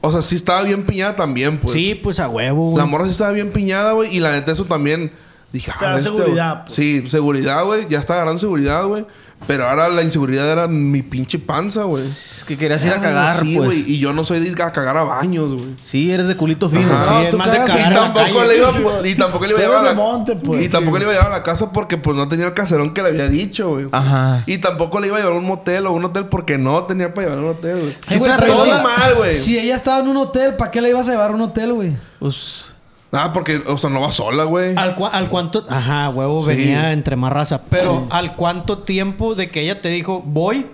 O 0.00 0.10
sea, 0.12 0.22
sí 0.22 0.36
estaba 0.36 0.62
bien 0.62 0.84
piñada 0.84 1.16
también, 1.16 1.58
pues. 1.58 1.74
Sí, 1.74 1.94
pues 1.94 2.20
a 2.20 2.28
huevo, 2.28 2.70
güey. 2.70 2.78
La 2.78 2.86
morra 2.86 3.04
sí 3.06 3.12
estaba 3.12 3.32
bien 3.32 3.50
piñada, 3.52 3.92
güey. 3.92 4.14
Y 4.14 4.20
la 4.20 4.32
neta, 4.32 4.52
eso 4.52 4.64
también. 4.64 5.12
Dije, 5.52 5.70
este, 5.70 6.02
seguridad, 6.02 6.52
güey. 6.52 6.64
pues. 6.64 6.74
Sí, 6.74 7.04
seguridad, 7.08 7.64
güey. 7.64 7.88
Ya 7.88 7.98
está 7.98 8.14
agarrando 8.14 8.40
seguridad, 8.40 8.86
güey. 8.86 9.06
Pero 9.46 9.68
ahora 9.68 9.88
la 9.88 10.02
inseguridad 10.02 10.50
era 10.50 10.68
mi 10.68 11.02
pinche 11.02 11.38
panza, 11.38 11.82
güey. 11.84 12.04
Es 12.06 12.44
que 12.46 12.56
querías 12.56 12.84
ir 12.84 12.92
a 12.92 12.96
Ah, 12.96 13.00
cagar, 13.00 13.40
sí, 13.40 13.54
pues. 13.56 13.66
güey. 13.68 13.92
Y 13.92 13.98
yo 13.98 14.12
no 14.12 14.24
soy 14.24 14.40
de 14.40 14.48
ir 14.48 14.62
a 14.62 14.72
cagar 14.72 14.96
a 14.96 15.02
baños, 15.04 15.52
güey. 15.54 15.74
Sí, 15.82 16.10
eres 16.12 16.28
de 16.28 16.36
culito 16.36 16.68
fino. 16.70 16.92
Ajá. 16.92 17.20
Sí, 17.20 17.24
es 17.26 17.30
tú 17.30 17.38
más 17.38 17.50
de 17.50 17.56
cagas 17.56 17.70
Y 17.70 17.76
cagar 17.76 17.92
la 17.92 17.98
tampoco, 18.00 18.38
calle. 18.38 18.48
le 18.48 18.58
iba, 18.58 19.08
y 19.08 19.14
tampoco 19.14 19.44
le 19.46 19.50
iba 19.52 19.58
a 19.58 19.62
llevar 19.62 19.78
a 19.80 19.82
la, 19.82 19.94
monte, 19.94 20.36
pues. 20.36 20.62
y 20.64 20.68
tampoco 20.68 20.98
le 20.98 21.04
iba 21.04 21.12
a 21.12 21.16
llevar 21.16 21.32
a 21.32 21.36
la 21.38 21.42
casa 21.42 21.72
porque 21.72 21.96
pues 21.98 22.16
no 22.16 22.28
tenía 22.28 22.46
el 22.46 22.54
caserón 22.54 22.94
que 22.94 23.02
le 23.02 23.08
había 23.08 23.28
dicho, 23.28 23.70
güey. 23.70 23.86
Ajá. 23.92 24.42
Y 24.46 24.58
tampoco 24.58 25.00
le 25.00 25.08
iba 25.08 25.16
a 25.16 25.20
llevar 25.20 25.34
a 25.34 25.38
un 25.38 25.44
motel 25.46 25.86
o 25.86 25.92
un 25.92 26.04
hotel 26.04 26.26
porque 26.26 26.58
no 26.58 26.84
tenía 26.84 27.12
para 27.12 27.28
llevar 27.28 27.38
a 27.42 27.46
un 27.46 27.50
hotel, 27.50 27.78
güey. 27.80 28.20
Pero 28.20 28.46
todo 28.46 28.64
si- 28.64 28.70
mal, 28.70 29.14
güey. 29.16 29.36
Si 29.36 29.58
ella 29.58 29.74
estaba 29.76 30.00
en 30.00 30.08
un 30.08 30.16
hotel, 30.18 30.54
¿para 30.56 30.70
qué 30.70 30.80
la 30.80 30.88
ibas 30.88 31.08
a 31.08 31.10
llevar 31.12 31.30
a 31.30 31.34
un 31.34 31.40
hotel, 31.42 31.72
güey? 31.72 31.92
Pues... 32.18 32.66
Ah, 33.12 33.30
porque, 33.34 33.62
o 33.66 33.76
sea, 33.76 33.90
no 33.90 34.00
va 34.00 34.10
sola, 34.10 34.44
güey. 34.44 34.74
¿Al, 34.76 34.94
cuánto... 35.28 35.66
Ajá, 35.68 36.08
huevo, 36.08 36.42
Sí. 36.42 36.48
venía 36.48 36.92
entre 36.92 37.14
más 37.16 37.30
raza. 37.32 37.60
Pero 37.68 38.06
¿al 38.10 38.36
cuánto 38.36 38.78
tiempo 38.78 39.34
de 39.34 39.50
que 39.50 39.60
ella 39.60 39.80
te 39.82 39.90
dijo, 39.90 40.22
voy? 40.24 40.66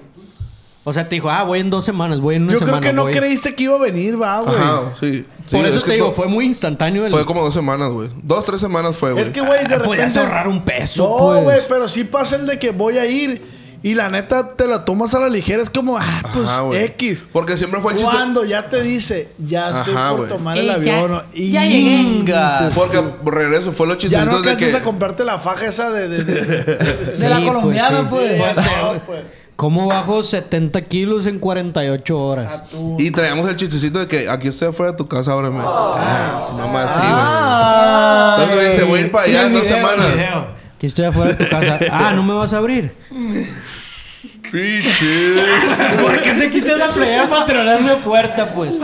O 0.85 0.93
sea, 0.93 1.09
te 1.09 1.17
dijo, 1.17 1.29
ah, 1.31 1.43
voy 1.43 1.59
en 1.61 1.69
dos 1.69 1.85
semanas, 1.85 2.21
voy 2.21 2.37
en 2.37 2.45
una 2.45 2.53
Yo 2.53 2.61
semana, 2.61 2.79
creo 2.81 2.91
que 2.93 2.97
no 2.97 3.03
voy. 3.03 3.13
creíste 3.13 3.55
que 3.55 3.65
iba 3.65 3.75
a 3.75 3.79
venir, 3.79 4.21
va, 4.23 4.41
güey. 4.41 4.57
Ajá, 4.57 4.83
sí. 5.01 5.27
Por 5.51 5.61
Sí, 5.63 5.67
eso 5.67 5.79
es 5.79 5.85
te 5.85 5.93
digo, 5.95 6.13
fue 6.13 6.29
muy 6.29 6.45
instantáneo 6.47 7.05
el... 7.05 7.11
Fue 7.11 7.27
como 7.27 7.43
dos 7.43 7.53
semanas, 7.55 7.91
güey. 7.91 8.09
Dos, 8.23 8.45
tres 8.45 8.61
semanas 8.61 8.97
fue, 8.97 9.13
güey. 9.13 9.23
Es 9.25 9.31
que, 9.31 9.41
güey, 9.41 9.67
de 9.67 9.75
Ah, 9.75 9.83
Podías 9.83 10.15
repente... 10.15 10.19
ahorrar 10.21 10.49
un 10.49 10.61
peso, 10.63 11.09
No, 11.09 11.27
pues. 11.33 11.43
güey, 11.45 11.61
pero 11.69 11.89
sí 11.89 12.05
pasa 12.05 12.37
el 12.37 12.47
de 12.47 12.59
que 12.59 12.71
voy 12.71 12.97
a 12.99 13.05
ir 13.07 13.43
y 13.83 13.95
la 13.95 14.09
neta 14.09 14.57
te 14.57 14.67
la 14.67 14.85
tomas 14.85 15.15
a 15.15 15.21
la 15.21 15.29
ligera. 15.29 15.63
Es 15.63 15.71
como, 15.71 15.97
ah, 15.99 16.23
pues 16.35 16.49
Ajá, 16.49 16.61
güey. 16.63 16.83
X. 16.85 17.25
Porque 17.33 17.57
siempre 17.57 17.81
fue 17.81 17.93
el 17.93 17.99
chiste. 17.99 18.13
Cuando 18.15 18.45
ya 18.45 18.69
te 18.69 18.83
dice, 18.83 19.29
ya 19.39 19.71
estoy 19.71 19.95
Ajá, 19.95 20.11
por 20.11 20.19
güey. 20.21 20.31
tomar 20.31 20.57
Eh, 20.57 20.61
el 20.61 20.67
ya- 20.67 20.75
avión. 20.75 21.11
¿no? 21.13 21.23
y 21.33 21.51
ya 21.51 21.65
llegué. 21.65 22.25
Porque 22.75 22.99
por 23.01 23.35
regreso 23.35 23.73
fue 23.73 23.87
los 23.87 23.99
Ya 23.99 24.25
no 24.25 24.33
chistecitos 24.33 24.43
de 24.45 24.51
alcanzas 24.51 24.75
que. 24.75 24.81
a 24.81 24.85
comprarte 24.85 25.25
la 25.25 25.39
faja 25.39 25.67
esa 25.67 25.91
de... 25.91 26.09
de, 26.09 26.25
de- 26.25 26.45
de- 26.45 26.65
De 27.19 27.29
la 27.29 27.37
Sí, 27.37 27.43
pues, 27.43 27.55
colombiana, 27.55 27.99
sí. 28.01 28.07
pues. 28.11 28.41
Pues, 28.43 28.57
No, 28.57 28.93
pues, 29.07 29.21
¿Cómo 29.57 29.87
bajo 29.89 30.23
70 30.23 30.81
kilos 30.83 31.27
en 31.27 31.41
48 31.41 32.17
horas? 32.17 32.53
a 32.53 32.63
tu- 32.65 32.95
Y 33.01 33.11
traíamos 33.11 33.49
el 33.49 33.57
chistecito 33.57 33.99
de 33.99 34.07
que 34.07 34.29
aquí 34.29 34.47
estoy 34.49 34.69
afuera 34.69 34.93
de 34.93 34.99
tu 34.99 35.09
casa, 35.09 35.33
ábreme. 35.33 35.59
Ah, 35.61 36.45
su 36.47 36.53
mamá 36.55 36.85
así, 36.85 36.99
güey. 37.01 37.11
Ah. 37.13 38.37
Entonces 38.39 38.57
me 38.65 38.71
dice, 38.71 38.83
voy 38.85 38.99
a 39.01 39.03
ir 39.03 39.11
para 39.11 39.25
allá 39.25 39.47
en 39.47 39.53
dos 39.55 39.67
semanas. 39.67 40.07
Aquí 40.77 40.87
estoy 40.87 41.07
afuera 41.07 41.33
de 41.33 41.45
tu 41.45 41.51
casa. 41.51 41.79
Ah, 41.91 42.13
¿no 42.15 42.23
me 42.23 42.35
vas 42.35 42.53
a 42.53 42.59
abrir? 42.59 42.93
Pinche. 44.51 45.35
¿Por 46.03 46.23
qué 46.23 46.33
te 46.33 46.51
quitas 46.51 46.79
la 46.79 46.89
playa 46.89 47.29
para 47.29 47.47
tronar 47.47 47.81
una 47.81 47.97
puerta, 47.97 48.53
pues? 48.55 48.75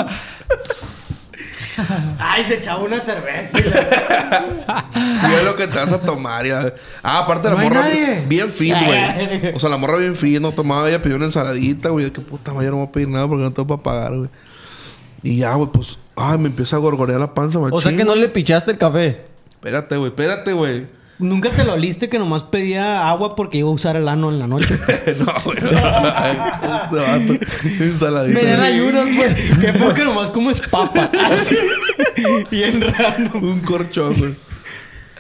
Ay, 2.19 2.45
se 2.45 2.55
echaba 2.55 2.83
una 2.85 3.01
cerveza. 3.01 3.59
Es 5.37 5.45
lo 5.45 5.57
que 5.57 5.67
te 5.67 5.75
vas 5.77 5.91
a 5.93 6.01
tomar. 6.01 6.47
Ya. 6.47 6.73
Ah, 7.03 7.21
aparte 7.21 7.49
la 7.49 7.55
No 7.57 7.63
morra 7.63 7.81
nadie. 7.83 8.25
bien 8.29 8.51
fit, 8.51 8.75
güey. 8.85 9.53
O 9.55 9.61
sea, 9.61 9.69
la 9.69 9.77
morra 9.77 9.97
bien 9.97 10.15
fit, 10.15 10.41
no 10.41 10.53
tomaba, 10.53 10.89
ella 10.89 11.03
pidió 11.03 11.17
una 11.17 11.25
ensaladita, 11.27 11.89
güey. 11.89 12.05
De 12.07 12.13
que 12.13 12.21
puta 12.21 12.53
madre, 12.53 12.69
no 12.71 12.77
voy 12.77 12.87
a 12.87 12.93
pedir 12.93 13.09
nada 13.09 13.27
porque 13.27 13.43
no 13.43 13.53
tengo 13.53 13.67
para 13.67 13.83
pagar, 13.83 14.17
güey. 14.17 14.31
Y 15.23 15.39
ya, 15.39 15.55
güey, 15.55 15.71
pues, 15.73 15.99
ay, 16.17 16.39
me 16.39 16.49
empieza 16.49 16.77
a 16.77 16.79
gorgorear 16.79 17.19
la 17.19 17.33
panza, 17.35 17.59
O 17.59 17.81
sea 17.81 17.97
que 17.97 18.05
no 18.05 18.15
le 18.15 18.29
pichaste 18.29 18.71
el 18.71 18.79
café. 18.79 19.23
Espérate, 19.51 19.97
güey, 19.97 20.11
espérate, 20.11 20.53
güey. 20.53 20.87
¿Nunca 21.19 21.51
te 21.51 21.65
lo 21.65 21.75
oliste 21.75 22.09
que 22.09 22.19
nomás 22.19 22.43
pedía 22.43 23.09
agua 23.09 23.37
porque 23.37 23.59
iba 23.59 23.69
a 23.69 23.73
usar 23.73 23.97
el 23.97 24.09
ano 24.09 24.31
en 24.31 24.41
la 24.41 24.49
noche? 24.49 24.75
no, 25.19 25.33
güey. 25.45 25.59
Este 25.59 26.97
vato, 26.97 27.47
Ensaladita. 27.81 28.41
Venía 28.41 28.71
en 28.71 29.17
güey. 29.17 29.95
que 29.95 30.05
nomás 30.05 30.31
comes 30.31 30.61
papa. 30.61 31.11
Así. 31.31 31.57
Bien 32.51 32.81
random. 32.81 33.45
Un 33.45 33.61
corchón, 33.61 34.15
güey. 34.19 34.35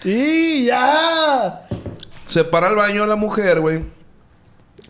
Y 0.04 0.64
ya. 0.66 1.62
Se 2.26 2.42
para 2.42 2.66
al 2.66 2.74
baño 2.74 3.06
la 3.06 3.16
mujer, 3.16 3.60
güey. 3.60 3.84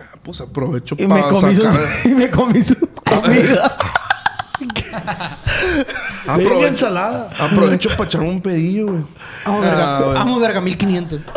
Ah, 0.01 0.16
pues 0.22 0.40
aprovecho 0.40 0.97
Y 0.98 1.06
me 1.06 1.20
para 1.20 1.28
comí 1.28 1.55
su... 1.55 1.62
sacar... 1.62 1.86
y 2.05 2.09
me 2.09 2.31
comí 2.31 2.62
su 2.62 2.76
comida. 3.05 3.76
Aprovecho, 6.28 6.66
ensalada. 6.68 7.28
aprovecho 7.38 7.90
para 7.90 8.05
echarme 8.05 8.30
un 8.30 8.40
pedillo, 8.40 8.86
güey. 8.86 9.02
Amo 9.44 9.59
Ah, 9.59 9.60
verga. 9.60 9.98
güey. 10.01 10.16
Amo 10.18 10.38
verga 10.40 10.60
1500. 10.60 11.20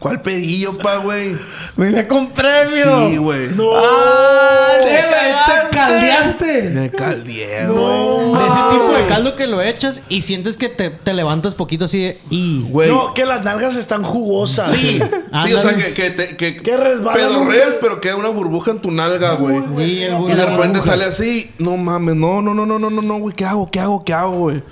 ¿Cuál 0.00 0.22
pedillo, 0.22 0.76
pa, 0.76 0.96
güey? 0.96 1.38
Vine 1.76 2.08
con 2.08 2.30
premio. 2.30 3.08
Sí, 3.08 3.16
güey. 3.16 3.48
No. 3.50 3.78
¡Eh, 3.78 5.04
güey! 5.08 5.70
¡Te 5.70 5.76
caldeaste! 5.76 6.62
Me 6.70 6.90
caldeé, 6.90 7.68
güey. 7.68 8.32
De 8.32 8.46
ese 8.46 8.60
tipo 8.72 8.92
de 8.92 9.06
caldo 9.08 9.36
que 9.36 9.46
lo 9.46 9.62
echas 9.62 10.02
y 10.08 10.22
sientes 10.22 10.56
que 10.56 10.68
te, 10.68 10.90
te 10.90 11.14
levantas 11.14 11.54
poquito 11.54 11.84
así 11.84 12.00
de... 12.02 12.18
Y... 12.28 12.62
Güey. 12.62 12.90
No, 12.90 13.14
que 13.14 13.24
las 13.24 13.44
nalgas 13.44 13.76
están 13.76 14.02
jugosas. 14.02 14.72
Sí. 14.72 15.00
Sí, 15.44 15.52
o 15.52 15.60
sea, 15.60 15.76
que, 15.76 15.94
que, 15.94 16.10
te, 16.10 16.36
que, 16.36 16.56
Que 16.56 16.76
resbalan 16.76 17.14
pedorreas, 17.14 17.74
pero 17.80 18.00
queda 18.00 18.16
una 18.16 18.30
burbuja 18.30 18.72
en 18.72 18.80
tu 18.80 18.90
nalga, 18.90 19.34
güey. 19.34 19.60
Sí, 19.86 20.02
el 20.02 20.22
Y 20.28 20.34
de 20.34 20.44
repente 20.44 20.82
sale 20.82 21.04
así. 21.04 21.52
No 21.58 21.76
mames, 21.76 22.16
no, 22.16 22.42
no, 22.42 22.52
no, 22.52 22.66
no, 22.66 22.80
no, 22.80 22.90
no, 22.90 23.00
no, 23.02 23.18
güey. 23.18 23.34
¿Qué 23.36 23.44
hago? 23.44 23.70
¿Qué 23.70 23.78
hago? 23.78 24.04
¿Qué 24.04 24.12
hago, 24.12 24.32
güey? 24.32 24.62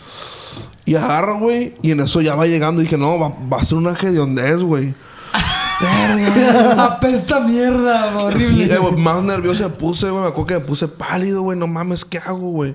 Y 0.86 0.94
agarro, 0.96 1.38
güey. 1.38 1.74
Y 1.82 1.92
en 1.92 2.00
eso 2.00 2.20
ya 2.20 2.34
va 2.34 2.46
llegando. 2.46 2.80
Y 2.80 2.84
dije, 2.84 2.98
no, 2.98 3.18
va, 3.18 3.32
va 3.52 3.58
a 3.58 3.64
ser 3.64 3.78
un 3.78 3.86
ángel 3.86 4.12
de 4.12 4.18
donde 4.18 4.50
es, 4.50 4.62
güey. 4.62 4.94
Apesta 6.78 7.40
mierda, 7.40 8.16
horrible. 8.16 8.66
Sí, 8.66 8.72
eh, 8.72 8.96
más 8.96 9.22
nervioso 9.22 9.64
me 9.64 9.70
puse, 9.70 10.08
güey. 10.08 10.22
Me 10.22 10.28
acuerdo 10.28 10.46
que 10.46 10.54
me 10.54 10.60
puse 10.60 10.88
pálido, 10.88 11.42
güey. 11.42 11.58
No 11.58 11.66
mames, 11.66 12.04
¿qué 12.04 12.18
hago, 12.18 12.50
güey? 12.50 12.74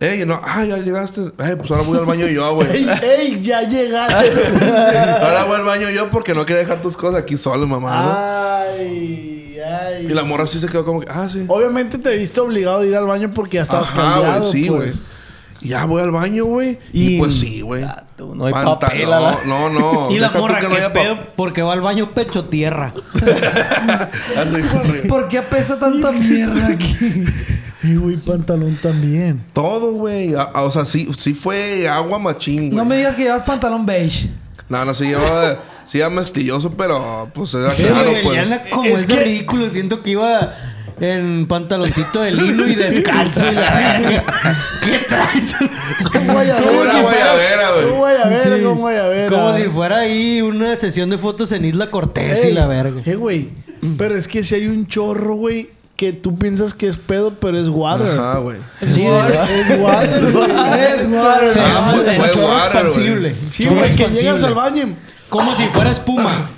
Ey, 0.00 0.24
no, 0.24 0.40
ah, 0.42 0.64
ya 0.64 0.78
llegaste. 0.78 1.20
Ey, 1.38 1.56
pues 1.56 1.70
ahora 1.70 1.82
voy 1.82 1.98
al 1.98 2.04
baño 2.04 2.26
yo, 2.28 2.54
güey. 2.54 2.68
¡Ey, 2.70 2.88
ey! 3.02 3.40
¡Ya 3.42 3.62
llegaste! 3.62 4.30
ahora 5.20 5.44
voy 5.44 5.56
al 5.56 5.64
baño 5.64 5.90
yo 5.90 6.08
porque 6.08 6.34
no 6.34 6.46
quería 6.46 6.60
dejar 6.62 6.80
tus 6.80 6.96
cosas 6.96 7.20
aquí 7.20 7.36
solo, 7.36 7.66
mamá, 7.66 8.02
¿no? 8.02 8.16
¡Ay! 8.16 9.58
¡Ay! 9.60 10.06
Y 10.06 10.14
la 10.14 10.22
morra 10.22 10.46
sí 10.46 10.60
se 10.60 10.68
quedó 10.68 10.84
como 10.84 11.00
que, 11.00 11.08
ah, 11.10 11.28
sí. 11.30 11.44
Obviamente 11.48 11.98
te 11.98 12.14
viste 12.16 12.40
obligado 12.40 12.78
a 12.80 12.86
ir 12.86 12.94
al 12.94 13.06
baño 13.06 13.30
porque 13.34 13.56
ya 13.56 13.62
estabas 13.64 13.90
Ajá, 13.90 14.20
callado, 14.20 14.40
güey, 14.40 14.52
sí, 14.52 14.68
güey. 14.68 14.80
pues. 14.82 15.02
Ya 15.60 15.84
voy 15.86 16.02
al 16.02 16.10
baño, 16.12 16.44
güey. 16.44 16.78
Y, 16.92 17.14
Y- 17.14 17.18
pues 17.18 17.38
sí, 17.40 17.60
güey. 17.62 17.84
No 18.18 18.46
hay 18.46 18.52
Pantalón, 18.52 18.78
papel 18.78 19.12
a 19.12 19.20
la- 19.20 19.38
No, 19.46 19.68
no. 19.70 20.10
Y 20.10 20.18
la 20.18 20.30
morra, 20.30 20.56
que 20.60 20.64
no 20.64 20.70
¿qué 20.70 20.76
haya 20.76 20.92
pedo? 20.92 21.18
Porque 21.36 21.62
va 21.62 21.72
al 21.72 21.80
baño 21.80 22.10
pecho 22.14 22.44
tierra. 22.46 22.92
¿Por 25.08 25.28
qué 25.28 25.38
apesta 25.38 25.78
tanta 25.78 26.12
mierda 26.12 26.68
aquí? 26.68 26.96
Y 27.82 27.96
güey, 27.96 28.16
pantalón 28.16 28.76
también. 28.82 29.40
Todo, 29.52 29.92
güey. 29.92 30.34
O 30.34 30.70
sea, 30.70 30.84
sí, 30.84 31.08
sí 31.16 31.32
fue 31.34 31.88
agua 31.88 32.18
machín, 32.18 32.66
güey. 32.70 32.76
No 32.76 32.84
me 32.84 32.96
digas 32.96 33.14
que 33.14 33.22
llevas 33.24 33.42
pantalón 33.42 33.86
beige. 33.86 34.28
No, 34.68 34.84
no, 34.84 34.94
sí 34.94 35.04
llevaba... 35.06 35.58
Sí 35.86 35.98
era 35.98 36.10
mezclilloso, 36.10 36.70
pero... 36.74 37.30
Pues 37.32 37.54
era 37.54 37.70
Sí, 37.70 37.84
claro, 37.84 38.10
güey, 38.10 38.22
pues. 38.22 38.60
Como 38.70 38.84
Es 38.84 39.02
es, 39.02 39.08
de 39.08 39.14
que- 39.16 39.24
ridículo, 39.24 39.70
siento 39.70 40.02
que 40.02 40.10
iba 40.10 40.52
en 41.00 41.46
pantaloncito 41.46 42.20
de 42.22 42.32
lino 42.32 42.66
y 42.66 42.74
descalzo 42.74 43.50
y 43.50 43.54
la 43.54 43.74
verga. 43.74 44.24
¿Qué 44.84 44.98
traes? 45.08 45.54
¿Cómo 46.12 46.34
vaya 46.34 46.58
a 46.58 46.60
Como 46.62 46.80
ver? 46.80 46.88
una 46.90 47.00
guayabera, 47.02 47.70
güey. 47.72 47.88
¿Cómo 47.88 48.00
vaya 48.02 48.22
a 48.24 48.28
ver? 48.28 48.42
Sí. 48.42 48.64
¿Cómo 48.64 48.82
vaya 48.82 49.04
a 49.04 49.08
ver? 49.08 49.30
Como 49.30 49.56
si 49.56 49.62
fuera 49.64 49.98
ahí 49.98 50.42
una 50.42 50.76
sesión 50.76 51.10
de 51.10 51.18
fotos 51.18 51.52
en 51.52 51.64
Isla 51.64 51.90
Cortés 51.90 52.44
y 52.44 52.52
la 52.52 52.66
verga. 52.66 53.00
Eh, 53.04 53.14
güey. 53.14 53.50
Pero 53.96 54.16
es 54.16 54.26
que 54.28 54.42
si 54.42 54.54
hay 54.56 54.66
un 54.66 54.86
chorro, 54.86 55.34
güey, 55.36 55.70
que 55.96 56.12
tú 56.12 56.36
piensas 56.38 56.74
que 56.74 56.86
es 56.88 56.96
pedo, 56.96 57.32
pero 57.40 57.58
es 57.58 57.68
water. 57.68 58.12
Ajá, 58.18 58.38
güey. 58.38 58.58
Sí, 58.88 59.02
es 59.04 59.10
water, 59.10 59.38
güey. 59.78 60.14
Es 60.14 60.24
water. 61.12 61.52
Se 61.52 61.60
Ah, 61.60 61.68
llama 61.68 61.92
pues 61.94 62.08
el 62.08 62.16
fue 62.16 62.30
chorro 62.32 62.48
water, 62.48 62.64
expansible. 62.72 63.34
Sí, 63.52 63.66
güey, 63.66 63.94
que 63.96 64.08
llegas 64.08 64.42
al 64.44 64.54
baño. 64.54 64.94
Como 65.28 65.54
si 65.56 65.64
fuera 65.68 65.90
espuma. 65.90 66.48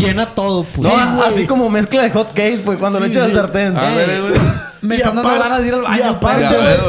Llena 0.00 0.34
todo, 0.34 0.64
pues. 0.64 0.88
No, 0.88 1.22
así 1.24 1.46
como 1.46 1.68
mezcla 1.70 2.02
de 2.02 2.10
hot 2.10 2.32
cake, 2.34 2.60
pues 2.64 2.78
cuando 2.78 2.98
Sí, 2.98 3.04
le 3.04 3.10
echas 3.10 3.24
sí. 3.24 3.30
al 3.30 3.36
sartén. 3.36 3.76
A 3.76 3.94
ver, 3.94 4.10
eh, 4.10 4.20
güey. 4.20 4.32
Me 4.82 4.96
están 4.96 5.14
dando 5.16 5.28
aparte- 5.28 5.42
ganas 5.44 5.60
de 5.62 5.68
ir 5.68 5.74
al 5.74 5.80
y 5.80 5.84
baño. 5.84 6.10
aparte, 6.10 6.42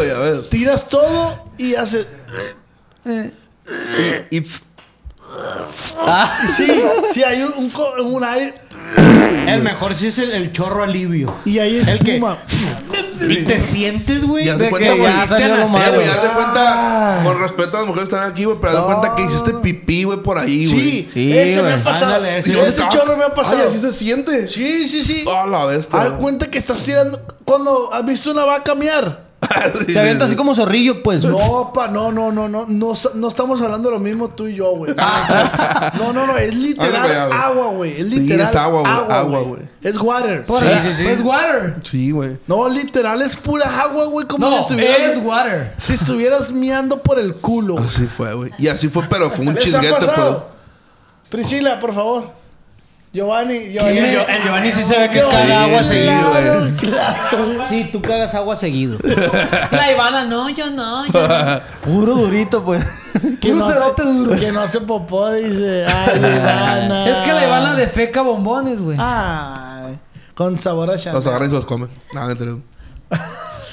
Ya. 0.07 0.49
Tiras 0.49 0.88
todo 0.88 1.43
y 1.57 1.75
haces. 1.75 2.07
Y... 4.29 4.41
Sí, 6.55 6.67
sí, 7.13 7.23
hay 7.23 7.41
un, 7.43 7.53
un, 7.53 8.05
un 8.15 8.23
aire. 8.23 8.53
El 9.47 9.61
mejor 9.63 9.93
sí 9.93 10.07
es 10.07 10.17
el, 10.19 10.31
el 10.31 10.51
chorro 10.51 10.83
alivio. 10.83 11.33
Y 11.45 11.59
ahí 11.59 11.77
El 11.77 11.99
que- 11.99 12.15
espuma. 12.15 12.38
Y 13.30 13.44
te 13.44 13.60
sientes, 13.60 14.23
güey, 14.23 14.45
Ya 14.45 14.57
de 14.57 14.65
que 14.65 14.69
cuenta, 14.69 14.94
güey, 14.95 15.03
ya 15.14 15.28
salió 15.28 15.56
lo 15.57 15.65
Sí, 15.68 15.73
güey, 15.73 15.94
güey. 15.95 16.07
haz 16.07 16.23
de 16.23 16.30
cuenta, 16.30 17.22
con 17.23 17.40
respeto 17.41 17.78
a 17.78 17.80
las 17.82 17.88
mujeres 17.88 18.10
que 18.10 18.15
están 18.15 18.32
aquí, 18.32 18.44
güey, 18.45 18.57
pero 18.60 18.73
haz 18.73 18.78
de 18.80 18.84
cuenta 18.94 19.15
que 19.15 19.23
hiciste 19.23 19.53
pipí, 19.56 20.03
güey, 20.03 20.19
por 20.19 20.38
ahí, 20.38 20.65
güey. 20.65 20.80
Sí, 20.82 21.10
Sí, 21.11 21.38
ese 21.38 21.61
me 21.61 21.73
ha 21.73 21.78
pasado. 21.84 22.15
Ándale, 22.15 22.38
ese. 22.40 22.84
chorro 22.90 23.18
me 23.18 23.23
ha 23.23 23.34
pasado. 23.34 23.61
Ay, 23.64 23.68
así 23.69 23.78
se 23.80 23.94
siente. 23.94 24.48
Sí, 24.48 24.88
sí, 24.88 25.03
sí. 25.03 25.26
Ah, 25.34 25.45
la 25.48 25.65
bestia. 25.65 26.02
Haz 26.02 26.10
cuenta 26.11 26.49
que 26.49 26.57
estás 26.57 26.80
tirando. 26.80 27.19
Cuando 27.45 27.94
has 27.94 28.06
visto 28.06 28.32
una 28.32 28.45
vaca 28.45 28.76
miar. 28.76 29.30
Se 29.88 29.99
avienta 29.99 30.26
sí, 30.26 30.30
así 30.31 30.35
como 30.35 30.53
zorrillo, 30.53 31.01
pues. 31.01 31.23
No, 31.23 31.72
pa, 31.73 31.88
no, 31.88 32.11
no, 32.11 32.31
no, 32.31 32.47
no, 32.47 32.65
no, 32.68 32.93
no 33.15 33.27
estamos 33.27 33.59
hablando 33.61 33.89
de 33.89 33.95
lo 33.95 33.99
mismo 33.99 34.30
tú 34.30 34.47
y 34.47 34.55
yo, 34.55 34.76
güey. 34.76 34.93
No, 35.97 36.13
no, 36.13 36.27
no, 36.27 36.38
es 36.38 36.53
literal 36.55 37.31
agua, 37.31 37.68
güey. 37.73 37.91
Es 37.99 38.07
Sí, 38.07 38.19
literal 38.19 38.47
es 38.47 38.55
agua, 38.55 38.81
güey, 38.81 39.18
agua, 39.18 39.41
güey. 39.41 39.61
Es 39.81 39.97
water. 39.97 40.45
Por- 40.45 40.61
Sí, 40.61 40.68
sí, 40.84 40.93
sí. 40.95 41.07
Es 41.07 41.22
water. 41.22 41.76
Sí, 41.84 42.11
güey. 42.11 42.38
No, 42.47 42.69
literal 42.69 43.22
es 43.23 43.35
pura 43.35 43.81
agua, 43.81 44.05
güey, 44.05 44.27
como 44.27 44.47
si 44.49 44.55
No, 44.55 44.61
estuvieras 44.61 45.18
es 45.18 45.18
water. 45.23 45.73
si 45.77 45.93
estuvieras 45.93 46.51
miando 46.51 47.01
por 47.01 47.18
el 47.19 47.35
culo. 47.35 47.80
Así 47.80 48.05
fue, 48.05 48.34
güey. 48.35 48.51
Y 48.59 48.68
así 48.68 48.89
fue, 48.89 49.03
pero 49.09 49.30
fue 49.31 49.45
un 49.47 49.55
¿Les 49.55 49.63
ha 49.63 49.80
chisguete, 49.81 50.05
pasado? 50.05 50.49
Priscila, 51.30 51.80
por 51.80 51.93
favor. 51.93 52.40
Giovanni, 53.13 53.73
Giovanni. 53.73 53.97
El, 53.97 54.05
Gio- 54.15 54.25
el 54.29 54.43
Giovanni 54.43 54.71
sí 54.71 54.83
se 54.83 54.97
ve 54.97 55.09
que 55.09 55.19
Giovanni, 55.19 55.49
caga 55.49 55.63
agua 55.65 55.83
seguido. 55.83 56.31
claro, 56.31 56.71
claro. 56.79 57.65
Sí, 57.67 57.89
tú 57.91 58.01
cagas 58.01 58.33
agua 58.35 58.55
seguido. 58.55 58.97
La 59.71 59.91
Ivana, 59.91 60.23
no, 60.25 60.49
yo 60.49 60.69
no. 60.71 61.05
Yo 61.07 61.27
no. 61.27 61.59
Puro 61.83 62.15
durito, 62.15 62.63
pues. 62.63 62.85
Que 63.41 63.49
Puro 63.51 63.55
no 63.59 63.67
cerote 63.67 64.03
duro. 64.03 64.39
Que 64.39 64.51
no 64.53 64.61
hace 64.61 64.79
popó, 64.79 65.29
dice. 65.33 65.85
Ay, 65.85 66.17
Ivana. 66.19 67.09
Es 67.09 67.19
que 67.19 67.33
la 67.33 67.45
Ivana 67.45 67.75
defeca 67.75 68.21
bombones, 68.21 68.81
güey. 68.81 68.97
Ay, 68.99 69.99
con 70.33 70.57
sabor 70.57 70.89
a 70.89 70.93
Los 70.93 71.03
champán. 71.03 71.27
agarran 71.27 71.47
y 71.47 71.49
se 71.49 71.55
los 71.55 71.65
comen. 71.65 71.89
Nada, 72.13 72.27
mentira. 72.27 72.55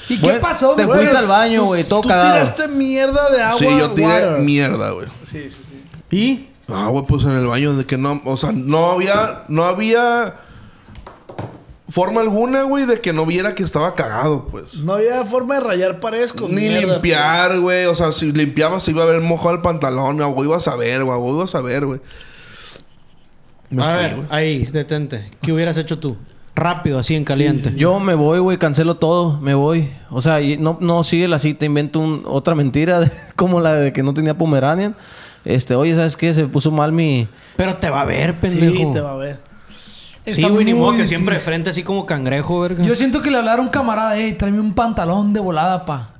¿Y 0.09 0.17
qué 0.17 0.21
Bueno, 0.25 0.41
pasó, 0.41 0.73
te 0.73 0.83
güey? 0.85 0.99
fuiste 0.99 1.17
al 1.17 1.27
baño, 1.27 1.63
güey, 1.65 1.83
todo 1.85 2.01
Tú 2.01 2.07
cagado. 2.09 2.33
tiraste 2.33 2.67
mierda 2.67 3.29
de 3.29 3.41
agua. 3.41 3.59
Sí, 3.59 3.67
yo 3.77 3.91
tiré 3.91 4.07
water. 4.07 4.37
mierda, 4.39 4.89
güey. 4.89 5.07
¿Y? 6.11 6.48
Ah, 6.71 6.87
güey, 6.89 7.05
pues 7.05 7.23
en 7.23 7.31
el 7.31 7.47
baño 7.47 7.73
de 7.75 7.85
que 7.85 7.97
no... 7.97 8.21
O 8.25 8.37
sea, 8.37 8.51
no 8.51 8.91
había... 8.91 9.43
No 9.47 9.65
había... 9.65 10.35
Forma 11.89 12.21
alguna, 12.21 12.63
güey, 12.63 12.85
de 12.85 13.01
que 13.01 13.13
no 13.13 13.25
viera 13.25 13.55
que 13.55 13.63
estaba 13.63 13.95
cagado, 13.95 14.45
pues. 14.51 14.75
No 14.75 14.93
había 14.93 15.23
forma 15.25 15.55
de 15.55 15.61
rayar 15.61 15.97
paredes 15.97 16.31
con 16.33 16.53
Ni 16.53 16.69
mierda, 16.69 16.93
limpiar, 16.93 17.59
güey. 17.59 17.85
O 17.85 17.95
sea, 17.95 18.11
si 18.11 18.31
limpiaba 18.31 18.79
se 18.79 18.91
iba 18.91 19.01
a 19.01 19.07
ver 19.07 19.21
mojado 19.21 19.55
el 19.55 19.61
pantalón. 19.61 20.21
O 20.21 20.43
ibas 20.43 20.67
a 20.67 20.75
ver, 20.75 21.03
güey. 21.03 21.17
O 21.19 21.35
ibas 21.35 21.55
a 21.55 21.61
ver, 21.61 21.87
güey. 21.87 21.99
Me 23.71 23.83
A 23.83 23.85
fui, 23.95 24.03
ver, 24.03 24.15
güey. 24.17 24.27
ahí, 24.29 24.65
detente. 24.65 25.31
¿Qué 25.41 25.51
hubieras 25.51 25.77
hecho 25.77 25.97
tú? 25.97 26.15
Rápido, 26.55 26.99
así 26.99 27.15
en 27.15 27.23
caliente. 27.25 27.71
Yo 27.75 27.99
me 27.99 28.13
voy, 28.13 28.37
güey, 28.37 28.59
cancelo 28.59 28.97
todo, 28.97 29.39
me 29.41 29.55
voy. 29.55 29.89
O 30.11 30.21
sea, 30.21 30.39
no, 30.59 30.77
no 30.81 31.03
sigue 31.03 31.27
la 31.27 31.39
cita, 31.39 31.65
invento 31.65 31.99
un- 31.99 32.23
otra 32.27 32.53
mentira, 32.53 32.99
de- 32.99 33.11
como 33.35 33.61
la 33.61 33.73
de 33.73 33.93
que 33.93 34.03
no 34.03 34.13
tenía 34.13 34.37
Pomeranian. 34.37 34.95
Este, 35.45 35.75
oye, 35.75 35.95
¿sabes 35.95 36.15
qué? 36.17 36.33
Se 36.33 36.45
puso 36.45 36.71
mal 36.71 36.91
mi... 36.91 37.27
Pero 37.55 37.75
te 37.77 37.89
va 37.89 38.01
a 38.01 38.05
ver, 38.05 38.35
pendejo. 38.35 38.75
Sí, 38.75 38.87
te 38.93 39.01
va 39.01 39.11
a 39.13 39.15
ver. 39.15 39.39
Sí, 40.25 40.31
Está 40.41 40.49
güey, 40.49 40.65
ni 40.65 40.73
modo 40.73 40.91
que 40.91 40.97
difícil. 40.97 41.17
siempre 41.17 41.35
de 41.35 41.41
frente 41.41 41.69
así 41.71 41.81
como 41.81 42.05
cangrejo, 42.05 42.59
verga. 42.59 42.83
Yo 42.83 42.95
siento 42.95 43.21
que 43.21 43.31
le 43.31 43.37
hablaron 43.37 43.61
a 43.61 43.63
un 43.63 43.69
camarada, 43.69 44.17
ey, 44.17 44.33
tráeme 44.33 44.59
un 44.59 44.73
pantalón 44.73 45.33
de 45.33 45.39
volada, 45.39 45.85
pa. 45.85 46.11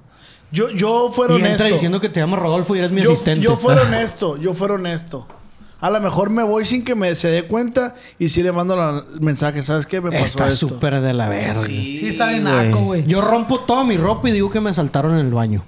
Yo, 0.51 0.71
yo 0.71 1.11
fuera 1.13 1.33
y 1.33 1.37
honesto. 1.37 1.51
entra 1.63 1.67
diciendo 1.67 1.99
que 2.01 2.09
te 2.09 2.19
llama 2.19 2.37
Rodolfo 2.37 2.75
y 2.75 2.79
eres 2.79 2.91
mi 2.91 3.01
yo, 3.01 3.11
asistente. 3.11 3.43
yo 3.43 3.55
fuera 3.55 3.81
honesto. 3.87 4.37
Yo 4.37 4.53
fuera 4.53 4.75
honesto. 4.75 5.27
A 5.81 5.89
lo 5.89 5.99
mejor 6.01 6.29
me 6.29 6.43
voy 6.43 6.65
sin 6.65 6.83
que 6.83 6.95
me 6.95 7.13
se 7.15 7.29
dé 7.29 7.43
cuenta 7.43 7.93
y 8.17 8.29
sí 8.29 8.41
le 8.41 8.51
mando 8.51 8.73
el 9.13 9.21
mensaje. 9.21 9.61
¿Sabes 9.63 9.85
qué? 9.85 10.01
Me 10.01 10.11
pasó 10.11 10.25
Está 10.25 10.51
súper 10.51 10.99
de 11.01 11.13
la 11.13 11.29
verga. 11.29 11.65
Sí, 11.65 12.07
está 12.09 12.29
bien 12.29 12.43
güey. 12.43 12.67
naco, 12.67 12.79
güey. 12.83 13.05
Yo 13.05 13.21
rompo 13.21 13.59
toda 13.59 13.83
mi 13.83 13.95
ropa 13.95 14.27
y 14.29 14.31
digo 14.33 14.49
que 14.49 14.59
me 14.59 14.71
asaltaron 14.71 15.13
en 15.19 15.25
el 15.27 15.33
baño. 15.33 15.61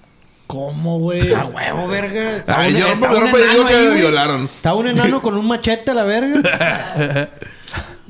¿Cómo, 0.52 1.00
güey? 1.00 1.34
A 1.34 1.46
huevo, 1.46 1.88
verga. 1.88 2.38
Estaba 2.38 2.60
Ay, 2.60 2.74
un- 2.74 2.80
yo 2.80 2.88
rompo 2.90 3.06
estaba 3.06 3.20
un 3.20 3.28
enano 3.28 3.66
que 3.68 3.74
ahí, 3.74 3.88
me 3.88 3.96
violaron. 3.96 4.44
Estaba 4.46 4.76
un 4.76 4.88
enano 4.88 5.22
con 5.22 5.38
un 5.38 5.48
machete 5.48 5.92
a 5.92 5.94
la 5.94 6.04
verga. 6.04 7.30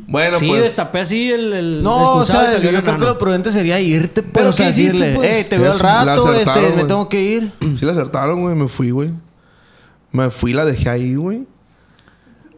Bueno, 0.07 0.39
sí, 0.39 0.47
pues... 0.47 0.63
destapé 0.63 0.99
así 0.99 1.31
el, 1.31 1.53
el 1.53 1.83
No, 1.83 2.15
o 2.15 2.25
sea, 2.25 2.59
yo 2.59 2.69
creo 2.69 2.83
que 2.83 2.91
lo 3.05 3.17
prudente 3.17 3.49
sería 3.49 3.79
irte, 3.79 4.21
pero 4.21 4.33
¿Pero 4.33 4.49
o 4.49 4.53
sea, 4.53 4.65
qué 4.65 4.71
hiciste, 4.71 4.97
decirle, 4.97 5.15
pues? 5.15 5.29
hey, 5.31 5.45
te 5.49 5.57
veo 5.57 5.71
al 5.71 5.77
la 5.77 6.03
rato, 6.05 6.33
este, 6.33 6.73
me 6.75 6.83
tengo 6.83 7.07
que 7.07 7.21
ir. 7.21 7.51
Sí 7.79 7.85
la 7.85 7.93
acertaron, 7.93 8.41
güey. 8.41 8.53
Me 8.53 8.67
fui, 8.67 8.89
güey. 8.91 9.11
Me 10.11 10.29
fui, 10.29 10.51
la 10.51 10.65
dejé 10.65 10.89
ahí, 10.89 11.15
güey. 11.15 11.43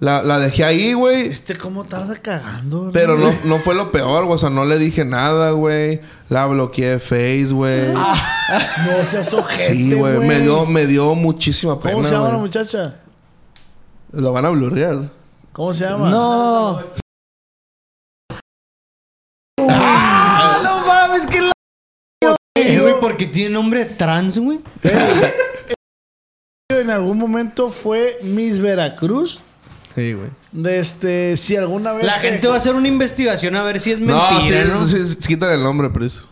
La, 0.04 0.22
la 0.22 0.38
dejé 0.38 0.66
ahí, 0.66 0.92
güey. 0.92 1.28
Este, 1.28 1.56
¿cómo 1.56 1.86
tarda 1.86 2.18
cagando? 2.18 2.90
Pero 2.92 3.18
no, 3.18 3.34
no 3.46 3.58
fue 3.60 3.74
lo 3.74 3.90
peor, 3.90 4.26
güey. 4.26 4.36
O 4.36 4.38
sea, 4.38 4.50
no 4.50 4.66
le 4.66 4.78
dije 4.78 5.06
nada, 5.06 5.52
güey. 5.52 6.02
La 6.28 6.46
bloqueé 6.46 6.90
de 6.90 7.00
Face, 7.00 7.54
güey. 7.54 7.94
No 7.94 9.06
seas 9.10 9.34
ojete, 9.34 9.74
sí, 9.74 9.94
güey. 9.94 10.20
Me 10.20 10.42
dio, 10.42 10.66
me 10.66 10.88
dio 10.88 11.16
muchísima 11.16 11.80
pena, 11.80 11.94
¿Cómo 11.94 12.04
se 12.04 12.12
llama 12.12 12.26
la 12.26 12.32
güey. 12.32 12.42
muchacha? 12.42 12.96
Lo 14.12 14.34
van 14.34 14.44
a 14.44 14.50
blurrear. 14.50 15.10
¿Cómo 15.54 15.74
se 15.74 15.86
llama? 15.86 16.10
No. 16.10 16.84
Ah, 19.70 20.60
no 20.66 20.86
mames, 20.86 21.26
que 21.28 21.40
la... 21.40 21.54
Eh, 22.58 22.78
güey, 22.78 22.96
porque 23.00 23.26
tiene 23.28 23.52
nombre 23.52 23.86
trans, 23.86 24.38
güey. 24.38 24.60
En 26.70 26.90
algún 26.90 27.18
momento 27.18 27.70
fue 27.70 28.18
Miss 28.22 28.60
Veracruz. 28.60 29.40
Sí, 29.96 30.14
güey. 30.14 30.30
De 30.52 30.80
este, 30.80 31.38
si 31.38 31.56
alguna 31.56 31.94
vez. 31.94 32.06
La 32.06 32.20
te- 32.20 32.30
gente 32.30 32.48
va 32.48 32.56
a 32.56 32.58
hacer 32.58 32.74
una 32.74 32.88
investigación 32.88 33.56
a 33.56 33.64
ver 33.64 33.80
si 33.80 33.92
es 33.92 34.00
No, 34.00 34.16
mentira, 34.32 34.64
sí, 34.64 34.70
¿no? 34.74 34.88
sí, 34.88 35.06
sí, 35.08 35.16
quítale 35.28 35.54
el 35.54 35.64
nombre. 35.64 35.90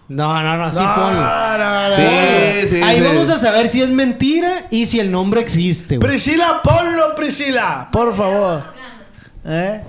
No, 0.10 0.42
no, 0.42 0.58
no, 0.58 0.72
sí 0.74 0.80
No, 0.80 0.96
ponlo. 0.96 1.22
no, 1.22 1.90
no. 1.90 1.96
Sí, 1.96 2.68
sí, 2.70 2.82
Ahí 2.82 2.98
sí. 2.98 3.04
vamos 3.04 3.30
a 3.30 3.38
saber 3.40 3.70
si 3.70 3.82
es 3.82 3.90
mentira 3.90 4.66
y 4.72 4.88
si 4.88 5.00
el 5.00 5.12
nombre 5.12 5.42
existe, 5.42 5.98
güey. 5.98 6.10
Priscila, 6.10 6.62
ponlo, 6.64 7.14
Priscila. 7.16 7.90
Por 7.92 8.16
favor. 8.16 8.64
¿Eh? 9.46 9.82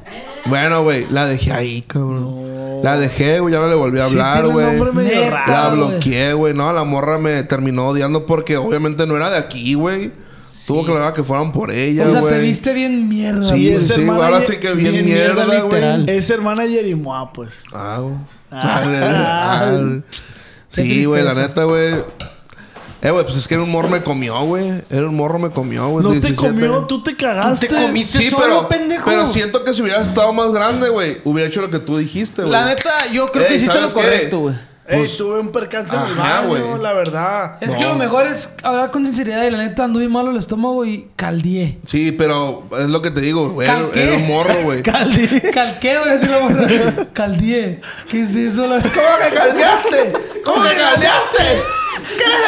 Bueno, 0.47 0.82
güey. 0.82 1.07
La 1.11 1.27
dejé 1.27 1.53
ahí, 1.53 1.82
cabrón. 1.82 2.82
La 2.82 2.97
dejé, 2.99 3.40
güey. 3.40 3.53
Ya 3.55 3.61
no 3.61 3.69
le 3.69 3.74
volví 3.74 4.01
a 4.01 4.05
Sí 4.07 4.12
hablar, 4.12 4.39
tiene 4.44 4.53
güey. 4.53 4.66
nombre 4.66 4.93
medio 4.93 5.20
Neta. 5.24 5.31
raro. 5.47 5.53
La 5.53 5.69
bloqueé, 5.69 6.32
güey. 6.32 6.55
No, 6.55 6.73
la 6.73 6.85
morra 6.85 7.19
me 7.19 7.43
terminó 7.44 7.89
odiando 7.89 8.27
porque 8.27 8.57
obviamente 8.57 9.07
no 9.07 9.16
era 9.16 9.31
de 9.31 9.39
aquí, 9.39 9.74
güey. 9.74 10.12
Tuvo 10.66 10.84
que 10.84 10.90
lograr 10.93 11.12
que 11.12 11.24
fueran 11.24 11.51
por 11.52 11.72
ella, 11.72 12.06
O 12.06 12.10
güey. 12.10 12.22
sea, 12.22 12.30
te 12.32 12.39
viste 12.39 12.72
bien 12.72 13.09
mierda. 13.09 13.44
Sí, 13.52 13.68
güey. 13.68 13.80
sí, 13.80 13.93
hermana 14.01 14.24
ahora 14.26 14.40
sí 14.47 14.56
que 14.59 14.72
bien, 14.74 14.93
bien 14.93 15.05
mierda, 15.06 15.60
güey. 15.62 16.09
Es 16.10 16.30
hermana 16.30 16.64
Yerimoa, 16.66 17.32
pues. 17.32 17.62
Ah, 17.72 17.98
güey. 18.01 18.14
Ah. 18.51 19.70
Ah, 19.72 20.01
Sí, 20.68 21.05
güey, 21.05 21.22
la 21.22 21.34
neta, 21.34 21.64
güey. 21.64 21.94
Eh, 23.05 23.10
güey, 23.10 23.24
pues 23.24 23.36
es 23.36 23.48
que 23.48 23.55
era 23.55 23.64
un 23.64 23.70
morro 23.70 23.89
me 23.89 24.02
comió, 24.02 24.40
güey. 24.44 24.80
Era 24.89 25.09
un 25.09 25.16
morro 25.16 25.39
me 25.40 25.51
comió, 25.51 25.89
güey. 25.89 26.05
No 26.05 26.10
te 26.12 26.20
17. 26.20 26.36
comió, 26.36 26.84
tú 26.86 27.02
te 27.02 27.16
cagaste. 27.16 27.66
Tú 27.66 27.74
te 27.74 27.82
comiste 27.82 28.18
Sí, 28.18 28.30
solo, 28.30 28.43
pero, 28.44 28.68
pendejo. 28.68 29.05
pero 29.10 29.26
siento 29.26 29.64
que 29.64 29.74
si 29.74 29.82
hubiera 29.82 30.01
estado 30.02 30.32
más 30.32 30.52
grande, 30.52 30.89
güey, 30.89 31.18
hubiera 31.24 31.48
hecho 31.51 31.60
lo 31.60 31.68
que 31.70 31.80
tú 31.80 31.97
dijiste, 31.98 32.43
güey. 32.43 32.52
La 32.52 32.64
neta, 32.66 32.90
yo 33.12 33.30
creo 33.32 33.48
que 33.48 33.56
hiciste 33.56 33.80
lo 33.80 33.93
correcto, 33.93 34.39
güey. 34.39 34.55
Ey, 34.93 35.09
tuve 35.16 35.40
un 35.40 35.51
percance 35.52 35.97
en 35.97 36.02
el 36.02 36.14
baño, 36.14 36.48
güey. 36.48 36.82
la 36.82 36.93
verdad. 36.93 37.56
Es 37.60 37.74
que 37.74 37.82
lo 37.85 37.94
mejor 37.94 38.27
es 38.27 38.48
hablar 38.62 38.90
con 38.90 39.05
sinceridad 39.06 39.44
y 39.44 39.51
la 39.51 39.59
neta 39.59 39.85
anduve 39.85 40.09
malo 40.09 40.31
el 40.31 40.36
estómago 40.36 40.85
y 40.85 41.09
caldié. 41.16 41.78
Sí, 41.86 42.12
pero 42.12 42.64
es 42.78 42.89
lo 42.89 43.01
que 43.02 43.10
te 43.10 43.20
digo, 43.20 43.51
güey. 43.51 43.69
Era, 43.69 43.78
¿Calqué? 43.78 44.02
era 44.05 44.16
un 44.16 44.27
morro, 44.28 44.55
güey. 44.64 44.82
Calqué, 45.52 45.98
voy 45.98 46.09
a 46.09 46.12
decir 46.14 46.31
la 46.31 46.47
verdad. 46.47 47.09
Caldié. 47.12 47.81
¿Qué 48.10 48.23
es 48.23 48.35
eso? 48.36 48.66
La... 48.66 48.81
¿Cómo 48.82 48.90
que 48.93 49.35
caldeaste? 49.35 50.12
¿Cómo 50.44 50.62
que 50.62 50.74
caldeaste? 50.77 51.81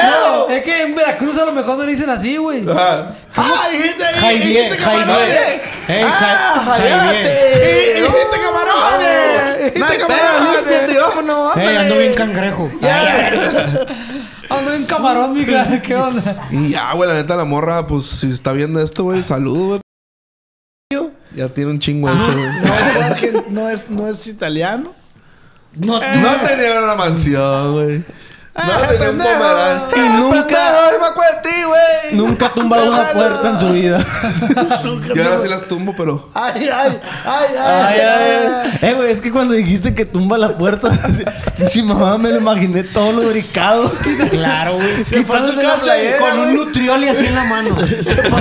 No, 0.03 0.49
es 0.49 0.63
que 0.65 0.83
en 0.83 0.95
Veracruz 0.95 1.39
a 1.39 1.45
lo 1.45 1.53
mejor 1.53 1.79
no 1.79 1.85
le 1.85 1.93
dicen 1.93 2.11
así, 2.11 2.37
güey. 2.37 2.69
Ajá. 2.69 3.15
¡Ah, 3.37 3.69
dijiste 3.71 4.05
ahí! 4.05 4.15
Jaime, 4.21 4.45
¡Dijiste 4.47 4.77
camarones! 4.77 5.61
Ey, 5.89 6.03
¡Ah, 6.05 6.11
Ja- 6.11 6.65
Jaime. 6.77 7.23
¡Eh, 7.25 7.95
¡Dijiste 7.97 8.41
camarones! 8.45 9.75
¡Dijiste 9.75 9.99
camarones! 9.99 10.97
vámonos. 11.01 11.57
Ey, 11.57 11.77
ando 11.77 11.99
bien 11.99 12.15
cangrejo. 12.15 12.71
Ando 14.51 14.75
en 14.75 14.85
camarón, 14.85 15.33
mija. 15.35 15.81
¿Qué 15.83 15.97
onda? 15.97 16.47
Y 16.51 16.71
ya, 16.71 16.93
güey, 16.93 17.09
la 17.09 17.15
neta, 17.17 17.35
la 17.37 17.45
morra, 17.45 17.87
pues 17.87 18.07
si 18.07 18.31
está 18.31 18.53
viendo 18.53 18.81
esto, 18.81 19.05
güey, 19.05 19.25
saludo, 19.25 19.67
güey. 19.67 19.81
Ya 21.35 21.49
tiene 21.49 21.71
un 21.71 21.79
chingo 21.81 22.09
eso, 22.11 22.27
güey. 22.31 22.45
No, 22.61 22.75
es 22.75 22.97
argen- 22.97 23.45
no, 23.49 23.69
es, 23.69 23.91
no 23.91 24.07
es 24.09 24.27
italiano. 24.29 24.93
No, 25.77 25.95
No 25.95 26.31
tenía 26.47 26.81
una 26.81 26.95
mansión, 26.95 27.73
güey. 27.73 28.05
No 28.57 28.63
Ah, 28.63 28.87
tenía 28.89 29.11
un 29.11 29.17
pendejo. 29.19 29.31
pomerán. 29.33 29.83
Y 29.97 30.21
nunca, 30.21 30.87
¡Ay, 30.89 30.95
me 31.01 31.07
acuerdo 31.09 31.33
de 31.43 31.49
ti, 31.51 31.63
güey! 31.67 31.81
nunca 32.15 32.47
ha 32.47 32.53
tumbado 32.55 32.89
una 32.93 33.11
puerta 33.13 33.51
en 33.51 33.59
su 33.59 33.69
vida. 33.71 33.99
Yo 35.15 35.25
ahora 35.25 35.43
sí 35.43 35.49
las 35.49 35.67
tumbo, 35.67 35.93
pero... 35.97 36.29
¡Ay, 36.35 36.69
ay! 36.73 37.01
¡Ay, 37.25 37.47
ay! 37.51 37.57
Ay, 37.59 38.01
ay, 38.01 38.49
ay. 38.65 38.79
Eh, 38.91 38.95
güey, 38.95 39.11
es 39.11 39.21
que 39.21 39.33
cuando 39.33 39.55
dijiste 39.55 39.93
que 39.93 40.05
tumba 40.05 40.39
la 40.39 40.51
puerta, 40.57 40.89
si 41.67 41.83
mamá 41.83 42.17
me 42.17 42.31
lo 42.31 42.39
imaginé 42.39 42.85
todo 42.85 43.13
lubricado. 43.13 43.91
Claro, 44.31 44.75
güey. 44.75 45.05
Se 45.05 45.25
fue 45.25 45.37
a 45.37 45.41
su 45.41 45.57
casa 45.61 45.85
playera, 45.85 46.19
Con 46.19 46.39
un 46.39 46.55
nutrioli 46.55 47.09
así 47.09 47.27
en 47.27 47.35
la 47.35 47.45
mano. 47.45 47.75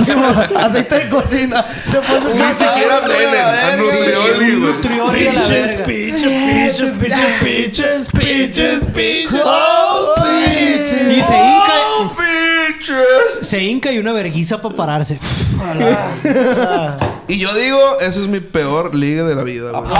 Sí, 0.04 0.14
mamá, 0.14 0.48
Aceite 0.62 0.94
de 0.96 1.08
cocina. 1.08 1.64
Se 1.86 2.00
fue 2.00 2.18
a 2.18 2.20
su 2.20 2.28
Ni 2.28 2.38
casa. 2.38 2.68
siquiera 2.68 2.98
a 2.98 3.76
Nutrioli, 3.76 4.52
un 4.54 4.60
güey. 4.60 4.72
nutrioli 4.74 5.26
Piches, 5.26 5.74
piches, 5.82 6.22
piches, 6.22 6.90
piches, 6.92 7.30
piches, 7.42 8.08
piches, 8.12 8.84
piches. 8.94 9.42
¡Oh, 9.44 10.03
Y 10.26 11.22
se 11.22 11.34
hinca. 11.36 11.72
¡Oh, 11.98 12.16
pinches! 12.16 13.38
Se 13.48 13.62
hinca 13.62 13.90
y 13.92 13.98
una 13.98 14.12
verguiza 14.12 14.60
para 14.60 14.74
pararse. 14.74 15.18
Y 17.26 17.38
yo 17.38 17.54
digo, 17.54 17.78
eso 18.00 18.22
es 18.22 18.28
mi 18.28 18.40
peor 18.40 18.94
liga 18.94 19.24
de 19.24 19.34
la 19.34 19.42
vida, 19.44 19.70
güey. 19.70 19.90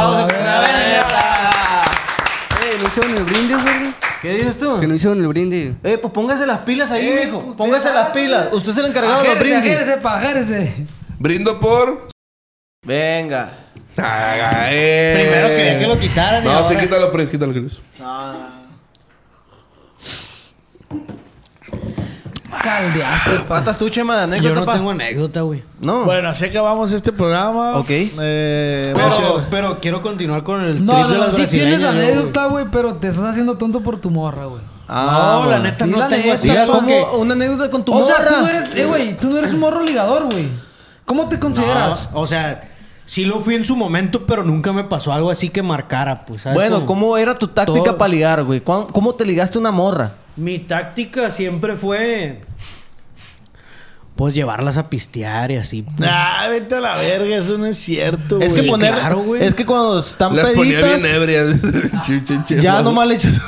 Eh, 2.62 2.76
¿no 2.80 2.86
hicieron 2.88 3.16
el 3.16 3.24
brindis, 3.24 3.62
güey? 3.62 3.74
¿Qué 4.20 4.34
dices 4.34 4.58
tú? 4.58 4.78
Que 4.78 4.86
no 4.86 4.94
hicieron 4.94 5.20
el 5.20 5.28
brindis. 5.28 5.72
Eh, 5.82 5.96
pues 5.96 6.12
póngase 6.12 6.46
las 6.46 6.58
pilas 6.60 6.90
ahí, 6.90 7.24
mijo. 7.24 7.56
Póngase 7.56 7.92
las 7.94 8.10
pilas. 8.10 8.48
Usted 8.52 8.72
es 8.72 8.78
el 8.78 8.86
encargado 8.86 9.22
de 9.22 9.28
los 9.28 9.36
Ajérese, 9.36 9.54
brindis. 9.60 9.72
ajérese, 9.78 10.00
pa, 10.02 10.16
ajérese. 10.18 10.74
Brindo 11.18 11.58
por... 11.60 12.08
Venga. 12.86 13.52
Eh. 13.96 15.20
Primero 15.22 15.48
quería 15.48 15.78
que 15.78 15.86
lo 15.86 15.98
quitaran. 15.98 16.42
y 16.42 16.46
No, 16.46 16.52
sí, 16.58 16.58
ahora- 16.74 16.80
quítalo, 16.80 17.12
Prince, 17.12 17.30
quítalo, 17.32 17.52
Chris. 17.52 17.80
Caldeaste. 22.62 23.38
¿Faltas 23.46 23.76
tú, 23.78 23.88
Chema, 23.88 24.16
de 24.16 24.22
anécdota, 24.24 24.48
Yo 24.54 24.60
no 24.60 24.64
pa? 24.66 24.74
tengo 24.74 24.90
anécdota, 24.90 25.40
güey. 25.42 25.62
No. 25.80 26.04
Bueno, 26.04 26.28
así 26.30 26.44
acabamos 26.46 26.92
este 26.92 27.12
programa. 27.12 27.76
Ok. 27.78 27.86
Eh, 27.90 28.92
Pero, 28.94 29.42
pero 29.50 29.78
quiero 29.80 30.02
continuar 30.02 30.42
con 30.42 30.62
el 30.64 30.84
No, 30.84 30.92
trip 30.94 31.04
no, 31.06 31.12
de 31.12 31.18
no, 31.18 31.26
las 31.26 31.34
sí 31.34 31.46
tienes 31.46 31.82
anécdota, 31.82 32.46
güey, 32.46 32.66
pero 32.70 32.94
te 32.94 33.08
estás 33.08 33.24
haciendo 33.24 33.56
tonto 33.58 33.80
por 33.82 33.98
tu 34.00 34.10
morra, 34.10 34.46
güey. 34.46 34.62
Ah, 34.88 35.40
no, 35.44 35.50
la 35.50 35.58
neta 35.60 35.86
no 35.86 35.96
la 35.98 36.08
tengo 36.08 36.34
neta, 36.34 36.66
¿cómo 36.66 37.12
una 37.18 37.32
anécdota 37.34 37.70
con 37.70 37.84
tu 37.84 37.94
O 37.94 38.04
sea, 38.04 38.16
morra? 38.18 38.28
tú 38.30 38.40
no 38.42 38.48
eres, 38.48 38.74
eh, 38.76 38.84
güey, 38.84 39.16
tú 39.16 39.30
no 39.30 39.38
eres 39.38 39.52
un 39.54 39.60
morro 39.60 39.82
ligador, 39.82 40.24
güey. 40.24 40.46
¿Cómo 41.06 41.28
te 41.28 41.38
consideras? 41.38 42.10
No, 42.12 42.20
o 42.20 42.26
sea, 42.26 42.60
sí 43.06 43.24
lo 43.24 43.40
fui 43.40 43.54
en 43.54 43.64
su 43.64 43.76
momento, 43.76 44.26
pero 44.26 44.44
nunca 44.44 44.72
me 44.74 44.84
pasó 44.84 45.12
algo 45.12 45.30
así 45.30 45.48
que 45.48 45.62
marcara, 45.62 46.24
pues. 46.26 46.42
¿sabes? 46.42 46.54
Bueno, 46.56 46.76
Como- 46.86 46.86
¿cómo 47.06 47.16
era 47.16 47.38
tu 47.38 47.48
táctica 47.48 47.82
Todo. 47.84 47.98
para 47.98 48.08
ligar, 48.10 48.44
güey? 48.44 48.60
¿Cómo, 48.60 48.86
cómo 48.88 49.14
te 49.14 49.24
ligaste 49.24 49.56
a 49.56 49.60
una 49.60 49.70
morra? 49.70 50.10
Mi 50.36 50.58
táctica 50.58 51.30
siempre 51.30 51.76
fue. 51.76 52.40
Pues 54.16 54.32
llevarlas 54.34 54.76
a 54.76 54.88
pistear 54.88 55.50
y 55.50 55.56
así. 55.56 55.82
pues. 55.82 56.08
Ah, 56.12 56.46
vete 56.48 56.76
a 56.76 56.80
la 56.80 56.96
verga, 56.96 57.36
eso 57.36 57.58
no 57.58 57.66
es 57.66 57.76
cierto, 57.78 58.40
Es 58.40 58.52
que 58.52 58.60
güey. 58.60 58.70
poner... 58.70 58.94
claro, 58.94 59.18
güey. 59.18 59.44
es 59.44 59.54
que 59.54 59.66
cuando 59.66 59.98
están 59.98 60.36
Las 60.36 60.50
ponía 60.52 60.80
peditas... 60.80 61.02
bien 61.02 61.14
ebrias. 61.16 61.52
Chin, 62.06 62.24
chin, 62.24 62.44
chin. 62.44 62.60
ya 62.60 62.80
nomás 62.82 63.08
le 63.08 63.14
echas... 63.16 63.40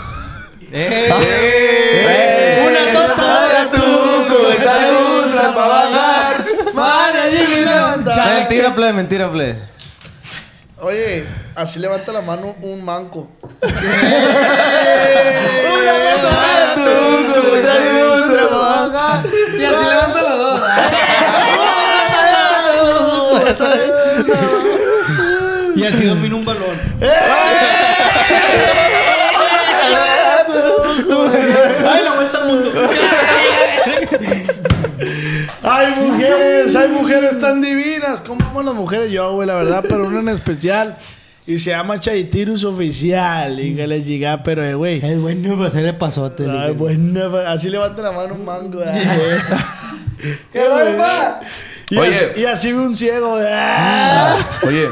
¡Eh! 0.72 2.64
Una 2.68 2.92
tostada 2.92 3.48
de 3.48 3.56
atún, 3.58 4.24
cubeta 4.28 4.78
de 4.80 4.96
ultra 5.24 5.54
pa' 5.54 5.68
bajar. 5.68 6.44
Mentira, 8.40 8.74
plebe, 8.74 8.92
mentira, 8.92 9.30
plebe. 9.30 9.58
Oye, 10.80 11.24
así 11.54 11.78
levanta 11.78 12.10
la 12.12 12.20
mano 12.22 12.54
un 12.60 12.84
manco. 12.84 13.30
Y 19.58 19.64
así 19.64 19.84
levanto 19.84 20.20
los 20.22 20.38
dos. 20.38 20.60
Y 25.76 25.84
así 25.84 26.04
domino 26.04 26.36
un 26.36 26.44
balón. 26.44 26.76
¡Ay, 31.88 32.04
la 32.04 32.12
vuelta 32.14 32.38
al 32.38 32.46
mundo! 32.46 32.70
Hay 35.62 35.94
mujeres, 35.96 36.76
hay 36.76 36.88
mujeres 36.88 37.40
tan 37.40 37.60
divinas. 37.60 38.20
¿Cómo 38.20 38.62
las 38.62 38.74
mujeres 38.74 39.10
yo, 39.10 39.32
güey? 39.32 39.46
La 39.46 39.56
verdad, 39.56 39.84
pero 39.88 40.06
una 40.06 40.20
en 40.20 40.28
especial. 40.28 40.96
Y 41.48 41.58
se 41.60 41.70
llama 41.70 42.00
Chaitirus 42.00 42.64
Oficial. 42.64 43.60
Y 43.60 43.76
que 43.76 43.86
les 43.86 44.04
llega, 44.04 44.42
pero, 44.42 44.64
eh, 44.64 44.74
güey. 44.74 45.04
Es 45.04 45.20
bueno 45.20 45.54
para 45.56 45.68
hacerle 45.68 45.92
pasote. 45.94 46.44
Ay, 46.50 46.68
le- 46.68 46.72
buena, 46.72 47.30
pa- 47.30 47.52
así 47.52 47.68
levanta 47.68 48.02
la 48.02 48.10
mano 48.12 48.34
un 48.34 48.44
mango. 48.44 48.80
¡Qué 50.52 50.68
barba! 50.68 51.40
Y, 51.88 51.98
Oye. 51.98 52.08
así, 52.16 52.40
y 52.40 52.44
así 52.46 52.72
ve 52.72 52.78
un 52.80 52.96
ciego. 52.96 53.38
ah. 53.40 54.36
Oye, 54.66 54.86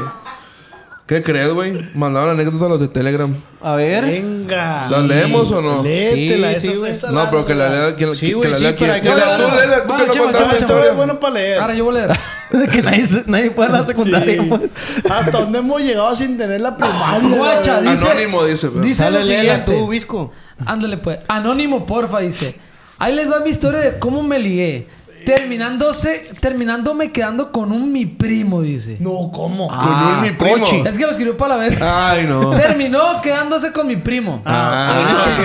¿qué 1.05 1.21
crees, 1.21 1.49
güey? 1.49 1.77
Mandaron 1.93 2.29
anécdotas 2.29 2.61
a 2.63 2.69
los 2.69 2.79
de 2.79 2.87
Telegram. 2.87 3.35
A 3.61 3.75
ver... 3.75 4.05
Venga. 4.05 4.87
¿Las 4.89 5.03
leemos 5.03 5.51
o 5.51 5.61
no? 5.61 5.83
Léetela, 5.83 6.57
Sí, 6.59 6.69
esa, 6.69 7.07
sí, 7.09 7.13
No, 7.13 7.29
pero 7.29 7.45
que 7.45 7.53
la 7.55 7.69
lea... 7.69 7.95
Que, 7.97 8.15
Sí, 8.15 8.27
que 8.27 8.33
güey, 8.35 8.49
la 8.51 8.55
sí, 8.57 8.63
lea 8.63 8.69
hay 8.71 8.75
que 8.77 8.85
Que 8.85 8.87
la- 9.09 9.15
leerla. 9.15 9.37
tú 9.37 9.55
léela, 9.55 9.81
que 9.81 10.17
no 10.17 10.23
contaste 10.23 10.57
historia. 10.59 10.91
bueno 10.93 11.19
para 11.19 11.33
leer. 11.33 11.59
Ahora 11.59 11.73
yo 11.73 11.83
voy 11.83 11.97
a 11.97 12.05
leer. 12.07 12.19
que 12.71 12.81
nadie, 12.81 13.05
nadie 13.27 13.49
fue 13.51 13.65
a 13.65 13.69
la 13.69 13.85
secundaria. 13.85 14.41
Sí. 14.41 14.47
pues. 14.49 14.61
¿Hasta 15.09 15.31
dónde 15.39 15.59
hemos 15.59 15.81
llegado 15.81 16.15
sin 16.15 16.37
tener 16.37 16.61
la 16.61 16.75
primaria? 16.75 17.37
Guacha, 17.37 17.81
dice- 17.81 18.09
Anónimo 18.09 18.43
dice, 18.45 18.69
pero... 18.69 18.81
Dice 18.81 18.95
Sale, 18.95 19.19
lo 19.19 19.25
siguiente. 19.25 19.71
tú, 19.77 19.87
Visco. 19.87 20.31
Ándale, 20.65 20.97
pues. 20.97 21.19
Anónimo, 21.27 21.85
porfa, 21.85 22.19
dice. 22.19 22.55
Ahí 22.97 23.13
les 23.13 23.29
va 23.31 23.39
mi 23.41 23.49
historia 23.49 23.79
de 23.81 23.99
cómo 23.99 24.23
me 24.23 24.39
ligué. 24.39 24.87
Terminándose, 25.25 26.29
terminándome 26.39 27.11
quedando 27.11 27.51
con 27.51 27.71
un 27.71 27.91
mi 27.91 28.05
primo, 28.05 28.61
dice. 28.61 28.97
No, 28.99 29.31
¿cómo? 29.33 29.67
Con 29.69 29.89
un 29.89 30.21
mi 30.21 30.29
primo. 30.31 30.59
cochi. 30.59 30.83
Es 30.85 30.95
que 30.97 31.03
lo 31.03 31.09
escribió 31.09 31.35
para 31.35 31.57
la 31.57 31.63
vez. 31.63 31.81
Ay, 31.81 32.27
no. 32.29 32.51
Terminó 32.51 33.19
quedándose 33.23 33.71
con 33.71 33.87
mi 33.87 33.95
primo. 33.95 34.43
Ah, 34.45 35.35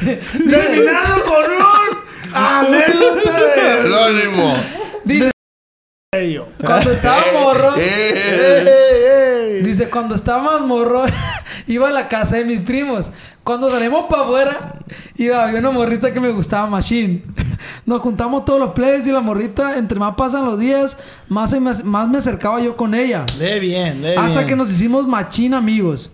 Terminado 0.00 1.22
con 1.24 1.44
un 1.44 2.34
anécdota 2.34 3.32
de 3.32 3.80
Anónimo. 3.86 4.56
Dice. 5.04 5.30
Cuando 6.64 6.92
estaba 6.92 7.22
morro, 7.42 7.74
Eh, 7.78 9.60
dice, 9.64 9.90
cuando 9.90 10.14
estaba 10.14 10.42
más 10.42 10.60
morro, 10.62 11.04
iba 11.66 11.88
a 11.88 11.92
la 11.92 12.08
casa 12.08 12.36
de 12.36 12.44
mis 12.44 12.60
primos. 12.60 13.10
Cuando 13.42 13.70
salimos 13.70 14.06
para 14.08 14.22
afuera, 14.22 14.74
iba, 15.16 15.44
había 15.44 15.60
una 15.60 15.70
morrita 15.70 16.12
que 16.12 16.20
me 16.20 16.30
gustaba 16.30 16.66
machine. 16.68 17.22
Nos 17.86 18.00
juntamos 18.00 18.44
todos 18.44 18.58
los 18.58 18.70
plebes 18.72 19.06
y 19.06 19.12
la 19.12 19.20
morrita, 19.20 19.76
entre 19.78 19.98
más 19.98 20.14
pasan 20.16 20.44
los 20.46 20.58
días, 20.58 20.96
más, 21.28 21.50
se 21.50 21.60
me, 21.60 21.72
más 21.84 22.08
me 22.08 22.18
acercaba 22.18 22.60
yo 22.60 22.76
con 22.76 22.94
ella. 22.94 23.24
Lee 23.38 23.60
bien, 23.60 24.04
Hasta 24.04 24.22
bien. 24.38 24.46
que 24.46 24.56
nos 24.56 24.70
hicimos 24.70 25.06
machín 25.06 25.54
amigos. 25.54 26.10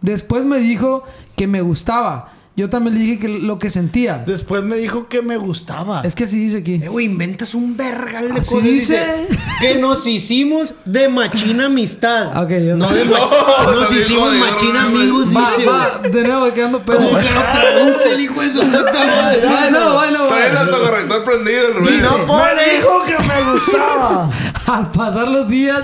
Después 0.00 0.44
me 0.44 0.58
dijo 0.58 1.02
que 1.36 1.46
me 1.46 1.60
gustaba. 1.62 2.32
Yo 2.56 2.70
también 2.70 2.94
le 2.94 3.00
dije 3.02 3.18
que 3.18 3.28
lo 3.28 3.58
que 3.58 3.68
sentía. 3.68 4.24
Después 4.26 4.62
me 4.62 4.76
dijo 4.76 5.08
que 5.08 5.20
me 5.20 5.36
gustaba. 5.36 6.00
Es 6.04 6.14
que 6.14 6.24
así 6.24 6.38
dice 6.38 6.56
aquí. 6.58 6.80
Eh, 6.82 6.88
güey, 6.88 7.04
inventas 7.04 7.54
un 7.54 7.76
vergal 7.76 8.32
de 8.32 8.40
Así 8.40 8.54
cosas. 8.54 8.62
dice. 8.70 9.26
que 9.60 9.74
nos 9.74 10.06
hicimos 10.06 10.72
de 10.86 11.08
machina 11.10 11.66
amistad. 11.66 12.42
Ok, 12.42 12.48
yo- 12.50 12.76
No 12.76 12.88
de 12.90 13.04
ma- 13.10 13.18
No, 13.66 13.74
nos 13.74 13.92
hicimos 13.92 14.28
jodido, 14.30 14.46
machina 14.46 14.82
no, 14.88 14.98
amigos, 15.00 15.36
Va, 15.36 15.50
dice. 15.50 15.64
va, 15.66 15.98
de 16.08 16.22
nuevo 16.24 16.54
quedando 16.54 16.82
pedo. 16.82 16.96
¿Cómo 16.96 17.10
que 17.18 17.24
lo 17.30 17.40
traduce 17.42 18.12
el 18.12 18.20
hijo 18.20 18.40
de 18.40 18.50
su 18.50 18.60
puta 18.60 18.92
madre? 19.06 19.42
Ay, 19.48 19.70
no, 19.72 20.00
ay, 20.00 20.12
no, 20.14 20.26
Trae 20.26 20.50
el 20.50 20.56
autocorrector 20.56 21.24
prendido, 21.24 21.68
el 21.68 21.74
Rubén. 21.74 21.96
Dice- 21.96 22.08
me 22.10 22.76
dijo 22.76 23.04
que 23.04 23.18
me 23.22 23.52
gustaba. 23.52 24.30
Al 24.66 24.90
pasar 24.92 25.28
los 25.28 25.46
días, 25.48 25.82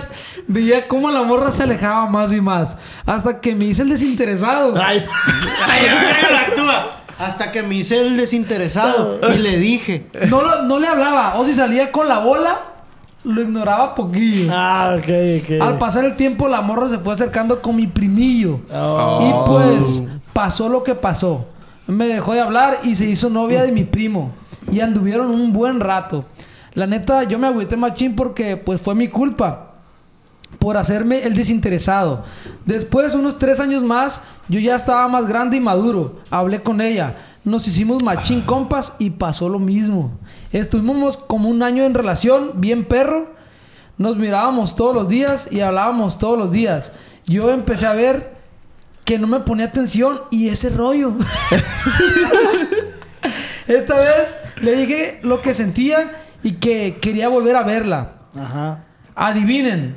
veía 0.52 0.86
cómo 0.88 1.10
la 1.10 1.22
morra 1.22 1.50
se 1.50 1.62
alejaba 1.62 2.06
más 2.08 2.32
y 2.32 2.40
más. 2.40 2.76
Hasta 3.06 3.40
que 3.40 3.54
me 3.54 3.66
hice 3.66 3.82
el 3.82 3.88
desinteresado. 3.88 4.74
Ay, 4.80 5.04
Ay, 5.68 5.86
ya, 5.86 6.38
actúa. 6.46 6.86
Hasta 7.18 7.52
que 7.52 7.62
me 7.62 7.76
hice 7.76 8.00
el 8.00 8.16
desinteresado 8.16 9.18
y 9.34 9.38
le 9.38 9.56
dije. 9.58 10.06
No, 10.28 10.42
lo- 10.42 10.62
no 10.62 10.78
le 10.80 10.88
hablaba. 10.88 11.34
O 11.36 11.44
si 11.44 11.52
salía 11.52 11.92
con 11.92 12.08
la 12.08 12.18
bola, 12.18 12.58
lo 13.24 13.40
ignoraba 13.42 13.94
poquillo. 13.94 14.50
ah, 14.52 14.96
ok, 14.98 15.08
ok. 15.42 15.60
Al 15.62 15.78
pasar 15.78 16.04
el 16.04 16.16
tiempo, 16.16 16.48
la 16.48 16.60
morra 16.62 16.88
se 16.88 16.98
fue 16.98 17.14
acercando 17.14 17.60
con 17.62 17.76
mi 17.76 17.86
primillo. 17.86 18.60
Oh. 18.74 19.20
Y 19.22 19.48
pues 19.48 20.02
pasó 20.32 20.68
lo 20.68 20.82
que 20.82 20.94
pasó. 20.94 21.46
Me 21.86 22.06
dejó 22.08 22.32
de 22.32 22.40
hablar 22.40 22.78
y 22.82 22.94
se 22.96 23.04
hizo 23.06 23.28
novia 23.30 23.62
de 23.62 23.70
mi 23.72 23.84
primo. 23.84 24.32
Y 24.70 24.80
anduvieron 24.80 25.30
un 25.30 25.52
buen 25.52 25.78
rato. 25.80 26.24
La 26.74 26.86
neta, 26.86 27.24
yo 27.24 27.38
me 27.38 27.46
agüité 27.48 27.76
machín 27.76 28.16
porque 28.16 28.56
pues 28.56 28.80
fue 28.80 28.94
mi 28.94 29.08
culpa. 29.08 29.71
Por 30.58 30.76
hacerme 30.76 31.24
el 31.24 31.34
desinteresado. 31.34 32.24
Después, 32.64 33.14
unos 33.14 33.38
tres 33.38 33.60
años 33.60 33.82
más, 33.82 34.20
yo 34.48 34.60
ya 34.60 34.76
estaba 34.76 35.08
más 35.08 35.26
grande 35.26 35.56
y 35.56 35.60
maduro. 35.60 36.20
Hablé 36.30 36.62
con 36.62 36.80
ella. 36.80 37.14
Nos 37.44 37.66
hicimos 37.66 38.02
machín 38.02 38.42
compas 38.42 38.92
y 38.98 39.10
pasó 39.10 39.48
lo 39.48 39.58
mismo. 39.58 40.12
Estuvimos 40.52 41.16
como 41.16 41.48
un 41.48 41.62
año 41.62 41.84
en 41.84 41.94
relación, 41.94 42.60
bien 42.60 42.84
perro. 42.84 43.32
Nos 43.98 44.16
mirábamos 44.16 44.76
todos 44.76 44.94
los 44.94 45.08
días 45.08 45.48
y 45.50 45.60
hablábamos 45.60 46.18
todos 46.18 46.38
los 46.38 46.52
días. 46.52 46.92
Yo 47.26 47.50
empecé 47.50 47.86
a 47.86 47.94
ver 47.94 48.36
que 49.04 49.18
no 49.18 49.26
me 49.26 49.40
ponía 49.40 49.66
atención 49.66 50.20
y 50.30 50.48
ese 50.48 50.70
rollo. 50.70 51.14
Esta 53.66 53.98
vez 53.98 54.34
le 54.60 54.76
dije 54.76 55.20
lo 55.22 55.42
que 55.42 55.54
sentía 55.54 56.12
y 56.42 56.52
que 56.52 56.98
quería 57.00 57.28
volver 57.28 57.56
a 57.56 57.62
verla. 57.62 58.12
Ajá. 58.34 58.84
Adivinen, 59.14 59.96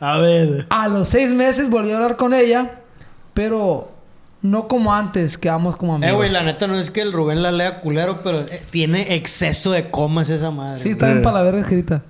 A 0.00 0.18
ver. 0.18 0.66
a 0.70 0.88
los 0.88 1.08
seis 1.08 1.30
meses 1.30 1.68
volví 1.68 1.92
a 1.92 1.96
hablar 1.96 2.16
con 2.16 2.34
ella, 2.34 2.80
pero 3.34 3.92
no 4.42 4.66
como 4.68 4.94
antes, 4.94 5.36
quedamos 5.36 5.76
como 5.76 5.96
amigos. 5.96 6.12
Eh, 6.12 6.16
güey, 6.16 6.30
la 6.30 6.42
neta 6.42 6.66
no 6.66 6.78
es 6.78 6.90
que 6.90 7.02
el 7.02 7.12
Rubén 7.12 7.42
la 7.42 7.52
lea 7.52 7.80
culero, 7.80 8.22
pero 8.22 8.40
eh, 8.40 8.62
tiene 8.70 9.14
exceso 9.14 9.72
de 9.72 9.90
comas 9.90 10.30
esa 10.30 10.50
madre. 10.50 10.82
Sí, 10.82 10.90
está 10.90 11.06
bien 11.08 11.22
para 11.22 11.38
la 11.38 11.42
verga 11.42 11.60
escrita. 11.60 12.02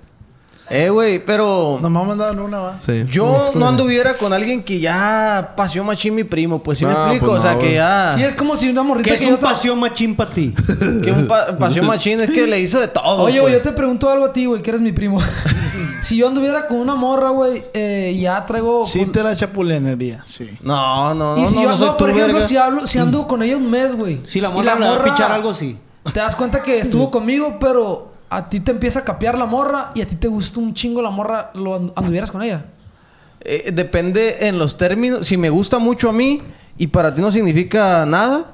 Eh, 0.71 0.89
güey, 0.89 1.23
pero... 1.25 1.79
Nomás 1.81 2.07
mandaron 2.07 2.39
una, 2.39 2.59
va. 2.59 2.79
Sí. 2.85 3.03
Yo 3.11 3.51
no 3.55 3.67
anduviera 3.67 4.13
con 4.15 4.31
alguien 4.31 4.63
que 4.63 4.79
ya 4.79 5.53
paseó 5.55 5.83
machín 5.83 6.15
mi 6.15 6.23
primo, 6.23 6.63
pues 6.63 6.77
sí 6.79 6.85
me 6.85 6.93
No, 6.93 6.99
explico. 7.01 7.25
pues 7.27 7.39
o 7.39 7.41
sea, 7.41 7.53
no, 7.53 7.59
que 7.59 7.65
güey. 7.65 7.75
ya. 7.75 8.13
Sí, 8.17 8.23
es 8.23 8.33
como 8.35 8.55
si 8.55 8.69
una 8.69 8.83
morrita 8.83 9.09
¿Qué 9.09 9.15
es 9.15 9.21
que 9.21 9.27
un 9.27 9.35
te- 9.37 9.43
pasión 9.43 9.79
machín 9.79 10.15
para 10.15 10.31
ti? 10.31 10.53
Que 11.03 11.11
un 11.11 11.27
pa- 11.27 11.57
paseó 11.57 11.83
machín 11.83 12.21
es 12.21 12.29
que 12.31 12.47
le 12.47 12.59
hizo 12.59 12.79
de 12.79 12.87
todo. 12.87 13.23
Oye, 13.23 13.39
pues. 13.39 13.41
güey, 13.41 13.53
yo 13.55 13.61
te 13.61 13.71
pregunto 13.71 14.09
algo 14.09 14.25
a 14.25 14.33
ti, 14.33 14.45
güey, 14.45 14.61
que 14.61 14.69
eres 14.69 14.81
mi 14.81 14.91
primo. 14.91 15.19
si 16.03 16.15
yo 16.17 16.27
anduviera 16.27 16.67
con 16.67 16.77
una 16.77 16.95
morra, 16.95 17.29
güey, 17.29 17.63
eh, 17.73 18.17
ya 18.21 18.45
traigo... 18.45 18.85
Sí 18.85 18.99
con- 18.99 19.11
te 19.11 19.23
la 19.23 19.35
chapulinería, 19.35 20.23
sí. 20.25 20.49
No, 20.61 21.13
no, 21.13 21.37
Y 21.37 21.41
no, 21.43 21.47
si 21.49 21.55
no, 21.55 21.61
yo 21.63 21.69
no 21.69 21.77
soy 21.77 21.87
ando, 21.87 21.97
por 21.97 22.07
tu 22.09 22.13
ejemplo, 22.15 22.33
verga. 22.35 22.47
si, 22.47 22.57
hablo, 22.57 22.87
si 22.87 22.97
ando 22.99 23.27
con 23.27 23.43
ella 23.43 23.57
un 23.57 23.69
mes, 23.69 23.95
güey. 23.95 24.19
Si 24.25 24.39
la 24.39 24.49
y 24.49 24.53
morra 24.53 24.75
le 24.79 24.85
va 24.87 24.95
a 24.95 25.03
pichar 25.03 25.31
algo, 25.31 25.53
sí. 25.53 25.77
Te 26.13 26.19
das 26.19 26.35
cuenta 26.35 26.63
que 26.63 26.79
estuvo 26.79 27.11
conmigo, 27.11 27.57
pero 27.59 28.10
a 28.33 28.49
ti 28.49 28.61
te 28.61 28.71
empieza 28.71 28.99
a 28.99 29.03
capear 29.03 29.37
la 29.37 29.45
morra 29.45 29.91
y 29.93 30.01
a 30.01 30.05
ti 30.05 30.15
te 30.15 30.27
gusta 30.27 30.59
un 30.59 30.73
chingo 30.73 31.01
la 31.01 31.09
morra, 31.09 31.51
lo 31.53 31.75
and- 31.75 31.91
anduvieras 31.95 32.31
con 32.31 32.41
ella. 32.41 32.63
Eh, 33.41 33.71
depende 33.73 34.47
en 34.47 34.57
los 34.57 34.77
términos. 34.77 35.27
Si 35.27 35.35
me 35.35 35.49
gusta 35.49 35.79
mucho 35.79 36.09
a 36.09 36.13
mí 36.13 36.41
y 36.77 36.87
para 36.87 37.13
ti 37.13 37.21
no 37.21 37.29
significa 37.31 38.05
nada, 38.05 38.53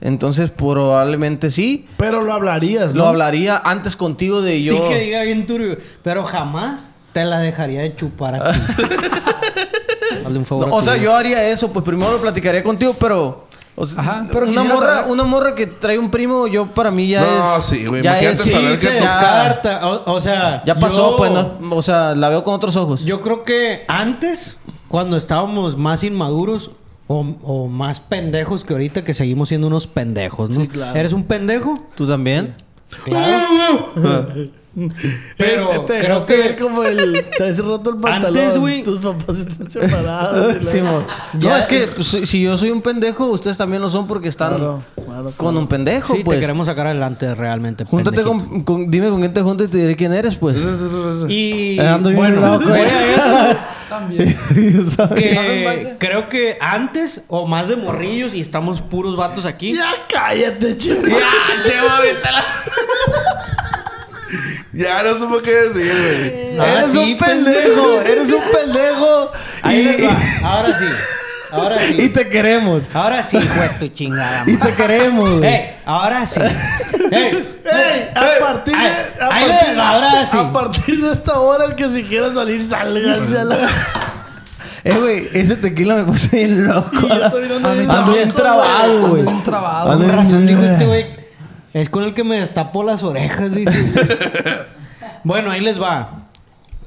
entonces 0.00 0.50
probablemente 0.50 1.50
sí. 1.50 1.86
Pero 1.98 2.22
lo 2.22 2.32
hablarías, 2.32 2.94
¿no? 2.94 3.02
Lo 3.02 3.08
hablaría 3.08 3.60
antes 3.62 3.94
contigo 3.94 4.40
de 4.40 4.62
yo. 4.62 4.74
Sí 4.74 4.82
que 4.88 5.00
diga 5.00 5.22
bien 5.22 5.46
turbio. 5.46 5.76
Pero 6.02 6.24
jamás 6.24 6.90
te 7.12 7.24
la 7.24 7.40
dejaría 7.40 7.82
de 7.82 7.94
chupar 7.94 8.36
aquí. 8.36 8.58
Hazle 10.24 10.38
un 10.38 10.46
favor. 10.46 10.68
No, 10.68 10.74
a 10.74 10.78
o 10.78 10.82
sea, 10.82 10.96
yo 10.96 11.14
haría 11.14 11.44
eso, 11.50 11.72
pues 11.72 11.84
primero 11.84 12.12
lo 12.12 12.20
platicaría 12.20 12.62
contigo, 12.62 12.94
pero. 12.98 13.46
O 13.76 13.86
sea, 13.86 14.00
Ajá, 14.02 14.26
pero 14.32 14.46
una 14.48 14.62
morra, 14.64 14.94
saber- 14.96 15.10
una 15.12 15.24
morra 15.24 15.54
que 15.54 15.66
trae 15.66 15.98
un 15.98 16.10
primo, 16.10 16.46
yo 16.46 16.66
para 16.66 16.90
mí 16.90 17.08
ya 17.08 17.20
No, 17.22 17.56
es. 17.58 17.64
sí, 17.64 17.86
güey, 17.86 18.02
Ya 18.02 18.18
es. 18.20 18.38
saber 18.38 18.76
Sí, 18.76 18.86
que 18.86 18.92
se 18.92 18.94
ya- 18.94 19.02
descarta. 19.02 19.86
O, 19.88 20.12
o 20.14 20.20
sea... 20.20 20.62
Ya 20.64 20.74
pasó, 20.78 21.12
yo- 21.12 21.16
pues, 21.16 21.30
no, 21.32 21.56
o 21.70 21.82
sea, 21.82 22.14
la 22.14 22.28
veo 22.28 22.42
con 22.44 22.54
otros 22.54 22.76
ojos. 22.76 23.04
Yo 23.04 23.20
creo 23.20 23.42
que 23.44 23.84
antes, 23.88 24.56
cuando 24.88 25.16
estábamos 25.16 25.76
más 25.76 26.04
inmaduros 26.04 26.70
o, 27.06 27.24
o 27.42 27.66
más 27.68 28.00
pendejos 28.00 28.64
que 28.64 28.72
ahorita, 28.74 29.02
que 29.04 29.14
seguimos 29.14 29.48
siendo 29.48 29.66
unos 29.66 29.86
pendejos, 29.86 30.50
¿no? 30.50 30.60
Sí, 30.60 30.68
claro. 30.68 30.98
¿Eres 30.98 31.12
un 31.12 31.24
pendejo? 31.24 31.74
¿Tú 31.94 32.06
también? 32.06 32.54
Claro. 33.04 33.92
Pero 35.36 35.68
Te, 35.84 35.94
te 35.94 35.98
creo 36.00 36.14
dejaste 36.20 36.34
que... 36.36 36.40
ver 36.42 36.56
como 36.58 36.84
el... 36.84 37.24
Te 37.36 37.44
has 37.44 37.58
roto 37.58 37.90
el 37.90 37.96
pantalón. 37.96 38.38
Antes, 38.38 38.58
güey. 38.58 38.82
Tus 38.82 38.98
papás 39.00 39.36
están 39.38 39.70
separados. 39.70 40.56
la- 40.56 40.62
Sí. 40.70 40.80
No, 40.80 41.04
Ya- 41.38 41.58
es 41.58 41.66
que 41.66 41.86
pues, 41.88 42.06
si 42.08 42.42
yo 42.42 42.56
soy 42.56 42.70
un 42.70 42.80
pendejo, 42.82 43.26
ustedes 43.26 43.56
también 43.56 43.82
lo 43.82 43.90
son 43.90 44.06
porque 44.06 44.28
están 44.28 44.50
Claro, 44.56 44.82
claro, 44.94 45.24
con 45.24 45.32
claro. 45.36 45.58
un 45.58 45.66
pendejo, 45.66 46.14
Sí, 46.14 46.22
pues. 46.24 46.36
te 46.38 46.40
queremos 46.42 46.66
sacar 46.66 46.86
adelante 46.86 47.34
realmente. 47.34 47.84
Júntate 47.84 48.22
con, 48.22 48.62
con- 48.64 48.90
Dime 48.90 49.08
con 49.10 49.20
quién 49.20 49.32
te 49.32 49.42
juntas 49.42 49.66
y 49.66 49.70
te 49.70 49.78
diré 49.78 49.96
quién 49.96 50.12
eres, 50.12 50.36
pues. 50.36 50.58
Y 51.28 51.78
Eh, 51.78 51.86
ando 51.88 52.10
bien 52.10 52.20
bueno, 52.20 52.40
loco, 52.40 52.68
voy 52.68 52.78
a 52.80 53.10
esto 53.50 53.58
También. 53.88 54.36
que 55.16 55.96
creo 55.98 56.28
que 56.28 56.56
antes 56.60 57.22
o 57.28 57.46
más 57.46 57.66
de 57.68 57.74
morrillos 57.76 58.34
y 58.34 58.40
estamos 58.40 58.80
puros 58.80 59.16
vatos 59.16 59.44
aquí. 59.44 59.74
Ya 59.74 59.90
cállate, 60.08 60.76
chico. 60.78 61.02
Ya 61.08 61.28
no 65.04 65.18
supo 65.18 65.42
qué 65.42 65.50
decir, 65.52 65.92
güey. 65.92 66.58
Ah, 66.58 66.72
eres 66.78 66.92
sí, 66.92 66.98
un 66.98 67.18
pendejo, 67.18 68.00
eres 68.00 68.32
un 68.32 68.42
pendejo. 68.52 69.30
Ahí 69.62 69.78
y, 69.80 69.84
les 69.84 70.08
va. 70.08 70.16
Ahora 70.44 70.78
sí. 70.78 70.84
Ahora 71.52 71.78
sí. 71.80 71.96
y 71.98 72.08
te 72.10 72.28
queremos. 72.28 72.82
Ahora 72.94 73.22
sí, 73.24 73.38
fue 73.40 73.68
tu 73.80 73.88
chingada. 73.94 74.44
Y 74.46 74.56
te 74.56 74.72
queremos, 74.74 75.38
güey. 75.38 75.52
¡Ey! 75.52 75.76
Ahora 75.84 76.26
sí. 76.26 76.40
¡Ey! 77.10 77.58
Ey, 77.64 78.10
a 78.14 78.38
partir 78.38 78.74
de... 78.76 78.86
A 78.86 79.28
ahí 79.32 79.48
partir- 79.48 79.68
les 79.68 79.78
va, 79.78 79.88
ahora 79.90 80.26
sí. 80.26 80.38
A 80.38 80.52
partir 80.52 81.00
de 81.02 81.12
esta 81.12 81.40
hora, 81.40 81.64
el 81.64 81.74
que 81.74 81.88
si 81.90 82.04
quiera 82.04 82.32
salir, 82.32 82.62
sálganse 82.62 83.38
a 83.38 83.44
la... 83.44 83.56
Eh, 84.84 84.94
güey, 84.98 85.28
ese 85.34 85.56
tequila 85.56 85.96
me 85.96 86.04
puse 86.04 86.36
bien 86.36 86.66
loco. 86.66 86.90
Yo 87.06 87.26
estoy 87.26 87.42
mirando 87.42 87.68
A 87.68 87.72
mí 87.72 87.78
bien 87.80 87.90
Ando 87.90 88.12
bien 88.12 88.32
trabado, 88.32 88.94
Ando 88.94 89.08
güey. 89.08 89.22
bien 89.24 89.42
trabado. 89.42 89.88
Con 89.98 90.08
razón 90.08 90.46
dijo 90.46 90.62
este 90.62 90.86
güey. 90.86 91.19
Es 91.72 91.88
con 91.88 92.02
el 92.04 92.14
que 92.14 92.24
me 92.24 92.40
destapó 92.40 92.82
las 92.82 93.02
orejas, 93.02 93.54
dice. 93.54 93.72
bueno, 95.24 95.50
ahí 95.50 95.60
les 95.60 95.80
va. 95.80 96.26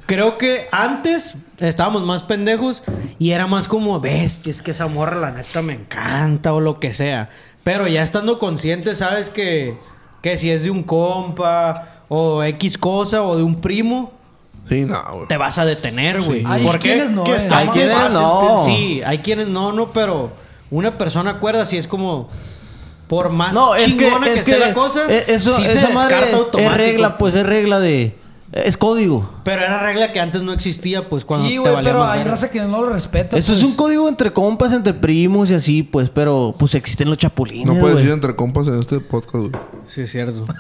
Creo 0.05 0.38
que 0.38 0.68
antes 0.72 1.38
estábamos 1.60 2.03
más 2.03 2.23
pendejos 2.23 2.84
y 3.19 3.31
era 3.31 3.47
más 3.47 3.68
como, 3.69 3.99
bestia, 4.01 4.51
es 4.51 4.61
que 4.61 4.72
esa 4.72 4.88
morra 4.88 5.18
la 5.19 5.31
neta 5.31 5.61
me 5.61 5.73
encanta 5.73 6.53
o 6.53 6.60
lo 6.60 6.80
que 6.80 6.91
sea. 6.91 7.30
Pero 7.64 7.88
ya 7.88 8.03
estando 8.03 8.38
consciente, 8.39 8.95
sabes 8.95 9.30
que, 9.30 9.77
que 10.22 10.38
si 10.38 10.51
es 10.51 10.64
de 10.64 10.72
un 10.72 10.84
compa 10.84 11.88
o 12.10 12.43
X 12.43 12.77
cosa 12.77 13.23
o 13.23 13.38
de 13.38 13.43
un 13.43 13.61
primo, 13.61 14.11
Sí, 14.68 14.85
no, 14.85 15.01
güey. 15.14 15.27
te 15.27 15.38
vas 15.38 15.57
a 15.57 15.65
detener, 15.65 16.22
güey. 16.22 16.43
Hay 16.45 16.64
¿Por 16.64 16.80
qué? 16.80 16.93
quienes 16.93 17.11
no, 17.11 17.26
eh. 17.26 17.47
Hay 17.51 17.68
quienes 17.69 17.93
fácil, 17.93 18.14
no. 18.14 18.64
Sí, 18.64 19.01
hay 19.05 19.18
quienes 19.19 19.47
no, 19.47 19.72
no, 19.73 19.91
pero 19.91 20.31
una 20.72 20.97
persona 20.97 21.31
acuerda 21.31 21.65
si 21.65 21.77
es 21.77 21.88
como 21.88 22.30
por 23.14 23.30
más 23.30 23.53
No, 23.53 23.76
es 23.76 23.84
que, 23.84 23.91
chingona 23.91 24.26
que, 24.26 24.34
es 24.34 24.40
esté 24.40 24.52
que 24.53 24.57
la 24.60 24.73
cosa, 24.73 25.02
eh, 25.07 25.26
eso, 25.27 25.52
sí 25.52 25.65
se 25.68 25.77
esa 25.77 25.90
madre 25.90 26.15
descarta 26.15 26.60
es 26.61 26.73
regla, 26.73 27.18
pues 27.19 27.35
es 27.35 27.45
regla 27.45 27.80
de... 27.80 28.18
Es 28.52 28.76
código. 28.77 29.30
Pero 29.44 29.64
era 29.64 29.80
regla 29.81 30.11
que 30.11 30.19
antes 30.19 30.41
no 30.44 30.52
existía, 30.53 31.10
pues 31.10 31.26
cuando 31.26 31.48
Sí, 31.48 31.53
te 31.53 31.60
güey, 31.60 31.73
valía 31.73 31.90
pero 31.91 32.03
más 32.03 32.18
hay 32.18 32.23
raza 32.23 32.49
que 32.52 32.61
no 32.61 32.81
lo 32.81 32.90
respeta. 32.90 33.38
Eso 33.38 33.53
es 33.53 33.60
pues. 33.60 33.69
un 33.72 33.76
código 33.76 34.07
entre 34.10 34.31
compas, 34.34 34.73
entre 34.73 34.94
primos 34.94 35.49
y 35.52 35.56
así, 35.56 35.81
pues, 35.84 36.10
pero 36.10 36.53
pues 36.57 36.73
existen 36.76 37.10
los 37.10 37.18
chapulines, 37.18 37.68
No 37.68 37.80
puedes 37.80 37.95
güey. 37.98 38.06
ir 38.07 38.11
entre 38.14 38.35
compas 38.35 38.68
en 38.68 38.80
este 38.80 38.99
podcast, 38.99 39.35
güey. 39.35 39.52
Sí, 39.88 40.02
es 40.02 40.11
cierto. 40.11 40.45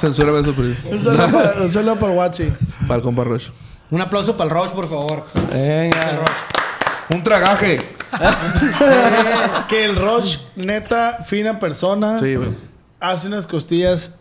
Censúrame 0.00 0.40
eso, 0.40 0.54
pero... 0.56 0.68
Un 0.90 1.02
saludo 1.02 1.28
para- 1.32 1.62
un 1.62 1.70
saludo 1.70 1.96
para 1.96 2.12
Watsi. 2.12 2.52
Para 2.86 2.96
el 2.96 3.02
compa 3.02 3.24
Rush. 3.24 3.48
Un 3.90 4.00
aplauso 4.00 4.32
para 4.36 4.44
el 4.44 4.50
Roche, 4.50 4.74
por 4.74 4.88
favor. 4.88 5.24
Venga. 5.52 6.20
Un 7.12 7.22
tragaje. 7.24 7.80
Que 9.68 9.84
el 9.84 9.96
Roche, 9.96 10.40
neta, 10.56 11.18
fina 11.24 11.58
persona, 11.58 12.20
Sí, 12.20 12.34
güey. 12.36 12.48
hace 13.00 13.28
unas 13.28 13.46
costillas. 13.46 14.16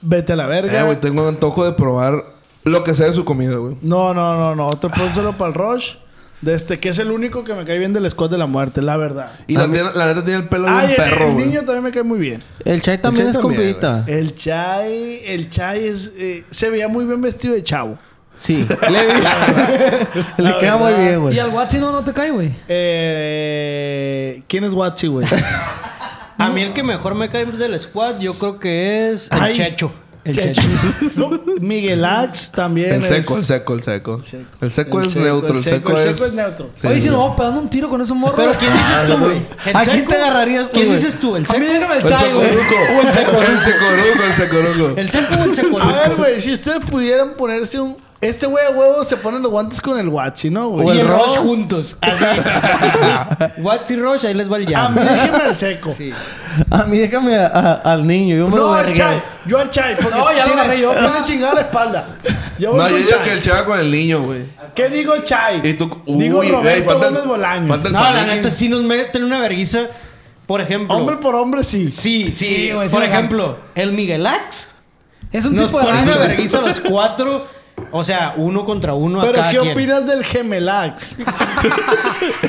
Vete 0.00 0.32
a 0.32 0.36
la 0.36 0.46
verga. 0.46 0.80
Eh, 0.80 0.84
güey, 0.84 0.96
tengo 0.98 1.28
antojo 1.28 1.64
de 1.64 1.72
probar 1.72 2.24
lo 2.64 2.82
que 2.84 2.94
sea 2.94 3.06
de 3.06 3.12
su 3.12 3.24
comida, 3.24 3.56
güey. 3.56 3.76
No, 3.82 4.12
no, 4.14 4.34
no, 4.36 4.54
no. 4.54 4.66
Otro 4.68 4.90
un 5.04 5.14
saludo 5.14 5.36
para 5.36 5.48
el 5.48 5.54
Roche. 5.54 5.98
De 6.40 6.54
este, 6.54 6.80
que 6.80 6.88
es 6.88 6.98
el 6.98 7.12
único 7.12 7.44
que 7.44 7.54
me 7.54 7.64
cae 7.64 7.78
bien 7.78 7.92
del 7.92 8.10
squad 8.10 8.28
de 8.30 8.36
la 8.36 8.46
muerte, 8.46 8.82
la 8.82 8.96
verdad. 8.96 9.30
Y 9.46 9.54
la, 9.54 9.70
tiene- 9.70 9.92
la 9.94 10.06
neta 10.06 10.24
tiene 10.24 10.40
el 10.40 10.48
pelo 10.48 10.66
Ay, 10.68 10.88
bien 10.88 10.90
el, 10.90 10.96
perro, 11.08 11.26
el 11.28 11.32
güey. 11.34 11.46
niño 11.46 11.60
también 11.60 11.84
me 11.84 11.90
cae 11.92 12.02
muy 12.02 12.18
bien. 12.18 12.42
El 12.64 12.82
Chai 12.82 13.00
también 13.00 13.26
Chai 13.26 13.30
es 13.36 13.38
compita. 13.38 14.02
El 14.08 14.34
Chai, 14.34 15.20
el 15.24 15.50
Chai 15.50 15.86
es, 15.86 16.12
eh, 16.16 16.44
se 16.50 16.68
veía 16.70 16.88
muy 16.88 17.04
bien 17.04 17.20
vestido 17.20 17.54
de 17.54 17.62
chavo. 17.62 17.96
Sí. 18.34 18.66
Le, 18.90 20.42
le 20.44 20.58
queda 20.58 20.76
muy 20.76 20.92
bien, 20.94 21.12
¿Y 21.12 21.16
güey. 21.16 21.38
al 21.38 21.50
Watsi 21.50 21.78
no, 21.78 21.92
no 21.92 22.02
te 22.02 22.12
cae, 22.12 22.30
güey? 22.30 22.50
Eh, 22.68 24.42
¿Quién 24.48 24.64
es 24.64 24.74
Watsi, 24.74 25.06
güey? 25.06 25.26
A 26.38 26.48
mí 26.48 26.62
el 26.62 26.72
que 26.72 26.82
mejor 26.82 27.14
me 27.14 27.28
cae 27.30 27.44
del 27.46 27.78
squad, 27.78 28.18
yo 28.18 28.34
creo 28.34 28.58
que 28.58 29.12
es 29.12 29.28
el 29.30 29.40
Ay, 29.40 29.54
Checho. 29.56 29.92
El 30.24 30.34
Checho. 30.36 30.60
Checho. 30.62 31.12
No, 31.16 31.30
Miguel 31.60 32.04
Ax 32.04 32.50
también. 32.52 32.92
El 32.94 33.02
es- 33.04 33.08
seco, 33.08 33.36
el 33.38 33.44
seco, 33.44 33.74
el 33.74 33.82
seco. 33.82 34.20
seco. 34.22 34.44
El 34.60 34.70
seco 34.70 35.00
El 35.00 35.06
es 35.06 35.12
seco, 35.12 35.24
neutro, 35.24 35.50
el 35.50 35.56
el 35.56 35.62
seco, 35.62 35.76
seco 35.76 35.90
el 35.90 35.96
es... 35.98 36.04
seco 36.16 36.24
es 36.26 36.32
neutro. 36.32 36.70
Sí, 36.80 36.86
Oye, 36.86 36.96
si 36.96 37.02
sí. 37.02 37.08
nos 37.08 37.18
vamos 37.18 37.36
pegando 37.36 37.60
un 37.60 37.68
tiro 37.68 37.88
con 37.90 38.00
ese 38.00 38.14
morro. 38.14 38.36
Pero 38.36 38.52
¿quién 38.58 38.72
dices 38.72 39.06
tú, 39.08 39.18
güey? 39.18 39.36
¿El 39.66 39.76
¿A 39.76 39.80
quién 39.84 39.96
seco? 39.98 40.10
te 40.12 40.16
agarrarías 40.18 40.64
tú, 40.66 40.72
¿Quién 40.74 40.86
güey? 40.86 40.98
dices 40.98 41.20
tú? 41.20 41.36
¿El 41.36 41.42
A 41.44 41.46
seco? 41.46 41.58
mí 41.60 41.66
déjame 41.66 41.96
el 41.96 42.02
El 42.02 42.08
Chai, 42.08 42.32
güey. 42.32 42.46
secoruco. 42.48 42.74
El 43.02 43.12
secoruco, 43.12 44.24
el 44.24 44.32
secoruco. 44.34 45.00
¿El 45.00 45.10
seco 45.10 45.34
o 45.34 45.44
el 45.44 45.54
seco? 45.54 45.80
A 45.80 45.92
ver, 45.92 46.16
güey, 46.16 46.40
si 46.40 46.52
ustedes 46.52 46.84
pudieran 46.88 47.30
ponerse 47.32 47.80
un... 47.80 47.96
Este 48.22 48.46
güey 48.46 48.64
a 48.64 48.70
huevo 48.70 49.02
se 49.02 49.16
ponen 49.16 49.42
los 49.42 49.50
guantes 49.50 49.80
con 49.80 49.98
el 49.98 50.08
Watsi, 50.08 50.48
¿no, 50.48 50.68
güey? 50.68 50.96
Y 50.96 51.00
el 51.00 51.08
Rush 51.08 51.36
juntos. 51.38 51.96
Así. 52.00 52.24
Watts 53.58 53.90
y 53.90 53.96
Rush, 53.96 54.24
ahí 54.26 54.34
les 54.34 54.50
va 54.50 54.58
el 54.58 54.74
A 54.74 54.78
jam. 54.82 54.94
mí 54.94 55.00
déjeme 55.02 55.36
al 55.44 55.56
seco. 55.56 55.94
Sí. 55.98 56.12
A 56.70 56.84
mí 56.84 56.98
déjame 56.98 57.36
a- 57.36 57.46
a- 57.48 57.92
al 57.92 58.06
niño. 58.06 58.36
Yo 58.36 58.46
me 58.48 58.56
lo 58.56 58.68
No, 58.68 58.74
al. 58.74 58.92
Chai. 58.92 59.20
Yo 59.44 59.58
al 59.58 59.70
Chai. 59.70 59.96
Porque 59.96 60.16
No, 60.16 60.30
ya 60.32 60.38
lo 60.38 60.44
tiene, 60.44 60.60
agarré 60.60 60.80
yo, 60.80 60.92
Tiene 60.92 61.22
chingada 61.24 61.54
la 61.54 61.60
espalda. 61.62 62.06
Yo 62.60 62.70
voy 62.70 62.78
No, 62.80 62.88
yo 62.90 62.96
digo 62.96 63.08
Chai. 63.10 63.24
que 63.24 63.32
el 63.32 63.42
chava 63.42 63.64
con 63.64 63.78
el 63.80 63.90
niño, 63.90 64.22
güey. 64.22 64.42
¿Qué 64.74 64.88
digo 64.88 65.14
Chai? 65.24 65.60
Y 65.66 65.74
tú... 65.74 65.90
digo 66.06 66.42
Roberto 66.42 66.68
ey, 66.68 66.82
falta 66.84 67.08
el- 67.08 67.14
Gómez 67.14 67.26
Bolaño. 67.26 67.66
falta 67.68 67.88
el 67.88 67.94
No, 67.94 68.00
la 68.12 68.24
neta 68.24 68.50
sí 68.52 68.68
nos 68.68 68.82
meten 68.82 69.24
una 69.24 69.40
verguiza. 69.40 69.80
Por 70.46 70.60
ejemplo. 70.60 70.94
Hombre 70.96 71.16
por 71.16 71.34
hombre, 71.34 71.64
sí. 71.64 71.90
Sí, 71.90 72.26
sí. 72.30 72.32
Sí, 72.68 72.70
güey, 72.72 72.88
por 72.88 73.02
ejemplo, 73.02 73.56
el 73.74 73.92
Miguel 73.92 74.26
Ax. 74.26 74.68
Es 75.32 75.44
un 75.44 75.56
Nos 75.56 75.66
tipo 75.66 75.78
de 75.80 75.86
pone 75.86 76.02
una 76.02 76.16
verguiza 76.18 76.60
los 76.60 76.78
cuatro. 76.78 77.46
O 77.90 78.04
sea, 78.04 78.34
uno 78.36 78.64
contra 78.64 78.94
uno 78.94 79.20
a 79.20 79.24
Pero 79.24 79.34
cada 79.36 79.50
¿qué 79.50 79.58
quien. 79.58 79.72
opinas 79.72 80.06
del 80.06 80.24
Gemelax? 80.24 81.16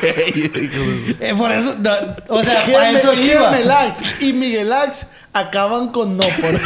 Eh, 0.02 1.34
por 1.38 1.52
eso, 1.52 1.76
no, 1.80 1.92
o 2.30 2.44
sea, 2.44 2.60
a 2.66 2.92
eso 2.92 3.14
iba. 3.14 3.52
Gemelax 3.54 4.22
y 4.22 4.34
Miguelax 4.34 5.08
acaban 5.34 5.90
con 5.90 6.18
no 6.18 6.24
por... 6.24 6.60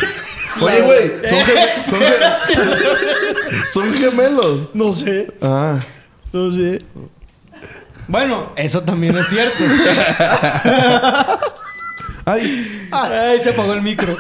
Oye, 0.64 0.82
güey, 0.82 1.10
son, 1.30 1.40
gem- 1.40 1.86
son 1.90 2.00
gem- 2.00 3.70
son 3.70 3.94
gemelos. 3.94 4.60
No 4.74 4.92
sé, 4.94 5.32
Ah. 5.42 5.80
no 6.34 6.52
sé. 6.52 6.82
Bueno, 8.08 8.54
eso 8.56 8.82
también 8.82 9.16
es 9.18 9.28
cierto. 9.28 9.64
Ay. 12.26 12.88
Ay, 12.92 13.40
se 13.44 13.50
apagó 13.52 13.74
el 13.74 13.82
micro. 13.82 14.16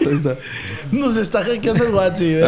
Ahí 0.00 0.14
está. 0.16 0.36
Nos 0.92 1.16
está 1.16 1.42
hackeando 1.44 1.84
el 1.84 1.94
WhatsApp. 1.94 2.20
güey. 2.20 2.40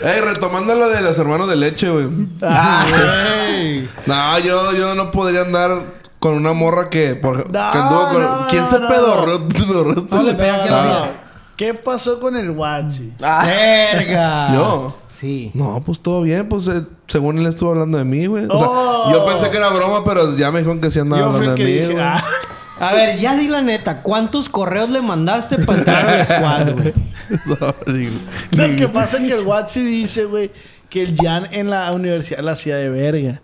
Eh, 0.00 0.12
Ey, 0.14 0.20
retomando 0.20 0.76
lo 0.76 0.88
de 0.88 1.00
los 1.00 1.18
hermanos 1.18 1.48
de 1.48 1.56
leche, 1.56 1.90
güey. 1.90 2.06
ay. 2.40 3.88
No, 4.06 4.38
yo, 4.38 4.72
yo 4.72 4.94
no 4.94 5.10
podría 5.10 5.40
andar 5.40 5.82
con 6.20 6.34
una 6.34 6.52
morra 6.52 6.88
que... 6.88 7.16
Por, 7.16 7.50
No, 7.50 7.72
que 7.72 7.78
anduvo 7.78 8.08
con... 8.10 8.22
no, 8.22 8.46
¿Quién 8.48 8.62
no, 8.62 8.68
se 8.70 8.78
no. 8.78 8.88
pedorró? 8.88 9.38
No 10.10 10.22
le 10.22 10.22
güey? 10.22 10.36
pega 10.36 10.66
la. 10.66 11.10
¿Qué 11.56 11.74
pasó 11.74 12.20
con 12.20 12.36
el 12.36 12.50
WhatsApp? 12.50 13.20
Verga. 13.44 14.54
¿Yo? 14.54 14.96
Sí. 15.12 15.50
No, 15.54 15.82
pues 15.84 16.00
todo 16.00 16.22
bien. 16.22 16.48
Pues 16.48 16.68
eh, 16.68 16.84
según 17.08 17.38
él 17.38 17.46
estuvo 17.46 17.70
hablando 17.70 17.98
de 17.98 18.04
mí, 18.04 18.26
güey. 18.26 18.44
O 18.48 18.56
sea, 18.56 18.68
Oh. 18.70 19.10
yo 19.12 19.26
pensé 19.26 19.50
que 19.50 19.56
era 19.56 19.70
broma, 19.70 20.04
pero 20.04 20.36
ya 20.36 20.52
me 20.52 20.60
dijeron 20.60 20.80
que 20.80 20.92
sí 20.92 21.00
andaba 21.00 21.22
Yo 21.22 21.32
fui 21.32 21.46
el 21.46 21.50
hablando 21.50 21.56
que 21.56 21.64
de 21.64 21.70
mí, 21.72 21.78
dije, 21.80 21.92
güey. 21.94 22.04
ah, 22.04 22.22
A 22.80 22.92
ver, 22.94 23.18
ya 23.18 23.36
di 23.36 23.48
la 23.48 23.62
neta. 23.62 24.02
¿Cuántos 24.02 24.48
correos 24.48 24.90
le 24.90 25.00
mandaste 25.00 25.58
para 25.58 25.78
entrar 25.78 26.08
al 26.08 26.26
squad, 26.26 26.72
güey? 26.72 26.92
No, 27.44 27.92
digo. 27.92 28.16
Lo 28.52 28.76
que 28.76 28.88
pasa 28.88 29.18
es 29.18 29.24
que 29.24 29.38
el 29.38 29.44
WhatsApp 29.44 29.82
dice, 29.82 30.24
güey, 30.24 30.50
que 30.88 31.02
el 31.02 31.14
Jan 31.14 31.46
en 31.50 31.68
la 31.68 31.92
universidad 31.92 32.40
la 32.40 32.52
hacía 32.52 32.76
de 32.76 32.88
verga. 32.88 33.42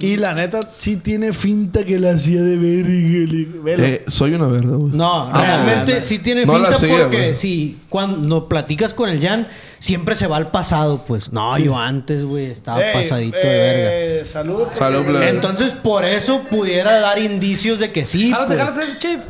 Y 0.00 0.16
la 0.16 0.34
neta 0.34 0.58
sí 0.76 0.96
tiene 0.96 1.32
finta 1.32 1.84
que 1.84 2.00
la 2.00 2.10
hacía 2.10 2.42
de 2.42 2.56
verga. 2.56 2.88
le 2.88 3.26
digo, 3.26 3.62
velo. 3.62 3.84
Eh, 3.84 4.04
soy 4.08 4.34
una 4.34 4.48
verga, 4.48 4.74
güey. 4.76 4.92
No, 4.92 5.30
Ah, 5.32 5.40
realmente 5.40 5.94
no, 5.94 6.02
sí 6.02 6.18
tiene 6.18 6.44
No 6.44 6.52
finta 6.54 6.70
hacía, 6.70 6.98
porque 7.04 7.36
sí, 7.36 7.78
cuando 7.88 8.48
platicas 8.48 8.92
con 8.92 9.08
el 9.08 9.20
Jan, 9.22 9.46
siempre 9.78 10.16
se 10.16 10.26
va 10.26 10.36
al 10.36 10.50
pasado, 10.50 11.04
pues. 11.06 11.32
No, 11.32 11.56
yo 11.58 11.78
antes, 11.78 12.24
güey, 12.24 12.46
estaba 12.46 12.84
Ey, 12.84 12.92
pasadito 13.02 13.36
de 13.38 13.44
verga. 13.44 13.90
eh, 13.92 14.22
Salud. 14.26 14.58
porque- 14.64 14.76
Salud, 14.78 15.04
plebe. 15.04 15.28
Entonces, 15.28 15.70
por 15.70 16.04
eso 16.04 16.42
pudiera 16.50 16.98
dar 16.98 17.18
indicios 17.20 17.78
de 17.78 17.92
que 17.92 18.04
sí. 18.04 18.30
Jálate, 18.32 18.54
pues. 18.56 18.58
jálate 18.68 18.90
el 18.92 18.98
chip. 18.98 19.20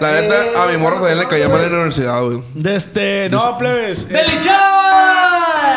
La 0.00 0.12
neta, 0.12 0.62
a 0.62 0.66
mi 0.66 0.76
morra 0.78 0.96
también 0.96 1.18
le 1.18 1.28
caía 1.28 1.48
mal 1.48 1.60
en 1.62 1.70
la 1.70 1.76
universidad, 1.76 2.22
güey. 2.22 2.42
De 2.54 2.76
este... 2.76 3.28
No, 3.30 3.58
plebes. 3.58 4.04
eh, 4.08 4.12
¡Belichón! 4.14 4.54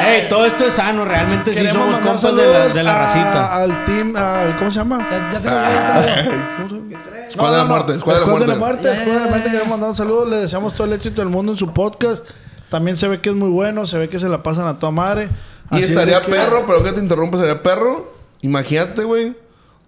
Ey, 0.06 0.30
todo 0.30 0.46
esto 0.46 0.66
es 0.66 0.74
sano, 0.74 1.06
realmente 1.06 1.56
sí 1.56 1.68
somos 1.70 1.96
compas 2.00 2.22
de 2.22 2.32
la, 2.32 2.38
saludos 2.44 2.74
de 2.74 2.84
la 2.84 2.96
a- 2.96 3.06
racita. 3.06 3.56
al 3.56 3.86
team... 3.86 4.16
al- 4.16 4.56
¿Cómo 4.56 4.72
se 4.72 4.80
llama? 4.80 5.08
Ya, 5.10 5.30
ya 5.32 5.42
tengo, 5.42 5.56
ya 5.56 6.24
tengo. 6.26 6.84
Escuadra 7.34 7.58
de 7.58 7.64
la 7.64 7.70
muerte, 7.70 7.96
escuadra 7.96 8.20
de 8.22 8.26
la 8.26 8.32
Escuadra 8.32 8.46
de 8.46 8.48
la 8.54 8.60
muerte. 8.60 8.82
muerte. 8.84 8.92
Escuadra 9.02 9.14
de 9.14 9.26
la 9.26 9.30
muerte. 9.32 9.50
Queremos 9.50 9.70
mandar 9.70 9.90
un 9.90 9.96
saludo. 9.96 10.26
Le 10.26 10.38
deseamos 10.38 10.74
todo 10.76 10.86
el 10.86 10.94
éxito 10.94 11.22
del 11.22 11.30
mundo 11.32 11.52
en 11.54 11.58
su 11.58 11.74
podcast. 11.74 12.30
También 12.70 12.96
se 12.96 13.08
ve 13.08 13.22
que 13.22 13.30
es 13.30 13.36
muy 13.36 13.50
bueno. 13.50 13.88
Se 13.88 13.98
ve 13.98 14.08
que 14.08 14.20
se 14.20 14.30
la 14.30 14.44
pasan 14.44 14.68
a 14.68 14.78
toda 14.78 14.92
madre. 14.92 15.30
Y 15.72 15.76
Así 15.78 15.86
estaría 15.86 16.20
de 16.20 16.26
que 16.28 16.32
perro, 16.32 16.64
pero 16.68 16.84
que 16.84 16.92
te 16.92 17.00
interrumpa, 17.00 17.38
estaría 17.38 17.64
perro. 17.64 18.14
Imagínate, 18.42 19.04
güey. 19.04 19.36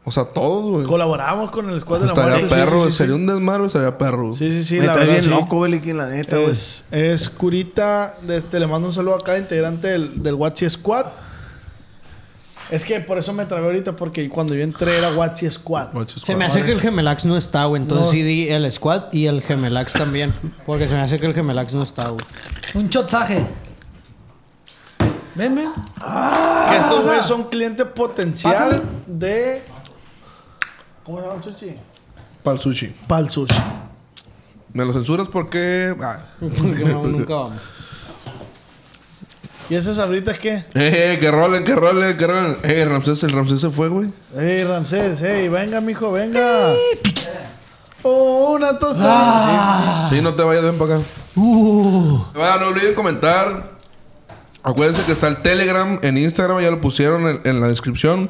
O 0.07 0.11
sea, 0.11 0.26
todos, 0.26 0.69
güey. 0.72 0.86
Colaboramos 0.86 1.49
con 1.49 1.68
el 1.68 1.77
Escuadra 1.77 2.06
de 2.07 2.14
la 2.14 2.14
Estaría 2.14 2.36
muerte. 2.38 2.56
sí, 2.56 2.61
perro, 2.61 2.86
sí, 2.86 2.91
sí, 2.91 2.98
sería 2.98 3.15
un 3.15 3.26
desmadre, 3.26 3.65
estaría 3.65 3.98
perro. 3.98 4.34
Sí, 4.34 4.49
sí, 4.52 4.64
sí. 4.64 4.80
Me 4.80 4.86
la 4.86 4.94
trae 4.94 5.07
verdad, 5.07 5.22
bien 5.22 5.23
sí. 5.23 5.30
loco, 5.41 5.60
Beliquín, 5.61 5.98
la 5.98 6.07
neta, 6.07 6.38
güey. 6.38 6.52
Es, 6.52 6.86
es 6.91 7.30
Curita, 7.30 8.14
de 8.22 8.38
este, 8.38 8.60
le 8.60 8.68
mando 8.68 8.88
un 8.88 8.94
saludo 8.94 9.15
a 9.15 9.19
cada 9.19 9.40
integrante 9.40 9.88
del, 9.88 10.22
del 10.22 10.36
Watsi 10.36 10.69
Squad. 10.69 11.07
Es 12.72 12.84
que 12.86 12.99
por 12.99 13.18
eso 13.19 13.32
me 13.34 13.45
trabé 13.45 13.65
ahorita, 13.65 13.95
porque 13.95 14.27
cuando 14.30 14.53
yo 14.56 14.61
entré 14.64 14.98
era 14.98 15.11
Watsi 15.14 15.49
Squad. 15.49 15.90
Se 16.23 16.36
me 16.36 16.45
hace 16.45 16.64
que 16.64 16.72
el 16.72 16.82
Gemelax 16.82 17.26
no 17.26 17.38
está, 17.38 17.65
güey. 17.65 17.82
Entonces 17.82 18.06
No. 18.07 18.11
sí 18.11 18.22
di 18.23 18.48
el 18.49 18.72
squad 18.72 19.11
y 19.11 19.26
el 19.27 19.41
Gemelax 19.41 19.94
también. 19.94 20.34
Porque 20.68 20.88
se 20.88 20.94
me 20.95 21.02
hace 21.02 21.19
que 21.19 21.26
el 21.27 21.34
Gemelax 21.34 21.73
no 21.73 21.84
está, 21.84 22.10
güey. 22.10 22.26
Un 22.76 22.90
chotzaje. 22.90 23.45
Ven, 25.36 25.53
ven. 25.56 25.69
Que 26.69 26.77
estos 26.77 27.06
güeyes 27.06 27.26
son 27.26 27.44
cliente 27.49 27.86
potencial 27.86 28.53
Pásale. 28.53 28.82
de. 29.07 29.61
¿Cómo 31.06 31.19
se 31.19 31.23
llama 31.27 31.38
el 31.38 31.44
sushi? 31.44 31.76
Para 32.44 32.56
el 32.56 32.61
sushi. 32.61 32.95
Pal 33.07 33.30
sushi. 33.30 33.56
¿Me 34.73 34.84
lo 34.84 34.91
censuras 34.91 35.27
porque...? 35.27 35.95
Ah. 36.02 36.19
Porque 36.40 36.84
no, 36.84 37.03
nunca 37.03 37.36
vamos. 37.36 37.61
¿Y 39.69 39.76
esas 39.76 39.99
abritas 39.99 40.38
qué? 40.40 40.64
Eh, 40.73 41.18
que 41.19 41.32
rolen, 41.32 41.64
que 41.64 41.76
rolen, 41.76 42.18
que 42.18 42.27
rolen. 42.27 42.57
Eh, 42.64 42.86
Ramsés, 42.86 43.23
el 43.23 43.32
Ramsés 43.32 43.61
se 43.61 43.69
fue, 43.69 43.88
güey. 43.88 44.10
Ey, 44.38 44.64
Ramsés, 44.64 45.22
ey, 45.22 45.48
venga, 45.48 45.80
mijo, 45.80 46.11
venga. 46.11 46.73
Oh, 48.03 48.53
una 48.56 48.77
tostada. 48.77 50.10
Sí, 50.10 50.22
no 50.22 50.34
te 50.34 50.44
vayas, 50.44 50.64
ven 50.64 50.77
para 50.77 50.95
acá. 50.95 51.03
Bueno, 51.36 52.60
no 52.60 52.68
olviden 52.68 52.94
comentar. 52.94 53.76
Acuérdense 54.61 55.03
que 55.03 55.11
está 55.11 55.27
el 55.27 55.38
Telegram 55.44 55.99
en 56.02 56.18
Instagram, 56.18 56.61
ya 56.61 56.72
lo 56.72 56.82
pusieron 56.82 57.27
en, 57.27 57.41
en 57.44 57.61
la 57.61 57.68
descripción. 57.68 58.30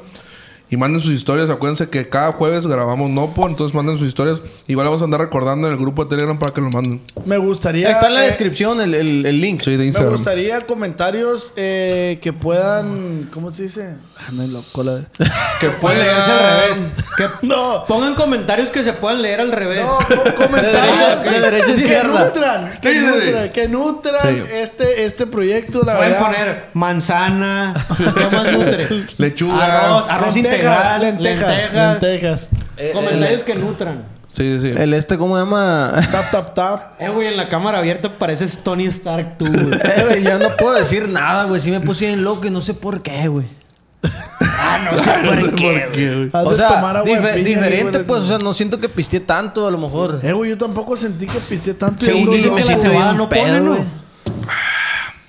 Y 0.75 0.77
manden 0.77 0.99
sus 0.99 1.13
historias. 1.13 1.49
Acuérdense 1.49 1.87
que 1.87 2.09
cada 2.09 2.33
jueves 2.33 2.67
grabamos 2.67 3.09
Nopo, 3.09 3.47
entonces 3.47 3.73
manden 3.73 3.97
sus 3.97 4.09
historias. 4.09 4.41
Igual 4.67 4.87
vamos 4.87 5.01
a 5.01 5.05
andar 5.05 5.21
recordando 5.21 5.67
en 5.67 5.73
el 5.73 5.79
grupo 5.79 6.03
de 6.03 6.09
Telegram 6.09 6.37
para 6.37 6.53
que 6.53 6.59
lo 6.59 6.69
manden. 6.69 6.99
Me 7.23 7.37
gustaría. 7.37 7.89
Está 7.89 8.07
en 8.07 8.15
la 8.15 8.23
eh, 8.23 8.27
descripción 8.27 8.81
el, 8.81 8.93
el, 8.93 9.25
el 9.25 9.39
link. 9.39 9.61
Sí, 9.61 9.71
de 9.71 9.77
Me 9.77 9.85
Instagram. 9.85 10.11
gustaría 10.11 10.65
comentarios 10.65 11.53
eh, 11.55 12.19
que 12.21 12.33
puedan. 12.33 13.29
¿Cómo 13.33 13.51
se 13.51 13.63
dice? 13.63 13.95
Ah, 14.17 14.31
no, 14.33 14.45
loco, 14.47 14.83
la- 14.83 15.05
Que 15.61 15.69
Pueden 15.69 15.99
leerse 15.99 16.31
al 16.31 16.39
revés. 16.69 16.83
Que 17.15 17.25
No. 17.47 17.85
pongan 17.87 18.15
comentarios 18.15 18.69
que 18.69 18.83
se 18.83 18.91
puedan 18.91 19.21
leer 19.21 19.39
al 19.39 19.53
revés. 19.53 19.85
No, 19.85 19.97
co- 20.07 20.35
comentarios 20.35 21.23
De 21.23 21.29
derecha- 21.29 21.31
de 21.31 21.39
derecha 21.39 21.63
a 21.63 21.75
que 21.75 21.81
izquierda. 21.81 22.25
nutran, 22.25 22.79
que 22.81 22.91
Sí, 22.91 22.97
sí, 22.99 23.05
sí. 23.05 23.25
nutran, 23.27 23.49
que 23.53 23.67
nutran 23.69 24.35
Sí. 24.35 24.43
este, 24.55 25.05
este 25.05 25.25
proyecto, 25.27 25.83
la 25.85 25.95
Pueden 25.95 26.11
verdad. 26.13 26.25
poner 26.27 26.65
manzana. 26.73 27.73
¿Qué 27.97 28.35
más 28.35 28.51
nutre? 28.51 28.87
Lechuga. 29.17 29.85
Arroz, 29.85 30.07
arroz 30.09 30.35
integral, 30.35 30.64
lentejas, 30.99 31.49
lentejas. 31.49 32.01
lentejas. 32.01 32.49
Comentarios 32.93 33.41
que 33.43 33.55
nutran. 33.55 34.03
Sí, 34.29 34.59
sí, 34.59 34.71
sí. 34.71 34.77
El 34.77 34.93
este, 34.93 35.17
¿cómo 35.17 35.35
se 35.37 35.43
llama? 35.43 35.93
Tap, 36.11 36.29
tap, 36.31 36.53
tap. 36.53 37.01
Eh, 37.01 37.07
güey, 37.09 37.27
en 37.29 37.37
la 37.37 37.47
cámara 37.47 37.77
abierta 37.77 38.09
pareces 38.11 38.57
Tony 38.59 38.85
Stark 38.87 39.37
tú, 39.37 39.45
güey. 39.45 39.79
Eh, 39.83 40.05
güey, 40.09 40.23
ya 40.23 40.37
no 40.37 40.49
puedo 40.57 40.73
decir 40.73 41.07
nada, 41.07 41.45
güey. 41.45 41.61
Sí 41.61 41.71
me 41.71 41.79
puse 41.79 42.07
bien 42.07 42.23
loco 42.23 42.45
y 42.45 42.49
no 42.49 42.59
sé 42.59 42.73
por 42.73 43.01
qué, 43.01 43.27
güey. 43.29 43.47
no 44.91 44.97
sé 44.97 45.11
por 45.25 45.55
qué. 45.55 46.29
Has 46.33 46.45
O 46.45 46.53
sea, 46.55 46.67
tomar 46.67 46.97
agua 46.97 47.09
de 47.09 47.15
dife- 47.21 47.33
piña, 47.35 47.45
diferente, 47.47 47.91
güey. 47.99 48.03
pues. 48.07 48.23
O 48.23 48.27
sea, 48.27 48.37
no 48.37 48.53
siento 48.53 48.77
que 48.79 48.89
pisteé 48.89 49.21
tanto, 49.21 49.65
a 49.67 49.71
lo 49.71 49.77
mejor. 49.77 50.19
Eh, 50.21 50.33
güey, 50.33 50.49
yo 50.49 50.57
tampoco 50.57 50.97
sentí 50.97 51.27
que 51.27 51.39
pisté 51.39 51.73
tanto. 51.73 52.03
y 52.03 52.07
seguro 52.07 52.33
dicen 52.33 52.49
no, 52.49 52.55
güey. 53.67 53.77
güey. 53.77 54.04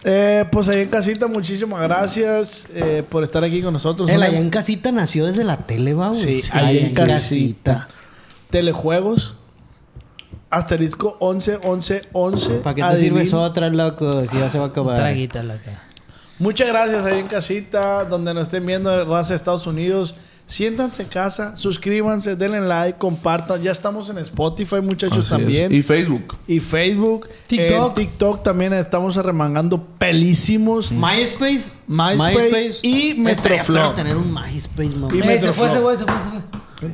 Eh, 0.08 0.44
pues 0.52 0.68
ahí 0.68 0.82
en 0.82 0.88
casita, 0.88 1.26
muchísimas 1.26 1.82
gracias 1.82 2.68
eh, 2.72 3.02
por 3.08 3.24
estar 3.24 3.42
aquí 3.42 3.60
con 3.60 3.72
nosotros. 3.72 4.08
El 4.08 4.22
allá 4.22 4.38
en 4.38 4.50
casita 4.50 4.92
nació 4.92 5.26
desde 5.26 5.42
la 5.42 5.58
tele, 5.58 5.94
va, 5.94 6.10
güey. 6.10 6.42
Sí, 6.42 6.48
ahí 6.52 6.78
en 6.78 6.94
casita. 6.94 7.88
Telejuegos. 8.48 9.34
Asterisco 10.48 11.16
11, 11.18 11.58
11, 11.64 12.02
11. 12.12 12.54
¿Para 12.58 12.74
qué 12.74 12.82
te 12.82 13.00
sirves 13.00 13.34
otra, 13.34 13.68
loco? 13.68 14.22
Si 14.28 14.38
ya 14.38 14.48
se 14.48 14.58
va 14.58 14.66
a 14.66 14.68
acabar. 14.68 14.96
Traguita 14.96 15.42
la 15.42 15.58
que. 15.58 15.72
Muchas 16.38 16.68
gracias 16.68 17.04
ahí 17.04 17.18
en 17.18 17.26
casita, 17.26 18.04
donde 18.04 18.32
nos 18.32 18.44
estén 18.44 18.64
viendo 18.64 19.04
raza 19.06 19.30
de 19.30 19.36
Estados 19.38 19.66
Unidos. 19.66 20.14
Siéntanse 20.48 21.02
en 21.02 21.08
casa, 21.08 21.56
suscríbanse, 21.56 22.36
denle 22.36 22.60
like, 22.60 22.98
compartan. 22.98 23.60
Ya 23.62 23.72
estamos 23.72 24.08
en 24.10 24.18
Spotify, 24.18 24.80
muchachos, 24.80 25.18
Así 25.18 25.24
es. 25.24 25.28
también. 25.28 25.72
Y 25.74 25.82
Facebook. 25.82 26.36
Y 26.46 26.60
Facebook. 26.60 27.28
TikTok. 27.48 27.88
En 27.88 27.94
TikTok 27.94 28.42
también 28.44 28.72
estamos 28.72 29.16
arremangando 29.16 29.82
pelísimos. 29.98 30.92
MySpace. 30.92 31.64
MySpace 31.88 32.78
y 32.82 33.14
perro 33.14 33.90
tener 33.92 34.16
un 34.16 34.32
MySpace, 34.32 34.90
mamá. 34.90 35.08
Y 35.12 35.18
Eh, 35.20 35.40
se 35.40 35.52
fue 35.52 35.66
ese 35.68 35.80
güey, 35.80 35.96
se 35.96 36.04
fue, 36.04 36.14
se 36.14 36.28
fue. 36.30 36.90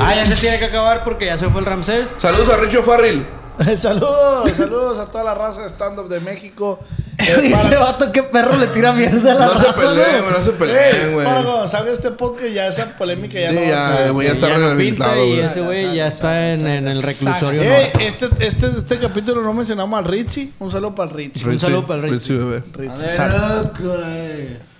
Ah, 0.00 0.14
ya 0.14 0.26
se 0.26 0.36
tiene 0.36 0.58
que 0.58 0.66
acabar 0.66 1.04
porque 1.04 1.26
ya 1.26 1.38
se 1.38 1.48
fue 1.48 1.60
el 1.60 1.66
Ramsés. 1.66 2.06
Saludos 2.18 2.48
a 2.50 2.56
Richo 2.58 2.82
Farril. 2.82 3.24
saludos, 3.76 4.50
saludos 4.56 4.98
a 4.98 5.06
toda 5.10 5.24
la 5.24 5.34
raza 5.34 5.62
de 5.62 5.68
stand-up 5.68 6.08
de 6.08 6.20
México. 6.20 6.80
Eh, 7.18 7.52
Ese 7.52 7.68
para- 7.68 7.78
vato, 7.80 8.10
qué 8.10 8.22
perro 8.22 8.56
le 8.56 8.66
tira 8.68 8.90
mierda 8.94 9.32
a 9.32 9.34
la 9.34 9.46
No 9.46 9.52
se 9.60 9.66
raza, 9.66 9.74
peleen, 9.74 10.22
güey. 10.24 10.32
No 10.38 10.42
se 10.42 10.50
peleen, 10.52 11.12
güey. 11.12 11.26
para 11.26 11.42
cuando 11.42 11.68
salga 11.68 11.92
este 11.92 12.10
podcast 12.10 12.48
ya 12.52 12.66
esa 12.66 12.86
polémica 12.98 13.38
ya 13.38 13.50
Sí, 13.50 13.54
no 13.54 13.60
va 13.60 13.66
a 13.66 13.70
ya, 13.70 13.74
estar. 13.74 14.06
Ya 14.06 14.14
pinta 14.34 14.46
rehabilitado, 14.48 15.24
y 15.24 15.28
güey. 15.28 15.40
ese 15.40 15.60
güey 15.60 15.94
ya 15.94 16.06
está 16.08 16.52
en, 16.52 16.66
en 16.66 16.88
el 16.88 17.02
reclusorio. 17.02 17.62
¿no? 17.62 17.70
este, 18.00 18.28
este, 18.40 18.66
este 18.66 18.98
capítulo 18.98 19.42
no 19.42 19.52
mencionamos 19.52 19.96
al 19.98 20.06
Richie. 20.06 20.52
Un 20.58 20.70
saludo 20.72 20.94
para 20.94 21.10
el 21.10 21.16
Richie. 21.16 21.46
Un 21.48 21.60
saludo 21.60 21.86
para 21.86 22.02
el 22.06 22.10
Richie. 22.10 22.34
bebé. 22.34 22.62
Richie. 22.72 23.10
Sal- 23.10 23.70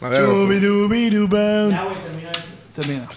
A 0.00 0.08
ver, 0.08 0.24
Chubidubiduban. 0.24 1.78
Termina. 2.74 3.08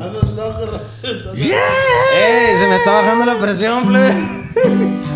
Andas 0.00 0.24
loco, 0.36 0.80
¡Ey! 1.34 2.56
Se 2.58 2.66
me 2.66 2.76
está 2.76 2.90
bajando 2.92 3.24
la 3.26 3.34
presión, 3.38 3.86
plebe. 3.86 4.14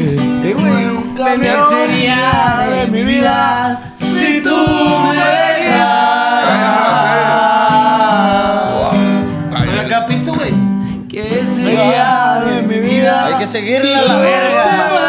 Eh, 0.00 0.54
güey. 0.56 0.98
Venía 1.24 1.60
sería 1.68 2.68
de 2.70 2.86
mi 2.86 3.02
vida 3.02 3.94
si 3.98 4.40
tú 4.40 4.54
me 4.54 5.38
Ven 6.46 7.57
seguirla 13.58 13.98
a 13.98 14.02
la 14.02 14.18
verga. 14.20 14.88
Amor 14.88 15.08